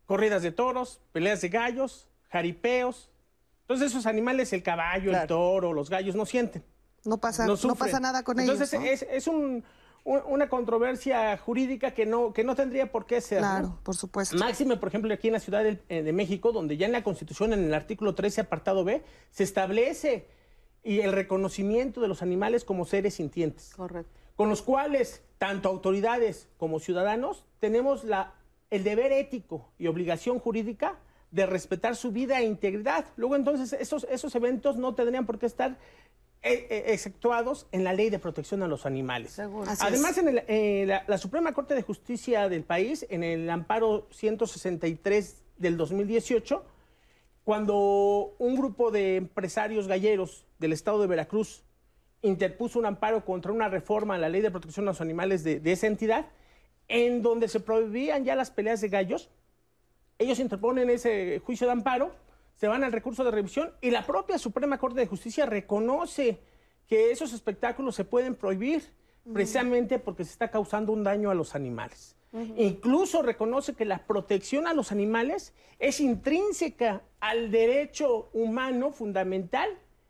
corridas 0.06 0.44
de 0.44 0.52
toros, 0.52 1.02
peleas 1.12 1.42
de 1.42 1.50
gallos, 1.50 2.08
jaripeos. 2.30 3.10
Entonces 3.62 3.92
esos 3.92 4.06
animales, 4.06 4.54
el 4.54 4.62
caballo, 4.62 5.12
el 5.12 5.28
toro, 5.28 5.74
los 5.74 5.90
gallos, 5.90 6.16
no 6.16 6.26
sienten. 6.26 6.64
No 7.04 7.18
pasa, 7.18 7.46
no, 7.46 7.76
pasa 7.76 8.00
nada 8.00 8.24
con 8.24 8.40
ellos. 8.40 8.62
Entonces 8.62 9.06
es 9.10 9.28
un 9.28 9.64
una 10.06 10.50
controversia 10.50 11.36
jurídica 11.38 11.92
que 11.92 12.06
no, 12.06 12.32
que 12.32 12.44
no 12.44 12.56
tendría 12.56 12.92
por 12.92 13.08
qué 13.08 13.22
ser. 13.22 13.40
Claro, 13.40 13.80
por 13.82 13.96
supuesto. 13.96 14.38
Máxime, 14.38 14.78
por 14.78 14.90
ejemplo, 14.90 15.12
aquí 15.12 15.28
en 15.28 15.34
la 15.34 15.40
Ciudad 15.40 15.66
eh, 15.66 15.80
de, 15.90 16.14
México, 16.14 16.52
donde 16.52 16.78
ya 16.78 16.86
en 16.86 16.92
la 16.92 17.04
Constitución, 17.04 17.54
en 17.54 17.64
el 17.64 17.74
artículo 17.74 18.14
13, 18.14 18.42
apartado 18.42 18.84
B, 18.84 19.04
se 19.32 19.44
establece 19.44 20.28
y 20.84 21.00
el 21.00 21.12
reconocimiento 21.12 22.02
de 22.02 22.08
los 22.08 22.22
animales 22.22 22.64
como 22.64 22.86
seres 22.86 23.16
sintientes. 23.16 23.74
Correcto. 23.76 24.12
Con 24.36 24.50
los 24.50 24.62
cuales, 24.62 25.24
tanto 25.40 25.70
autoridades 25.70 26.50
como 26.58 26.80
ciudadanos, 26.80 27.44
tenemos 27.60 28.04
la, 28.04 28.36
el 28.70 28.84
deber 28.84 29.12
ético 29.12 29.72
y 29.80 29.88
obligación 29.88 30.38
jurídica 30.38 31.00
de 31.32 31.48
respetar 31.48 31.96
su 31.96 32.12
vida 32.12 32.40
e 32.40 32.46
integridad. 32.46 33.06
Luego, 33.16 33.36
entonces, 33.36 33.74
esos, 33.74 34.06
esos 34.12 34.36
eventos 34.36 34.78
no 34.78 34.94
tendrían 34.94 35.26
por 35.26 35.40
qué 35.40 35.48
estar 35.48 35.78
exceptuados 36.46 37.68
en 37.72 37.84
la 37.84 37.94
ley 37.94 38.10
de 38.10 38.20
protección 38.20 38.62
a 38.62 38.68
los 38.68 38.86
animales. 38.86 39.40
Además, 39.40 40.18
en 40.20 40.44
eh, 40.48 41.02
la, 41.08 41.18
Suprema 41.18 41.54
Corte 41.54 41.74
de 41.74 41.82
Justicia 41.82 42.48
del 42.50 42.64
país, 42.64 43.06
en 43.10 43.24
el 43.24 43.50
amparo 43.50 44.08
163 44.12 45.44
del 45.58 45.78
2018, 45.78 46.64
cuando 47.44 48.36
un 48.38 48.56
grupo 48.56 48.92
de 48.92 49.18
empresarios 49.18 49.88
galleros 49.88 50.46
del 50.60 50.74
estado 50.74 51.02
de 51.02 51.08
Veracruz 51.08 51.64
interpuso 52.22 52.80
un 52.80 52.86
amparo 52.86 53.26
contra 53.26 53.52
una 53.52 53.68
reforma 53.68 54.16
a 54.16 54.18
la 54.18 54.30
ley 54.30 54.42
de 54.42 54.52
protección 54.52 54.88
a 54.88 54.92
los 54.92 55.02
animales 55.02 55.44
de, 55.44 55.60
de 55.60 55.72
esa 55.72 55.88
entidad, 55.88 56.28
en 56.88 57.24
donde 57.24 57.48
se 57.48 57.60
prohibían 57.60 58.24
ya 58.24 58.36
las 58.36 58.52
peleas 58.52 58.82
de 58.82 58.90
gallos, 58.90 59.30
ellos 60.20 60.40
interponen 60.40 60.90
ese 60.90 61.40
juicio 61.40 61.66
de 61.68 61.74
amparo 61.74 62.12
se 62.56 62.68
van 62.68 62.84
al 62.84 62.92
recurso 62.92 63.24
de 63.24 63.32
revisión 63.32 63.72
y 63.82 63.92
la 63.92 64.06
propia 64.06 64.38
Suprema 64.38 64.78
Corte 64.78 65.00
de 65.00 65.08
Justicia 65.08 65.46
reconoce 65.46 66.40
que 66.88 67.12
esos 67.12 67.34
espectáculos 67.34 67.96
se 67.96 68.06
pueden 68.06 68.36
prohibir 68.36 68.84
precisamente 69.34 70.00
porque 70.00 70.24
se 70.24 70.32
está 70.32 70.52
causando 70.52 70.92
un 70.92 71.04
daño 71.04 71.32
a 71.32 71.36
los 71.36 71.56
animales. 71.56 72.16
Incluso 72.58 73.22
reconoce 73.22 73.76
que 73.76 73.86
la 73.86 74.06
protección 74.06 74.68
a 74.68 74.74
los 74.74 74.92
animales 74.92 75.54
es 75.80 76.02
intrínseca 76.02 77.02
al 77.22 77.50
derecho 77.50 78.30
humano 78.34 78.92
fundamental 78.92 79.70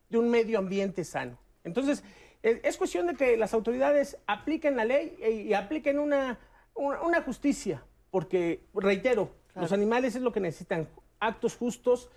de 0.09 0.17
un 0.17 0.29
medio 0.31 0.57
ambiente 0.57 1.03
sano. 1.03 1.37
Entonces, 1.63 2.03
es, 2.41 2.77
cuestión 2.77 3.05
de 3.05 3.15
que 3.15 3.37
las 3.37 3.53
autoridades 3.53 4.17
apliquen 4.25 4.75
la 4.75 4.85
ley 4.85 5.15
y, 5.47 5.53
apliquen 5.53 5.99
una, 5.99 6.39
una, 6.73 7.21
justicia, 7.21 7.83
porque, 8.09 8.61
reitero, 8.73 9.29
los 9.53 9.71
animales 9.71 10.15
es 10.15 10.21
lo 10.23 10.31
que 10.31 10.39
necesitan, 10.39 10.87
actos 11.19 11.55
justos, 11.55 12.09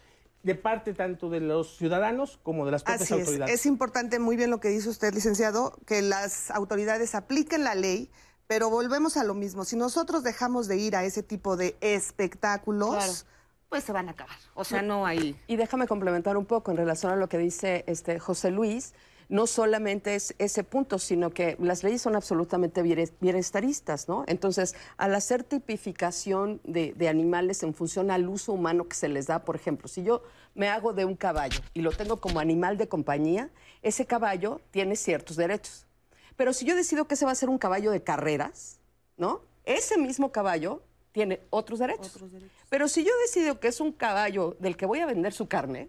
de 0.43 0.55
parte 0.55 0.94
tanto 0.94 1.31
de 1.31 1.40
los 1.40 1.77
ciudadanos 1.77 2.39
como 2.43 2.65
de 2.65 2.73
las 2.73 2.82
propias 2.82 3.02
Así 3.02 3.15
autoridades. 3.15 3.55
Es. 3.55 3.60
es 3.60 3.66
importante, 3.66 4.19
muy 4.19 4.36
bien 4.36 4.51
lo 4.51 4.60
que 4.60 4.69
dice 4.69 4.89
usted, 4.89 5.12
licenciado, 5.12 5.78
que 5.86 6.02
las 6.02 6.51
autoridades 6.51 7.15
apliquen 7.15 7.65
la 7.65 7.74
ley 7.74 8.10
Pero 8.47 8.70
volvemos 8.70 9.16
a 9.19 9.24
lo 9.24 9.35
mismo. 9.35 9.65
Si 9.65 9.77
nosotros 9.77 10.23
dejamos 10.23 10.69
de 10.69 10.78
ir 10.78 10.97
a 10.97 11.05
ese 11.05 11.23
tipo 11.23 11.56
de 11.56 11.77
espectáculos, 11.82 13.27
pues 13.69 13.85
se 13.85 13.93
van 13.93 14.09
a 14.09 14.12
acabar. 14.12 14.39
O 14.55 14.65
sea, 14.65 14.81
no 14.81 15.05
hay. 15.05 15.39
Y 15.47 15.56
déjame 15.56 15.86
complementar 15.86 16.36
un 16.39 16.47
poco 16.47 16.70
en 16.70 16.78
relación 16.78 17.12
a 17.12 17.16
lo 17.16 17.28
que 17.28 17.36
dice 17.36 17.85
este 17.86 18.19
José 18.19 18.51
Luis. 18.51 18.94
No 19.28 19.46
solamente 19.46 20.14
es 20.14 20.34
ese 20.38 20.64
punto, 20.64 20.98
sino 20.98 21.30
que 21.30 21.56
las 21.60 21.84
leyes 21.84 22.00
son 22.00 22.16
absolutamente 22.16 22.82
bienestaristas, 22.82 24.09
¿no? 24.09 24.24
Entonces, 24.26 24.74
al 24.96 25.14
hacer 25.14 25.44
tipificación 25.44 26.60
de, 26.64 26.94
de 26.94 27.09
animales 27.09 27.62
en 27.62 27.74
función 27.74 28.10
al 28.10 28.26
uso 28.28 28.52
humano 28.52 28.88
que 28.88 28.96
se 28.96 29.09
les 29.09 29.26
da, 29.26 29.44
por 29.44 29.56
ejemplo, 29.56 29.86
si 29.86 30.02
yo 30.02 30.22
me 30.55 30.68
hago 30.68 30.94
de 30.94 31.05
un 31.05 31.14
caballo 31.14 31.60
y 31.74 31.82
lo 31.82 31.92
tengo 31.92 32.20
como 32.20 32.40
animal 32.40 32.78
de 32.78 32.88
compañía, 32.88 33.50
ese 33.82 34.06
caballo 34.06 34.60
tiene 34.70 34.96
ciertos 34.96 35.36
derechos. 35.36 35.86
Pero 36.36 36.52
si 36.52 36.64
yo 36.64 36.74
decido 36.74 37.06
que 37.06 37.14
ese 37.14 37.24
va 37.24 37.32
a 37.32 37.34
ser 37.34 37.50
un 37.50 37.59
caballo 37.59 37.90
de 37.90 38.02
carreras, 38.02 38.80
¿no? 39.16 39.42
Ese 39.64 39.98
mismo 39.98 40.32
caballo 40.32 40.82
tiene 41.12 41.40
otros 41.50 41.80
derechos. 41.80 42.16
Pero 42.68 42.88
si 42.88 43.05
yo 43.05 43.10
decido 43.22 43.60
que 43.60 43.68
es 43.68 43.80
un 43.80 43.92
caballo 43.92 44.56
del 44.60 44.76
que 44.76 44.86
voy 44.86 45.00
a 45.00 45.06
vender 45.06 45.32
su 45.32 45.48
carne, 45.48 45.88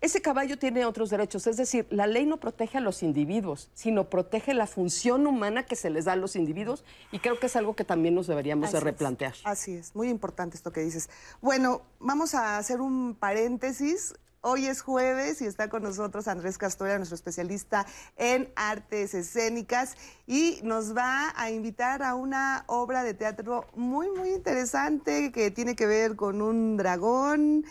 ese 0.00 0.22
caballo 0.22 0.58
tiene 0.58 0.84
otros 0.84 1.10
derechos. 1.10 1.46
Es 1.46 1.56
decir, 1.56 1.86
la 1.90 2.06
ley 2.06 2.26
no 2.26 2.38
protege 2.38 2.78
a 2.78 2.80
los 2.80 3.02
individuos, 3.02 3.70
sino 3.74 4.08
protege 4.10 4.54
la 4.54 4.66
función 4.66 5.26
humana 5.26 5.64
que 5.64 5.76
se 5.76 5.90
les 5.90 6.04
da 6.04 6.12
a 6.12 6.16
los 6.16 6.36
individuos 6.36 6.84
y 7.12 7.18
creo 7.18 7.38
que 7.38 7.46
es 7.46 7.56
algo 7.56 7.74
que 7.74 7.84
también 7.84 8.14
nos 8.14 8.26
deberíamos 8.26 8.72
de 8.72 8.80
replantear. 8.80 9.34
Así 9.44 9.74
es, 9.74 9.94
muy 9.94 10.08
importante 10.08 10.56
esto 10.56 10.72
que 10.72 10.80
dices. 10.80 11.08
Bueno, 11.40 11.82
vamos 12.00 12.34
a 12.34 12.58
hacer 12.58 12.80
un 12.80 13.14
paréntesis. 13.14 14.14
Hoy 14.46 14.66
es 14.66 14.82
jueves 14.82 15.40
y 15.40 15.46
está 15.46 15.70
con 15.70 15.82
nosotros 15.82 16.28
Andrés 16.28 16.58
Castora, 16.58 16.98
nuestro 16.98 17.14
especialista 17.14 17.86
en 18.18 18.52
artes 18.56 19.14
escénicas, 19.14 19.96
y 20.26 20.60
nos 20.62 20.94
va 20.94 21.32
a 21.34 21.50
invitar 21.50 22.02
a 22.02 22.14
una 22.14 22.64
obra 22.66 23.02
de 23.04 23.14
teatro 23.14 23.66
muy, 23.74 24.10
muy 24.10 24.34
interesante 24.34 25.32
que 25.32 25.50
tiene 25.50 25.74
que 25.74 25.86
ver 25.86 26.14
con 26.14 26.42
un 26.42 26.76
dragón. 26.76 27.64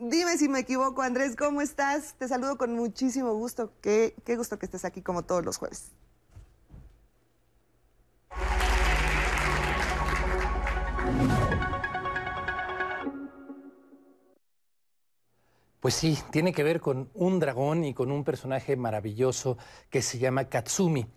Dime 0.00 0.38
si 0.38 0.48
me 0.48 0.60
equivoco, 0.60 1.02
Andrés, 1.02 1.34
¿cómo 1.34 1.60
estás? 1.60 2.14
Te 2.14 2.28
saludo 2.28 2.56
con 2.56 2.72
muchísimo 2.72 3.34
gusto. 3.34 3.72
Qué, 3.80 4.14
gusto 4.36 4.56
que 4.56 4.66
estés 4.66 4.84
aquí 4.84 5.02
como 5.02 5.24
todos 5.24 5.44
los 5.44 5.56
jueves. 5.56 5.90
Pues 15.80 15.94
sí, 15.94 16.16
tiene 16.30 16.52
que 16.52 16.62
ver 16.62 16.80
con 16.80 17.10
un 17.14 17.40
dragón 17.40 17.84
y 17.84 17.92
con 17.92 18.12
un 18.12 18.22
personaje 18.22 18.76
maravilloso 18.76 19.58
que 19.90 20.00
se 20.00 20.18
llama 20.18 20.44
Katsumi. 20.44 21.08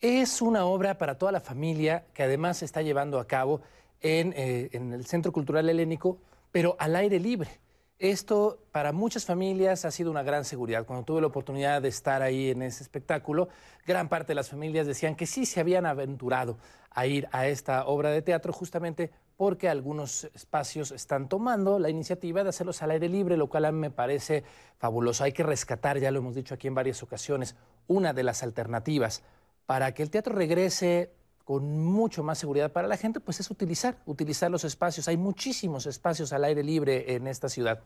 Es 0.00 0.42
una 0.42 0.64
obra 0.64 0.98
para 0.98 1.18
toda 1.18 1.30
la 1.30 1.40
familia 1.40 2.06
que 2.12 2.24
además 2.24 2.58
se 2.58 2.64
está 2.64 2.82
llevando 2.82 3.20
a 3.20 3.28
cabo 3.28 3.60
en, 4.00 4.32
eh, 4.36 4.70
en 4.72 4.92
el 4.92 5.06
Centro 5.06 5.30
Cultural 5.30 5.68
Helénico, 5.68 6.18
pero 6.50 6.74
al 6.80 6.96
aire 6.96 7.20
libre. 7.20 7.63
Esto 7.98 8.58
para 8.72 8.90
muchas 8.92 9.24
familias 9.24 9.84
ha 9.84 9.90
sido 9.92 10.10
una 10.10 10.24
gran 10.24 10.44
seguridad. 10.44 10.84
Cuando 10.84 11.04
tuve 11.04 11.20
la 11.20 11.28
oportunidad 11.28 11.80
de 11.80 11.88
estar 11.88 12.22
ahí 12.22 12.50
en 12.50 12.62
ese 12.62 12.82
espectáculo, 12.82 13.48
gran 13.86 14.08
parte 14.08 14.28
de 14.28 14.34
las 14.34 14.50
familias 14.50 14.86
decían 14.86 15.14
que 15.14 15.26
sí 15.26 15.46
se 15.46 15.60
habían 15.60 15.86
aventurado 15.86 16.58
a 16.90 17.06
ir 17.06 17.28
a 17.30 17.46
esta 17.46 17.86
obra 17.86 18.10
de 18.10 18.20
teatro 18.20 18.52
justamente 18.52 19.12
porque 19.36 19.68
algunos 19.68 20.24
espacios 20.34 20.90
están 20.90 21.28
tomando 21.28 21.78
la 21.78 21.88
iniciativa 21.88 22.42
de 22.42 22.48
hacerlos 22.48 22.82
al 22.82 22.90
aire 22.90 23.08
libre, 23.08 23.36
lo 23.36 23.48
cual 23.48 23.64
a 23.64 23.72
mí 23.72 23.78
me 23.78 23.90
parece 23.90 24.42
fabuloso. 24.76 25.22
Hay 25.22 25.32
que 25.32 25.42
rescatar, 25.44 25.98
ya 25.98 26.10
lo 26.10 26.18
hemos 26.18 26.34
dicho 26.34 26.54
aquí 26.54 26.66
en 26.66 26.74
varias 26.74 27.02
ocasiones, 27.02 27.54
una 27.86 28.12
de 28.12 28.24
las 28.24 28.42
alternativas 28.42 29.22
para 29.66 29.94
que 29.94 30.02
el 30.02 30.10
teatro 30.10 30.34
regrese 30.34 31.12
con 31.44 31.78
mucho 31.78 32.22
más 32.22 32.38
seguridad 32.38 32.72
para 32.72 32.88
la 32.88 32.96
gente, 32.96 33.20
pues 33.20 33.38
es 33.38 33.50
utilizar, 33.50 33.98
utilizar 34.06 34.50
los 34.50 34.64
espacios. 34.64 35.08
Hay 35.08 35.16
muchísimos 35.16 35.86
espacios 35.86 36.32
al 36.32 36.44
aire 36.44 36.64
libre 36.64 37.14
en 37.14 37.26
esta 37.26 37.48
ciudad. 37.48 37.82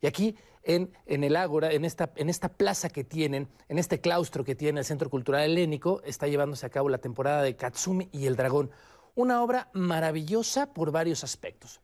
Y 0.00 0.06
aquí 0.06 0.36
en, 0.62 0.92
el 1.06 1.36
Ágora, 1.36 1.72
en 1.72 1.84
esta, 1.84 2.06
plaza 2.56 2.88
que 2.88 3.04
tienen, 3.04 3.48
en 3.68 3.78
este 3.78 4.00
claustro 4.00 4.44
que 4.44 4.54
tiene 4.54 4.80
el 4.80 4.86
Centro 4.86 5.10
Cultural 5.10 5.42
Helénico, 5.42 6.00
está 6.04 6.26
llevándose 6.26 6.64
a 6.64 6.70
cabo 6.70 6.88
la 6.88 6.98
temporada 6.98 7.42
de 7.42 7.56
Katsumi 7.56 8.08
y 8.12 8.26
el 8.26 8.36
Dragón. 8.36 8.70
Una 9.14 9.42
obra 9.42 9.68
maravillosa 9.74 10.72
por 10.72 10.92
varios 10.92 11.24
aspectos. 11.24 11.80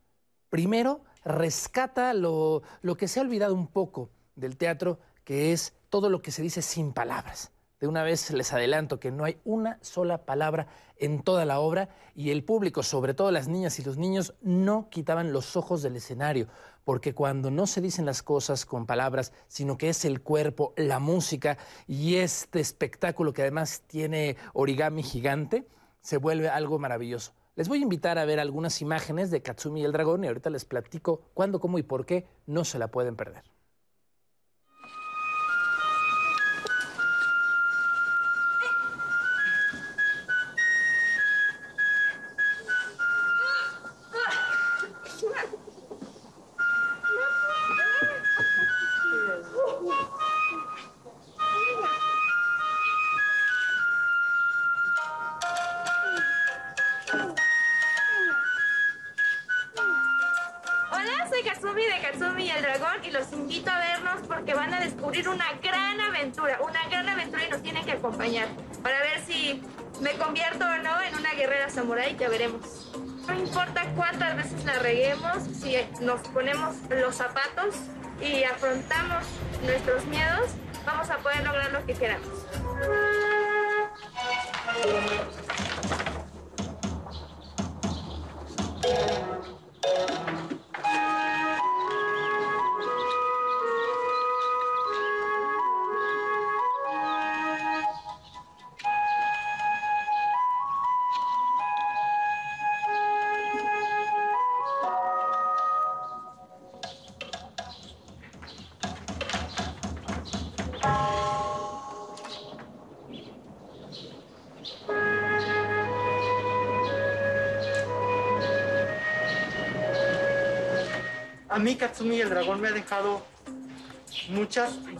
Primero, 0.48 1.04
rescata 1.24 2.14
lo 2.14 2.62
que 2.96 3.08
se 3.08 3.18
ha 3.18 3.22
olvidado 3.22 3.54
un 3.54 3.66
poco 3.66 4.10
del 4.36 4.56
teatro, 4.56 5.00
que 5.24 5.52
es 5.52 5.74
todo 5.90 6.08
lo 6.08 6.22
que 6.22 6.30
se 6.30 6.42
dice 6.42 6.62
sin 6.62 6.92
palabras. 6.92 7.50
De 7.78 7.86
una 7.86 8.02
vez 8.02 8.30
les 8.30 8.54
adelanto 8.54 8.98
que 8.98 9.10
no 9.10 9.24
hay 9.24 9.38
una 9.44 9.78
sola 9.82 10.24
palabra 10.24 10.66
en 10.96 11.22
toda 11.22 11.44
la 11.44 11.60
obra 11.60 11.90
y 12.14 12.30
el 12.30 12.42
público, 12.42 12.82
sobre 12.82 13.12
todo 13.12 13.30
las 13.30 13.48
niñas 13.48 13.78
y 13.78 13.84
los 13.84 13.98
niños, 13.98 14.34
no 14.40 14.88
quitaban 14.88 15.30
los 15.30 15.56
ojos 15.56 15.82
del 15.82 15.96
escenario, 15.96 16.48
porque 16.84 17.14
cuando 17.14 17.50
no 17.50 17.66
se 17.66 17.82
dicen 17.82 18.06
las 18.06 18.22
cosas 18.22 18.64
con 18.64 18.86
palabras, 18.86 19.34
sino 19.46 19.76
que 19.76 19.90
es 19.90 20.06
el 20.06 20.22
cuerpo, 20.22 20.72
la 20.78 21.00
música 21.00 21.58
y 21.86 22.16
este 22.16 22.60
espectáculo 22.60 23.34
que 23.34 23.42
además 23.42 23.82
tiene 23.86 24.38
origami 24.54 25.02
gigante, 25.02 25.68
se 26.00 26.16
vuelve 26.16 26.48
algo 26.48 26.78
maravilloso. 26.78 27.34
Les 27.56 27.68
voy 27.68 27.80
a 27.80 27.82
invitar 27.82 28.18
a 28.18 28.24
ver 28.24 28.40
algunas 28.40 28.80
imágenes 28.80 29.30
de 29.30 29.42
Katsumi 29.42 29.82
y 29.82 29.84
el 29.84 29.92
dragón 29.92 30.24
y 30.24 30.28
ahorita 30.28 30.48
les 30.48 30.64
platico 30.64 31.20
cuándo, 31.34 31.60
cómo 31.60 31.78
y 31.78 31.82
por 31.82 32.06
qué 32.06 32.26
no 32.46 32.64
se 32.64 32.78
la 32.78 32.88
pueden 32.88 33.16
perder. 33.16 33.55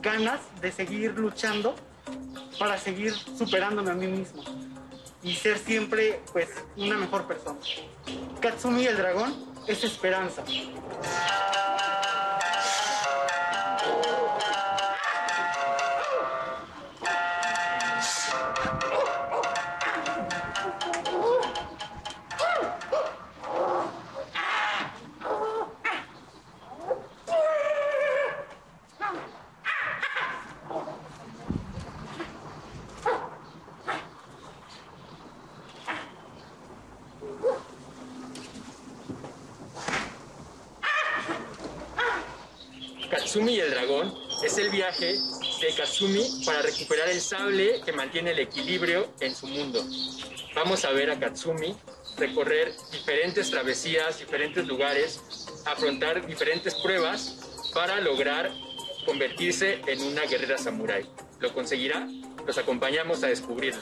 Ganas 0.07 0.41
de 0.61 0.71
seguir 0.71 1.19
luchando 1.19 1.75
para 2.61 2.79
seguir 2.79 3.13
superándome 3.13 3.91
a 3.91 3.95
mí 3.95 4.07
mismo 4.07 4.45
y 5.25 5.35
ser 5.35 5.59
siempre 5.59 6.21
pues 6.33 6.49
una 6.77 6.97
mejor 6.97 7.27
persona. 7.27 7.59
Katsumi 8.41 8.87
el 8.87 8.97
dragón 8.97 9.35
es 9.67 9.83
esperanza. 9.83 10.45
Katsumi 45.97 46.45
para 46.45 46.61
recuperar 46.61 47.09
el 47.09 47.23
sable 47.23 47.81
que 47.83 47.91
mantiene 47.91 48.33
el 48.33 48.39
equilibrio 48.41 49.09
en 49.21 49.35
su 49.35 49.47
mundo. 49.47 49.83
Vamos 50.55 50.85
a 50.85 50.91
ver 50.91 51.11
a 51.11 51.19
Katsumi 51.19 51.75
recorrer 52.19 52.75
diferentes 52.93 53.51
travesías, 53.51 54.19
diferentes 54.19 54.67
lugares, 54.67 55.23
afrontar 55.65 56.27
diferentes 56.27 56.75
pruebas 56.75 57.71
para 57.73 57.99
lograr 58.03 58.53
convertirse 59.07 59.81
en 59.87 60.03
una 60.03 60.27
guerrera 60.27 60.59
samurái. 60.59 61.09
¿Lo 61.41 61.55
conseguirá? 61.55 62.07
Los 62.47 62.59
acompañamos 62.59 63.23
a 63.25 63.29
descubrirlo. 63.29 63.81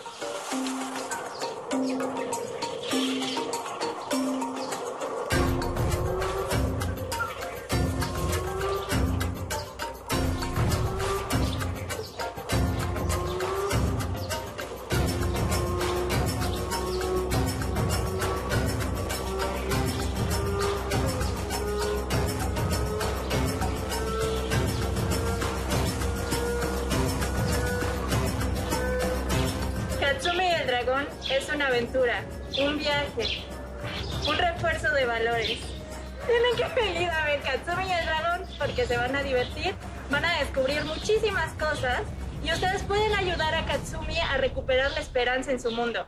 Ayudar 43.75 44.33
a 44.33 44.37
recuperar 44.39 44.91
la 44.93 45.01
esperanza 45.01 45.51
en 45.51 45.61
su 45.61 45.71
mundo. 45.71 46.07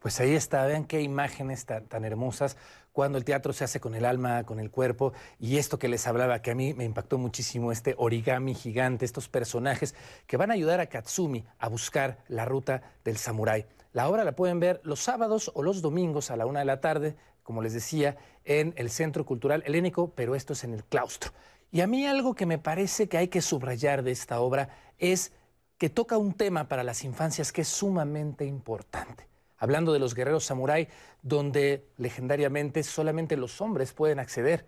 Pues 0.00 0.20
ahí 0.20 0.34
está, 0.34 0.64
vean 0.66 0.84
qué 0.84 1.00
imágenes 1.00 1.66
tan, 1.66 2.04
hermosas 2.04 2.56
cuando 2.92 3.18
el 3.18 3.24
teatro 3.24 3.52
se 3.52 3.64
hace 3.64 3.80
con 3.80 3.94
el 3.94 4.04
alma, 4.04 4.44
con 4.44 4.58
el 4.58 4.70
cuerpo, 4.70 5.12
y 5.38 5.58
esto 5.58 5.78
que 5.78 5.88
les 5.88 6.06
hablaba, 6.06 6.40
que 6.40 6.52
a 6.52 6.54
mí 6.54 6.72
me 6.72 6.84
impactó 6.84 7.18
muchísimo, 7.18 7.70
este 7.70 7.94
origami 7.98 8.54
gigante, 8.54 9.04
estos 9.04 9.28
personajes 9.28 9.94
que 10.26 10.38
van 10.38 10.50
a 10.50 10.54
ayudar 10.54 10.80
a 10.80 10.86
Katsumi 10.86 11.44
a 11.58 11.68
buscar 11.68 12.18
la 12.28 12.46
ruta 12.46 12.82
del 13.04 13.18
samurái. 13.18 13.66
La 13.92 14.08
obra 14.08 14.24
la 14.24 14.36
pueden 14.36 14.60
ver 14.60 14.80
los 14.82 15.00
sábados 15.00 15.50
o 15.54 15.62
los 15.62 15.82
domingos 15.82 16.30
a 16.30 16.36
la 16.36 16.46
una 16.46 16.60
de 16.60 16.66
la 16.66 16.80
tarde, 16.80 17.16
como 17.42 17.60
les 17.60 17.74
decía, 17.74 18.16
en 18.44 18.72
el 18.76 18.88
Centro 18.90 19.26
Cultural 19.26 19.62
Helénico, 19.66 20.12
pero 20.14 20.34
esto 20.34 20.54
es 20.54 20.64
en 20.64 20.72
el 20.72 20.84
claustro. 20.84 21.32
Y 21.70 21.80
a 21.82 21.86
mí 21.86 22.06
algo 22.06 22.34
que 22.34 22.46
me 22.46 22.58
parece 22.58 23.08
que 23.08 23.18
hay 23.18 23.28
que 23.28 23.42
subrayar 23.42 24.02
de 24.04 24.12
esta 24.12 24.40
obra 24.40 24.70
es 24.98 25.32
que 25.78 25.90
toca 25.90 26.16
un 26.16 26.34
tema 26.34 26.68
para 26.68 26.84
las 26.84 27.04
infancias 27.04 27.52
que 27.52 27.62
es 27.62 27.68
sumamente 27.68 28.44
importante. 28.44 29.28
Hablando 29.58 29.92
de 29.92 29.98
los 29.98 30.14
guerreros 30.14 30.44
samurái, 30.44 30.88
donde 31.22 31.86
legendariamente 31.96 32.82
solamente 32.82 33.36
los 33.36 33.60
hombres 33.60 33.92
pueden 33.92 34.18
acceder 34.18 34.66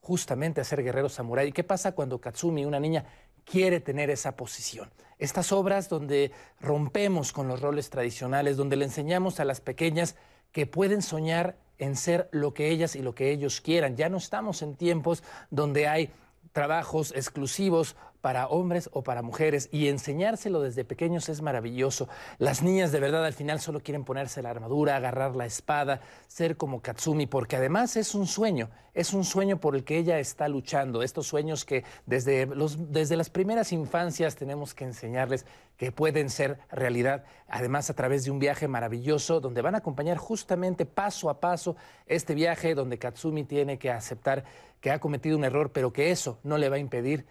justamente 0.00 0.60
a 0.60 0.64
ser 0.64 0.82
guerreros 0.82 1.12
samurái. 1.12 1.52
¿Qué 1.52 1.64
pasa 1.64 1.92
cuando 1.92 2.20
Katsumi, 2.20 2.64
una 2.64 2.80
niña, 2.80 3.04
quiere 3.44 3.80
tener 3.80 4.10
esa 4.10 4.36
posición. 4.36 4.90
Estas 5.18 5.52
obras 5.52 5.88
donde 5.88 6.32
rompemos 6.60 7.32
con 7.32 7.48
los 7.48 7.60
roles 7.60 7.90
tradicionales, 7.90 8.56
donde 8.56 8.76
le 8.76 8.86
enseñamos 8.86 9.40
a 9.40 9.44
las 9.44 9.60
pequeñas 9.60 10.16
que 10.52 10.66
pueden 10.66 11.02
soñar 11.02 11.56
en 11.78 11.96
ser 11.96 12.28
lo 12.32 12.54
que 12.54 12.70
ellas 12.70 12.96
y 12.96 13.02
lo 13.02 13.14
que 13.14 13.30
ellos 13.30 13.60
quieran. 13.60 13.96
Ya 13.96 14.08
no 14.08 14.18
estamos 14.18 14.62
en 14.62 14.76
tiempos 14.76 15.22
donde 15.50 15.88
hay 15.88 16.10
trabajos 16.52 17.12
exclusivos 17.12 17.96
para 18.20 18.46
hombres 18.48 18.90
o 18.92 19.02
para 19.02 19.22
mujeres 19.22 19.68
y 19.72 19.88
enseñárselo 19.88 20.60
desde 20.60 20.84
pequeños 20.84 21.28
es 21.28 21.42
maravilloso. 21.42 22.08
Las 22.38 22.62
niñas 22.62 22.92
de 22.92 23.00
verdad 23.00 23.24
al 23.24 23.32
final 23.32 23.60
solo 23.60 23.80
quieren 23.80 24.04
ponerse 24.04 24.42
la 24.42 24.50
armadura, 24.50 24.96
agarrar 24.96 25.36
la 25.36 25.46
espada, 25.46 26.00
ser 26.28 26.56
como 26.56 26.80
Katsumi, 26.80 27.26
porque 27.26 27.56
además 27.56 27.96
es 27.96 28.14
un 28.14 28.26
sueño, 28.26 28.70
es 28.94 29.12
un 29.12 29.24
sueño 29.24 29.58
por 29.58 29.74
el 29.74 29.84
que 29.84 29.98
ella 29.98 30.18
está 30.18 30.48
luchando, 30.48 31.02
estos 31.02 31.26
sueños 31.26 31.64
que 31.64 31.84
desde, 32.06 32.48
desde 32.78 33.16
las 33.16 33.30
primeras 33.30 33.72
infancias 33.72 34.36
tenemos 34.36 34.74
que 34.74 34.84
enseñarles 34.84 35.46
que 35.76 35.92
pueden 35.92 36.28
ser 36.28 36.58
realidad, 36.70 37.24
además 37.48 37.88
a 37.88 37.94
través 37.94 38.24
de 38.24 38.30
un 38.30 38.38
viaje 38.38 38.68
maravilloso 38.68 39.40
donde 39.40 39.62
van 39.62 39.74
a 39.74 39.78
acompañar 39.78 40.18
justamente 40.18 40.84
paso 40.84 41.30
a 41.30 41.40
paso 41.40 41.76
este 42.06 42.34
viaje 42.34 42.74
donde 42.74 42.98
Katsumi 42.98 43.44
tiene 43.44 43.78
que 43.78 43.90
aceptar 43.90 44.44
que 44.80 44.90
ha 44.90 44.98
cometido 44.98 45.36
un 45.36 45.44
error, 45.44 45.72
pero 45.72 45.92
que 45.92 46.10
eso 46.10 46.38
no 46.42 46.58
le 46.58 46.68
va 46.68 46.76
a 46.76 46.80
impedir 46.80 47.26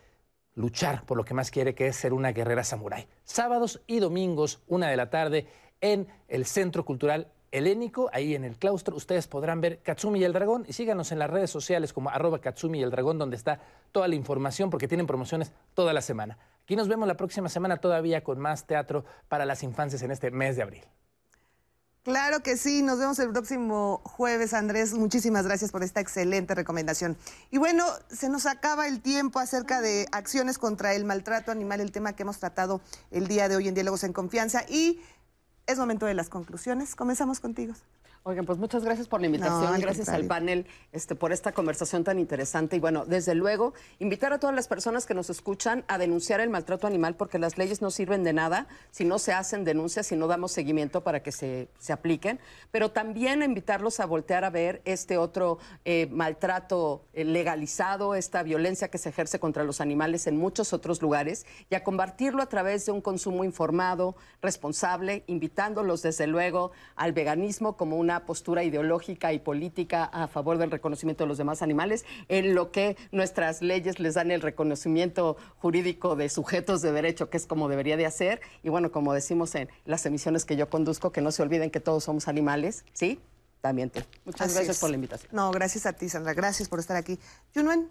luchar 0.55 1.05
por 1.05 1.17
lo 1.17 1.25
que 1.25 1.33
más 1.33 1.51
quiere, 1.51 1.75
que 1.75 1.87
es 1.87 1.95
ser 1.95 2.13
una 2.13 2.31
guerrera 2.31 2.63
samurái. 2.63 3.07
Sábados 3.23 3.81
y 3.87 3.99
domingos, 3.99 4.61
una 4.67 4.89
de 4.89 4.97
la 4.97 5.09
tarde, 5.09 5.47
en 5.81 6.07
el 6.27 6.45
Centro 6.45 6.85
Cultural 6.85 7.31
Helénico, 7.51 8.09
ahí 8.13 8.35
en 8.35 8.43
el 8.43 8.57
claustro, 8.57 8.95
ustedes 8.95 9.27
podrán 9.27 9.59
ver 9.61 9.81
Katsumi 9.81 10.19
y 10.19 10.23
el 10.23 10.33
Dragón 10.33 10.65
y 10.67 10.73
síganos 10.73 11.11
en 11.11 11.19
las 11.19 11.29
redes 11.29 11.49
sociales 11.49 11.93
como 11.93 12.09
arroba 12.09 12.39
Katsumi 12.39 12.79
y 12.79 12.83
el 12.83 12.91
Dragón, 12.91 13.17
donde 13.17 13.35
está 13.35 13.59
toda 13.91 14.07
la 14.07 14.15
información, 14.15 14.69
porque 14.69 14.87
tienen 14.87 15.07
promociones 15.07 15.51
toda 15.73 15.93
la 15.93 16.01
semana. 16.01 16.37
Aquí 16.63 16.75
nos 16.75 16.87
vemos 16.87 17.07
la 17.07 17.17
próxima 17.17 17.49
semana 17.49 17.77
todavía 17.77 18.23
con 18.23 18.39
más 18.39 18.67
teatro 18.67 19.03
para 19.27 19.45
las 19.45 19.63
infancias 19.63 20.03
en 20.03 20.11
este 20.11 20.29
mes 20.29 20.55
de 20.55 20.61
abril. 20.61 20.83
Claro 22.09 22.41
que 22.41 22.57
sí, 22.57 22.81
nos 22.81 22.97
vemos 22.97 23.19
el 23.19 23.29
próximo 23.29 24.01
jueves, 24.03 24.55
Andrés. 24.55 24.95
Muchísimas 24.95 25.45
gracias 25.45 25.69
por 25.69 25.83
esta 25.83 25.99
excelente 25.99 26.55
recomendación. 26.55 27.15
Y 27.51 27.59
bueno, 27.59 27.85
se 28.09 28.29
nos 28.29 28.47
acaba 28.47 28.87
el 28.87 28.99
tiempo 28.99 29.37
acerca 29.37 29.79
de 29.79 30.07
acciones 30.11 30.57
contra 30.57 30.95
el 30.95 31.05
maltrato 31.05 31.51
animal, 31.51 31.81
el 31.81 31.91
tema 31.91 32.13
que 32.13 32.23
hemos 32.23 32.39
tratado 32.39 32.81
el 33.11 33.27
día 33.27 33.47
de 33.47 33.57
hoy 33.57 33.67
en 33.67 33.75
Diálogos 33.75 34.03
en 34.03 34.13
Confianza. 34.13 34.63
Y 34.67 34.99
es 35.67 35.77
momento 35.77 36.07
de 36.07 36.15
las 36.15 36.29
conclusiones. 36.29 36.95
Comenzamos 36.95 37.39
contigo. 37.39 37.75
Oigan, 38.23 38.45
pues 38.45 38.57
muchas 38.57 38.83
gracias 38.83 39.07
por 39.07 39.21
la 39.21 39.27
invitación, 39.27 39.79
gracias 39.79 40.09
al 40.09 40.25
panel 40.25 40.65
este, 40.91 41.15
por 41.15 41.31
esta 41.31 41.53
conversación 41.53 42.03
tan 42.03 42.19
interesante. 42.19 42.75
Y 42.75 42.79
bueno, 42.79 43.05
desde 43.05 43.33
luego, 43.33 43.73
invitar 43.97 44.33
a 44.33 44.39
todas 44.39 44.53
las 44.53 44.67
personas 44.67 45.05
que 45.05 45.13
nos 45.13 45.29
escuchan 45.29 45.85
a 45.87 45.97
denunciar 45.97 46.41
el 46.41 46.49
maltrato 46.49 46.85
animal 46.85 47.15
porque 47.15 47.39
las 47.39 47.57
leyes 47.57 47.81
no 47.81 47.91
sirven 47.91 48.25
de 48.25 48.33
nada 48.33 48.67
si 48.91 49.05
no 49.05 49.19
se 49.19 49.31
hacen 49.31 49.63
denuncias, 49.63 50.07
si 50.07 50.17
no 50.17 50.27
damos 50.27 50.51
seguimiento 50.51 51.01
para 51.01 51.23
que 51.23 51.31
se, 51.31 51.69
se 51.79 51.93
apliquen. 51.93 52.39
Pero 52.71 52.91
también 52.91 53.41
invitarlos 53.41 54.01
a 54.01 54.05
voltear 54.05 54.43
a 54.43 54.49
ver 54.49 54.81
este 54.83 55.17
otro 55.17 55.57
eh, 55.85 56.07
maltrato 56.11 57.05
eh, 57.13 57.23
legalizado, 57.23 58.15
esta 58.15 58.43
violencia 58.43 58.89
que 58.89 58.97
se 58.97 59.09
ejerce 59.09 59.39
contra 59.39 59.63
los 59.63 59.79
animales 59.79 60.27
en 60.27 60.35
muchos 60.35 60.73
otros 60.73 61.01
lugares 61.01 61.45
y 61.69 61.75
a 61.75 61.85
combatirlo 61.85 62.41
a 62.41 62.47
través 62.47 62.85
de 62.85 62.91
un 62.91 62.99
consumo 62.99 63.45
informado, 63.45 64.17
responsable, 64.41 65.23
invitándolos 65.27 66.01
desde 66.01 66.27
luego 66.27 66.71
al 66.97 67.13
veganismo 67.13 67.77
como 67.77 67.95
un 67.95 68.08
una 68.09 68.25
postura 68.25 68.63
ideológica 68.63 69.33
y 69.33 69.39
política 69.39 70.03
a 70.05 70.27
favor 70.27 70.57
del 70.57 70.71
reconocimiento 70.71 71.25
de 71.25 71.27
los 71.27 71.37
demás 71.37 71.61
animales, 71.61 72.05
en 72.27 72.55
lo 72.55 72.71
que 72.71 72.97
nuestras 73.11 73.61
leyes 73.61 73.99
les 73.99 74.15
dan 74.15 74.31
el 74.31 74.41
reconocimiento 74.41 75.37
jurídico 75.57 76.15
de 76.15 76.27
sujetos 76.29 76.81
de 76.81 76.91
derecho, 76.91 77.29
que 77.29 77.37
es 77.37 77.45
como 77.45 77.69
debería 77.69 77.97
de 77.97 78.07
hacer. 78.07 78.41
Y 78.63 78.69
bueno, 78.69 78.91
como 78.91 79.13
decimos 79.13 79.53
en 79.53 79.69
las 79.85 80.07
emisiones 80.07 80.43
que 80.43 80.55
yo 80.55 80.69
conduzco, 80.69 81.11
que 81.11 81.21
no 81.21 81.31
se 81.31 81.43
olviden 81.43 81.69
que 81.69 81.79
todos 81.79 82.03
somos 82.03 82.27
animales, 82.27 82.83
¿sí? 82.93 83.19
También 83.61 83.91
te. 83.91 84.03
Muchas 84.25 84.55
gracias 84.55 84.79
por 84.79 84.89
la 84.89 84.95
invitación. 84.95 85.29
No, 85.31 85.51
gracias 85.51 85.85
a 85.85 85.93
ti, 85.93 86.09
Sandra. 86.09 86.33
Gracias 86.33 86.67
por 86.67 86.79
estar 86.79 86.97
aquí. 86.97 87.19
Junuen. 87.53 87.89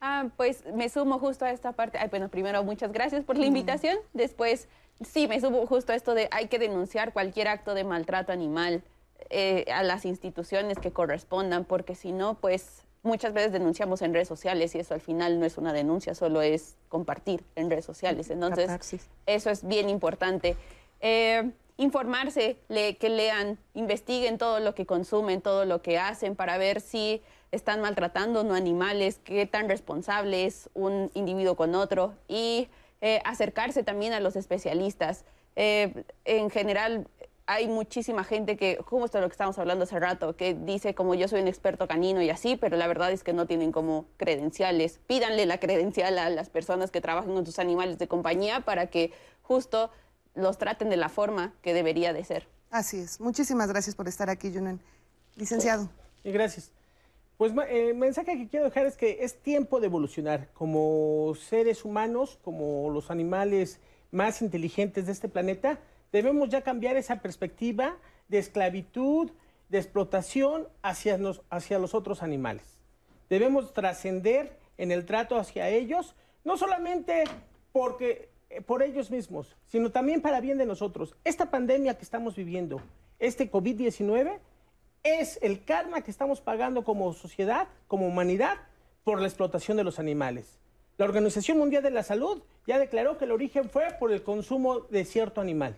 Ah, 0.00 0.28
pues 0.38 0.64
me 0.74 0.88
sumo 0.88 1.18
justo 1.18 1.44
a 1.44 1.50
esta 1.50 1.72
parte. 1.72 1.98
Ay, 1.98 2.08
bueno, 2.08 2.30
primero 2.30 2.64
muchas 2.64 2.90
gracias 2.90 3.22
por 3.22 3.36
la 3.36 3.44
invitación. 3.44 3.98
Después, 4.14 4.68
sí, 5.00 5.28
me 5.28 5.40
sumo 5.40 5.66
justo 5.66 5.92
a 5.92 5.96
esto 5.96 6.14
de 6.14 6.28
hay 6.30 6.48
que 6.48 6.58
denunciar 6.58 7.12
cualquier 7.12 7.48
acto 7.48 7.74
de 7.74 7.84
maltrato 7.84 8.32
animal. 8.32 8.82
Eh, 9.30 9.64
a 9.72 9.82
las 9.82 10.04
instituciones 10.04 10.78
que 10.78 10.90
correspondan, 10.90 11.64
porque 11.64 11.94
si 11.94 12.12
no, 12.12 12.34
pues 12.34 12.84
muchas 13.02 13.32
veces 13.32 13.52
denunciamos 13.52 14.02
en 14.02 14.14
redes 14.14 14.28
sociales 14.28 14.74
y 14.74 14.78
eso 14.78 14.94
al 14.94 15.00
final 15.00 15.40
no 15.40 15.46
es 15.46 15.58
una 15.58 15.72
denuncia, 15.72 16.14
solo 16.14 16.42
es 16.42 16.76
compartir 16.88 17.44
en 17.56 17.70
redes 17.70 17.84
sociales. 17.84 18.30
Entonces, 18.30 18.70
eso 19.26 19.50
es 19.50 19.66
bien 19.66 19.88
importante. 19.88 20.56
Eh, 21.00 21.50
informarse, 21.76 22.58
que 22.68 23.08
lean, 23.08 23.58
investiguen 23.74 24.38
todo 24.38 24.60
lo 24.60 24.74
que 24.74 24.86
consumen, 24.86 25.40
todo 25.40 25.64
lo 25.64 25.82
que 25.82 25.98
hacen 25.98 26.36
para 26.36 26.58
ver 26.58 26.80
si 26.80 27.22
están 27.50 27.80
maltratando 27.80 28.44
no 28.44 28.54
animales, 28.54 29.20
qué 29.24 29.46
tan 29.46 29.68
responsable 29.68 30.46
es 30.46 30.70
un 30.74 31.10
individuo 31.14 31.56
con 31.56 31.74
otro 31.74 32.14
y 32.28 32.68
eh, 33.00 33.20
acercarse 33.24 33.82
también 33.82 34.12
a 34.12 34.20
los 34.20 34.36
especialistas. 34.36 35.24
en 35.54 36.48
general, 36.50 37.06
hay 37.54 37.68
muchísima 37.68 38.24
gente 38.24 38.56
que, 38.56 38.78
como 38.78 39.04
esto 39.04 39.18
es 39.18 39.22
lo 39.22 39.28
que 39.28 39.32
estamos 39.32 39.58
hablando 39.58 39.84
hace 39.84 39.98
rato, 39.98 40.36
que 40.36 40.54
dice 40.54 40.94
como 40.94 41.14
yo 41.14 41.28
soy 41.28 41.42
un 41.42 41.48
experto 41.48 41.86
canino 41.86 42.22
y 42.22 42.30
así, 42.30 42.56
pero 42.56 42.76
la 42.76 42.86
verdad 42.86 43.12
es 43.12 43.22
que 43.22 43.32
no 43.32 43.46
tienen 43.46 43.72
como 43.72 44.06
credenciales. 44.16 45.00
Pídanle 45.06 45.46
la 45.46 45.58
credencial 45.58 46.18
a 46.18 46.30
las 46.30 46.50
personas 46.50 46.90
que 46.90 47.00
trabajan 47.00 47.34
con 47.34 47.46
sus 47.46 47.58
animales 47.58 47.98
de 47.98 48.08
compañía 48.08 48.60
para 48.60 48.88
que 48.88 49.12
justo 49.42 49.90
los 50.34 50.58
traten 50.58 50.88
de 50.90 50.96
la 50.96 51.08
forma 51.08 51.54
que 51.62 51.74
debería 51.74 52.12
de 52.12 52.24
ser. 52.24 52.48
Así 52.70 52.98
es. 52.98 53.20
Muchísimas 53.20 53.68
gracias 53.68 53.94
por 53.94 54.08
estar 54.08 54.30
aquí, 54.30 54.52
Junen. 54.52 54.80
Licenciado. 55.36 55.90
gracias. 56.24 56.72
Pues 57.36 57.52
el 57.70 57.94
mensaje 57.96 58.36
que 58.36 58.48
quiero 58.48 58.66
dejar 58.66 58.86
es 58.86 58.96
que 58.96 59.24
es 59.24 59.42
tiempo 59.42 59.80
de 59.80 59.86
evolucionar 59.86 60.48
como 60.52 61.34
seres 61.34 61.84
humanos, 61.84 62.38
como 62.42 62.90
los 62.90 63.10
animales 63.10 63.80
más 64.10 64.42
inteligentes 64.42 65.06
de 65.06 65.12
este 65.12 65.28
planeta. 65.28 65.80
Debemos 66.12 66.50
ya 66.50 66.62
cambiar 66.62 66.96
esa 66.96 67.20
perspectiva 67.20 67.96
de 68.28 68.38
esclavitud, 68.38 69.30
de 69.68 69.78
explotación 69.78 70.68
hacia 70.82 71.18
los 71.18 71.94
otros 71.94 72.22
animales. 72.22 72.78
Debemos 73.30 73.72
trascender 73.72 74.58
en 74.76 74.92
el 74.92 75.06
trato 75.06 75.36
hacia 75.36 75.68
ellos, 75.68 76.14
no 76.44 76.56
solamente 76.56 77.24
porque 77.72 78.28
eh, 78.50 78.60
por 78.60 78.82
ellos 78.82 79.10
mismos, 79.10 79.56
sino 79.66 79.90
también 79.90 80.20
para 80.20 80.40
bien 80.40 80.58
de 80.58 80.66
nosotros. 80.66 81.16
Esta 81.24 81.50
pandemia 81.50 81.94
que 81.96 82.04
estamos 82.04 82.36
viviendo, 82.36 82.82
este 83.18 83.50
COVID-19, 83.50 84.38
es 85.02 85.38
el 85.42 85.64
karma 85.64 86.02
que 86.02 86.10
estamos 86.10 86.42
pagando 86.42 86.84
como 86.84 87.12
sociedad, 87.14 87.68
como 87.88 88.06
humanidad, 88.06 88.58
por 89.04 89.20
la 89.20 89.26
explotación 89.26 89.78
de 89.78 89.84
los 89.84 89.98
animales. 89.98 90.58
La 90.98 91.06
Organización 91.06 91.58
Mundial 91.58 91.82
de 91.82 91.90
la 91.90 92.02
Salud 92.02 92.42
ya 92.66 92.78
declaró 92.78 93.16
que 93.16 93.24
el 93.24 93.32
origen 93.32 93.70
fue 93.70 93.88
por 93.98 94.12
el 94.12 94.22
consumo 94.22 94.80
de 94.80 95.04
cierto 95.04 95.40
animal. 95.40 95.76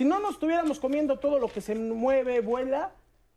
Si 0.00 0.06
no 0.06 0.18
nos 0.18 0.30
estuviéramos 0.36 0.80
comiendo 0.80 1.18
todo 1.18 1.38
lo 1.38 1.48
que 1.48 1.60
se 1.60 1.74
mueve, 1.74 2.40
vuela, 2.40 2.92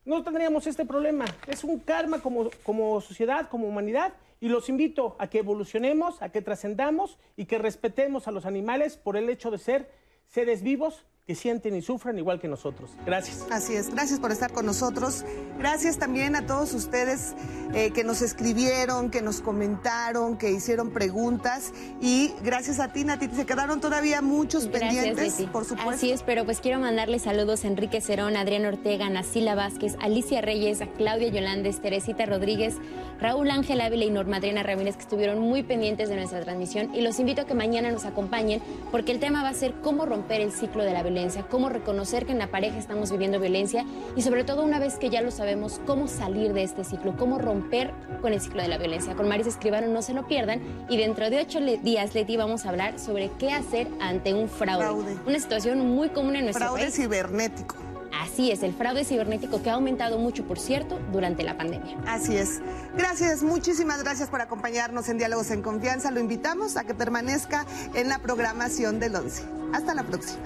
no 0.06 0.24
tendríamos 0.24 0.66
este 0.66 0.86
problema. 0.86 1.26
Es 1.46 1.66
un 1.66 1.78
karma 1.78 2.22
como, 2.22 2.50
como 2.64 3.02
sociedad, 3.02 3.50
como 3.50 3.68
humanidad, 3.68 4.14
y 4.40 4.48
los 4.48 4.70
invito 4.70 5.18
a 5.20 5.28
que 5.28 5.40
evolucionemos, 5.40 6.22
a 6.22 6.30
que 6.30 6.42
trascendamos 6.42 7.20
y 7.36 7.48
que 7.48 7.58
respetemos 7.58 8.30
a 8.30 8.32
los 8.32 8.46
animales 8.46 8.96
por 8.96 9.18
el 9.18 9.30
hecho 9.30 9.52
de 9.52 9.58
ser 9.58 9.92
seres 10.26 10.64
vivos 10.64 11.04
que 11.26 11.36
sienten 11.36 11.74
y 11.74 11.82
sufren 11.82 12.18
igual 12.18 12.42
que 12.42 12.50
nosotros. 12.50 12.92
Gracias. 13.06 13.46
Así 13.50 13.74
es, 13.76 13.90
gracias 13.90 14.20
por 14.20 14.34
estar 14.34 14.52
con 14.52 14.66
nosotros. 14.66 15.24
Gracias 15.58 15.98
también 15.98 16.36
a 16.36 16.46
todos 16.46 16.74
ustedes 16.74 17.34
eh, 17.74 17.92
que 17.92 18.04
nos 18.04 18.22
escribieron, 18.22 19.10
que 19.10 19.22
nos 19.22 19.40
comentaron, 19.40 20.38
que 20.38 20.52
hicieron 20.52 20.92
preguntas. 20.92 21.72
Y 22.02 22.34
gracias 22.44 22.82
a 22.82 22.92
ti, 22.92 23.06
Nati, 23.06 23.30
se 23.30 23.46
quedaron 23.46 23.80
todavía 23.80 24.22
muchos 24.22 24.68
pendientes, 24.68 25.36
por 25.52 25.64
supuesto. 25.64 25.92
Así 25.92 26.12
es, 26.12 26.24
pero 26.24 26.44
pues 26.44 26.60
quiero 26.60 26.80
mandarles 26.80 27.22
saludos 27.22 27.64
a 27.64 27.68
Enrique 27.70 28.02
Cerón, 28.02 28.36
Adrián 28.36 28.66
Ortega, 28.66 29.10
Nacila 29.10 29.56
Vázquez, 29.56 29.96
Alicia 30.02 30.42
Reyes, 30.42 30.82
a 30.82 30.88
Claudia 30.88 31.30
Yolandes, 31.30 31.82
Teresita 31.82 32.26
Rodríguez, 32.26 32.76
Raúl 33.22 33.50
Ángel 33.50 33.80
Ávila 33.80 34.04
y 34.04 34.10
Norma 34.10 34.38
Adriana 34.38 34.64
Ramírez, 34.64 34.98
que 34.98 35.04
estuvieron 35.04 35.40
muy 35.40 35.64
pendientes 35.64 36.10
de 36.10 36.18
nuestra 36.18 36.42
transmisión. 36.42 36.94
Y 36.94 37.00
los 37.00 37.18
invito 37.20 37.44
a 37.44 37.46
que 37.46 37.54
mañana 37.54 37.92
nos 37.92 38.04
acompañen, 38.04 38.62
porque 38.92 39.14
el 39.14 39.22
tema 39.22 39.42
va 39.42 39.50
a 39.50 39.54
ser 39.54 39.74
cómo 39.82 40.06
romper 40.06 40.42
el 40.42 40.52
ciclo 40.52 40.84
de 40.84 40.92
la 40.92 41.02
violencia 41.14 41.46
cómo 41.50 41.70
reconocer 41.70 42.26
que 42.26 42.32
en 42.32 42.40
la 42.40 42.48
pareja 42.48 42.78
estamos 42.78 43.12
viviendo 43.12 43.40
violencia 43.40 43.86
y 44.16 44.22
sobre 44.24 44.44
todo 44.44 44.64
una 44.64 44.80
vez 44.80 44.96
que 44.96 45.10
ya 45.10 45.22
lo 45.22 45.32
sabemos, 45.32 45.80
cómo 45.86 46.08
salir 46.08 46.54
de 46.54 46.64
este 46.64 46.84
ciclo, 46.84 47.16
cómo 47.16 47.38
romper 47.38 47.92
con 48.22 48.34
el 48.34 48.42
ciclo 48.42 48.62
de 48.62 48.68
la 48.68 48.78
violencia. 48.78 49.16
Con 49.16 49.28
Maris 49.28 49.48
Escribano 49.48 49.88
no 49.88 50.02
se 50.02 50.14
lo 50.14 50.28
pierdan 50.28 50.62
y 50.90 50.98
dentro 50.98 51.30
de 51.30 51.40
ocho 51.40 51.60
días, 51.60 52.16
Leti, 52.16 52.36
vamos 52.36 52.66
a 52.66 52.70
hablar 52.70 53.00
sobre 53.00 53.30
qué 53.38 53.52
hacer 53.52 53.88
ante 54.02 54.34
un 54.34 54.50
fraude. 54.50 55.16
Una 55.26 55.40
situación 55.40 55.80
muy 55.80 56.10
común 56.10 56.36
en 56.36 56.46
nuestro 56.46 56.74
país. 56.74 56.76
Fraude 56.76 56.92
cibernético. 56.92 57.93
Así 58.22 58.52
es, 58.52 58.64
el 58.64 58.74
fraude 58.74 59.06
cibernético 59.06 59.62
que 59.62 59.70
ha 59.70 59.74
aumentado 59.74 60.20
mucho, 60.20 60.46
por 60.46 60.60
cierto, 60.60 61.00
durante 61.12 61.44
la 61.44 61.58
pandemia. 61.58 61.98
Así 62.08 62.38
es. 62.38 62.62
Gracias, 62.96 63.42
muchísimas 63.44 64.04
gracias 64.04 64.30
por 64.30 64.42
acompañarnos 64.42 65.10
en 65.10 65.18
Diálogos 65.18 65.50
en 65.52 65.62
Confianza. 65.62 66.12
Lo 66.12 66.20
invitamos 66.20 66.78
a 66.78 66.84
que 66.84 66.94
permanezca 66.94 67.66
en 67.94 68.10
la 68.10 68.20
programación 68.20 69.00
del 69.00 69.16
11. 69.16 69.44
Hasta 69.74 69.96
la 69.96 70.04
próxima. 70.04 70.44